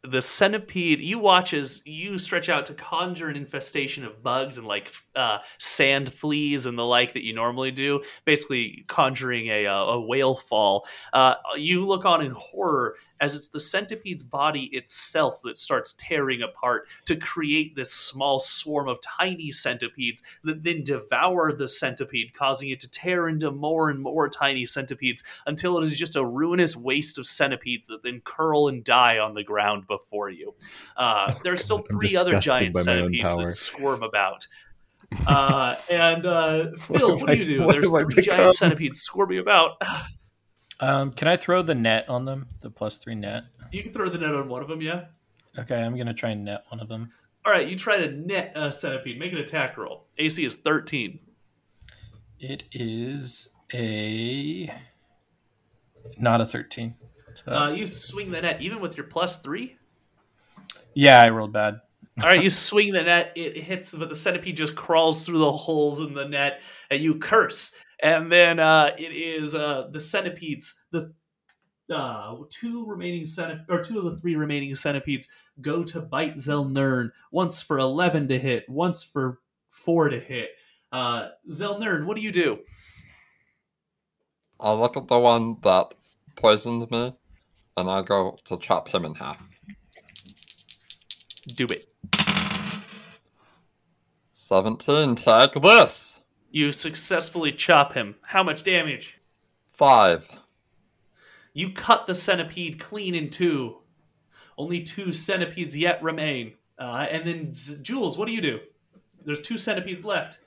The 0.04 0.20
centipede 0.20 1.00
you 1.00 1.18
watch 1.18 1.54
as 1.54 1.80
you 1.86 2.18
stretch 2.18 2.48
out 2.48 2.66
to 2.66 2.74
conjure 2.74 3.28
an 3.28 3.36
infestation 3.36 4.04
of 4.04 4.22
bugs 4.22 4.58
and 4.58 4.66
like 4.66 4.92
uh, 5.14 5.38
sand 5.58 6.12
fleas 6.12 6.66
and 6.66 6.76
the 6.76 6.84
like 6.84 7.14
that 7.14 7.24
you 7.24 7.34
normally 7.34 7.70
do 7.70 8.02
basically 8.24 8.84
conjuring 8.88 9.46
a, 9.48 9.66
uh, 9.66 9.84
a 9.84 10.00
whale 10.00 10.34
fall. 10.34 10.86
Uh, 11.12 11.34
you 11.56 11.86
look 11.86 12.04
on 12.04 12.24
in 12.24 12.32
horror 12.32 12.96
as 13.22 13.36
it's 13.36 13.48
the 13.48 13.60
centipede's 13.60 14.24
body 14.24 14.64
itself 14.72 15.40
that 15.44 15.56
starts 15.56 15.94
tearing 15.96 16.42
apart 16.42 16.88
to 17.04 17.14
create 17.14 17.76
this 17.76 17.92
small 17.92 18.40
swarm 18.40 18.88
of 18.88 18.98
tiny 19.00 19.52
centipedes 19.52 20.24
that 20.42 20.64
then 20.64 20.82
devour 20.82 21.52
the 21.52 21.68
centipede 21.68 22.34
causing 22.34 22.70
it 22.70 22.80
to 22.80 22.90
tear 22.90 23.28
into 23.28 23.52
more 23.52 23.88
and 23.90 24.00
more 24.00 24.28
tiny 24.28 24.66
centipedes 24.66 25.22
until 25.46 25.78
it 25.78 25.84
is 25.84 25.96
just 25.96 26.16
a 26.16 26.24
ruinous 26.24 26.76
waste 26.76 27.16
of 27.16 27.24
centipedes 27.24 27.86
that 27.86 28.02
then 28.02 28.20
curl 28.24 28.66
and 28.66 28.82
die 28.82 29.18
on 29.18 29.34
the 29.34 29.44
ground 29.44 29.86
before 29.86 30.28
you. 30.28 30.52
Uh, 30.96 31.32
there 31.44 31.52
are 31.52 31.56
still 31.56 31.84
three 31.88 32.16
other 32.16 32.40
giant 32.40 32.74
by 32.74 32.82
my 32.82 33.00
own 33.00 33.14
centipedes 33.14 33.36
that 33.36 33.52
squirm 33.52 34.02
about. 34.02 34.48
Uh, 35.28 35.76
and 35.88 36.26
uh, 36.26 36.66
Phil, 36.78 37.10
have 37.10 37.22
what 37.22 37.30
do 37.30 37.38
you 37.38 37.44
do? 37.44 37.66
There's 37.68 37.88
three 37.88 38.24
giant 38.24 38.56
centipedes 38.56 39.00
squirming 39.00 39.38
about. 39.38 39.80
Um, 40.80 41.12
can 41.12 41.28
I 41.28 41.36
throw 41.36 41.62
the 41.62 41.74
net 41.74 42.08
on 42.08 42.24
them? 42.24 42.48
The 42.60 42.70
plus 42.70 42.96
three 42.96 43.14
net. 43.14 43.44
You 43.70 43.82
can 43.82 43.92
throw 43.92 44.08
the 44.08 44.18
net 44.18 44.34
on 44.34 44.48
one 44.48 44.62
of 44.62 44.68
them, 44.68 44.80
yeah. 44.80 45.04
Okay, 45.58 45.80
I'm 45.82 45.96
gonna 45.96 46.14
try 46.14 46.30
and 46.30 46.44
net 46.44 46.64
one 46.68 46.80
of 46.80 46.88
them. 46.88 47.12
All 47.44 47.52
right, 47.52 47.66
you 47.68 47.76
try 47.76 47.96
to 47.98 48.10
net 48.10 48.52
a 48.56 48.70
centipede. 48.72 49.18
Make 49.18 49.32
an 49.32 49.38
attack 49.38 49.76
roll. 49.76 50.06
AC 50.18 50.44
is 50.44 50.56
13. 50.56 51.18
It 52.38 52.64
is 52.72 53.48
a 53.72 54.72
not 56.18 56.40
a 56.40 56.46
thirteen. 56.46 56.94
So- 57.34 57.52
Uh, 57.52 57.70
you 57.70 57.86
swing 57.86 58.30
the 58.30 58.40
net 58.42 58.60
even 58.60 58.80
with 58.80 58.96
your 58.96 59.06
plus 59.06 59.40
three. 59.40 59.76
yeah, 60.94 61.22
I 61.22 61.30
rolled 61.30 61.52
bad. 61.52 61.80
All 62.20 62.28
right, 62.28 62.42
you 62.42 62.50
swing 62.50 62.92
the 62.92 63.02
net. 63.02 63.32
It 63.36 63.56
hits, 63.64 63.94
but 63.94 64.08
the 64.08 64.14
centipede 64.14 64.56
just 64.56 64.74
crawls 64.74 65.24
through 65.24 65.38
the 65.38 65.52
holes 65.52 66.00
in 66.00 66.14
the 66.14 66.26
net, 66.26 66.60
and 66.90 67.00
you 67.02 67.14
curse. 67.18 67.74
And 68.02 68.32
then 68.32 68.58
uh, 68.58 68.90
it 68.98 69.12
is 69.12 69.54
uh, 69.54 69.88
the 69.92 70.00
centipedes. 70.00 70.80
The 70.90 71.14
uh, 71.92 72.34
two 72.50 72.84
remaining 72.84 73.22
centip- 73.22 73.64
or 73.68 73.80
two 73.80 73.98
of 73.98 74.04
the 74.04 74.16
three 74.20 74.34
remaining 74.34 74.74
centipedes 74.74 75.28
go 75.60 75.84
to 75.84 76.00
bite 76.00 76.36
Zelnern. 76.36 77.10
Once 77.30 77.62
for 77.62 77.78
eleven 77.78 78.26
to 78.28 78.38
hit, 78.38 78.68
once 78.68 79.04
for 79.04 79.38
four 79.70 80.08
to 80.08 80.18
hit. 80.18 80.50
Uh, 80.90 81.28
Zelnern, 81.48 82.04
what 82.06 82.16
do 82.16 82.22
you 82.22 82.32
do? 82.32 82.58
I 84.58 84.72
look 84.72 84.96
at 84.96 85.08
the 85.08 85.18
one 85.18 85.56
that 85.62 85.94
poisoned 86.36 86.90
me, 86.90 87.14
and 87.76 87.90
I 87.90 88.02
go 88.02 88.38
to 88.44 88.58
chop 88.58 88.88
him 88.88 89.04
in 89.04 89.14
half. 89.14 89.42
Do 91.54 91.66
it. 91.66 91.88
17, 94.30 95.16
take 95.16 95.52
this! 95.52 96.21
You 96.52 96.72
successfully 96.74 97.50
chop 97.50 97.94
him. 97.94 98.16
How 98.20 98.42
much 98.42 98.62
damage? 98.62 99.18
5. 99.72 100.40
You 101.54 101.72
cut 101.72 102.06
the 102.06 102.14
centipede 102.14 102.78
clean 102.78 103.14
in 103.14 103.30
two. 103.30 103.78
Only 104.58 104.82
two 104.82 105.12
centipedes 105.12 105.74
yet 105.74 106.02
remain. 106.02 106.52
Uh, 106.78 107.06
and 107.10 107.26
then, 107.26 107.54
Z- 107.54 107.82
Jules, 107.82 108.18
what 108.18 108.28
do 108.28 108.34
you 108.34 108.42
do? 108.42 108.60
There's 109.24 109.40
two 109.40 109.56
centipedes 109.56 110.04
left. 110.04 110.40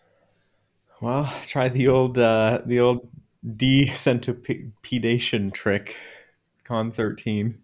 Well, 1.01 1.33
try 1.47 1.69
the 1.69 1.87
old 1.87 2.19
uh, 2.19 2.61
the 2.65 2.79
old 2.79 3.09
decentipedation 3.55 5.51
trick. 5.51 5.97
Con 6.63 6.91
thirteen. 6.91 7.57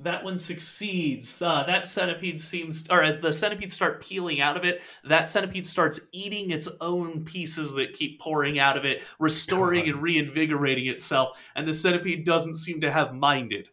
That 0.00 0.22
one 0.22 0.38
succeeds. 0.38 1.42
Uh, 1.42 1.64
that 1.64 1.88
centipede 1.88 2.40
seems, 2.40 2.86
or 2.88 3.02
as 3.02 3.18
the 3.18 3.32
centipedes 3.32 3.74
start 3.74 4.00
peeling 4.00 4.40
out 4.40 4.56
of 4.56 4.64
it, 4.64 4.80
that 5.04 5.28
centipede 5.28 5.66
starts 5.66 6.00
eating 6.12 6.50
its 6.50 6.68
own 6.80 7.24
pieces 7.24 7.74
that 7.74 7.94
keep 7.94 8.20
pouring 8.20 8.60
out 8.60 8.76
of 8.76 8.84
it, 8.84 9.02
restoring 9.18 9.86
God. 9.86 9.94
and 9.94 10.02
reinvigorating 10.02 10.86
itself. 10.86 11.36
And 11.56 11.66
the 11.66 11.72
centipede 11.72 12.24
doesn't 12.24 12.54
seem 12.54 12.80
to 12.82 12.92
have 12.92 13.12
minded. 13.12 13.68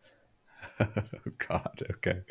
oh 0.79 0.87
God. 1.47 1.83
Okay. 1.91 2.21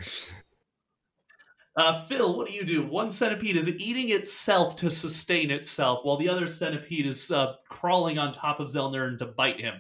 Uh, 1.77 2.01
Phil, 2.05 2.37
what 2.37 2.47
do 2.47 2.53
you 2.53 2.65
do? 2.65 2.87
One 2.87 3.11
centipede 3.11 3.57
is 3.57 3.69
eating 3.69 4.11
itself 4.11 4.77
to 4.77 4.91
sustain 4.91 5.51
itself, 5.51 6.01
while 6.05 6.17
the 6.17 6.29
other 6.29 6.47
centipede 6.47 7.07
is 7.07 7.33
uh, 7.33 7.55
crawling 7.69 8.17
on 8.17 8.33
top 8.33 8.61
of 8.61 8.69
Zelnern 8.69 9.19
to 9.19 9.27
bite 9.27 9.61
him. 9.61 9.75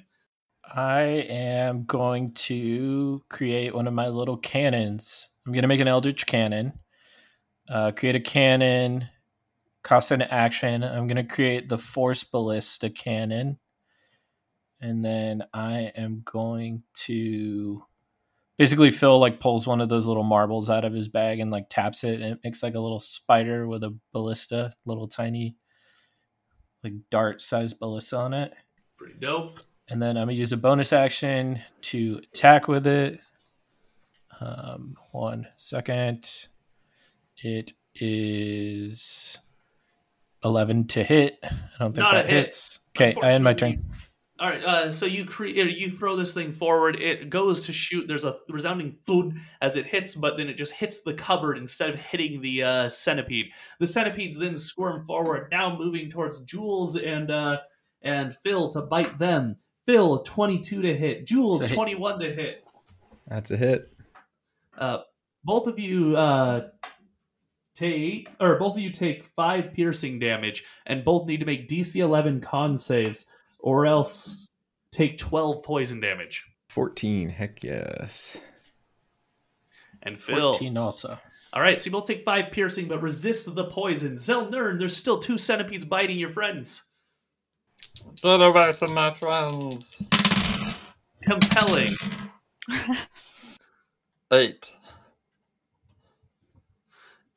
I 0.72 1.02
am 1.02 1.84
going 1.84 2.32
to 2.32 3.22
create 3.28 3.74
one 3.74 3.86
of 3.86 3.94
my 3.94 4.08
little 4.08 4.36
cannons. 4.36 5.28
I'm 5.46 5.52
going 5.52 5.62
to 5.62 5.68
make 5.68 5.80
an 5.80 5.88
Eldritch 5.88 6.26
cannon. 6.26 6.74
Uh, 7.68 7.92
create 7.92 8.16
a 8.16 8.20
cannon. 8.20 9.08
Cost 9.82 10.10
an 10.10 10.22
action. 10.22 10.82
I'm 10.82 11.06
going 11.06 11.16
to 11.16 11.34
create 11.34 11.68
the 11.68 11.78
Force 11.78 12.24
Ballista 12.24 12.90
cannon. 12.90 13.58
And 14.80 15.04
then 15.04 15.44
I 15.52 15.92
am 15.96 16.22
going 16.24 16.82
to 17.04 17.84
basically 18.58 18.90
Phil 18.90 19.18
like 19.18 19.40
pulls 19.40 19.66
one 19.66 19.80
of 19.80 19.88
those 19.88 20.06
little 20.06 20.22
marbles 20.22 20.70
out 20.70 20.84
of 20.84 20.92
his 20.92 21.08
bag 21.08 21.40
and 21.40 21.50
like 21.50 21.68
taps 21.68 22.04
it 22.04 22.20
and 22.20 22.32
it 22.34 22.40
makes 22.44 22.62
like 22.62 22.74
a 22.74 22.80
little 22.80 23.00
spider 23.00 23.66
with 23.66 23.82
a 23.82 23.96
ballista, 24.12 24.74
little 24.84 25.08
tiny 25.08 25.56
like 26.82 26.92
dart 27.10 27.40
sized 27.40 27.78
ballista 27.78 28.18
on 28.18 28.34
it 28.34 28.52
Pretty 28.96 29.14
dope. 29.20 29.60
And 29.88 30.00
then 30.00 30.16
I'm 30.16 30.26
gonna 30.26 30.32
use 30.32 30.52
a 30.52 30.56
bonus 30.56 30.92
action 30.92 31.60
to 31.82 32.20
attack 32.32 32.68
with 32.68 32.86
it. 32.86 33.20
Um, 34.40 34.96
one 35.12 35.46
second. 35.56 36.28
It 37.38 37.72
is 37.94 39.38
eleven 40.42 40.86
to 40.88 41.04
hit. 41.04 41.38
I 41.42 41.48
don't 41.78 41.94
think 41.94 42.04
Not 42.04 42.14
that 42.14 42.26
hit. 42.28 42.44
hits. 42.44 42.80
Okay, 42.96 43.14
I 43.22 43.30
end 43.30 43.44
my 43.44 43.54
turn. 43.54 43.78
All 44.40 44.48
right, 44.48 44.64
uh, 44.64 44.90
so 44.90 45.06
you 45.06 45.24
create, 45.24 45.78
you 45.78 45.90
throw 45.90 46.16
this 46.16 46.34
thing 46.34 46.52
forward. 46.52 47.00
It 47.00 47.30
goes 47.30 47.62
to 47.66 47.72
shoot. 47.72 48.08
There's 48.08 48.24
a 48.24 48.36
resounding 48.48 48.96
thud 49.06 49.34
as 49.62 49.76
it 49.76 49.86
hits, 49.86 50.16
but 50.16 50.36
then 50.36 50.48
it 50.48 50.56
just 50.56 50.72
hits 50.72 51.02
the 51.02 51.14
cupboard 51.14 51.56
instead 51.56 51.90
of 51.90 52.00
hitting 52.00 52.40
the 52.40 52.62
uh, 52.64 52.88
centipede. 52.88 53.46
The 53.78 53.86
centipedes 53.86 54.36
then 54.36 54.56
squirm 54.56 55.06
forward, 55.06 55.48
now 55.52 55.78
moving 55.78 56.10
towards 56.10 56.40
Jules 56.40 56.96
and 56.96 57.30
uh, 57.30 57.58
and 58.02 58.36
Phil 58.42 58.70
to 58.70 58.82
bite 58.82 59.18
them. 59.20 59.56
Phil, 59.86 60.18
22 60.18 60.82
to 60.82 60.96
hit. 60.96 61.26
Jules, 61.26 61.62
It's 61.62 61.66
a 61.72 61.74
hit. 61.74 61.76
21 61.76 62.18
to 62.20 62.34
hit. 62.34 62.64
That's 63.28 63.50
a 63.50 63.56
hit. 63.56 63.90
Uh, 64.76 64.98
both 65.44 65.66
of 65.66 65.78
you 65.78 66.16
uh, 66.16 66.68
take, 67.74 68.28
or 68.40 68.58
both 68.58 68.74
of 68.74 68.80
you 68.80 68.90
take 68.90 69.24
five 69.24 69.72
piercing 69.72 70.18
damage, 70.18 70.64
and 70.86 71.04
both 71.04 71.26
need 71.26 71.40
to 71.40 71.46
make 71.46 71.68
DC 71.68 71.96
11 71.96 72.40
con 72.40 72.76
saves, 72.76 73.26
or 73.58 73.86
else 73.86 74.48
take 74.90 75.18
12 75.18 75.62
poison 75.62 76.00
damage. 76.00 76.44
Fourteen. 76.68 77.28
Heck 77.28 77.62
yes. 77.62 78.36
And 80.02 80.20
Phil. 80.20 80.52
Fourteen 80.52 80.76
also. 80.76 81.16
All 81.52 81.62
right, 81.62 81.80
so 81.80 81.86
you 81.86 81.92
both 81.92 82.06
take 82.06 82.24
five 82.24 82.50
piercing, 82.50 82.88
but 82.88 83.00
resist 83.00 83.54
the 83.54 83.66
poison. 83.66 84.16
Zelnern, 84.16 84.80
there's 84.80 84.96
still 84.96 85.18
two 85.20 85.38
centipedes 85.38 85.84
biting 85.84 86.18
your 86.18 86.30
friends. 86.30 86.82
Get 88.22 88.40
away 88.42 88.72
from 88.72 88.94
my 88.94 89.10
friends! 89.10 90.02
Compelling. 91.22 91.96
8. 94.32 94.70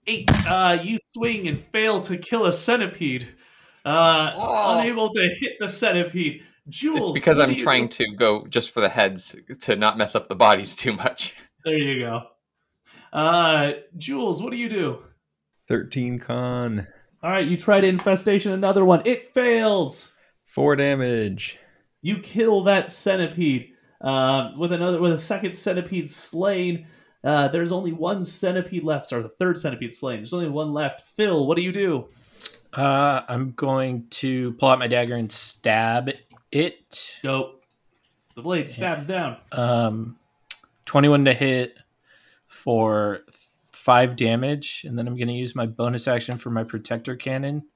Eight. 0.08 0.30
Uh, 0.48 0.78
you 0.82 0.98
swing 1.14 1.48
and 1.48 1.60
fail 1.60 2.02
to 2.02 2.18
kill 2.18 2.46
a 2.46 2.52
centipede. 2.52 3.28
Uh, 3.86 4.32
Oh. 4.36 4.80
unable 4.80 5.12
to 5.14 5.22
hit 5.40 5.54
the 5.60 5.68
centipede. 5.70 6.42
Jules. 6.70 7.10
It's 7.10 7.12
because 7.12 7.40
I'm 7.40 7.50
do 7.50 7.56
you 7.56 7.64
trying 7.64 7.88
to 7.90 8.06
go 8.16 8.46
just 8.48 8.74
for 8.74 8.82
the 8.82 8.90
heads 8.90 9.36
to 9.62 9.76
not 9.76 9.98
mess 9.98 10.16
up 10.16 10.28
the 10.28 10.36
bodies 10.36 10.76
too 10.76 10.94
much. 10.94 11.36
There 11.66 11.78
you 11.78 12.00
go. 12.06 12.22
Uh, 13.12 13.74
Jules, 13.98 14.42
what 14.42 14.52
do 14.54 14.58
you 14.58 14.70
do? 14.70 15.00
Thirteen 15.68 16.18
con. 16.18 16.88
All 17.22 17.30
right, 17.30 17.46
you 17.46 17.58
try 17.58 17.82
to 17.82 17.88
infestation 17.88 18.54
another 18.54 18.86
one. 18.86 19.02
It 19.04 19.34
fails. 19.34 20.14
Four 20.58 20.76
damage. 20.76 21.60
You 22.02 22.18
kill 22.18 22.64
that 22.64 22.92
centipede 22.92 23.74
uh, 24.02 24.54
with 24.58 24.72
another 24.72 25.00
with 25.00 25.12
a 25.12 25.18
second 25.18 25.54
centipede 25.54 26.10
slain. 26.10 26.88
Uh, 27.24 27.48
there's 27.50 27.72
only 27.72 27.92
one 27.92 28.24
centipede 28.24 28.84
left, 28.84 29.14
or 29.14 29.22
the 29.22 29.30
third 29.30 29.60
centipede 29.60 29.94
slain. 29.94 30.18
There's 30.18 30.34
only 30.34 30.50
one 30.50 30.74
left. 30.74 31.06
Phil, 31.16 31.46
what 31.46 31.58
do 31.58 31.62
you 31.62 31.72
do? 31.72 32.08
Uh, 32.74 33.22
I'm 33.30 33.52
going 33.52 34.08
to 34.10 34.54
pull 34.54 34.70
out 34.70 34.80
my 34.80 34.88
dagger 34.88 35.14
and 35.14 35.32
stab 35.32 36.10
it. 36.52 37.20
Go. 37.22 37.58
The 38.34 38.42
blade 38.42 38.72
stabs 38.72 39.06
down. 39.06 39.38
Um, 39.52 40.16
21 40.86 41.26
to 41.26 41.36
hit 41.36 41.78
for 42.48 43.20
five 43.72 44.16
damage, 44.16 44.86
and 44.88 44.98
then 44.98 45.08
I'm 45.08 45.18
going 45.18 45.28
to 45.28 45.36
use 45.36 45.54
my 45.54 45.68
bonus 45.68 46.08
action 46.08 46.40
for 46.40 46.50
my 46.50 46.64
protector 46.64 47.16
cannon. 47.16 47.68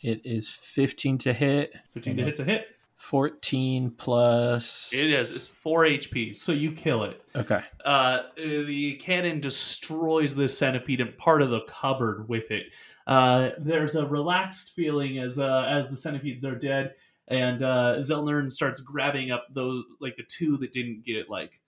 It 0.00 0.22
is 0.24 0.50
15 0.50 1.18
to 1.18 1.32
hit. 1.32 1.74
15 1.94 2.16
to 2.18 2.24
hit's 2.24 2.40
a 2.40 2.44
hit. 2.44 2.66
14 2.96 3.92
plus. 3.96 4.92
It 4.92 5.10
is 5.10 5.48
four 5.48 5.84
HP, 5.84 6.36
so 6.36 6.52
you 6.52 6.72
kill 6.72 7.04
it. 7.04 7.22
Okay. 7.34 7.60
Uh, 7.84 8.22
the 8.36 8.96
cannon 8.96 9.40
destroys 9.40 10.34
the 10.34 10.48
centipede 10.48 11.00
and 11.00 11.16
part 11.16 11.40
of 11.40 11.50
the 11.50 11.60
cupboard 11.68 12.28
with 12.28 12.50
it. 12.50 12.66
Uh, 13.06 13.50
there's 13.58 13.94
a 13.94 14.06
relaxed 14.06 14.72
feeling 14.74 15.18
as 15.18 15.38
uh, 15.38 15.64
as 15.68 15.88
the 15.88 15.96
centipedes 15.96 16.44
are 16.44 16.56
dead, 16.56 16.94
and 17.28 17.62
uh, 17.62 17.96
Zelnern 17.98 18.50
starts 18.50 18.80
grabbing 18.80 19.30
up 19.30 19.46
those 19.54 19.84
like 20.00 20.16
the 20.16 20.24
two 20.24 20.56
that 20.58 20.72
didn't 20.72 21.04
get 21.04 21.30
like. 21.30 21.60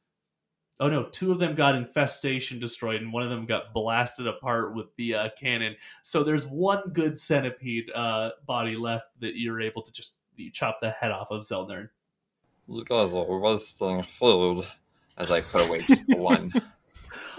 Oh 0.81 0.89
no! 0.89 1.05
Two 1.05 1.31
of 1.31 1.39
them 1.39 1.55
got 1.55 1.77
infestation 1.77 2.59
destroyed, 2.59 3.03
and 3.03 3.13
one 3.13 3.23
of 3.23 3.31
them 3.31 3.47
got 3.47 3.73
blasted 3.73 4.27
apart 4.27 4.75
with 4.75 4.87
the 4.97 5.15
uh, 5.15 5.29
cannon. 5.39 5.77
So 6.03 6.25
there's 6.25 6.47
one 6.47 6.83
good 6.93 7.17
centipede 7.17 7.91
uh, 7.95 8.31
body 8.47 8.77
left 8.77 9.07
that 9.21 9.37
you're 9.37 9.61
able 9.61 9.83
to 9.83 9.93
just 9.93 10.15
you 10.37 10.51
chop 10.51 10.81
the 10.81 10.91
head 10.91 11.11
off 11.11 11.31
of 11.31 11.43
Zelnern. 11.43 11.91
You 12.67 12.85
guys 12.85 13.13
are 13.13 13.39
wasting 13.39 14.03
food. 14.03 14.67
As 15.19 15.31
I 15.31 15.43
put 15.43 15.69
away 15.69 15.83
just 15.83 16.07
the 16.07 16.17
one. 16.17 16.51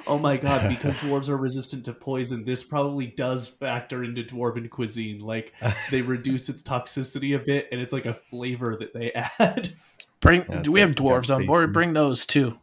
Oh 0.08 0.18
my 0.18 0.38
god, 0.38 0.68
because 0.68 0.96
dwarves 0.98 1.30
are 1.30 1.38
resistant 1.38 1.86
to 1.86 1.94
poison, 1.94 2.44
this 2.44 2.64
probably 2.64 3.06
does 3.06 3.48
factor 3.48 4.04
into 4.04 4.24
dwarven 4.24 4.70
cuisine. 4.70 5.20
Like 5.20 5.54
they 5.92 6.02
reduce 6.02 6.50
its 6.50 6.64
toxicity 6.64 7.36
a 7.36 7.40
bit 7.40 7.68
and 7.72 7.80
it's 7.80 7.94
like 7.94 8.08
a 8.08 8.14
flavor 8.14 8.76
that 8.80 8.94
they 8.94 9.12
add. 9.14 9.74
Bring. 10.20 10.46
Yeah, 10.50 10.62
do 10.62 10.72
we 10.72 10.82
it's 10.82 10.88
have 10.88 10.96
dwarves 10.96 11.34
on 11.34 11.46
board? 11.46 11.72
Bring 11.72 11.94
those 11.94 12.26
too. 12.26 12.58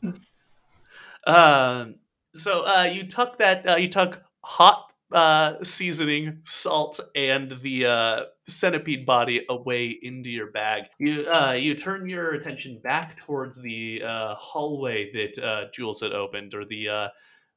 Um 1.28 1.94
So 2.34 2.66
uh, 2.66 2.84
you 2.84 3.06
tuck 3.06 3.38
that 3.38 3.68
uh, 3.68 3.76
you 3.76 3.88
tuck 3.88 4.22
hot 4.44 4.92
uh, 5.10 5.55
seasoning, 5.64 6.42
salt, 6.44 7.00
and 7.16 7.59
the 7.62 7.86
uh, 7.86 8.20
centipede 8.46 9.06
body 9.06 9.44
away 9.48 9.98
into 10.02 10.28
your 10.28 10.50
bag. 10.50 10.84
You 10.98 11.26
uh, 11.26 11.52
you 11.52 11.74
turn 11.74 12.09
your 12.09 12.34
attention 12.34 12.80
back 12.82 13.18
towards 13.18 13.60
the 13.60 14.02
uh, 14.05 14.34
hallway 14.36 15.10
that 15.12 15.70
Jules 15.72 16.00
had 16.00 16.12
opened, 16.12 16.55
or 16.55 16.64
the 16.64 17.09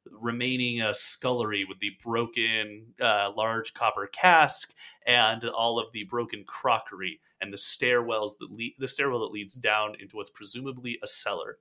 remaining 0.10 0.82
scullery 0.94 1.64
with 1.64 1.80
the 1.80 1.92
broken 2.04 2.94
large 3.00 3.74
copper 3.74 4.08
cask 4.08 4.74
and 5.06 5.46
all 5.46 5.80
of 5.80 5.92
the 5.94 6.06
broken 6.06 6.44
crockery 6.48 7.20
and 7.40 7.54
the 7.54 7.58
stairwells 7.58 8.32
that 8.40 8.52
lead 8.52 8.74
the 8.80 8.88
stairwell 8.88 9.20
that 9.20 9.34
leads 9.34 9.54
down 9.54 9.96
into 10.00 10.16
what's 10.16 10.30
presumably 10.30 10.98
a 11.04 11.08
cellar. 11.08 11.58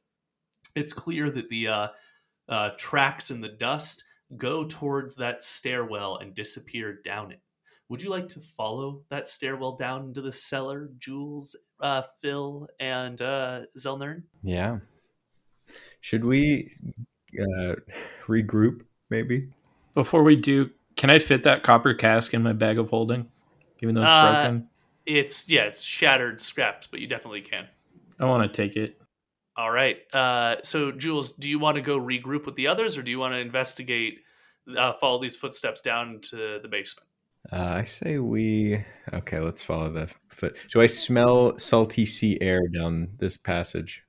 It's 0.75 0.93
clear 0.93 1.31
that 1.31 1.49
the 1.49 1.69
uh, 1.69 1.89
uh, 2.49 2.71
tracks 2.77 3.31
in 3.31 3.41
the 3.41 3.49
dust 3.49 4.05
go 4.37 4.65
towards 4.65 5.17
that 5.17 5.43
stairwell 5.43 6.17
and 6.17 6.35
disappear 6.35 7.01
down 7.05 7.33
it. 7.33 7.41
Would 7.89 8.03
you 8.03 8.11
like 8.11 8.29
to 8.29 8.41
follow 8.57 9.03
that 9.11 9.29
stairwell 9.29 9.77
down 9.77 10.05
into 10.05 10.21
the 10.23 10.33
cellar, 10.33 10.91
Jules, 10.99 11.57
uh, 11.81 12.03
Phil, 12.23 12.69
and 12.79 13.21
uh, 13.21 13.63
Zelnern? 13.77 14.23
Yeah. 14.45 14.79
Should 16.01 16.25
we 16.25 16.71
uh, 17.37 17.75
regroup, 18.29 18.83
maybe? 19.09 19.49
Before 19.95 20.23
we 20.23 20.37
do, 20.37 20.71
can 20.97 21.11
I 21.11 21.19
fit 21.19 21.43
that 21.45 21.65
copper 21.65 21.95
cask 21.95 22.33
in 22.33 22.43
my 22.45 22.53
bag 22.53 22.79
of 22.79 22.91
holding, 22.91 23.29
even 23.83 23.97
though 23.97 24.05
it's 24.05 24.15
Uh, 24.15 24.33
broken? 24.33 24.69
It's 25.07 25.49
yeah, 25.49 25.63
it's 25.63 25.83
shattered, 25.83 26.41
scrapped, 26.41 26.93
but 26.93 27.01
you 27.01 27.09
definitely 27.09 27.41
can. 27.41 27.67
I 28.21 28.27
want 28.27 28.53
to 28.53 28.57
take 28.57 28.77
it. 28.77 29.00
All 29.61 29.71
right. 29.71 29.99
Uh, 30.11 30.57
so, 30.63 30.91
Jules, 30.91 31.33
do 31.33 31.47
you 31.47 31.59
want 31.59 31.75
to 31.77 31.83
go 31.83 32.01
regroup 32.01 32.47
with 32.47 32.55
the 32.55 32.67
others, 32.69 32.97
or 32.97 33.03
do 33.03 33.11
you 33.11 33.19
want 33.19 33.35
to 33.35 33.39
investigate, 33.41 34.21
uh, 34.75 34.95
follow 34.95 35.21
these 35.21 35.37
footsteps 35.37 35.83
down 35.83 36.21
to 36.31 36.61
the 36.63 36.69
basement? 36.69 37.07
Uh, 37.53 37.75
I 37.81 37.85
say 37.85 38.17
we. 38.17 38.83
Okay, 39.13 39.39
let's 39.39 39.63
follow 39.63 39.93
the 39.93 40.09
foot. 40.31 40.57
Do 40.73 40.81
I 40.81 40.87
smell 40.87 41.59
salty 41.59 42.07
sea 42.07 42.39
air 42.41 42.69
down 42.69 43.09
this 43.19 43.37
passage? 43.37 44.03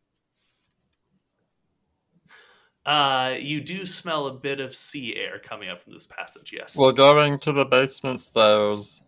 Uh, 2.85 3.35
you 3.37 3.59
do 3.59 3.85
smell 3.85 4.27
a 4.27 4.33
bit 4.33 4.61
of 4.61 4.73
sea 4.73 5.17
air 5.17 5.37
coming 5.37 5.67
up 5.67 5.83
from 5.83 5.91
this 5.93 6.07
passage. 6.07 6.53
Yes. 6.57 6.77
We're 6.77 6.93
going 6.93 7.39
to 7.39 7.51
the 7.51 7.65
basement 7.65 8.21
stairs. 8.21 9.03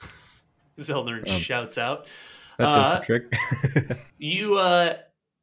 Zelnern 0.78 1.26
Um, 1.26 1.40
shouts 1.40 1.78
out. 1.78 2.06
That 2.58 2.74
does 2.74 2.86
Uh, 2.86 2.98
the 2.98 3.04
trick. 3.06 3.98
You 4.18 4.58
uh 4.58 4.96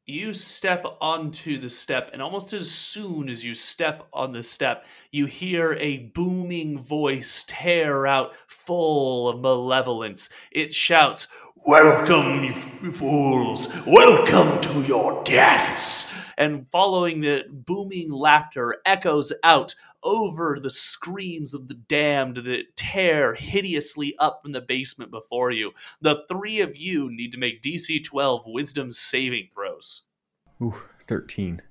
you 0.09 0.33
step 0.33 0.85
onto 1.01 1.59
the 1.59 1.69
step 1.69 2.09
and 2.13 2.21
almost 2.21 2.53
as 2.53 2.71
soon 2.71 3.27
as 3.27 3.43
you 3.43 3.53
step 3.53 4.07
on 4.13 4.31
the 4.31 4.41
step 4.41 4.85
you 5.11 5.25
hear 5.25 5.73
a 5.73 5.97
booming 6.15 6.79
voice 6.79 7.43
tear 7.45 8.07
out 8.07 8.31
full 8.47 9.27
of 9.27 9.41
malevolence. 9.41 10.29
It 10.49 10.73
shouts 10.73 11.27
welcome 11.65 12.45
you 12.45 12.53
fools! 12.93 13.75
Welcome 13.85 14.61
to 14.61 14.81
your 14.83 15.21
deaths! 15.25 16.13
And 16.37 16.67
following 16.71 17.19
the 17.19 17.43
booming 17.51 18.09
laughter 18.09 18.77
echoes 18.85 19.33
out 19.43 19.75
over 20.07 20.57
the 20.57 20.69
screams 20.69 21.53
of 21.53 21.67
the 21.67 21.73
damned 21.73 22.37
that 22.37 22.63
tear 22.77 23.33
hideously 23.33 24.15
up 24.19 24.39
from 24.41 24.53
the 24.53 24.61
basement 24.61 25.11
before 25.11 25.51
you 25.51 25.71
the 26.01 26.23
three 26.29 26.61
of 26.61 26.77
you 26.77 27.11
need 27.11 27.33
to 27.33 27.37
make 27.37 27.61
DC 27.61 28.03
12 28.05 28.43
wisdom 28.47 28.91
saving 28.93 29.49
throws. 29.53 30.05
Ooh, 30.61 30.81
13. 31.07 31.61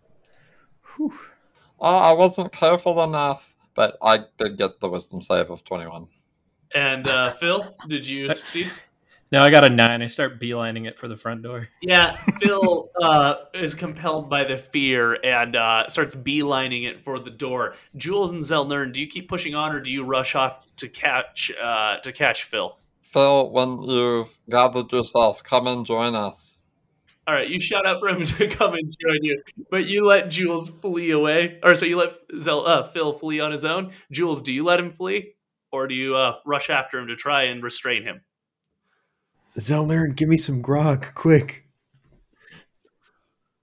Whew. 0.96 1.14
Oh, 1.80 1.96
I 1.96 2.12
wasn't 2.12 2.52
careful 2.52 3.02
enough, 3.02 3.54
but 3.74 3.96
I 4.02 4.24
did 4.38 4.58
get 4.58 4.80
the 4.80 4.90
wisdom 4.90 5.22
save 5.22 5.50
of 5.50 5.64
21. 5.64 6.08
And 6.74 7.08
uh, 7.08 7.34
Phil, 7.34 7.74
did 7.88 8.06
you 8.06 8.30
succeed? 8.34 8.70
No, 9.32 9.40
I 9.40 9.50
got 9.50 9.64
a 9.64 9.68
nine. 9.68 10.02
I 10.02 10.06
start 10.06 10.40
beelining 10.40 10.86
it 10.86 10.98
for 10.98 11.08
the 11.08 11.16
front 11.16 11.42
door. 11.42 11.68
Yeah, 11.82 12.12
Phil 12.40 12.90
uh, 13.02 13.34
is 13.54 13.74
compelled 13.74 14.30
by 14.30 14.44
the 14.44 14.56
fear 14.56 15.14
and 15.14 15.56
uh, 15.56 15.88
starts 15.88 16.14
beelining 16.14 16.88
it 16.88 17.02
for 17.02 17.18
the 17.18 17.30
door. 17.30 17.74
Jules 17.96 18.30
and 18.30 18.42
Zelnern, 18.42 18.92
do 18.92 19.00
you 19.00 19.08
keep 19.08 19.28
pushing 19.28 19.54
on, 19.56 19.74
or 19.74 19.80
do 19.80 19.90
you 19.90 20.04
rush 20.04 20.36
off 20.36 20.64
to 20.76 20.88
catch 20.88 21.50
uh, 21.60 21.98
to 21.98 22.12
catch 22.12 22.44
Phil? 22.44 22.78
Phil, 23.02 23.50
when 23.50 23.82
you've 23.82 24.38
gathered 24.48 24.92
yourself, 24.92 25.42
come 25.42 25.66
and 25.66 25.84
join 25.84 26.14
us. 26.14 26.60
All 27.26 27.34
right, 27.34 27.48
you 27.48 27.58
shout 27.58 27.84
out 27.84 27.98
for 27.98 28.08
him 28.08 28.24
to 28.24 28.46
come 28.46 28.74
and 28.74 28.88
join 28.88 29.18
you, 29.22 29.42
but 29.68 29.86
you 29.86 30.06
let 30.06 30.28
Jules 30.28 30.68
flee 30.68 31.10
away, 31.10 31.58
or 31.64 31.74
so 31.74 31.84
you 31.84 31.96
let 31.96 32.12
Zel, 32.38 32.64
uh, 32.64 32.88
Phil 32.90 33.12
flee 33.12 33.40
on 33.40 33.50
his 33.50 33.64
own. 33.64 33.90
Jules, 34.12 34.42
do 34.42 34.52
you 34.52 34.62
let 34.62 34.78
him 34.78 34.92
flee, 34.92 35.34
or 35.72 35.88
do 35.88 35.94
you 35.96 36.14
uh, 36.14 36.36
rush 36.44 36.70
after 36.70 37.00
him 37.00 37.08
to 37.08 37.16
try 37.16 37.44
and 37.44 37.64
restrain 37.64 38.04
him? 38.04 38.20
Zelnern, 39.58 40.14
give 40.14 40.28
me 40.28 40.36
some 40.36 40.60
grog, 40.60 41.06
quick. 41.14 41.64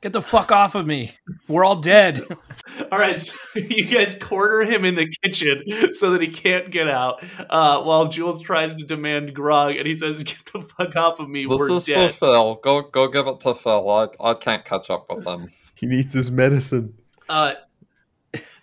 Get 0.02 0.12
the 0.12 0.22
fuck 0.22 0.52
off 0.52 0.76
of 0.76 0.86
me. 0.86 1.16
We're 1.48 1.64
all 1.64 1.78
dead. 1.78 2.26
All 2.92 3.00
right, 3.00 3.18
so 3.18 3.36
you 3.56 3.86
guys 3.86 4.18
corner 4.18 4.62
him 4.62 4.84
in 4.84 4.96
the 4.96 5.08
kitchen 5.24 5.64
so 5.92 6.12
that 6.12 6.22
he 6.22 6.28
can't 6.28 6.72
get 6.72 6.90
out, 6.90 7.24
uh, 7.50 7.82
while 7.82 8.08
Jules 8.08 8.42
tries 8.42 8.76
to 8.76 8.84
demand 8.84 9.34
grog, 9.34 9.76
and 9.76 9.88
he 9.88 9.96
says, 9.96 10.24
"Get 10.24 10.38
the 10.52 10.62
fuck 10.62 10.96
off 10.96 11.20
of 11.20 11.30
me, 11.30 11.46
This 11.46 11.60
we're 11.60 11.74
is 11.74 11.86
dead." 11.86 12.12
for 12.12 12.18
Phil. 12.18 12.56
Go 12.56 12.82
go 12.82 13.08
give 13.08 13.28
it 13.28 13.40
to 13.42 13.54
Phil. 13.54 13.90
I, 13.90 14.08
I 14.20 14.34
can't 14.34 14.66
catch 14.66 14.90
up 14.90 15.06
with 15.10 15.26
him. 15.26 15.50
He 15.76 15.86
needs 15.86 16.14
his 16.14 16.32
medicine. 16.32 16.96
Uh, 17.30 17.54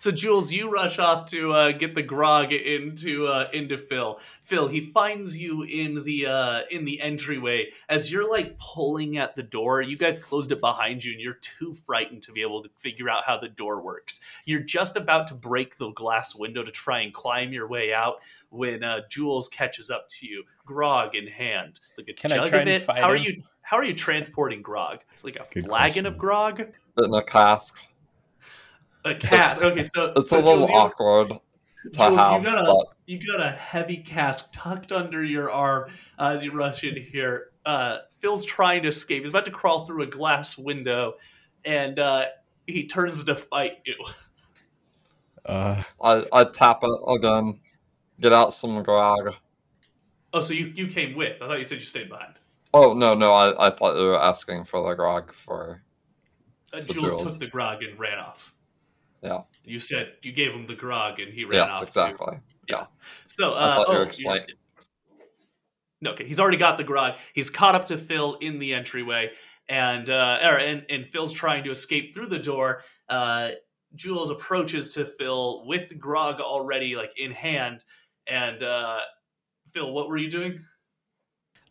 so 0.01 0.09
Jules, 0.09 0.51
you 0.51 0.67
rush 0.67 0.97
off 0.97 1.27
to 1.27 1.53
uh, 1.53 1.71
get 1.73 1.93
the 1.93 2.01
grog 2.01 2.51
into 2.51 3.27
uh, 3.27 3.49
into 3.53 3.77
Phil. 3.77 4.19
Phil, 4.41 4.67
he 4.67 4.81
finds 4.81 5.37
you 5.37 5.61
in 5.61 6.03
the 6.03 6.25
uh, 6.25 6.61
in 6.71 6.85
the 6.85 6.99
entryway 6.99 7.67
as 7.87 8.11
you're 8.11 8.27
like 8.27 8.57
pulling 8.57 9.19
at 9.19 9.35
the 9.35 9.43
door. 9.43 9.79
You 9.79 9.95
guys 9.95 10.17
closed 10.17 10.51
it 10.51 10.59
behind 10.59 11.05
you, 11.05 11.11
and 11.11 11.21
you're 11.21 11.35
too 11.35 11.75
frightened 11.75 12.23
to 12.23 12.31
be 12.31 12.41
able 12.41 12.63
to 12.63 12.69
figure 12.77 13.11
out 13.11 13.25
how 13.27 13.37
the 13.37 13.47
door 13.47 13.79
works. 13.79 14.21
You're 14.43 14.63
just 14.63 14.97
about 14.97 15.27
to 15.27 15.35
break 15.35 15.77
the 15.77 15.91
glass 15.91 16.33
window 16.33 16.63
to 16.63 16.71
try 16.71 17.01
and 17.01 17.13
climb 17.13 17.53
your 17.53 17.67
way 17.67 17.93
out 17.93 18.21
when 18.49 18.83
uh, 18.83 19.01
Jules 19.07 19.49
catches 19.49 19.91
up 19.91 20.09
to 20.09 20.27
you, 20.27 20.45
grog 20.65 21.13
in 21.13 21.27
hand, 21.27 21.79
like 21.95 22.09
a 22.09 22.13
Can 22.13 22.31
I 22.31 22.37
jug 22.37 22.47
try 22.47 22.61
of 22.61 22.67
and 22.67 22.69
it. 22.71 22.81
fight 22.81 22.97
How 23.01 23.09
are 23.11 23.15
you? 23.15 23.43
How 23.61 23.77
are 23.77 23.83
you 23.83 23.93
transporting 23.93 24.63
grog? 24.63 25.01
It's 25.13 25.23
like 25.23 25.35
a 25.35 25.45
Good 25.53 25.65
flagon 25.65 26.05
question. 26.05 26.05
of 26.07 26.17
grog. 26.17 26.61
In 26.97 27.13
a 27.13 27.23
cask. 27.23 27.79
A 29.05 29.15
cat. 29.15 29.51
It's- 29.57 29.63
okay, 29.63 29.83
so 29.83 30.13
It's 30.15 30.29
so 30.29 30.37
a 30.37 30.41
little 30.41 30.67
Jules, 30.67 30.71
awkward 30.71 31.29
to 31.29 31.89
Jules, 31.91 32.19
have, 32.19 32.39
you 32.39 32.45
got 32.45 32.63
a 32.63 32.65
but 32.65 32.85
you 33.07 33.19
got 33.19 33.41
a 33.45 33.51
heavy 33.51 33.97
cask 33.97 34.49
tucked 34.53 34.91
under 34.91 35.23
your 35.23 35.51
arm 35.51 35.89
uh, 36.19 36.27
as 36.27 36.43
you 36.43 36.51
rush 36.51 36.83
in 36.83 36.95
here. 36.95 37.51
Uh, 37.65 37.99
Phil's 38.19 38.45
trying 38.45 38.83
to 38.83 38.89
escape. 38.89 39.23
He's 39.23 39.29
about 39.29 39.45
to 39.45 39.51
crawl 39.51 39.85
through 39.87 40.03
a 40.03 40.07
glass 40.07 40.57
window, 40.57 41.15
and 41.65 41.97
uh, 41.99 42.25
he 42.67 42.87
turns 42.87 43.23
to 43.23 43.35
fight 43.35 43.79
you. 43.85 43.95
Uh, 45.45 45.81
I, 46.01 46.25
I 46.31 46.43
tap 46.45 46.81
it 46.83 46.99
again. 47.15 47.59
Get 48.19 48.31
out 48.33 48.53
some 48.53 48.83
grog. 48.83 49.33
Oh, 50.33 50.41
so 50.41 50.53
you 50.53 50.67
you 50.75 50.87
came 50.87 51.15
with? 51.15 51.41
I 51.41 51.47
thought 51.47 51.57
you 51.57 51.63
said 51.63 51.79
you 51.79 51.85
stayed 51.85 52.09
behind. 52.09 52.35
Oh, 52.73 52.93
no, 52.93 53.15
no, 53.15 53.33
I, 53.33 53.67
I 53.67 53.69
thought 53.69 53.97
you 53.97 54.05
were 54.05 54.21
asking 54.21 54.63
for 54.63 54.87
the 54.87 54.95
grog 54.95 55.33
for. 55.33 55.81
Uh, 56.71 56.79
For 56.79 56.93
Jules 56.93 57.13
Jules. 57.13 57.23
took 57.23 57.39
the 57.39 57.47
grog 57.47 57.83
and 57.83 57.99
ran 57.99 58.17
off. 58.17 58.50
Yeah. 59.21 59.41
You 59.63 59.79
said 59.79 60.13
you 60.23 60.31
gave 60.31 60.51
him 60.51 60.67
the 60.67 60.75
grog, 60.75 61.19
and 61.19 61.33
he 61.33 61.45
ran 61.45 61.59
Yes, 61.59 61.69
off. 61.71 61.79
too. 61.81 61.85
exactly. 61.85 62.39
Yeah. 62.67 62.85
So, 63.27 63.53
I 63.53 63.63
uh, 63.63 63.75
thought 63.75 63.87
you 63.89 63.93
oh, 63.93 63.97
were 63.99 64.03
explain- 64.05 64.45
No, 66.01 66.11
okay, 66.11 66.25
he's 66.27 66.39
already 66.39 66.57
got 66.57 66.77
the 66.77 66.83
grog. 66.83 67.13
He's 67.33 67.49
caught 67.49 67.75
up 67.75 67.85
to 67.87 67.97
Phil 67.97 68.35
in 68.41 68.57
the 68.59 68.73
entryway, 68.73 69.31
and 69.69 70.09
uh, 70.09 70.39
or, 70.43 70.57
and 70.57 70.85
and 70.89 71.07
Phil's 71.07 71.33
trying 71.33 71.63
to 71.65 71.71
escape 71.71 72.13
through 72.13 72.27
the 72.27 72.39
door. 72.39 72.83
Uh, 73.09 73.51
Jules 73.93 74.29
approaches 74.29 74.93
to 74.93 75.05
Phil 75.05 75.65
with 75.67 75.89
the 75.89 75.95
grog 75.95 76.39
already 76.39 76.95
like 76.95 77.11
in 77.17 77.31
hand, 77.31 77.83
and 78.27 78.63
uh, 78.63 78.99
Phil, 79.71 79.91
what 79.91 80.07
were 80.07 80.17
you 80.17 80.31
doing? 80.31 80.63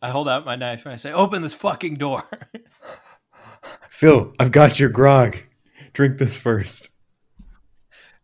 I 0.03 0.11
hold 0.11 0.29
out 0.29 0.45
my 0.47 0.55
knife 0.57 0.85
and 0.87 0.93
I 0.93 0.97
say, 0.97 1.13
"Open 1.13 1.43
this 1.43 1.55
fucking 1.55 1.97
door." 1.97 2.25
Phil, 3.89 4.33
I've 4.39 4.53
got 4.53 4.79
your 4.79 4.89
grog. 4.91 5.37
Drink 5.93 6.19
this 6.19 6.37
first. 6.37 6.90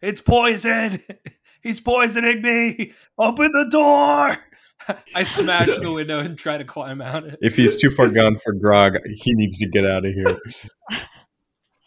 It's 0.01 0.20
poison. 0.20 1.02
He's 1.62 1.81
poisoning 1.81 2.43
me. 2.43 2.93
Open 3.18 3.51
the 3.52 3.68
door. 3.68 4.36
I 5.14 5.23
smash 5.24 5.68
the 5.78 5.90
window 5.90 6.20
and 6.20 6.39
try 6.39 6.59
to 6.59 6.64
climb 6.64 7.01
out 7.01 7.24
it. 7.24 7.39
If 7.43 7.56
he's 7.56 7.77
too 7.77 7.90
far 7.90 8.09
gone 8.10 8.39
for 8.39 8.52
grog, 8.52 8.97
he 9.16 9.32
needs 9.32 9.59
to 9.59 9.66
get 9.66 9.85
out 9.85 10.05
of 10.05 10.12
here. 10.12 10.39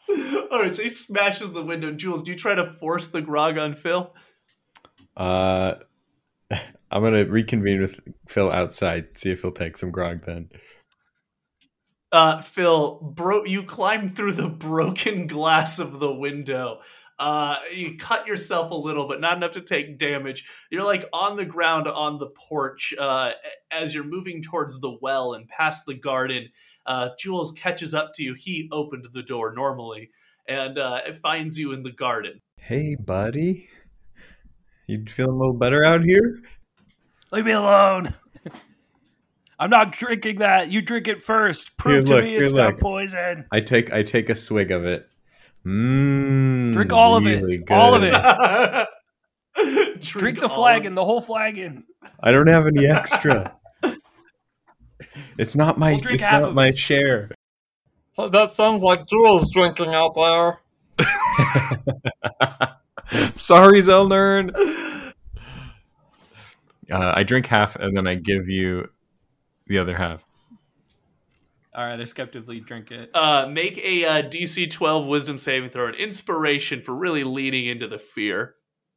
All 0.52 0.60
right, 0.60 0.74
so 0.74 0.84
he 0.84 0.90
smashes 0.90 1.52
the 1.52 1.62
window. 1.62 1.94
Jules, 1.94 2.24
do 2.24 2.32
you 2.32 2.38
try 2.38 2.56
to 2.56 2.74
force 2.74 3.08
the 3.08 3.22
grog 3.22 3.58
on 3.58 3.74
Phil? 3.74 4.14
Uh, 5.16 5.76
I'm 6.92 7.04
gonna 7.04 7.26
reconvene 7.26 7.80
with 7.80 8.00
Phil 8.28 8.52
outside. 8.52 9.18
See 9.18 9.32
if 9.32 9.44
he'll 9.44 9.52
take 9.52 9.78
some 9.78 9.92
grog 9.92 10.26
then. 10.26 10.50
Uh, 12.12 12.42
Phil, 12.42 12.96
bro, 13.02 13.46
you 13.46 13.64
climb 13.64 14.10
through 14.10 14.34
the 14.34 14.50
broken 14.50 15.28
glass 15.28 15.78
of 15.78 16.00
the 16.00 16.12
window. 16.12 16.80
Uh, 17.20 17.58
you 17.76 17.98
cut 17.98 18.26
yourself 18.26 18.72
a 18.72 18.76
little, 18.76 19.08
but 19.08 19.20
not 19.20 19.36
enough 19.36 19.52
to 19.52 19.62
take 19.62 19.98
damage. 19.98 20.46
You're 20.72 20.86
like 20.86 21.06
on 21.12 21.36
the 21.36 21.46
ground 21.46 21.88
on 21.88 22.18
the 22.18 22.28
porch 22.28 22.94
uh, 22.98 23.32
as 23.70 23.94
you're 23.94 24.06
moving 24.06 24.42
towards 24.42 24.80
the 24.80 24.98
well 25.02 25.34
and 25.34 25.48
past 25.50 25.86
the 25.86 25.96
garden. 25.96 26.50
Uh, 26.86 27.10
Jules 27.20 27.52
catches 27.52 27.94
up 27.94 28.12
to 28.16 28.24
you. 28.24 28.36
He 28.38 28.70
opened 28.72 29.06
the 29.14 29.22
door 29.22 29.54
normally 29.54 30.12
and 30.48 30.78
uh, 30.80 31.02
it 31.08 31.16
finds 31.16 31.60
you 31.60 31.72
in 31.74 31.84
the 31.84 31.92
garden. 31.92 32.42
Hey, 32.58 32.96
buddy. 32.96 33.70
You 34.88 35.06
feeling 35.08 35.36
a 35.36 35.38
little 35.38 35.54
better 35.54 35.86
out 35.86 36.04
here? 36.04 36.42
Leave 37.32 37.46
me 37.46 37.52
alone. 37.52 38.16
I'm 39.60 39.70
not 39.70 39.92
drinking 39.92 40.40
that. 40.40 40.72
You 40.72 40.82
drink 40.82 41.08
it 41.08 41.22
first. 41.22 41.78
Prove 41.78 41.96
Here, 41.96 42.04
to 42.04 42.16
look, 42.16 42.24
me 42.24 42.32
here, 42.32 42.44
it's 42.44 42.54
not 42.54 42.74
look. 42.74 42.80
poison. 42.80 43.46
I 43.52 43.60
take 43.60 43.92
I 43.92 44.02
take 44.04 44.30
a 44.30 44.36
swig 44.36 44.72
of 44.72 44.86
it. 44.86 45.08
Mmm. 45.66 46.74
Drink 46.74 46.94
all 46.94 47.16
of 47.18 47.26
really 47.26 47.56
it. 47.56 47.72
All 47.72 47.96
of 47.96 48.04
it. 48.04 48.14
Drink 50.02 50.40
the 50.40 50.50
flagon, 50.50 50.94
of- 50.94 50.96
the 50.96 51.06
whole 51.06 51.22
flagon. 51.22 51.84
I 52.24 52.32
don't 52.32 52.48
have 52.48 52.66
any 52.68 52.88
extra. 52.88 53.54
it's 55.38 55.56
not 55.56 55.78
my 55.78 55.94
We'll 55.94 56.08
it's 56.14 56.24
not 56.24 56.54
my 56.54 56.68
it. 56.68 56.78
share. 56.78 57.32
That 58.32 58.52
sounds 58.52 58.84
like 58.84 59.08
Jules 59.08 59.50
drinking 59.52 59.94
out 59.94 60.14
there. 60.16 60.60
Sorry, 63.38 63.80
Zelnern. 63.82 64.54
Uh, 66.92 67.14
I 67.16 67.24
drink 67.24 67.46
half 67.48 67.76
and 67.78 67.96
then 67.96 68.08
I 68.08 68.16
give 68.16 68.50
you 68.50 68.90
the 69.68 69.78
other 69.78 69.96
half. 69.96 70.24
All 71.80 71.86
right, 71.86 71.98
I 71.98 72.04
skeptically 72.04 72.60
drink 72.60 72.92
it. 72.92 73.10
Uh, 73.16 73.46
make 73.48 73.78
a 73.78 74.04
uh, 74.04 74.22
DC 74.24 74.70
12 74.70 75.06
Wisdom 75.06 75.38
saving 75.38 75.70
throw, 75.70 75.88
an 75.88 75.94
inspiration 75.94 76.82
for 76.82 76.94
really 76.94 77.24
leaning 77.24 77.68
into 77.68 77.88
the 77.88 77.98
fear, 77.98 78.56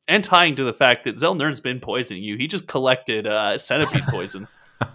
and 0.09 0.25
tying 0.25 0.57
to 0.57 0.65
the 0.65 0.73
fact 0.73 1.05
that 1.05 1.15
Zelnern's 1.15 1.61
been 1.61 1.79
poisoning 1.79 2.25
you. 2.25 2.37
He 2.37 2.49
just 2.49 2.67
collected 2.67 3.25
uh, 3.25 3.57
centipede 3.57 4.03
poison. 4.09 4.49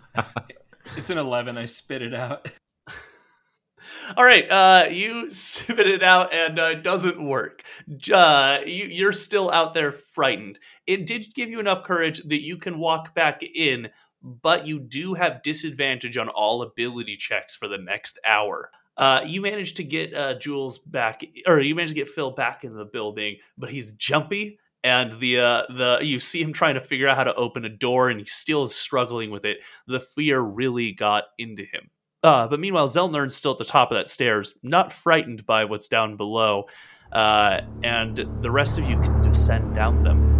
It's 0.96 1.10
an 1.10 1.18
11. 1.18 1.58
I 1.58 1.66
spit 1.66 2.02
it 2.02 2.14
out. 2.14 2.50
All 4.18 4.24
right, 4.24 4.50
uh, 4.50 4.86
you 4.90 5.30
spit 5.30 5.88
it 5.88 6.02
out 6.02 6.34
and 6.34 6.60
uh, 6.60 6.68
it 6.68 6.84
doesn't 6.84 7.24
work. 7.24 7.64
Uh, 8.12 8.60
you, 8.66 8.86
you're 8.86 9.14
still 9.14 9.52
out 9.52 9.74
there 9.74 9.92
frightened. 9.92 10.60
It 10.86 11.06
did 11.06 11.34
give 11.36 11.50
you 11.50 11.60
enough 11.60 11.84
courage 11.84 12.22
that 12.24 12.42
you 12.42 12.58
can 12.58 12.80
walk 12.80 13.14
back 13.14 13.42
in, 13.44 13.90
but 14.22 14.68
you 14.68 14.80
do 14.80 15.14
have 15.14 15.44
disadvantage 15.44 16.18
on 16.18 16.30
all 16.30 16.62
ability 16.62 17.18
checks 17.18 17.56
for 17.56 17.68
the 17.68 17.78
next 17.78 18.20
hour. 18.26 18.72
Uh, 18.98 19.22
you 19.26 19.42
managed 19.42 19.78
to 19.78 19.84
get 19.84 20.14
uh, 20.16 20.34
Jules 20.40 20.80
back, 20.80 21.24
or 21.46 21.60
you 21.60 21.76
managed 21.76 21.94
to 21.94 22.02
get 22.02 22.10
Phil 22.10 22.32
back 22.32 22.64
in 22.64 22.76
the 22.76 22.86
building, 22.86 23.38
but 23.58 23.70
he's 23.70 23.94
jumpy, 23.94 24.60
and 24.84 25.20
the 25.20 25.40
uh, 25.40 25.62
the 25.70 26.00
you 26.02 26.20
see 26.20 26.42
him 26.42 26.52
trying 26.52 26.76
to 26.76 26.82
figure 26.82 27.08
out 27.08 27.18
how 27.18 27.24
to 27.24 27.36
open 27.36 27.64
a 27.64 27.70
door, 27.70 28.10
and 28.10 28.20
he 28.20 28.26
still 28.26 28.64
is 28.64 28.74
struggling 28.74 29.30
with 29.30 29.46
it. 29.46 29.58
The 29.86 30.00
fear 30.00 30.40
really 30.40 30.94
got 30.94 31.26
into 31.38 31.64
him. 31.64 31.92
Uh, 32.24 32.48
but 32.48 32.60
meanwhile, 32.60 32.88
Zelnern's 32.88 33.36
still 33.36 33.52
at 33.52 33.60
the 33.60 33.66
top 33.66 33.92
of 33.92 33.98
that 33.98 34.10
stairs, 34.10 34.58
not 34.64 34.92
frightened 34.92 35.46
by 35.46 35.66
what's 35.66 35.88
down 35.88 36.18
below, 36.18 36.66
uh, 37.12 37.62
and 37.84 38.18
the 38.42 38.50
rest 38.50 38.80
of 38.80 38.90
you 38.90 39.00
can 39.00 39.22
descend 39.22 39.76
down 39.76 40.04
them. 40.04 40.37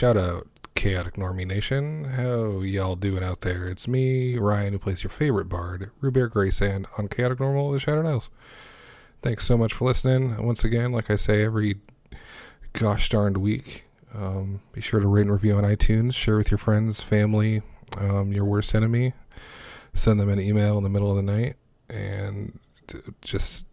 Shout 0.00 0.16
out 0.16 0.46
Chaotic 0.74 1.16
Normie 1.16 1.46
Nation. 1.46 2.04
How 2.04 2.62
y'all 2.62 2.96
doing 2.96 3.22
out 3.22 3.42
there? 3.42 3.68
It's 3.68 3.86
me, 3.86 4.38
Ryan, 4.38 4.72
who 4.72 4.78
plays 4.78 5.04
your 5.04 5.10
favorite 5.10 5.50
bard, 5.50 5.90
Rubear 6.00 6.30
Graysand, 6.30 6.86
on 6.98 7.06
Chaotic 7.06 7.38
Normal 7.38 7.70
the 7.70 7.78
Shattered 7.78 8.06
Isles. 8.06 8.30
Thanks 9.20 9.44
so 9.44 9.58
much 9.58 9.74
for 9.74 9.84
listening. 9.84 10.42
Once 10.42 10.64
again, 10.64 10.92
like 10.92 11.10
I 11.10 11.16
say 11.16 11.44
every 11.44 11.80
gosh 12.72 13.10
darned 13.10 13.36
week, 13.36 13.84
um, 14.14 14.62
be 14.72 14.80
sure 14.80 15.00
to 15.00 15.06
rate 15.06 15.26
and 15.26 15.32
review 15.32 15.54
on 15.56 15.64
iTunes, 15.64 16.14
share 16.14 16.38
with 16.38 16.50
your 16.50 16.56
friends, 16.56 17.02
family, 17.02 17.60
um, 17.98 18.32
your 18.32 18.46
worst 18.46 18.74
enemy. 18.74 19.12
Send 19.92 20.18
them 20.18 20.30
an 20.30 20.40
email 20.40 20.78
in 20.78 20.82
the 20.82 20.88
middle 20.88 21.10
of 21.10 21.16
the 21.16 21.22
night 21.22 21.56
and 21.90 22.58
just 23.20 23.66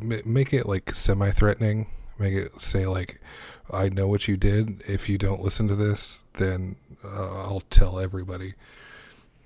make 0.00 0.54
it 0.54 0.64
like 0.64 0.94
semi 0.94 1.30
threatening. 1.32 1.88
Make 2.18 2.32
it 2.32 2.62
say, 2.62 2.86
like, 2.86 3.20
I 3.70 3.88
know 3.88 4.08
what 4.08 4.28
you 4.28 4.36
did. 4.36 4.82
If 4.86 5.08
you 5.08 5.18
don't 5.18 5.42
listen 5.42 5.68
to 5.68 5.74
this, 5.74 6.22
then 6.34 6.76
uh, 7.04 7.42
I'll 7.42 7.62
tell 7.70 7.98
everybody. 7.98 8.54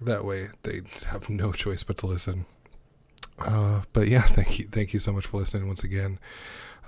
That 0.01 0.25
way, 0.25 0.49
they 0.63 0.83
have 1.07 1.29
no 1.29 1.53
choice 1.53 1.83
but 1.83 1.99
to 1.99 2.07
listen. 2.07 2.47
Uh, 3.39 3.83
but 3.93 4.09
yeah, 4.09 4.23
thank 4.23 4.59
you, 4.59 4.67
thank 4.67 4.93
you 4.93 4.99
so 4.99 5.13
much 5.13 5.27
for 5.27 5.39
listening 5.39 5.67
once 5.67 5.85
again. 5.85 6.19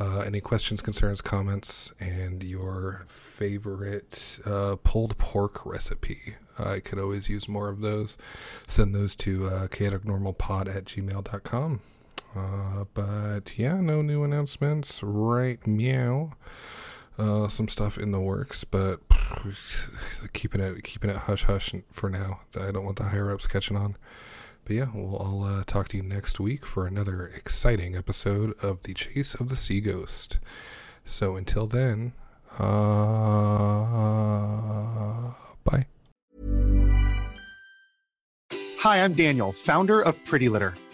Uh, 0.01 0.21
any 0.21 0.41
questions, 0.41 0.81
concerns, 0.81 1.21
comments, 1.21 1.93
and 2.01 2.43
your 2.43 3.05
favorite 3.09 4.39
uh, 4.47 4.77
pulled 4.83 5.17
pork 5.19 5.67
recipe? 5.67 6.35
I 6.59 6.81
could 6.81 6.99
always 6.99 7.29
use 7.29 7.49
more 7.49 7.69
of 7.69 7.83
those. 7.83 8.17
Send 8.67 8.95
those 8.95 9.15
to 9.17 9.49
uh, 9.49 9.69
chaoticnormalpod 9.69 10.75
at 10.75 10.87
gmail.com. 10.87 11.81
Uh, 12.35 12.85
but 12.95 13.59
yeah, 13.59 13.81
no 13.81 14.01
new 14.01 14.25
announcements 14.25 15.03
right 15.03 15.65
meow. 15.67 16.33
Uh, 17.19 17.47
some 17.49 17.69
stuff 17.69 17.99
in 17.99 18.11
the 18.13 18.21
works, 18.21 18.65
but 18.65 19.01
keeping 20.33 20.61
it 20.61 20.83
keeping 20.83 21.11
it 21.11 21.17
hush 21.17 21.45
hush 21.45 21.75
for 21.91 22.09
now. 22.09 22.41
I 22.59 22.71
don't 22.71 22.85
want 22.85 22.97
the 22.97 23.05
higher 23.05 23.31
ups 23.31 23.47
catching 23.47 23.77
on. 23.77 23.97
But 24.65 24.77
yeah, 24.77 24.87
we'll 24.95 25.21
I'll 25.21 25.43
uh, 25.43 25.65
talk 25.67 25.89
to 25.89 25.97
you 25.97 26.03
next 26.03 26.39
week 26.41 26.65
for 26.65 26.87
another 26.87 27.27
exciting 27.27 27.97
episode 27.97 28.55
of 28.63 28.83
the 28.83 28.95
Chase 28.95 29.35
of 29.35 29.49
the 29.49 29.57
Sea 29.57 29.81
Ghost. 29.81 30.39
So 31.05 31.37
until 31.37 31.67
then, 31.67 32.13
uh, 32.59 32.63
bye. 35.65 35.87
Hi, 38.79 39.03
I'm 39.03 39.15
Daniel, 39.15 39.53
founder 39.53 40.01
of 40.01 40.23
Pretty 40.25 40.49
Litter. 40.49 40.75